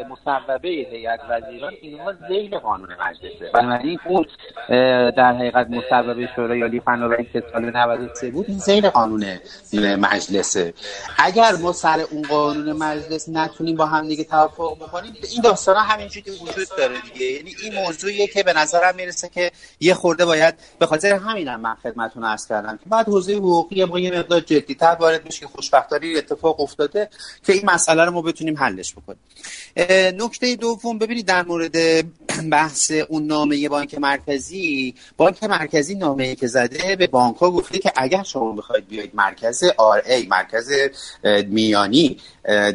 [0.10, 3.52] مصوبه هیئت وزیران اینها زیل قانون مجلسه.
[3.54, 4.26] بنابراین اون
[5.12, 9.26] در حقیقت مصوبه شورای عالی فناوری که سال 93 بود این زیل قانون
[9.74, 10.74] مجلسه.
[11.18, 16.32] اگر ما سر اون قانون مجلس نتونیم با هم دیگه توافق بکنیم این داستان همینجوری
[16.32, 17.26] وجود داره دیگه.
[17.26, 21.76] یعنی این موضوعیه که به نظرم می‌رسه که یه خورده باید به خاطر همینم من
[21.76, 26.62] خدمتتون عرض کردم که بعد حوزه حقوقی ما یه مقدار جدی‌تر وارد بشه خوشبختانه اتفاق
[26.62, 27.10] افتاده
[27.46, 29.20] که این مسئله رو ما بتونیم حلش بکنیم.
[30.26, 32.06] نکته دوم ببینید در مورد
[32.52, 37.92] بحث اون نامه بانک مرکزی بانک مرکزی نامه که زده به بانک ها گفته که
[37.96, 40.72] اگر شما بخواید بیاید مرکز آر ای مرکز
[41.48, 42.18] میانی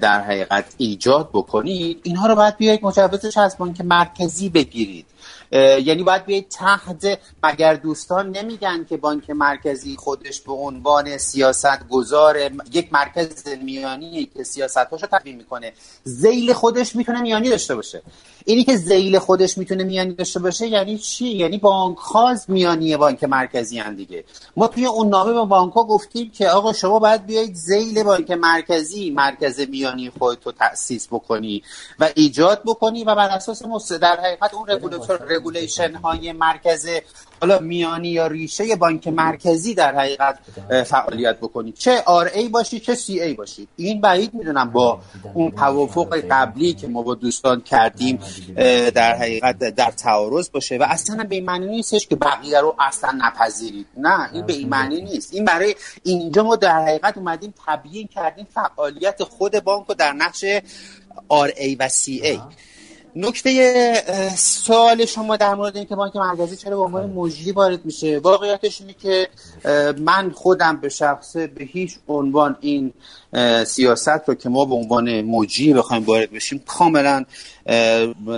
[0.01, 5.07] در حقیقت ایجاد بکنید اینها رو باید بیاید مجوزش از بانک مرکزی بگیرید.
[5.53, 12.37] یعنی باید بیاید تحت مگر دوستان نمیگن که بانک مرکزی خودش به عنوان سیاست گذار
[12.73, 15.73] یک مرکز میانی که سیاست هاشو تدوین می‌کنه.
[16.05, 18.03] زیل خودش می‌تونه میانی داشته باشه.
[18.45, 23.25] اینی که زیل خودش می‌تونه میانی داشته باشه یعنی چی؟ یعنی بانک خاص میانی بانک
[23.25, 24.25] مرکزی هم دیگه.
[24.57, 28.31] ما توی اون نامه به بانک ها گفتیم که آقا شما باید بیایید ذیل بانک
[28.31, 31.63] مرکزی مرکز میانی خودتو تاسیس بکنی
[31.99, 34.69] و ایجاد بکنی و بر اساس در حقیقت اون
[35.37, 36.89] regulation های مرکز
[37.41, 40.39] حالا میانی یا ریشه بانک مرکزی در حقیقت
[40.87, 45.01] فعالیت بکنید چه RA باشید چه CA باشید این بعید می‌دونم با
[45.35, 48.19] اون توافق قبلی که ما با دوستان کردیم
[48.95, 50.79] در حقیقت در تعارض باشه.
[50.79, 53.87] و اصلا به این معنی نیستش که بقیه رو اصلا نپذیرید.
[53.97, 55.35] نه این به این معنی نیست.
[55.35, 60.45] این برای اینجا ما در حقیقت اومدیم تبیین کردیم فعالیت خود بانک رو در نقش
[61.29, 62.41] آر ای و سی ای.
[63.19, 68.19] نکته سوال شما در مورد اینکه بانک مرکزی چرا به عنوان مجری وارد میشه.
[68.19, 69.29] واقعیتش اینه که
[69.99, 72.93] من خودم به شخص به هیچ عنوان این
[73.65, 77.25] سیاست رو که ما به عنوان مجری بخوایم وارد بشیم کاملا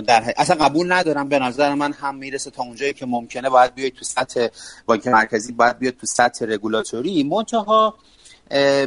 [0.07, 1.29] در اصلا قبول ندارم.
[1.29, 4.47] به نظر من هم می‌رسه تا اونجایی که ممکنه باید بیاید تو سطح
[4.85, 7.23] بانک مرکزی باید بیاد تو سطح رگولاتوری.
[7.23, 7.95] منتها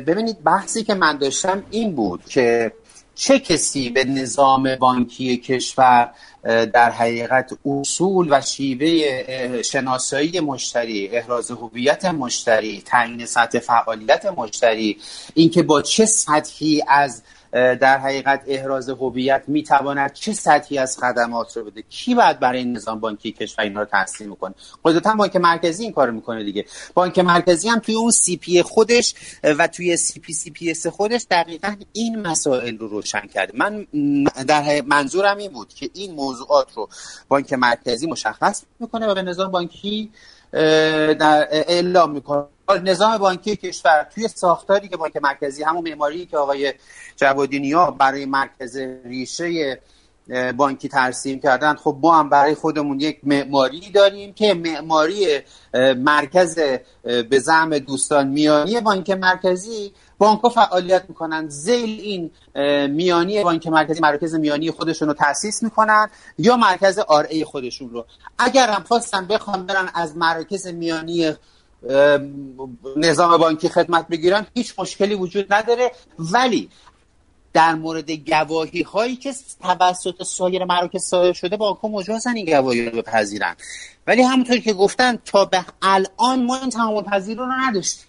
[0.06, 2.72] ببینید بحثی که من داشتم این بود که
[3.14, 6.10] چه کسی به نظام بانکی کشور
[6.44, 14.98] در حقیقت اصول و شیوه شناسایی مشتری احراز هویت مشتری تعیین سطح فعالیت مشتری
[15.34, 21.64] اینکه با چه سطحی از در حقیقت احراز هویت می‌تواند چه سطحی از خدمات رو
[21.64, 25.82] بده؟ کی باید برای این نظام بانکی کشور اینا رو تحصیل می‌کنه قاعدتا بانک مرکزی
[25.82, 26.64] این کارو می‌کنه دیگه.
[26.94, 29.14] بانک مرکزی هم توی اون CP خودش
[29.44, 33.52] و توی CP CPS خودش دقیقا این مسائل رو روشن کرده.
[33.56, 33.86] من
[34.46, 36.88] در منظورم این بود که این موضوعات رو
[37.28, 40.10] بانک مرکزی مشخص می‌کنه و به نظام بانکی
[40.52, 42.44] در اعلام می‌کنه.
[42.78, 46.74] نظام بانکی کشور توی ساختاری که بانک مرکزی همون معماری که آقای
[47.16, 49.80] جوادی برای مرکز ریشه
[50.56, 55.40] بانکی ترسیم کردن خب ما هم برای خودمون یک معماری داریم که معماری
[55.96, 56.58] مرکز
[57.02, 61.48] به زعم دوستان میانی بانک مرکزی بانک ها فعالیت می‌کنن.
[61.48, 62.30] زیل این
[62.94, 68.06] میانی بانک مرکزی مرکز میانی خودشون رو تاسیس می‌کنن یا مرکز آر ای خودشون رو.
[68.38, 71.32] اگر هم خواستن بخوام برن از مرکز میانی
[72.96, 75.92] نظام بانکی خدمت بگیرن هیچ مشکلی وجود نداره.
[76.18, 76.68] ولی
[77.52, 82.90] در مورد گواهی هایی که توسط سایر مراکز صادر شده با ها مجازن این گواهی
[82.90, 83.56] رو بپذیرن.
[84.06, 88.06] ولی همونطور که گفتن تا به الان ما این تمام پذیر رو نداشتیم.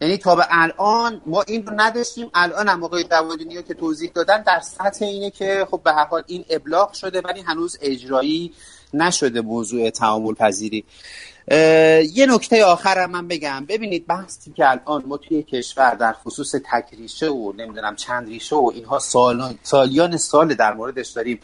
[0.00, 2.30] یعنی تا به الان ما این رو نداشتیم.
[2.34, 6.22] الان هم آقای جوادی که توضیح دادن در سطح اینه که خب به هر حال
[6.26, 8.52] این ابلاغ شده ولی هنوز اجرایی
[8.94, 10.84] نشده موضوع تعامل پذیری.
[11.50, 13.64] یه نکته آخر من بگم.
[13.68, 18.70] ببینید بحثی که الان ما توی کشور در خصوص تکریشه و نمی‌دونم چند ریشه و
[18.74, 21.40] اینها سالان سالیان سال در موردش داریم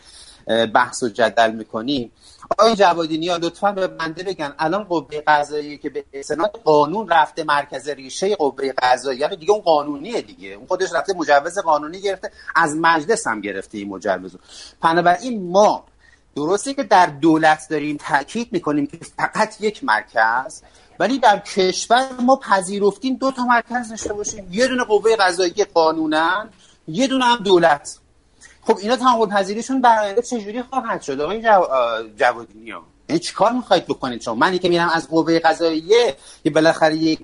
[0.75, 2.13] بحث و جدل می‌کنیم.
[2.59, 4.55] آقای جوادی نیا لطفا به بنده بگن.
[4.59, 9.29] الان قوه قضاییه که به سنات قانون رفته مرکز ریشه قوه قضاییه.
[9.29, 10.49] رو دیگه اون قانونیه دیگه.
[10.49, 14.37] اون خودش رفته مجوز قانونی گرفته از مجلس هم گرفته این مجوز
[14.83, 15.85] بنابراین ما
[16.37, 20.63] درسته که در دولت داریم تاکید می‌کنیم که فقط یک مرکز
[20.99, 24.49] ولی در کشور ما پذیرفتیم دو تا مرکز داشته باشیم.
[24.51, 26.49] یه دونه قوه قضایی قانونن
[26.89, 27.99] یه دونه هم دولت.
[28.63, 31.63] خب اینا تعامل پذیریشون برآینده چجوری خواهد شد؟ آقای جو...
[32.17, 36.97] جوادی ها یعنی چیکار می‌خواید بکنید شما؟ منی که میرم از قوه قضاییه که بالاخره
[36.97, 37.21] یک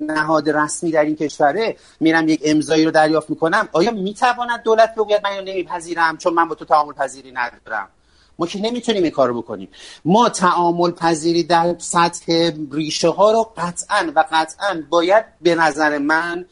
[0.00, 3.68] نهاد رسمی در این کشوره میرم یک امضایی رو دریافت می‌کنم.
[3.72, 7.88] آیا می‌تواند دولت بگوید من اینو نمیپذیرم؟ چون من با تو تعامل پذیری ندارم.
[8.38, 9.68] ما که نمی‌تونیم این کارو بکنیم.
[10.04, 16.46] ما تعامل پذیری در سطح ریشه ها رو قطعا و قطعا باید به نظر من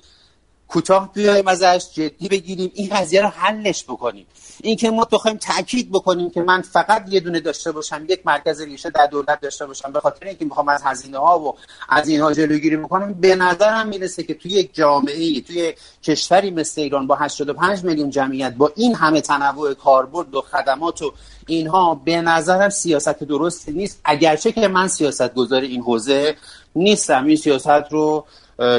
[0.73, 2.71] کوتاه بیایم ازش جدی بگیریم.
[2.75, 4.27] این قضیه رو حلش بکنیم.
[4.63, 8.91] اینکه ما بخوایم تاکید بکنیم که من فقط یه دونه داشته باشم یک مرکز ریشه
[8.91, 11.55] در دولت داشته باشم به خاطر اینکه می‌خوام از هزینه ها و
[11.89, 17.07] از اینها جلوگیری بکنم به نظرم می‌رسه که توی یک جامعه توی کشوری مثل ایران
[17.07, 21.13] با 85 میلیون جمعیت با این همه تنوع کاربرد و خدمات و
[21.47, 24.01] اینها به نظرم سیاست درستی نیست.
[24.05, 26.37] اگرچه که من سیاست گذار این حوزه
[26.77, 27.27] نیستم.
[27.27, 28.25] این سیاست رو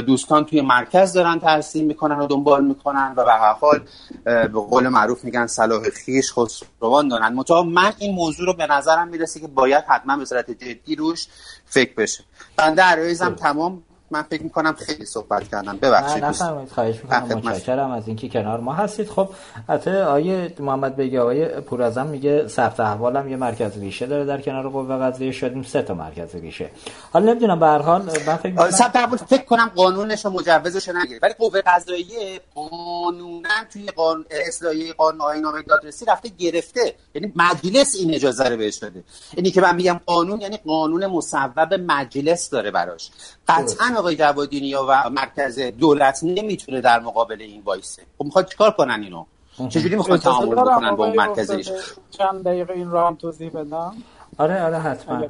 [0.06, 3.80] دوستان توی مرکز دارن ترسیم می‌کنن و دنبال می‌کنن و به هر حال
[4.24, 7.34] به قول معروف میگن صلاح خیش خسروان دارن.
[7.34, 11.28] متا من این موضوع رو به نظرم می‌رسه که باید حتما به صورت جدی روش
[11.66, 12.24] فکر بشه.
[12.58, 13.84] بنده عرایزم تمام.
[14.14, 15.78] من فکر می‌کنم خیلی صحبت کردم.
[15.78, 16.26] ببخشید.
[16.26, 16.70] نفرمایید.
[16.70, 17.42] خواهش می‌کنم.
[17.50, 19.10] متشکرم از اینکه کنار ما هستید.
[19.10, 19.30] خب
[19.70, 24.70] البته آیه محمد بگی آقای پورازم میگه ثبت احوالم یه مرکز ریشه داره در کنار
[24.70, 25.34] قوه قضاییه.
[25.34, 26.70] شدیم سه تا مرکز ریشه.
[27.14, 30.90] حالا نمی‌دونم به هر حال من فکر می‌کنم ثبت احوال فکر کنم قانونش و مجوزش
[30.90, 31.20] نگیره.
[31.24, 36.96] ولی قوه قضاییه قانونا توی قانون اصلاحیه قانون آیین‌نامه دادرسی رفته گرفته.
[37.16, 39.04] یعنی مجلس این اجازه رو بهش داده.
[39.36, 43.12] اینی که من میگم قانون یعنی قانون مصوب مجلس داره براش.
[43.48, 48.02] قطعا آقای جوادی نیا و مرکز دولت نمی‌تونه در مقابل این وایسه.
[48.18, 49.26] خب می‌خواد چیکار کنن اینو؟
[49.70, 51.80] چجوری می‌خوان اجازه تعامل بکنن با اون آقای مرکز گفتاده
[52.12, 53.94] چند دقیقه این رو هم توضیح بدم.
[54.38, 55.24] آره آره حتما.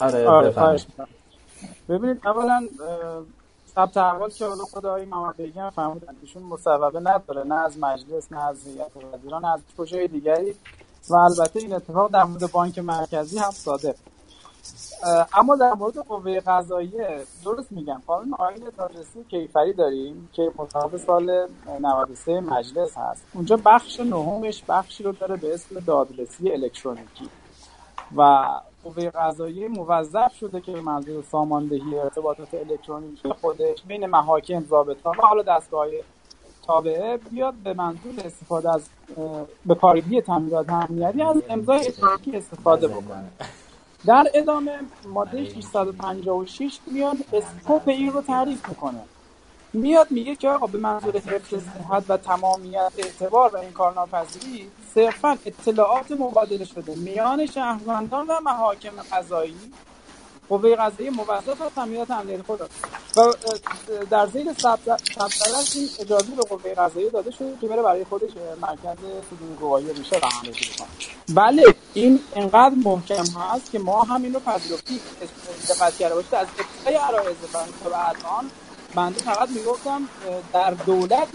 [0.00, 0.80] آره آره.
[1.88, 2.68] ببینید اولا
[3.74, 7.78] ثبت احوال که حالا خود آقای محمد بیگی هم فرمودن ایشون مصوبه نداره نه از
[7.78, 10.54] مجلس نه از هیئت وزیران نه از کجای دیگری.
[11.10, 13.94] و البته این اتفاق در مورد بانک مرکزی هم صادق.
[15.32, 18.02] اما در مورد قوه قضاییه درست میگم.
[18.06, 21.48] قانون آیین دادرسی کیفری داریم که مطابق سال
[21.80, 23.22] 93 مجلس هست.
[23.34, 27.28] اونجا بخش نهمش بخشی رو داره به اسم دادرسی الکترونیکی.
[28.16, 28.46] و
[28.84, 35.42] قوه قضاییه موظف شده که منظور ساماندهی ارتباطات الکترونیکی خودش بین محاکم ضابطان و حالا
[35.42, 35.86] دستگاه
[36.66, 38.82] تابعه بیاد به منظور استفاده از
[39.66, 43.30] به کارگیری تمهیدات امنیتی از امضای الکترونیکی استفاده بکنه.
[44.08, 49.00] در ادامه ماده 656 میاد اسکوپ این رو تعریف می‌کنه.
[49.72, 55.38] میاد میگه که آقا به منظور حفظ صحت و تمامیت اعتبار و این کارناپذیری صرفا
[55.46, 56.94] اطلاعات مبادله شده.
[56.94, 59.56] میان شهروندان و محاکم قضایی
[60.48, 62.72] قوه قضایی موظف از تامینات امنیتی خود است.
[63.16, 63.32] و
[64.10, 64.80] در زیر ثبت
[65.76, 68.98] این اجازه به قوه قضایی داده شده که بره برای خودش مرکز
[69.30, 70.88] صدور گواهی میشه رهنمایی بکنه
[71.34, 75.00] بله این انقدر محکم هست که ما هم این رو پذیرفتیم
[75.68, 77.96] دقت کرده باشید از ابتدای عرایض تا به
[78.94, 80.08] بنده فقط می‌گفتم
[80.52, 81.28] در دولت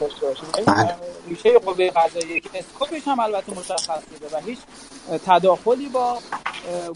[0.00, 0.90] داشته این، اه،
[1.28, 4.58] ریشه قوه قضاییه که اسکوپش هم البته مشخص شده و هیچ
[5.26, 6.18] تداخلی با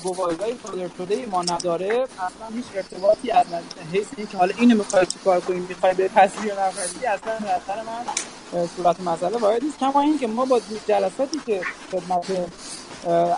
[0.02, 2.06] گواهی های صادر شده ما نداره.
[2.14, 3.46] اصلا هیچ ارتباطی از
[3.92, 9.38] حیث اینکه حالا اینو می‌خوای چیکار کنیم می‌خوای به تصویر اصلا نظر من صورت مسئله
[9.38, 9.78] وارد نیست.
[9.78, 11.60] کما اینکه ما با جلساتی که
[11.92, 12.26] خدمت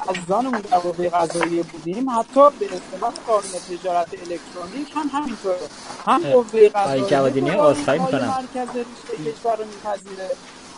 [0.09, 2.11] عزیزانمون در قوه قضاییه بودیم.
[2.11, 5.57] حتی به اصطلاح قانون تجارت الکترونیک هم همینطوره
[6.07, 7.21] هم قوه قضاییه
[7.99, 8.27] می‌کنم.
[8.55, 10.31] مرکز ریشه کشور رو میپذیره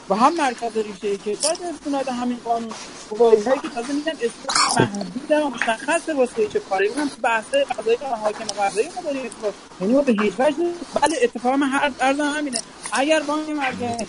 [0.08, 2.70] و هم مرکز ریشه کشور استناد همین قانون
[3.10, 6.88] گواهی هایی که تازه میگن اسم محدود و مشخص واسه چه کاری.
[6.88, 9.22] تو بحث قضایی و محاکم قضایی ما داریم.
[9.26, 10.56] اتفاق یعنی ما به هیچ وجه
[10.94, 12.60] بله اتفاقا من هر ارزم همینه.
[12.92, 14.06] اگر بانک مرکزی اه،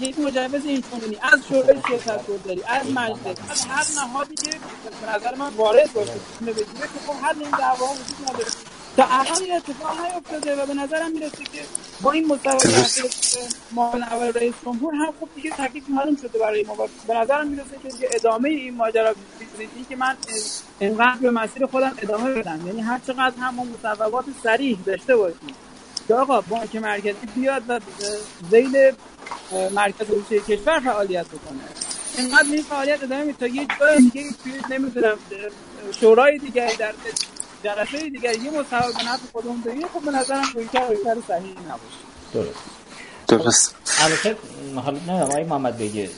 [0.00, 4.50] یک مجوز این چنینی از شورای سیاست گذاری از مجلس از هر نهادی که
[5.00, 8.50] به نظر من وارد باشه بگیره که خب حل این دعوا وجود نداره.
[8.96, 11.64] تا الان این اتفاق نیفتاده و به نظرم می‌رسه که
[12.02, 12.74] با این مصوبه
[13.72, 16.76] معاون اول رئیس جمهور هم خب دیگه تکلیف معلوم شده برای ما
[17.06, 19.14] به نظرم می‌رسه که ادامه این ماجرا
[19.58, 20.16] این که من
[20.80, 22.66] انقدر به مسیر خودم ادامه بدم.
[22.66, 25.54] یعنی هر چقدر هم ما مصوبات صریح داشته باشیم.
[26.08, 27.80] که آقا بانک مرکزی بیاد و
[28.50, 28.92] زیل
[29.74, 31.60] مرکز ریشه کشور فعالیت بکنه.
[32.18, 35.18] اینقدر این فعالیت ادامه تا یه جای دیگه توی نمی‌دونم
[36.00, 36.92] شورای دیگری در
[37.64, 41.98] جلسه دیگری یه مصوبه به نفع خودمون بگیره خب به نظرم رویکرد رویکرد صحیحی نباشه.
[42.34, 42.81] درست.
[43.38, 43.74] درست.
[44.00, 44.36] البته
[44.84, 46.10] حالا نه آقای محمد بگید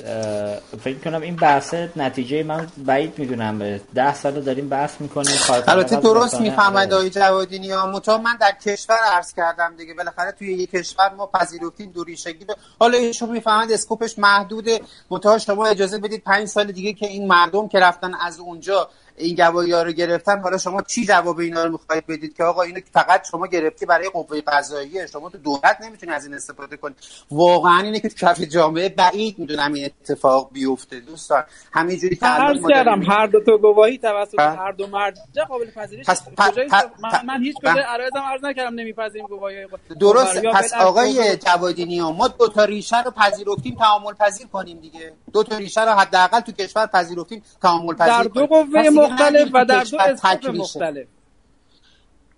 [0.84, 3.80] فکر کنم این بحث نتیجه من بعید می‌دونم.
[3.94, 5.34] ده سال داریم بحث می‌کنیم
[5.66, 10.52] البته درست می‌فهمد آقای جوادینی ها متا من در کشور عرض کردم دیگه بالاخره توی
[10.52, 14.80] یک کشور ما پذیرفتیم دو ریشگی رو حالا ایشون می‌فهمد اسکوپش محدوده.
[15.10, 19.36] متا شما اجازه بدید پنج سال دیگه که این مردم که رفتن از اونجا این
[19.36, 22.80] گواهی ها رو گرفتن حالا شما چی جواب اینا رو می‌خواید بدید که آقا اینو
[22.92, 26.94] فقط شما گرفتی برای قوه قضاییه شما تو دولت نمی‌تونی از این استفاده کنی.
[27.30, 31.44] واقعا اینه که کف جامعه بعید می‌دونم این اتفاق بیفته دوستان.
[31.72, 32.26] همینجوری که
[32.68, 36.68] کردم هر دو تا گواهی توسط هر دو مرجع قابل پذیرش پس کجای
[37.02, 39.66] من, من هیچ کجا عرضم عرض نکردم نمیپذیریم گواهی
[40.00, 40.42] درست.
[40.42, 45.12] پس آقای جوادینی ها ما دو تا ریشه رو پذیرفتیم تعامل پذیر کنیم دیگه.
[45.32, 49.64] دو تا ریشه رو حداقل تو کشور پذیرفتیم تعامل پذیر در دو قوه مختلف و
[49.64, 51.06] در دو اسکوپ مختلف.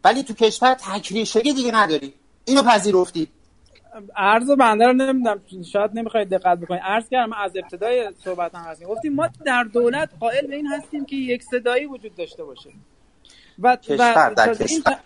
[0.04, 2.14] ولی تو کشور تکریشگی دیگه نداری.
[2.44, 3.28] اینو پذیرفتید
[4.16, 5.40] عرض بنده رو نمی‌دونم
[5.72, 6.80] شاید نمی‌خواید دقت بکنید.
[6.84, 8.88] عرض کردم از ابتدای صحبت هم هستیم.
[8.88, 12.70] گفتیم ما در دولت قائل به این هستیم که یک صدایی وجود داشته باشه.
[13.58, 14.98] و کشور در کشور.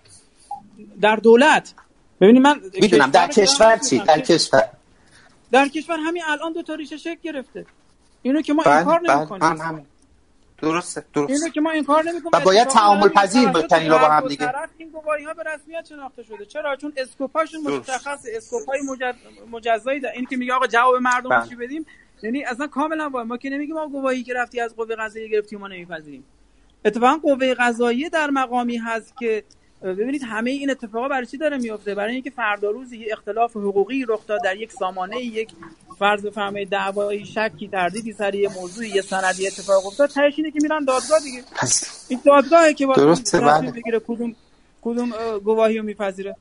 [1.01, 1.75] در دولت.
[2.21, 4.69] ببینید من می‌دونم در کشور چی؟ در کشور.
[5.51, 7.67] در کشور همین الان دو تا ریشه شکل گرفته.
[8.23, 9.87] اینو که ما این کار نمی‌کنیم.
[10.63, 11.31] درسته درست.
[11.31, 14.53] اینو که ما این کار نمی‌کنیم و باید تعامل پذیر بکنیم با هم دیگه.
[14.79, 16.45] این گواهی ها به رسمیت شناخته شده.
[16.45, 19.15] چرا؟ چون اسکوپاشون مشخص اسکوپای مجد...
[19.51, 21.49] مجزایی این که میگه آقا جواب مردم بله.
[21.49, 21.87] چی بدیم؟
[22.23, 25.69] یعنی اصلا کاملا ما که نمیگیم ما گواهی که رفتی از قوه قضاییه گرفتی ما
[25.69, 26.25] نمیپذیریم.
[26.85, 29.45] اتفاقا قوه قضاییه در مقامی هست که
[29.83, 34.05] ببینید همه این اتفاقا برای چی داره میفته؟ برای اینکه فردا روز یه اختلاف حقوقی
[34.09, 35.51] رخ داد در یک سامانه یک
[35.99, 40.59] فرض بفرمایید دعوایی شکی تردیدی سر یه موضوعی یه سندی اتفاق افتاد تهش اینه که
[40.63, 41.43] میرن دادگاه دیگه.
[42.09, 43.71] این دادگاهه که باید بله.
[43.71, 44.35] بگیره کدوم
[44.83, 46.37] کدوم گواهی رو میپذیره.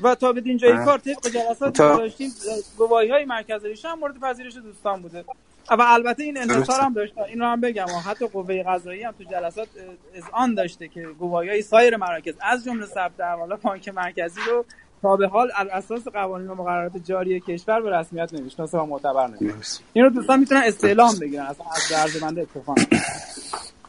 [0.00, 2.30] و تا به اینجای کار طبق جلسات داشتیم
[2.78, 5.24] گواهی های مرکز هم مورد پذیرش دوستان بوده.
[5.70, 7.84] و البته این انتصار هم داشته این رو هم بگم.
[7.84, 9.68] و حتی قوه قضایی هم تو جلسات
[10.16, 14.64] از آن داشته که گواهی های سایر مراکز از جمله ثبت احوال بانک مرکزی رو
[15.02, 19.26] تا به حال از اساس قوانین و مقررات جاری کشور به رسمیت نمی‌شناسه و معتبر
[19.26, 21.44] نمی‌دونست این رو دوستان می‌تونن استعلام بگیرن.
[21.44, 22.78] اصلا از درز بنده اتفاق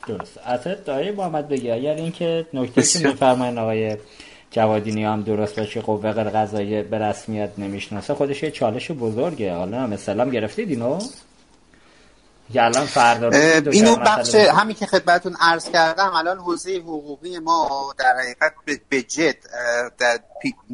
[0.07, 0.38] درست.
[0.45, 3.97] اصلا دایی محمد بگی اگر اینکه نکته که میفرمایین آقای
[4.51, 9.53] جوادینی هم درست باشه قوه قضاییه به رسمیت نمی‌شناسه خودش یه چالش بزرگه.
[9.53, 10.99] حالا مثلا گرفتید اینو؟
[12.85, 13.30] فردا
[13.72, 18.53] اینو بخش همین که خدمتتون عرض کردم الان حوزه حقوقی ما در حقیقت
[18.90, 19.35] به جد
[19.98, 20.19] در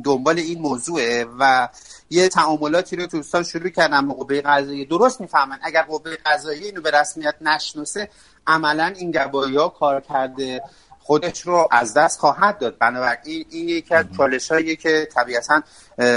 [0.03, 1.69] دنبال این موضوعه و
[2.09, 4.85] یه تعاملاتی رو دوستان شروع کردن با قوه قضاییه.
[4.85, 8.09] درست می‌فهمن اگر قوه قضاییه اینو به رسمیت نشناسه
[8.47, 10.61] عملا این گواهی ها کار کرده.
[11.03, 12.77] خودش رو از دست خواهد داد.
[12.77, 15.63] بنابراین این یکی از چالش هایی که طبیعتا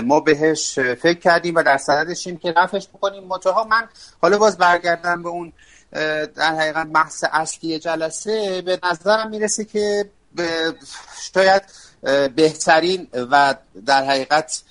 [0.05, 3.25] ما بهش فکر کردیم و در صددشیم که رفش بکنیم.
[3.25, 3.89] منتها من
[4.23, 5.53] حالا باز برگردم به اون
[6.37, 8.63] در حقیقت بحث اصلی جلسه.
[8.63, 10.11] به نظرم می‌رسه که
[11.35, 11.63] شاید
[12.37, 13.55] بهترین و
[13.87, 14.63] در حقیقت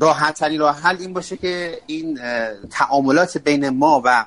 [0.00, 2.20] راحتترین راه حل این باشه که این
[2.70, 4.24] تعاملات بین ما و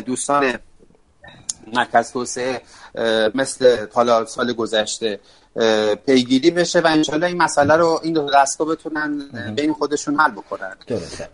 [0.00, 0.58] دوستان
[1.72, 2.62] مرکز توسعه
[3.34, 5.20] مثل حالا سال گذشته
[6.06, 10.76] پیگیری بشه و انشالله این مسئله رو این دو دستگاه بتونن بین خودشون حل بکنن.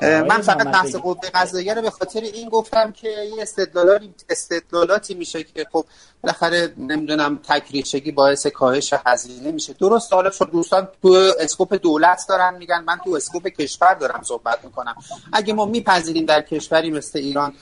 [0.03, 5.43] من فقط بحث قوه قضاییه رو به خاطر این گفتم که یه استدلالاتی استدلالاتی میشه
[5.43, 5.85] که خب
[6.23, 9.73] بالاخره نمی‌دونم تکریشگی باعث کاهش هزینه میشه.
[9.73, 14.65] درست حالا چون دوستان تو scope دولت دارن میگن من تو scope کشور دارم صحبت
[14.65, 14.97] می‌کنم.
[15.33, 17.53] اگه ما میپذیریم در کشوری مثل ایران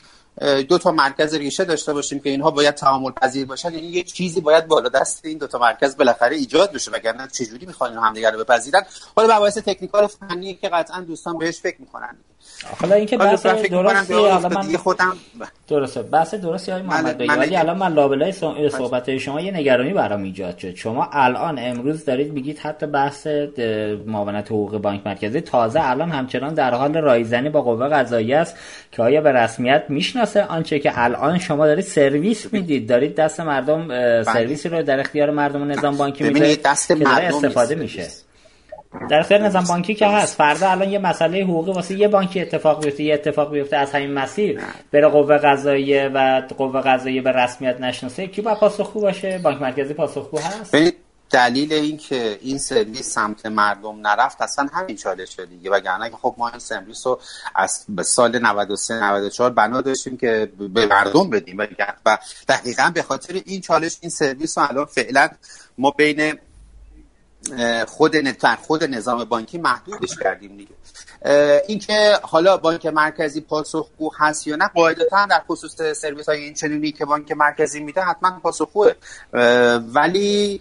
[0.68, 3.74] دو تا مرکز ریشه داشته باشیم که اینها باید تعامل پذیر باشن.
[3.74, 7.66] یعنی یه چیزی باید بالا دست این دو تا مرکز بالاخره ایجاد بشه وگرنه چجوری
[7.66, 8.82] می‌خوان اینو همدیگه رو بپذیرن؟
[9.16, 12.16] حالا مباحث technical فنی که قطعا دوستان بهش فکر می‌کنن.
[12.80, 15.16] حالا اینکه بحث درستی حالا من خودم
[15.68, 16.02] درسته.
[16.02, 17.28] بحث درستی های محمد بگی.
[17.28, 18.32] ولی الان من لابلای
[18.70, 20.74] صحبت شما یه نگرانی برام ایجاد شد.
[20.74, 23.26] شما الان امروز دارید میگید حتی بحث
[24.06, 28.56] معاونت حقوق بانک مرکزی تازه الان همچنان در حال رایزنی با قوه قضاییه است
[28.92, 33.88] که آیا به رسمیت می‌شناسه آنچه که الان شما دارید سرویس می‌دید؟ دارید دست مردم
[34.22, 38.06] سرویسی رو در اختیار مردم و نظام بانکی می‌دید دست مردم استفاده میشه؟
[39.10, 40.36] در خیر نظام بانکی که هست.
[40.36, 44.14] فردا الان یه مسئله حقوقی واسه یه بانکی اتفاق بیفته یه اتفاق بیفته از همین
[44.14, 44.60] مسیر.
[44.92, 48.26] بره قوه قضاییه و قوه قضاییه به رسمیت نشناسه.
[48.26, 50.76] کی با پاسخگو باشه؟ بانک مرکزی پاسخگو هست؟
[51.30, 55.70] دلیل این که این سرویس سمت مردم نرفت اصلا همین چالشه دیگه.
[55.70, 57.20] وگرنه که خب ما این سرویس رو
[57.54, 61.58] از سال 93 94 بنا داشتیم که به مردم بدیم.
[62.06, 62.18] و
[62.48, 65.28] دقیقا به خاطر این چالش این سرویس رو الان فعلا
[65.78, 66.38] ما بین
[67.86, 68.16] خود
[68.66, 70.74] خود نظام بانکی محدودش کردیم دیگه.
[71.68, 76.92] اینکه حالا بانک مرکزی پاسخگو هست یا نه قاعدتا در خصوص سرویس های این چنینی
[76.92, 78.92] که بانک مرکزی میده حتما پاسخگوه.
[79.94, 80.60] ولی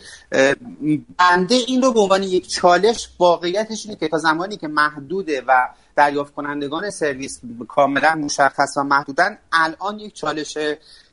[1.17, 5.67] بنده این رو به عنوان یک چالش واقعیتش اینه که تا زمانی که محدوده و
[5.95, 10.57] دریافت کنندگان سرویس کاملا مشخص و محدودن الان یک چالش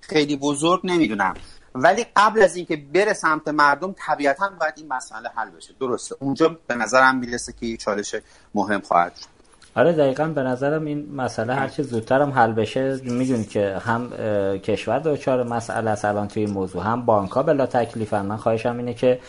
[0.01, 1.35] خیلی بزرگ نمی‌دونم.
[1.75, 5.75] ولی قبل از اینکه بره سمت مردم طبیعتا باید این مسئله حل بشه.
[5.81, 6.17] درسته.
[6.21, 8.15] اونجا به نظرم می‌رسه که چالش
[8.55, 9.27] مهم خواهد شد.
[9.75, 13.01] آره دقیقا به نظرم این مسئله هر چه زودتر حل بشه.
[13.05, 14.11] می‌دونید که هم
[14.59, 16.83] کشور دچار مسئله است الان توی این موضوع.
[16.83, 19.21] هم بانک ها بلا تکلیفن من خواهشم اینه که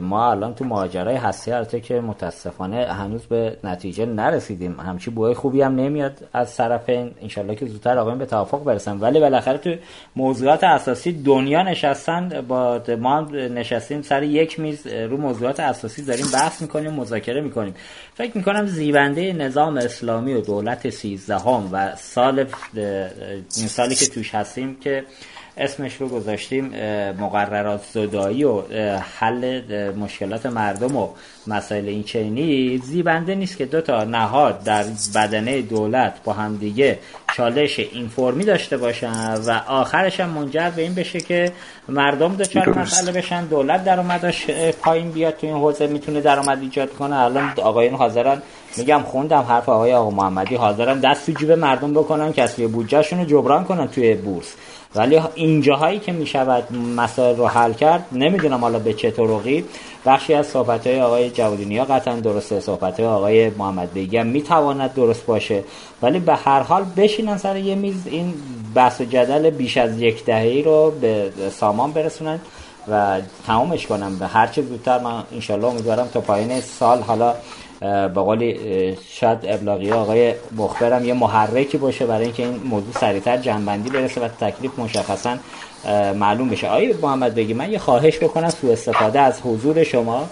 [0.00, 4.80] ما الان تو ماجرای هستی البته که متاسفانه هنوز به نتیجه نرسیدیم.
[4.80, 8.98] همچی بوی خوبی هم نمیاد از طرفین انشالله که زودتر آقایون به توافق برسن.
[8.98, 9.74] ولی بالاخره تو
[10.16, 12.44] موضوعات اساسی دنیا نشستن.
[12.48, 17.74] با ما نشستیم سر یک میز رو موضوعات اساسی داریم بحث می‌کنیم مذاکره می‌کنیم.
[18.14, 22.46] فکر می‌کنم زیبنده نظام اسلامی و دولت سیزدهم و سال
[23.56, 25.04] این سالی که توش هستیم که
[25.56, 26.64] اسمش رو گذاشتیم
[27.20, 28.62] مقررات زدایی و
[29.18, 29.60] حل
[29.92, 31.08] مشکلات مردم و
[31.46, 32.78] مسائل این چینی.
[32.78, 36.98] زیبنده نیست که دو تا نهاد در بدنه دولت با همدیگه
[37.36, 41.52] چالش این فرمی داشته باشن و آخرش هم منجر به این بشه که
[41.88, 43.44] مردم دچار مسئله بشن.
[43.44, 44.46] دولت درآمدش
[44.82, 47.18] پایین بیاد تو این حوزه می‌تونه درآمد ایجاد کنه.
[47.18, 48.42] الان آقایون حاضرن
[48.76, 53.24] میگم خوندم حرف آقای آقا محمدی حاضرن دست تو جیب مردم بکنن کسری بودجهشون رو
[53.24, 54.54] جبران کنن توی بورس.
[54.94, 59.64] ولی اینجاهایی که می‌شود مسائل رو حل کرد نمی‌دونم حالا به چه طرقی.
[60.06, 62.60] بخشی از صحبت های آقای جوادی ها قطعا درسته.
[62.60, 65.64] صحبت های آقای محمد بیگی هم می‌تواند درست باشه.
[66.02, 68.34] ولی به هر حال بشینن سر یه میز این
[68.74, 72.40] بحث و جدل بیش از یک دهه رو به سامان برسونن
[72.88, 77.34] و تمامش کنم به هر چه زودتر من انشالله امیدوارم تا پایین سال حالا
[77.82, 78.58] به قولی
[79.08, 84.28] شاید ابلاغی آقای مخبرم یه محرکی باشه برای اینکه این موضوع سریعتر جنبندی برسه و
[84.28, 85.36] تکلیف مشخصا
[86.14, 86.66] معلوم بشه.
[86.68, 90.28] آقای محمد بگی من یه خواهش بکنم سوء استفاده از حضور شما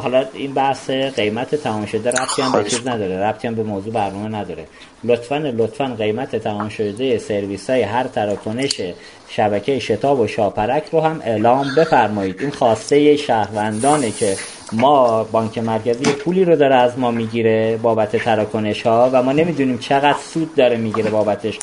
[0.00, 3.92] حالا این بحث قیمت تمام شده ربطی هم به چیز نداره ربطی هم به موضوع
[3.92, 4.66] برنامه نداره.
[5.04, 8.80] لطفا لطفا قیمت تمام شده سرویس های هر تراکنش
[9.28, 12.40] شبکه شتاب و شاپرک رو هم اعلام بفرمایید.
[12.40, 14.36] این خواسته شهروندانه که
[14.72, 19.78] ما بانک مرکزی پولی رو داره از ما می‌گیره بابت تراکنش ها و ما نمی‌دونیم
[19.78, 21.58] چقدر سود داره می‌گیره بابتش.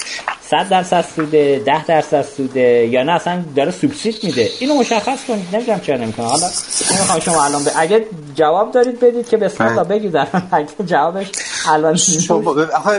[0.51, 4.49] 100 درصد سوده 10 درصد سوده یا نه اصلا داره سوبسید میده.
[4.59, 5.55] اینو مشخص کنید.
[5.55, 6.25] نمی‌دونم چرا نمی‌کنه.
[6.25, 6.47] حالا
[6.91, 7.67] نمی‌خوام شما الان ب...
[7.75, 8.05] اگه
[8.35, 10.15] جواب دارید بدید که بسم الله بگید
[10.51, 11.31] اگه جوابش
[11.69, 11.99] الان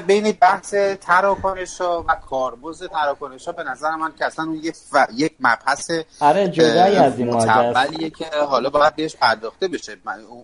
[0.07, 4.75] بین بحث تراکنش ها و کاربرد تراکنش ها به نظر من که اصلا اون یک,
[4.93, 5.07] و...
[5.15, 5.91] یک مبحث
[6.21, 7.85] آره جدایی از این ماجرا
[8.19, 9.97] که حالا باید بهش پرداخته بشه.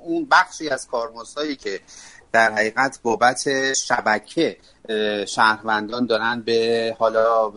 [0.04, 1.80] اون بخشی از کارمزدایی که
[2.32, 4.56] در حقیقت بابت شبکه
[5.28, 7.52] شهروندان دارن به حالا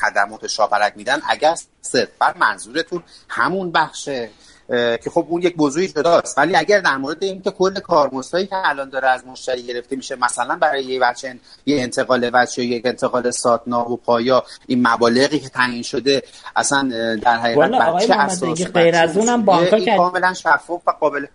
[0.00, 1.20] خدمات شاپرک میدن.
[1.28, 4.30] اگر صرفا منظورتون همون بخشه
[4.68, 6.38] که خب اون یک موضوعی جداست.
[6.38, 10.56] ولی اگر در مورد اینکه کل کارمزدهایی که الان داره از مشتری گرفته میشه مثلا
[10.56, 15.48] برای یه بچه یه انتقال بچه یا یک انتقال ساتنا و پایا این مبالغی که
[15.48, 16.22] تعیین شده
[16.56, 16.88] اصلا
[17.22, 21.26] در حقیقت بچه اساس غیر از اونم بانک‌ها کاملا شفاف و قابل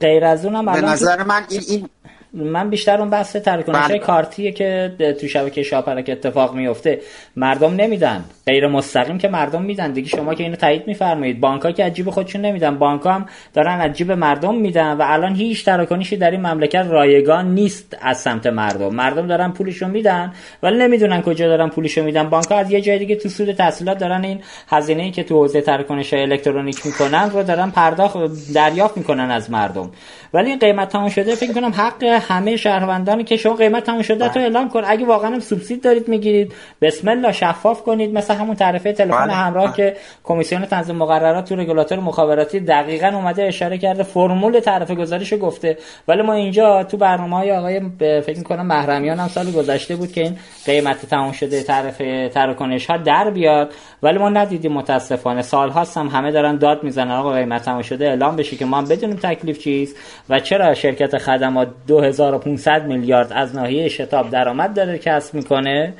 [0.00, 1.88] غیر از اونم به نظر من این, این
[2.34, 7.00] من بیشتر اون بحث تراکنش های کارتیه که تو شبکه شاپرک اتفاق میفته
[7.36, 8.24] مردم نمیدن.
[8.46, 9.92] غیر مستقیم که مردم میدن.
[9.92, 11.40] دیگه شما که اینو تایید میفرمایید.
[11.40, 12.78] بانک که عجیب خودشون نمیدن.
[12.78, 17.96] بانک هم دارن عجیب مردم میدن و الان هیچ تراکنشی در این مملکت رایگان نیست
[18.00, 18.94] از سمت مردم.
[18.94, 20.32] مردم دارن پولشون میدن
[20.62, 22.30] ولی نمی‌دونن کجا دارن پولشون میدن.
[22.30, 25.60] بانک از یه جای دیگه تو سود تحصیلات دارن این هزینه ای که تو حوزه
[25.60, 28.16] تراکنش های الکترونیک می‌کنن رو دارن پرداخت
[28.54, 29.90] دریافت می‌کنن از مردم.
[30.34, 34.28] ولی این قیمت تمام شده فکر کنم حق همه شهروندانی که شما قیمت تمام شده
[34.28, 34.82] تو اعلام کن.
[34.86, 36.52] اگه واقعا سوبسید دارید می‌گیرید.
[36.82, 38.14] بسم الله شفاف کنید.
[38.14, 39.32] مثل همون تعرفه تلفن بله.
[39.32, 44.02] همراه که کمیسیون تنظیم مقررات تو رگولاتور مخابراتی دقیقا اومده اشاره کرده.
[44.02, 45.78] فرمول تعرفه گذاریشو گفته.
[46.08, 50.20] ولی ما اینجا تو برنامه های آقای فکر کنم محرمیان هم سال گذشته بود که
[50.20, 53.72] این قیمت تمام شده تعرفه تراکنش ها در بیاد.
[54.02, 55.42] ولی ما ندیدیم متاسفانه.
[55.42, 57.10] سال هاست همه دارن داد می‌زنن.
[57.10, 59.96] آقا قیمت تمام شده اعلام بشه که ما هم بدونیم تکلیف چیست.
[60.28, 65.92] و چرا شرکت خدمات 2500 میلیارد از ناحیه شتاب درآمد داره کسب می‌کنه؟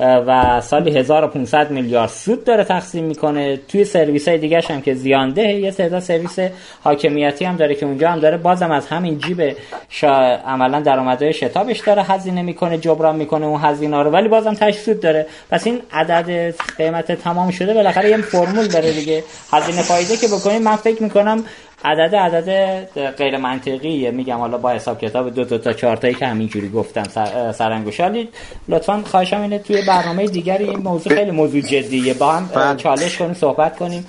[0.00, 3.56] و سالی 1500 میلیارد سود داره تقسیم می‌کنه.
[3.56, 6.38] توی سرویس های دیگه هم که زیانده یه تعداد سرویس
[6.84, 8.36] حاکمیتی هم داره که اونجا هم داره.
[8.36, 9.56] بازم از همین جیب
[9.88, 10.10] شا...
[10.46, 14.10] عملا درآمدهای شتابش داره هزینه می‌کنه جبران می‌کنه اون هزینه رو.
[14.10, 15.26] ولی بازم تاش سود داره.
[15.50, 19.24] پس این عدد قیمت تمام شده بالاخره یه فرمول داره دیگه.
[19.52, 21.44] هزینه فایده که بکنید من فکر می‌کنم
[21.84, 26.26] عدد عدد غیر منطقیه میگم حالا با حساب کتاب دو دو تا چهار تایی که
[26.26, 28.28] همینجوری گفتم سر سرانگشالی
[28.68, 32.14] لطفا خواهشم اینه توی برنامه دیگری این موضوع خیلی موضوع جدیه.
[32.14, 32.76] با هم بله.
[32.76, 34.06] چالش کنیم صحبت کنیم.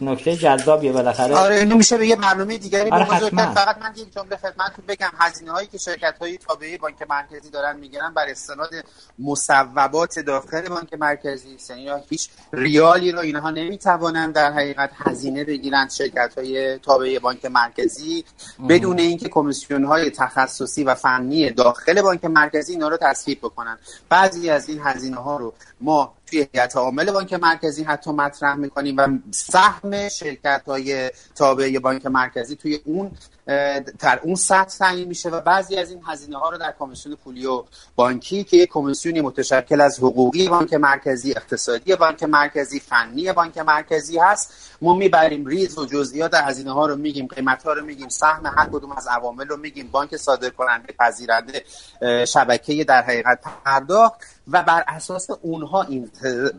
[0.00, 1.36] نکته جذابیه بالاخره.
[1.36, 5.10] آره اینو میشه به یه برنامه دیگری آره فقط من یک جمله خدمتتون بگم.
[5.18, 8.70] هزینه هایی که شرکت های تابعه بانک مرکزی دارن می‌گیرن بر استناد
[9.18, 16.34] مصوبات داخل بانک مرکزی یعنی هیچ ریالی رو اینها نمی‌توانن در حقیقت هزینه بگیرن شرکت
[16.38, 18.24] های تابعه بانک مرکزی
[18.68, 23.78] بدون اینکه کمیسیون های تخصصی و فنی داخل بانک مرکزی اینا رو تصویب بکنن.
[24.08, 28.96] بعضی از این هزینه ها رو ما توی هیئت عامل بانک مرکزی حتی مطرح می‌کنیم
[28.96, 33.10] و سهم شرکت های تابع بانک مرکزی توی اون
[33.98, 37.46] در اون سطح تعیین میشه و بعضی از این هزینه ها رو در کمیسیون پولی
[37.46, 37.64] و
[37.96, 44.18] بانکی که یک کمیسیونی متشکل از حقوقی بانک مرکزی اقتصادی بانک مرکزی فنی بانک مرکزی
[44.18, 48.46] هست ما می‌بریم ریز و جزئیات هزینه ها رو میگیم قیمت ها رو میگیم سهم
[48.46, 51.64] هر کدوم از عوامل رو میگیم بانک صادر کننده پذیرنده
[52.24, 54.20] شبکه در حقیقت پرداخت.
[54.52, 56.10] و بر اساس اونها این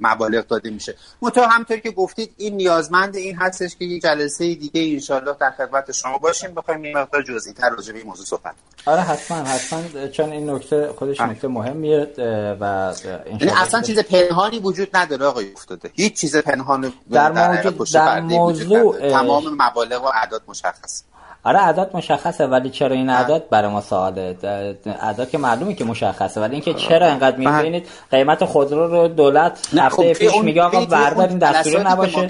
[0.01, 0.95] مبالغ داده میشه.
[1.21, 5.91] منتها همطور که گفتید این نیازمند این هستش که یک جلسه دیگه انشالله در خدمت
[5.91, 6.53] شما باشیم.
[6.53, 8.55] بخوایم یه مقدار جزئی تر راجع به این موضوع صحبت
[8.85, 10.07] آره حتما حتما.
[10.07, 12.13] چون این نکته خودش نکته مهمیه
[12.61, 12.93] و
[13.25, 15.91] یعنی اصلا چیز پنهانی وجود نداره آقای افتاده.
[15.93, 21.03] هیچ چیز پنهان در موضوع در موضوع تمام مبالغ و اعداد مشخص
[21.43, 24.37] آره اعداد مشخصه ولی چرا این اعداد؟ برای ما سواله.
[24.85, 30.13] اعداد که معلومه که مشخصه ولی اینکه چرا انقدر می‌بینید؟ قیمت خودرو رو دولت هفته
[30.13, 32.27] خب پیش میگه آقا بردارین دستوری نباشه.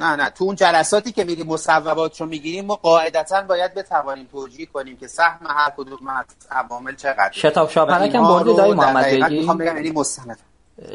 [0.00, 4.66] نه نه تو اون جلساتی که میریم مصوبات رو می‌گیریم ما قاعدتا باید بتوانیم توجیه
[4.66, 9.38] کنیم که سهم هر کدوم از عوامل چقدر شتاب شاپنک هم بردی دایی محمد بگی.
[9.38, 10.38] می‌خوام بگم یعنی مستند.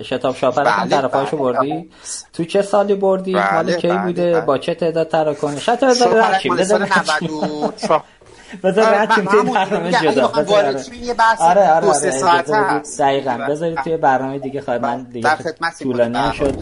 [0.04, 1.90] شتاب شاپنک هم بله، طرفاشو بله، بردی
[2.34, 4.42] تو چه سالی بردی بله، مال کی بله، بوده بله.
[4.42, 7.30] با چه تعداد تراکنش شتاب بذار رد شیم بذار رد شیم.
[7.32, 8.04] 94
[8.64, 11.72] بذار رد شیم توی برنامه جدا آره.
[11.72, 11.88] آره آره
[12.24, 12.82] آره.
[13.00, 15.38] دقیقاً بذارید توی برنامه دیگه خواهد من دیگه.
[15.80, 16.34] طولانی بله.
[16.34, 16.58] شد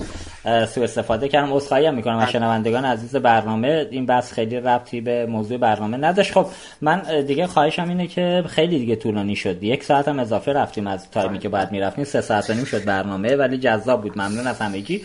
[0.67, 1.53] سوء استفاده کردم.
[1.53, 3.87] عذرخواهی هم می‌کنم از شنوندگان عزیز برنامه.
[3.91, 6.33] این بحث خیلی ربطی به موضوع برنامه نداشت.
[6.33, 6.45] خب
[6.81, 9.63] من دیگه خواهشم اینه که خیلی دیگه طولانی شد.
[9.63, 12.03] یک ساعت هم اضافه رفتیم از تایمی که باید می‌رفتیم.
[12.03, 14.17] سه ساعت نیم شد برنامه ولی جذاب بود.
[14.17, 15.01] ممنون از همگی.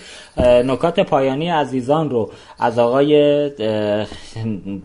[0.64, 3.50] نکات پایانی عزیزان رو از آقای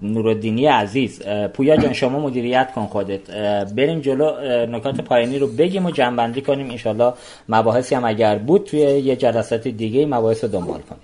[0.02, 1.22] نورالدینی عزیز.
[1.54, 3.32] پویا جان شما مدیریت کن خودت.
[3.66, 4.32] بریم جلو.
[4.66, 6.70] نکات پایانی رو بگیم و جنبندی کنیم.
[6.70, 7.14] انشالله
[7.50, 11.02] مباحثی هم اگر بود توی یه جلسات دیگه مباحث رو دنبال کنیم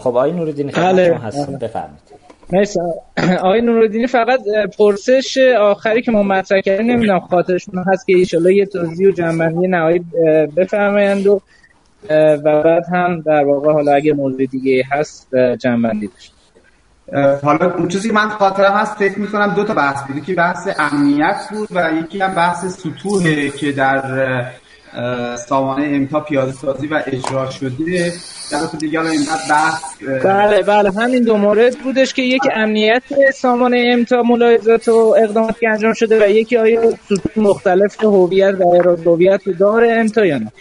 [0.00, 1.08] خب آقای نورالدینی خدمت بله.
[1.08, 2.00] شما هستیم بفرمایید.
[2.52, 2.80] مرسی.
[3.46, 4.40] آقای نورالدینی فقط
[4.78, 9.68] پرسش آخری که ما مطرح کردیم نمی‌دونم خاطرشون هست که ایشالله یه توضیح و جنبندی
[9.68, 10.04] نهایی
[10.56, 11.40] بفرمایند و
[12.10, 16.32] و بعد هم در واقع حالا اگه موضوع دیگه هست جنبندی داشت.
[17.42, 20.24] حالا اون چیزی من خاطرم هست فکر می‌کنم دو تا بحث بود.
[20.24, 24.02] که بحث امنیت بود و یکی هم بحث سطوحه که در
[25.36, 28.12] سامانه امتا پیاده سازی و اجرا شده.
[28.50, 28.58] در
[28.96, 29.82] حالا اینقدر بحث
[30.24, 33.02] بله بله همین دو مورد بودش که یک امنیت
[33.34, 38.94] سامانه امتا ملاحظات و اقداماتی که انجام شده و یکی آیا سطوح مختلف هویت و
[39.06, 40.52] هویت داره امتا یا نه؟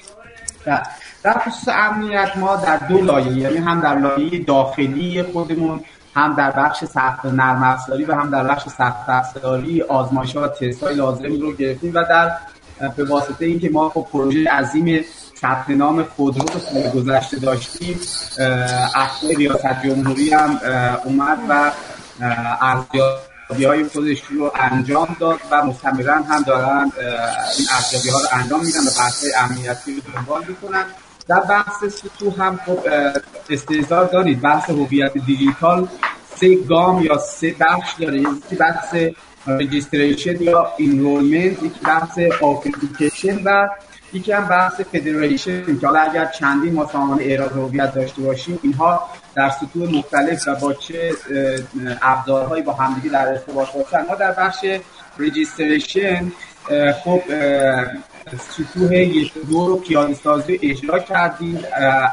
[0.66, 0.84] در
[1.24, 5.80] در خصوص امنیت ما در دو لایه یعنی هم در لایه داخلی خودمون
[6.16, 10.84] هم در بخش سخت نرم افزاری و هم در بخش سخت افزاری آزمایش و تست
[10.84, 12.32] های لازم رو گرفتیم و در
[12.98, 15.06] به واسطه اینکه ما خب پروژه عظیم
[15.42, 18.00] ثبت نام خودرو رو سال گذشته داشتیم
[18.96, 20.60] اخبار ریاست جمهوری هم
[21.06, 21.72] اومد و
[22.62, 26.92] ارزیابی های خودش رو انجام داد و مستمرا هم دارن
[27.58, 30.86] این ارزیابی ها رو انجام میدن و بحث امنیتی رو دنبال می‌کنن.
[31.28, 33.14] در بحث سطوح هم خب اه،
[33.50, 35.88] استحضار دارید بحث هویت دیجیتال
[36.36, 38.20] سه گام یا سه بخش داره.
[38.20, 38.96] یکی بحث
[39.48, 43.70] registration یا enrollment یکی بحث آفیلیکیشن و
[44.14, 49.10] یکی هم بحث federation که حالا اگر چندین ما سامانه احراز هویت داشته باشیم اینها
[49.36, 51.12] در سطوح مختلف و با چه
[52.02, 54.06] ابزارهایی با همدیگه در ارتباط باشن.
[54.10, 54.66] ما در بخش
[55.20, 56.32] رجیستریشن
[57.04, 57.22] خب
[58.50, 61.60] سطوح یک دو رو پیاده سازی اجرا کردیم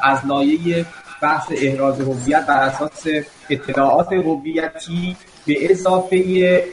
[0.02, 0.86] از لایه
[1.22, 3.06] بحث احراز هویت بر اساس
[3.50, 5.16] اطلاعات هویتی.
[5.46, 6.64] به اضافه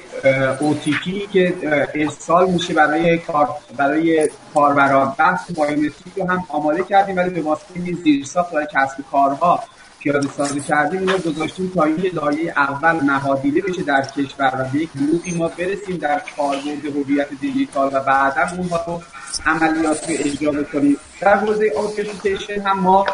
[0.60, 1.54] OTP که
[1.96, 5.16] ارسال میشه برای کار برای کاربران.
[5.20, 9.64] بحث بایومتریک رو هم آماده کردیم ولی به واسطه این زیرساخت برای کسب کارها
[10.00, 14.80] پیاده سازی کردیم اینو گذاشتیم تا این لایه اول نهادینه بشه در کشور و به
[14.80, 19.02] یک بلوغی ما برسیم در کاربرد هویت دیجیتال و بعدا اونها رو
[19.46, 20.98] عملیات رو اجرا بکنیم.
[21.22, 23.06] در حوزه authentication هم ما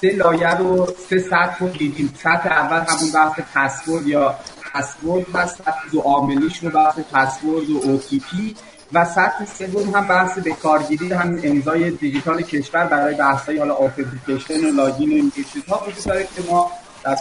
[0.00, 2.14] سه لایه رو سه سطح رو دیدیم.
[2.18, 4.34] سطح اول همون بحث پسورد یا
[4.74, 8.56] پسورد هست دو عاملیش رو بحث پسورد و OTP
[8.92, 13.74] و سطح سوم هم بحث به کارگیری هم امضای دیجیتال کشور برای بحث های حالا
[13.74, 16.70] authentication و login و این چیزها وجود داره که ما
[17.04, 17.16] در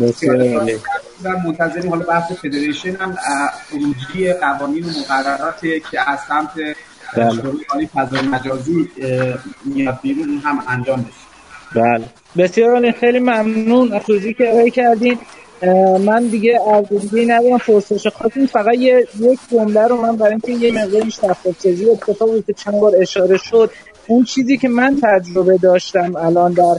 [0.00, 0.78] بسیار عالی.
[1.24, 3.16] و منتظریم حالا بحث فدریشن هم
[3.70, 6.50] خروجی قوانین و مقرراتی که از سمت
[7.16, 7.30] بله.
[7.30, 8.90] شروع عالی فضای مجازی
[9.64, 12.04] میاد بیرون هم انجام بشه بله
[12.36, 15.18] بسیار خیلی ممنون از توضیحی که ارائه کردین
[16.00, 18.06] من دیگه دیگه ندارم پرسش.
[18.06, 22.52] خواستیم فقط یه یک جمله رو من برای اینکه یه مقداری شفاف سازی اتفاقی که
[22.52, 23.70] چند بار اشاره شد
[24.06, 26.76] اون چیزی که من تجربه داشتم الان در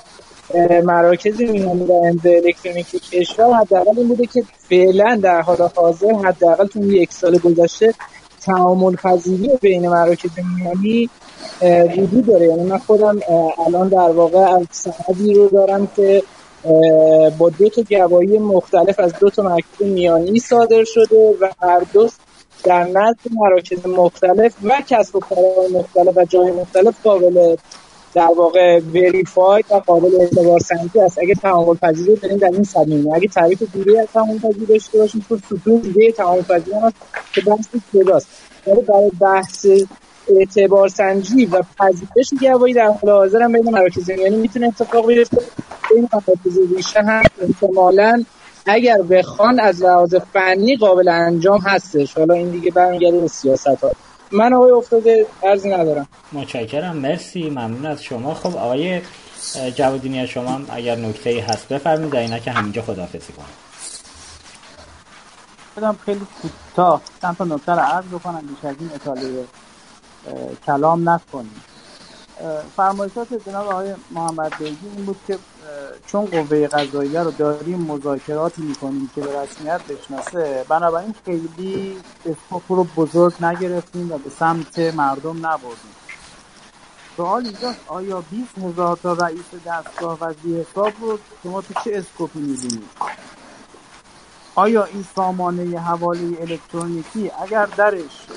[0.84, 6.68] مراکز میانی و امضای الکترونیکی کشور حداقل این بوده که فعلا در حال حاضر حداقل
[6.68, 7.93] تو یک سال گذشته
[8.42, 11.10] تعامل پذیری بین مراکز میانی
[11.98, 12.48] وجود داره.
[12.48, 13.19] یعنی من خودم
[13.68, 14.88] الان در واقع از
[15.19, 16.24] رو دارم که
[17.38, 22.09] با دو تا گواهی مختلف از دو تا مرکز میانی صادر شده و هر دو
[22.64, 27.56] در نزد مراکز مختلف و کسب و کارهای مختلف و جای مختلف قابل
[28.14, 31.19] در واقع وریفاید و قابل اعتبار سنجی است.
[31.19, 35.25] اگه تعامل پذیری داریم در این صد اگه تعریف دوری از تعامل پذیری داشته باشیم
[35.30, 36.95] تو ستون دیگه تعامل پذیری هست
[37.33, 38.27] که بحث جداست.
[38.67, 39.65] ولی برای بحث
[40.40, 45.38] اعتبار سنجی و پذیرش گواهی در حال حاضر هم بین مراکز یعنی می‌تونه اتفاق بیفته.
[45.95, 48.24] این مراکز ریشه هم احتمالاً
[48.66, 52.14] اگر بخوان از لحاظ فنی قابل انجام هستش.
[52.18, 53.92] حالا این دیگه برمیگرده به سیاست ها
[54.32, 56.08] من آقای افتاده ارزی ندارم.
[56.32, 56.98] متشکرم.
[56.98, 57.50] مرسی.
[57.50, 58.34] ممنون از شما.
[58.34, 59.01] خب آقای
[59.76, 62.16] جوادینی از شما هم اگر نکته هست بفرمایید.
[62.16, 63.45] اینا که همینجا خداحافظی کنم.
[65.77, 69.22] بدم خیلی کوتاه چند تا نکته رو عرض بکنم بیش از این اطاله
[70.66, 71.61] کلام نکنیم.
[72.75, 75.40] فرمایشات جناب آقای محمد بیگی این بود که
[76.08, 82.83] چون قوه قضاییه رو داریم مذاکراتی می‌کنیم که به رسمیت بشناسه بنابراین خیلی scope رو
[82.83, 85.95] بزرگ نگرفتیم و به سمت مردم نبردیم.
[87.17, 92.33] سوال اینجاست آیا 20 هزار تا رئیس دستگاه و ذی‌حساب رو شما تو چه scope
[92.33, 92.90] ی می‌بینید؟
[94.56, 98.27] آیا این سامانه حواله الکترونیکی اگر درش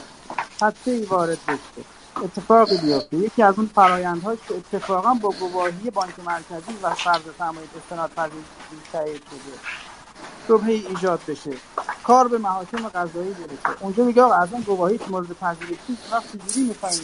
[0.61, 1.85] خدشه ای وارد بشه.
[2.23, 3.17] اتفاقی بیفته.
[3.17, 8.43] یکی از اون فرایندهاش که اتفاقا با گواهی بانک مرکزی و فرض سرمایه استناد پذیر
[8.93, 9.59] تایید شده.
[10.49, 11.51] شبهه ایجاد بشه.
[12.05, 13.83] کار به محاکم قضایی برسه.
[13.83, 17.01] اونجا میگه آقا اصلا گواهی مورد پذیرش نیست وقت چجوری می‌خوایم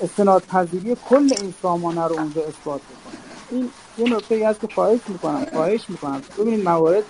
[0.00, 4.68] استناد پذیری کل این سامانه رو اونجا اثبات بکنیم؟ این یه نکته ای هست که
[4.74, 6.22] خواهش می‌کنم خواهش می‌کنم.
[6.38, 7.04] ببینید موارد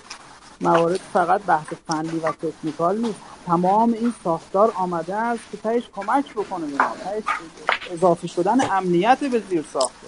[0.61, 3.19] موارد فقط بحث فنی و تکنیکال نیست.
[3.45, 6.77] تمام این ساختار آمده است که تهش کمک بکنه به
[7.91, 10.07] اضافه شدن امنیت به زیر ساخته.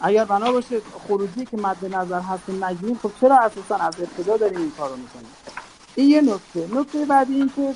[0.00, 4.58] اگر بنا باشه خروجی که مد نظر هست نگیم خب چرا اساسا از ابتدا داریم
[4.58, 5.30] این کارو می‌کنیم؟
[5.94, 6.68] این یه نکته.
[6.78, 7.74] نکته بعدی این که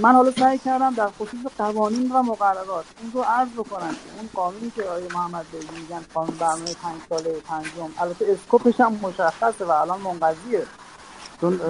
[0.00, 4.28] من حالا سعی کردم در خصوص قوانین و مقررات این رو عرض بکنم که اون
[4.34, 9.64] قانونی که آقای محمد بیگی میگن قانون برنامه پنج ساله پنجم البته اسکوپش هم مشخصه
[9.64, 10.66] و الان منقضیه.
[11.40, 11.60] چون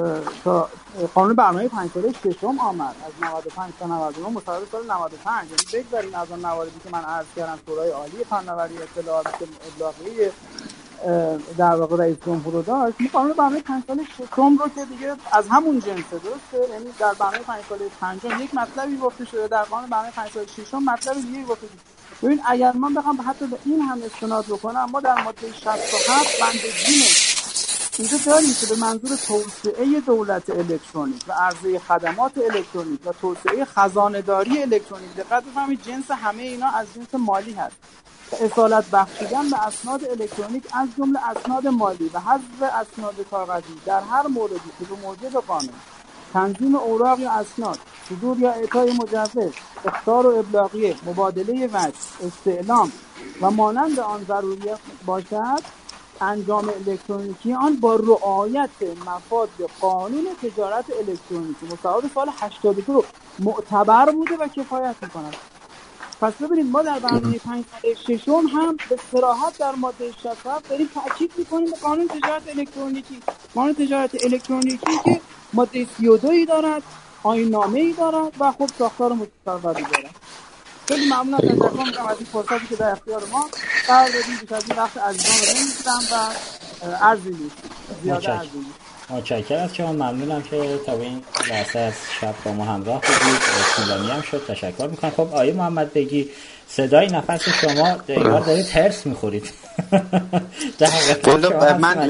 [0.45, 0.69] تا
[1.15, 2.95] قانون برنامه پنج ساله ششم آمد.
[3.07, 7.27] از 95 تا 99 مصادره سال 95 یعنی بگذاریم از اون مواردی که من عرض
[7.37, 9.27] کردم شورای عالی فناوری اطلاعات
[9.75, 10.31] ابلاغی
[11.59, 12.97] در واقع رئیس جمهور داشت.
[12.99, 17.15] این قانون برنامه پنج ساله ششم رو که دیگه از همون جنسه درسته؟ یعنی در
[17.15, 21.15] برنامه پنج ساله پنجم یک مطلبی گفته شده در قانون برنامه پنج ساله ششم مطلب
[21.15, 21.79] دیگه گفته شده.
[22.23, 26.61] ببین اگر من بخوام حتی به این هم استناد بکنم ما در ماده 67 بند
[27.99, 34.63] اینجا داریم که به منظور توسعه دولت الکترونیک و عرضه خدمات الکترونیک و توسعه خزانهداری
[34.63, 37.77] الکترونیک دقت بفهمید جنس همه اینا از جنس مالی هست.
[38.41, 44.27] اصالت بخشیدن به اسناد الکترونیک از جمله اسناد مالی و حذف اسناد کاغذی در هر
[44.27, 45.75] موردی که به موجب قانون
[46.33, 47.79] تنظیم اوراق یا اسناد
[48.09, 49.53] صدور یا اعطای مجوز
[49.85, 52.93] اختار و ابلاغیه مبادله وجه استعلام
[53.41, 54.71] و مانند آن ضروری
[55.07, 55.80] باشد.
[56.21, 58.71] انجام الکترونیکی آن با رعایت
[59.07, 59.49] مفاد
[59.81, 61.67] قانون تجارت الکترونیکی.
[61.67, 63.05] مصوب سال 82 رو
[63.39, 65.37] معتبر بوده و کفایت می‌کند
[66.21, 70.91] پس ببینید ما در برنامه پنج سال ششم هم به صراحت در ماده 67 داریم
[70.95, 73.23] تاکید می‌کنیم به قانون تجارت الکترونیکی.
[73.55, 75.21] قانون تجارت الکترونیکی که
[75.53, 76.83] ماده 32 ای دارد
[77.23, 80.15] آیین نامه ای دارد و خب ساختار متصوری دارد.
[80.91, 83.49] خیلی ممنون از تشکر می‌کنم از این فرصتی که در اختیار ما
[83.87, 87.57] قرار دادیم بیش از این وقت عزیزان رو نمی‌گیرم و عرضی نیست
[88.03, 89.93] زیاده عرضی نیست متشکر از شما.
[89.93, 93.41] ممنونم که تا به این لحظه از شب با ما همراه بودید.
[93.77, 94.47] طولانی هم شد.
[94.49, 95.11] تشکر می‌کنم.
[95.11, 96.31] خب آیه محمد بگی
[96.71, 99.51] صدای نفس شما انگار دارید ترس می‌خورید.
[101.81, 102.09] من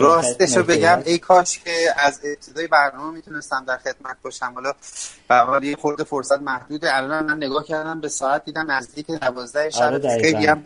[0.00, 1.02] راستش رو بگم.
[1.04, 4.52] ای کاش که از ابتدای برنامه می‌تونستم در خدمت باشم.
[4.54, 4.72] حالا
[5.60, 6.96] به یه خورده فرصت محدوده.
[6.96, 9.82] الان من نگاه کردم به ساعت دیدم نزدیک 12 شب.
[9.82, 10.64] آره خیلی هم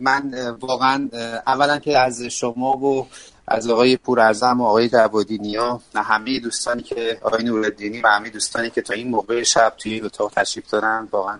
[0.00, 1.08] من واقعا
[1.46, 3.06] اولا که از شما و
[3.48, 8.70] از آقای پورعظم و آقای جوادینیا و همه دوستانی که آقای نورالدینی و همه دوستانی
[8.70, 11.38] که تا این موقع شب توی این اتاق تشریف دارن واقعا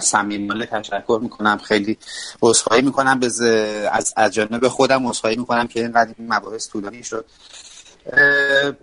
[0.00, 1.58] صمیمانه تشکر می‌کنم.
[1.58, 1.98] خیلی
[2.42, 3.20] عذرخواهی می‌کنم.
[3.92, 7.24] از از جانب خودم عذرخواهی می‌کنم که اینقدر این مباحث طولانی شد.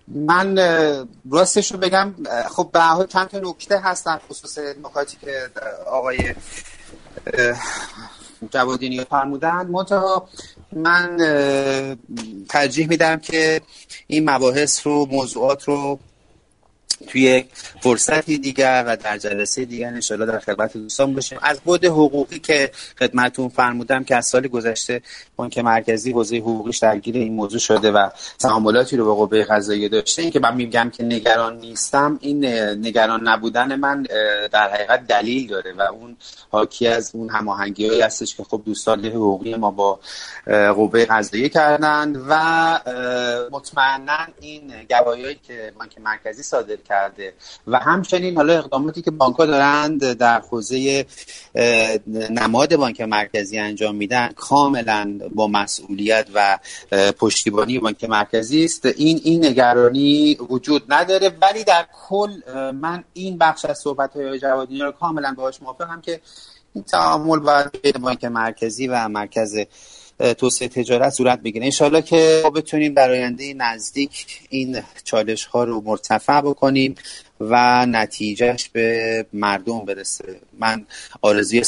[0.07, 0.57] من
[1.31, 2.13] راستش رو بگم
[2.49, 5.49] خب به حال چند تا نکته هست در خصوص نکاتی که
[5.87, 6.35] آقای
[8.51, 9.67] جوادینی فرمودن.
[9.67, 10.29] منتها
[10.71, 11.17] من
[12.49, 13.61] ترجیح میدم که
[14.07, 15.99] این مباحث رو موضوعات رو
[17.07, 17.45] توی
[17.81, 21.39] فرصتی دیگر و در جلسه دیگر انشاءالله در خدمت دوستان باشیم.
[21.41, 25.01] از بود حقوقی که خدمتون فرمودم که از سال گذشته
[25.35, 28.09] بانک مرکزی حوزه حقوقیش درگیر این موضوع شده و
[28.39, 30.21] تعاملاتی رو به قوه قضاییه داشته.
[30.21, 32.45] این که من میگم که نگران نیستم این
[32.85, 34.03] نگران نبودن من
[34.51, 36.17] در حقیقت دلیل داره و اون
[36.51, 39.99] حاکی از اون هماهنگی هستش که خب دوستان حقوقی ما با
[40.75, 42.35] قوه قضاییه کردند و
[43.51, 47.33] مطمئنا این گواهی که بانک مرکزی صادر کرده.
[47.67, 51.05] و همچنین حالا اقداماتی که بانک ها دارند در حوزه
[52.29, 56.59] نماد بانک مرکزی انجام میدن کاملا با مسئولیت و
[57.19, 58.85] پشتیبانی بانک مرکزی است.
[58.85, 61.31] این این نگرانی وجود نداره.
[61.41, 62.31] ولی در کل
[62.71, 66.21] من این بخش از صحبت های جوادی رو کاملا باهاش موافقم که
[66.73, 69.57] این تعامل باید بین بانک مرکزی و مرکز
[70.37, 71.65] توسعه تجارت صورت بگیره.
[71.65, 76.95] انشالله که ما بتونیم در آینده نزدیک این چالش ها رو مرتفع بکنیم
[77.39, 80.39] و نتیجهش به مردم برسه.
[80.59, 80.85] من
[81.21, 81.63] آرزوی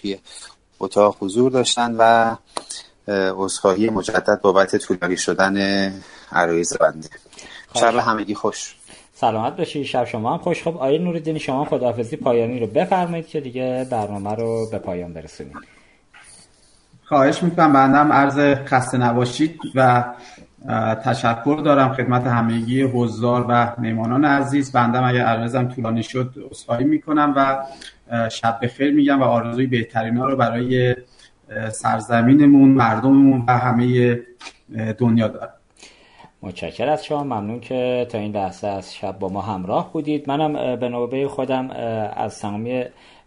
[0.00, 0.18] توی
[0.80, 2.36] اتاق حضور داشتن و
[3.08, 5.56] عذرخواهی مجدد بابت طولانی شدن
[6.32, 7.08] عرایز بنده.
[7.74, 8.74] شب همگی خوش.
[9.14, 10.62] سلامت باشی شب شما هم خوش.
[10.62, 15.81] خب آیه نوردین شما خداحافظی پایانی رو بفرمایید که دیگه برنامه رو به پایان برسونید
[17.12, 17.72] خواهش می‌کنم.
[17.72, 20.04] بندم عرض خسته نباشید و
[21.04, 24.72] تشکر دارم خدمت همگی حضار و میمانان عزیز.
[24.72, 27.64] بندم اگر عرضم طولانی شد اصخایی می‌کنم و
[28.28, 30.96] شب بخیر میگم و آرزوی بهترین ها رو برای
[31.72, 34.20] سرزمینمون مردممون و همه
[34.98, 35.52] دنیا دارم.
[36.42, 37.24] متشکر از شما.
[37.24, 40.28] ممنون که تا این لحظه از شب با ما همراه بودید.
[40.28, 41.70] منم به نوبه خودم
[42.16, 42.84] از تمامی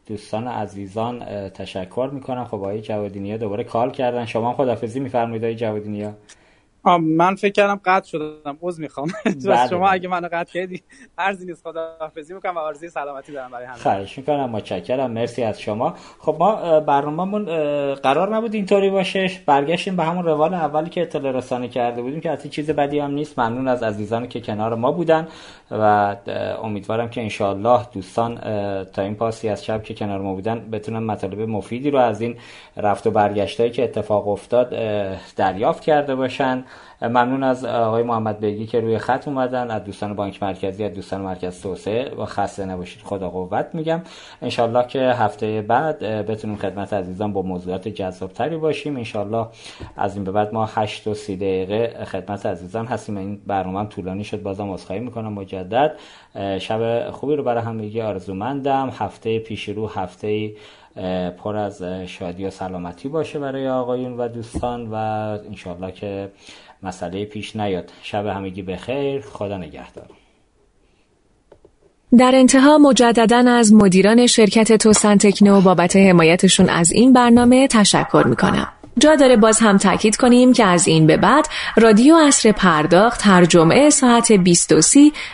[0.07, 1.19] دوستان عزیزان
[1.49, 2.45] تشکر می‌کنم.
[2.45, 4.25] خب آقای جوادینیا دوباره کال کردن.
[4.25, 6.13] شما هم خدافزی میفرمایید آقای جوادینیا.
[7.01, 8.57] من فکر کردم قطع شدم.
[8.61, 9.07] عذر می‌خوام.
[9.45, 10.83] بله شما اگه منو قطع کردی
[11.17, 11.63] ارزی نیست.
[11.63, 13.75] خداحافظی می‌کنم و آرزوی سلامتی دارم برای همه.
[13.75, 14.49] خواهش می‌کنم.
[14.49, 15.11] متشکرم.
[15.11, 15.93] مرسی از شما.
[16.19, 17.45] خب ما برنامه‌مون
[17.95, 19.31] قرار نبود اینطوری باشه.
[19.45, 23.11] برگشتیم به همون روال اولی که اطلاع رسانی کرده بودیم که اصلا چیز بدی هم
[23.11, 23.39] نیست.
[23.39, 25.27] ممنون از عزیزانی که کنار ما بودن.
[25.71, 26.15] و
[26.63, 28.35] امیدوارم که انشاءالله دوستان
[28.83, 32.35] تا این پاسی از شب که کنار ما بودن بتونن مطالب مفیدی رو از این
[32.77, 34.69] رفت و برگشتایی که اتفاق افتاد
[35.35, 36.63] دریافت کرده باشن.
[37.01, 41.21] ممنون از آقای محمد بیگی که روی خط اومدن از دوستان بانک مرکزی از دوستان
[41.21, 43.01] مرکز توسعه و خسته نباشید.
[43.03, 44.01] خدا قوت میگم.
[44.41, 48.95] انشالله که هفته بعد بتونیم خدمت عزیزان با موضوعات جذابتری باشیم.
[48.95, 49.47] انشالله
[49.97, 53.17] از این به بعد ما 8 و 30 دقیقه خدمت عزیزان هستیم.
[53.17, 55.33] این برنامه هم طولانی شد بازم عذرخواهی می‌کنم.
[55.33, 55.95] مجدد
[56.59, 58.89] شب خوبی رو برای همگی آرزومندم.
[58.99, 60.51] هفته پیش رو هفته
[61.37, 64.95] پر از شادی و سلامتی باشه برای آقایون و دوستان و
[65.47, 66.29] انشالله که
[66.85, 70.09] مسئله پیش نیاد شب همگی بخیر خدا نگهدار
[72.17, 78.67] در انتها مجددا از مدیران شرکت توسن تکنو بابت حمایتشون از این برنامه تشکر می‌کنم.
[78.99, 81.47] جا داره باز هم تاکید کنیم که از این به بعد
[81.77, 84.73] رادیو اصر پرداخت هر جمعه ساعت 20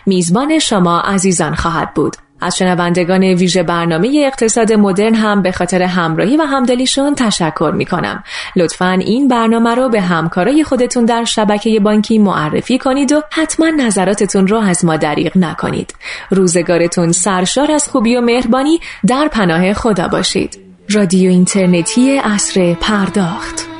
[0.05, 2.15] میزبان شما عزیزان خواهد بود.
[2.41, 8.23] از شنوندگان ویژه برنامه اقتصاد مدرن هم به خاطر همراهی و همدلیشون تشکر می کنم.
[8.55, 14.47] لطفا این برنامه رو به همکارای خودتون در شبکه بانکی معرفی کنید و حتما نظراتتون
[14.47, 15.93] رو از ما دریغ نکنید.
[16.29, 20.57] روزگارتون سرشار از خوبی و مهربانی در پناه خدا باشید.
[20.89, 23.70] رادیو اینترنتی اصر پرداخت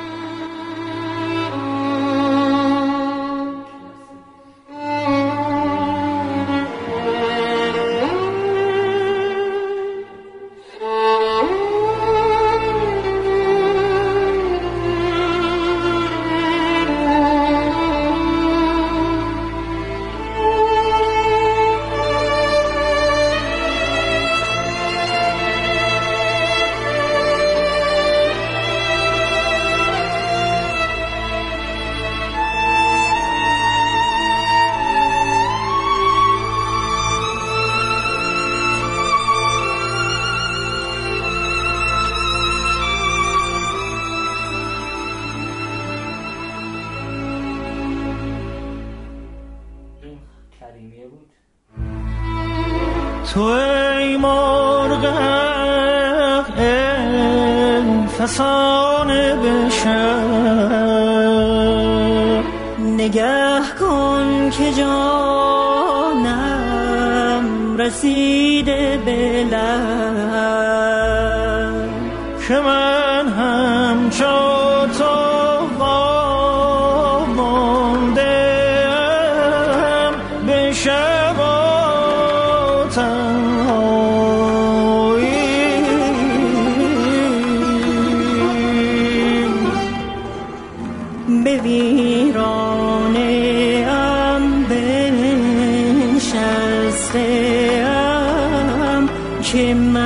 [99.42, 99.98] دم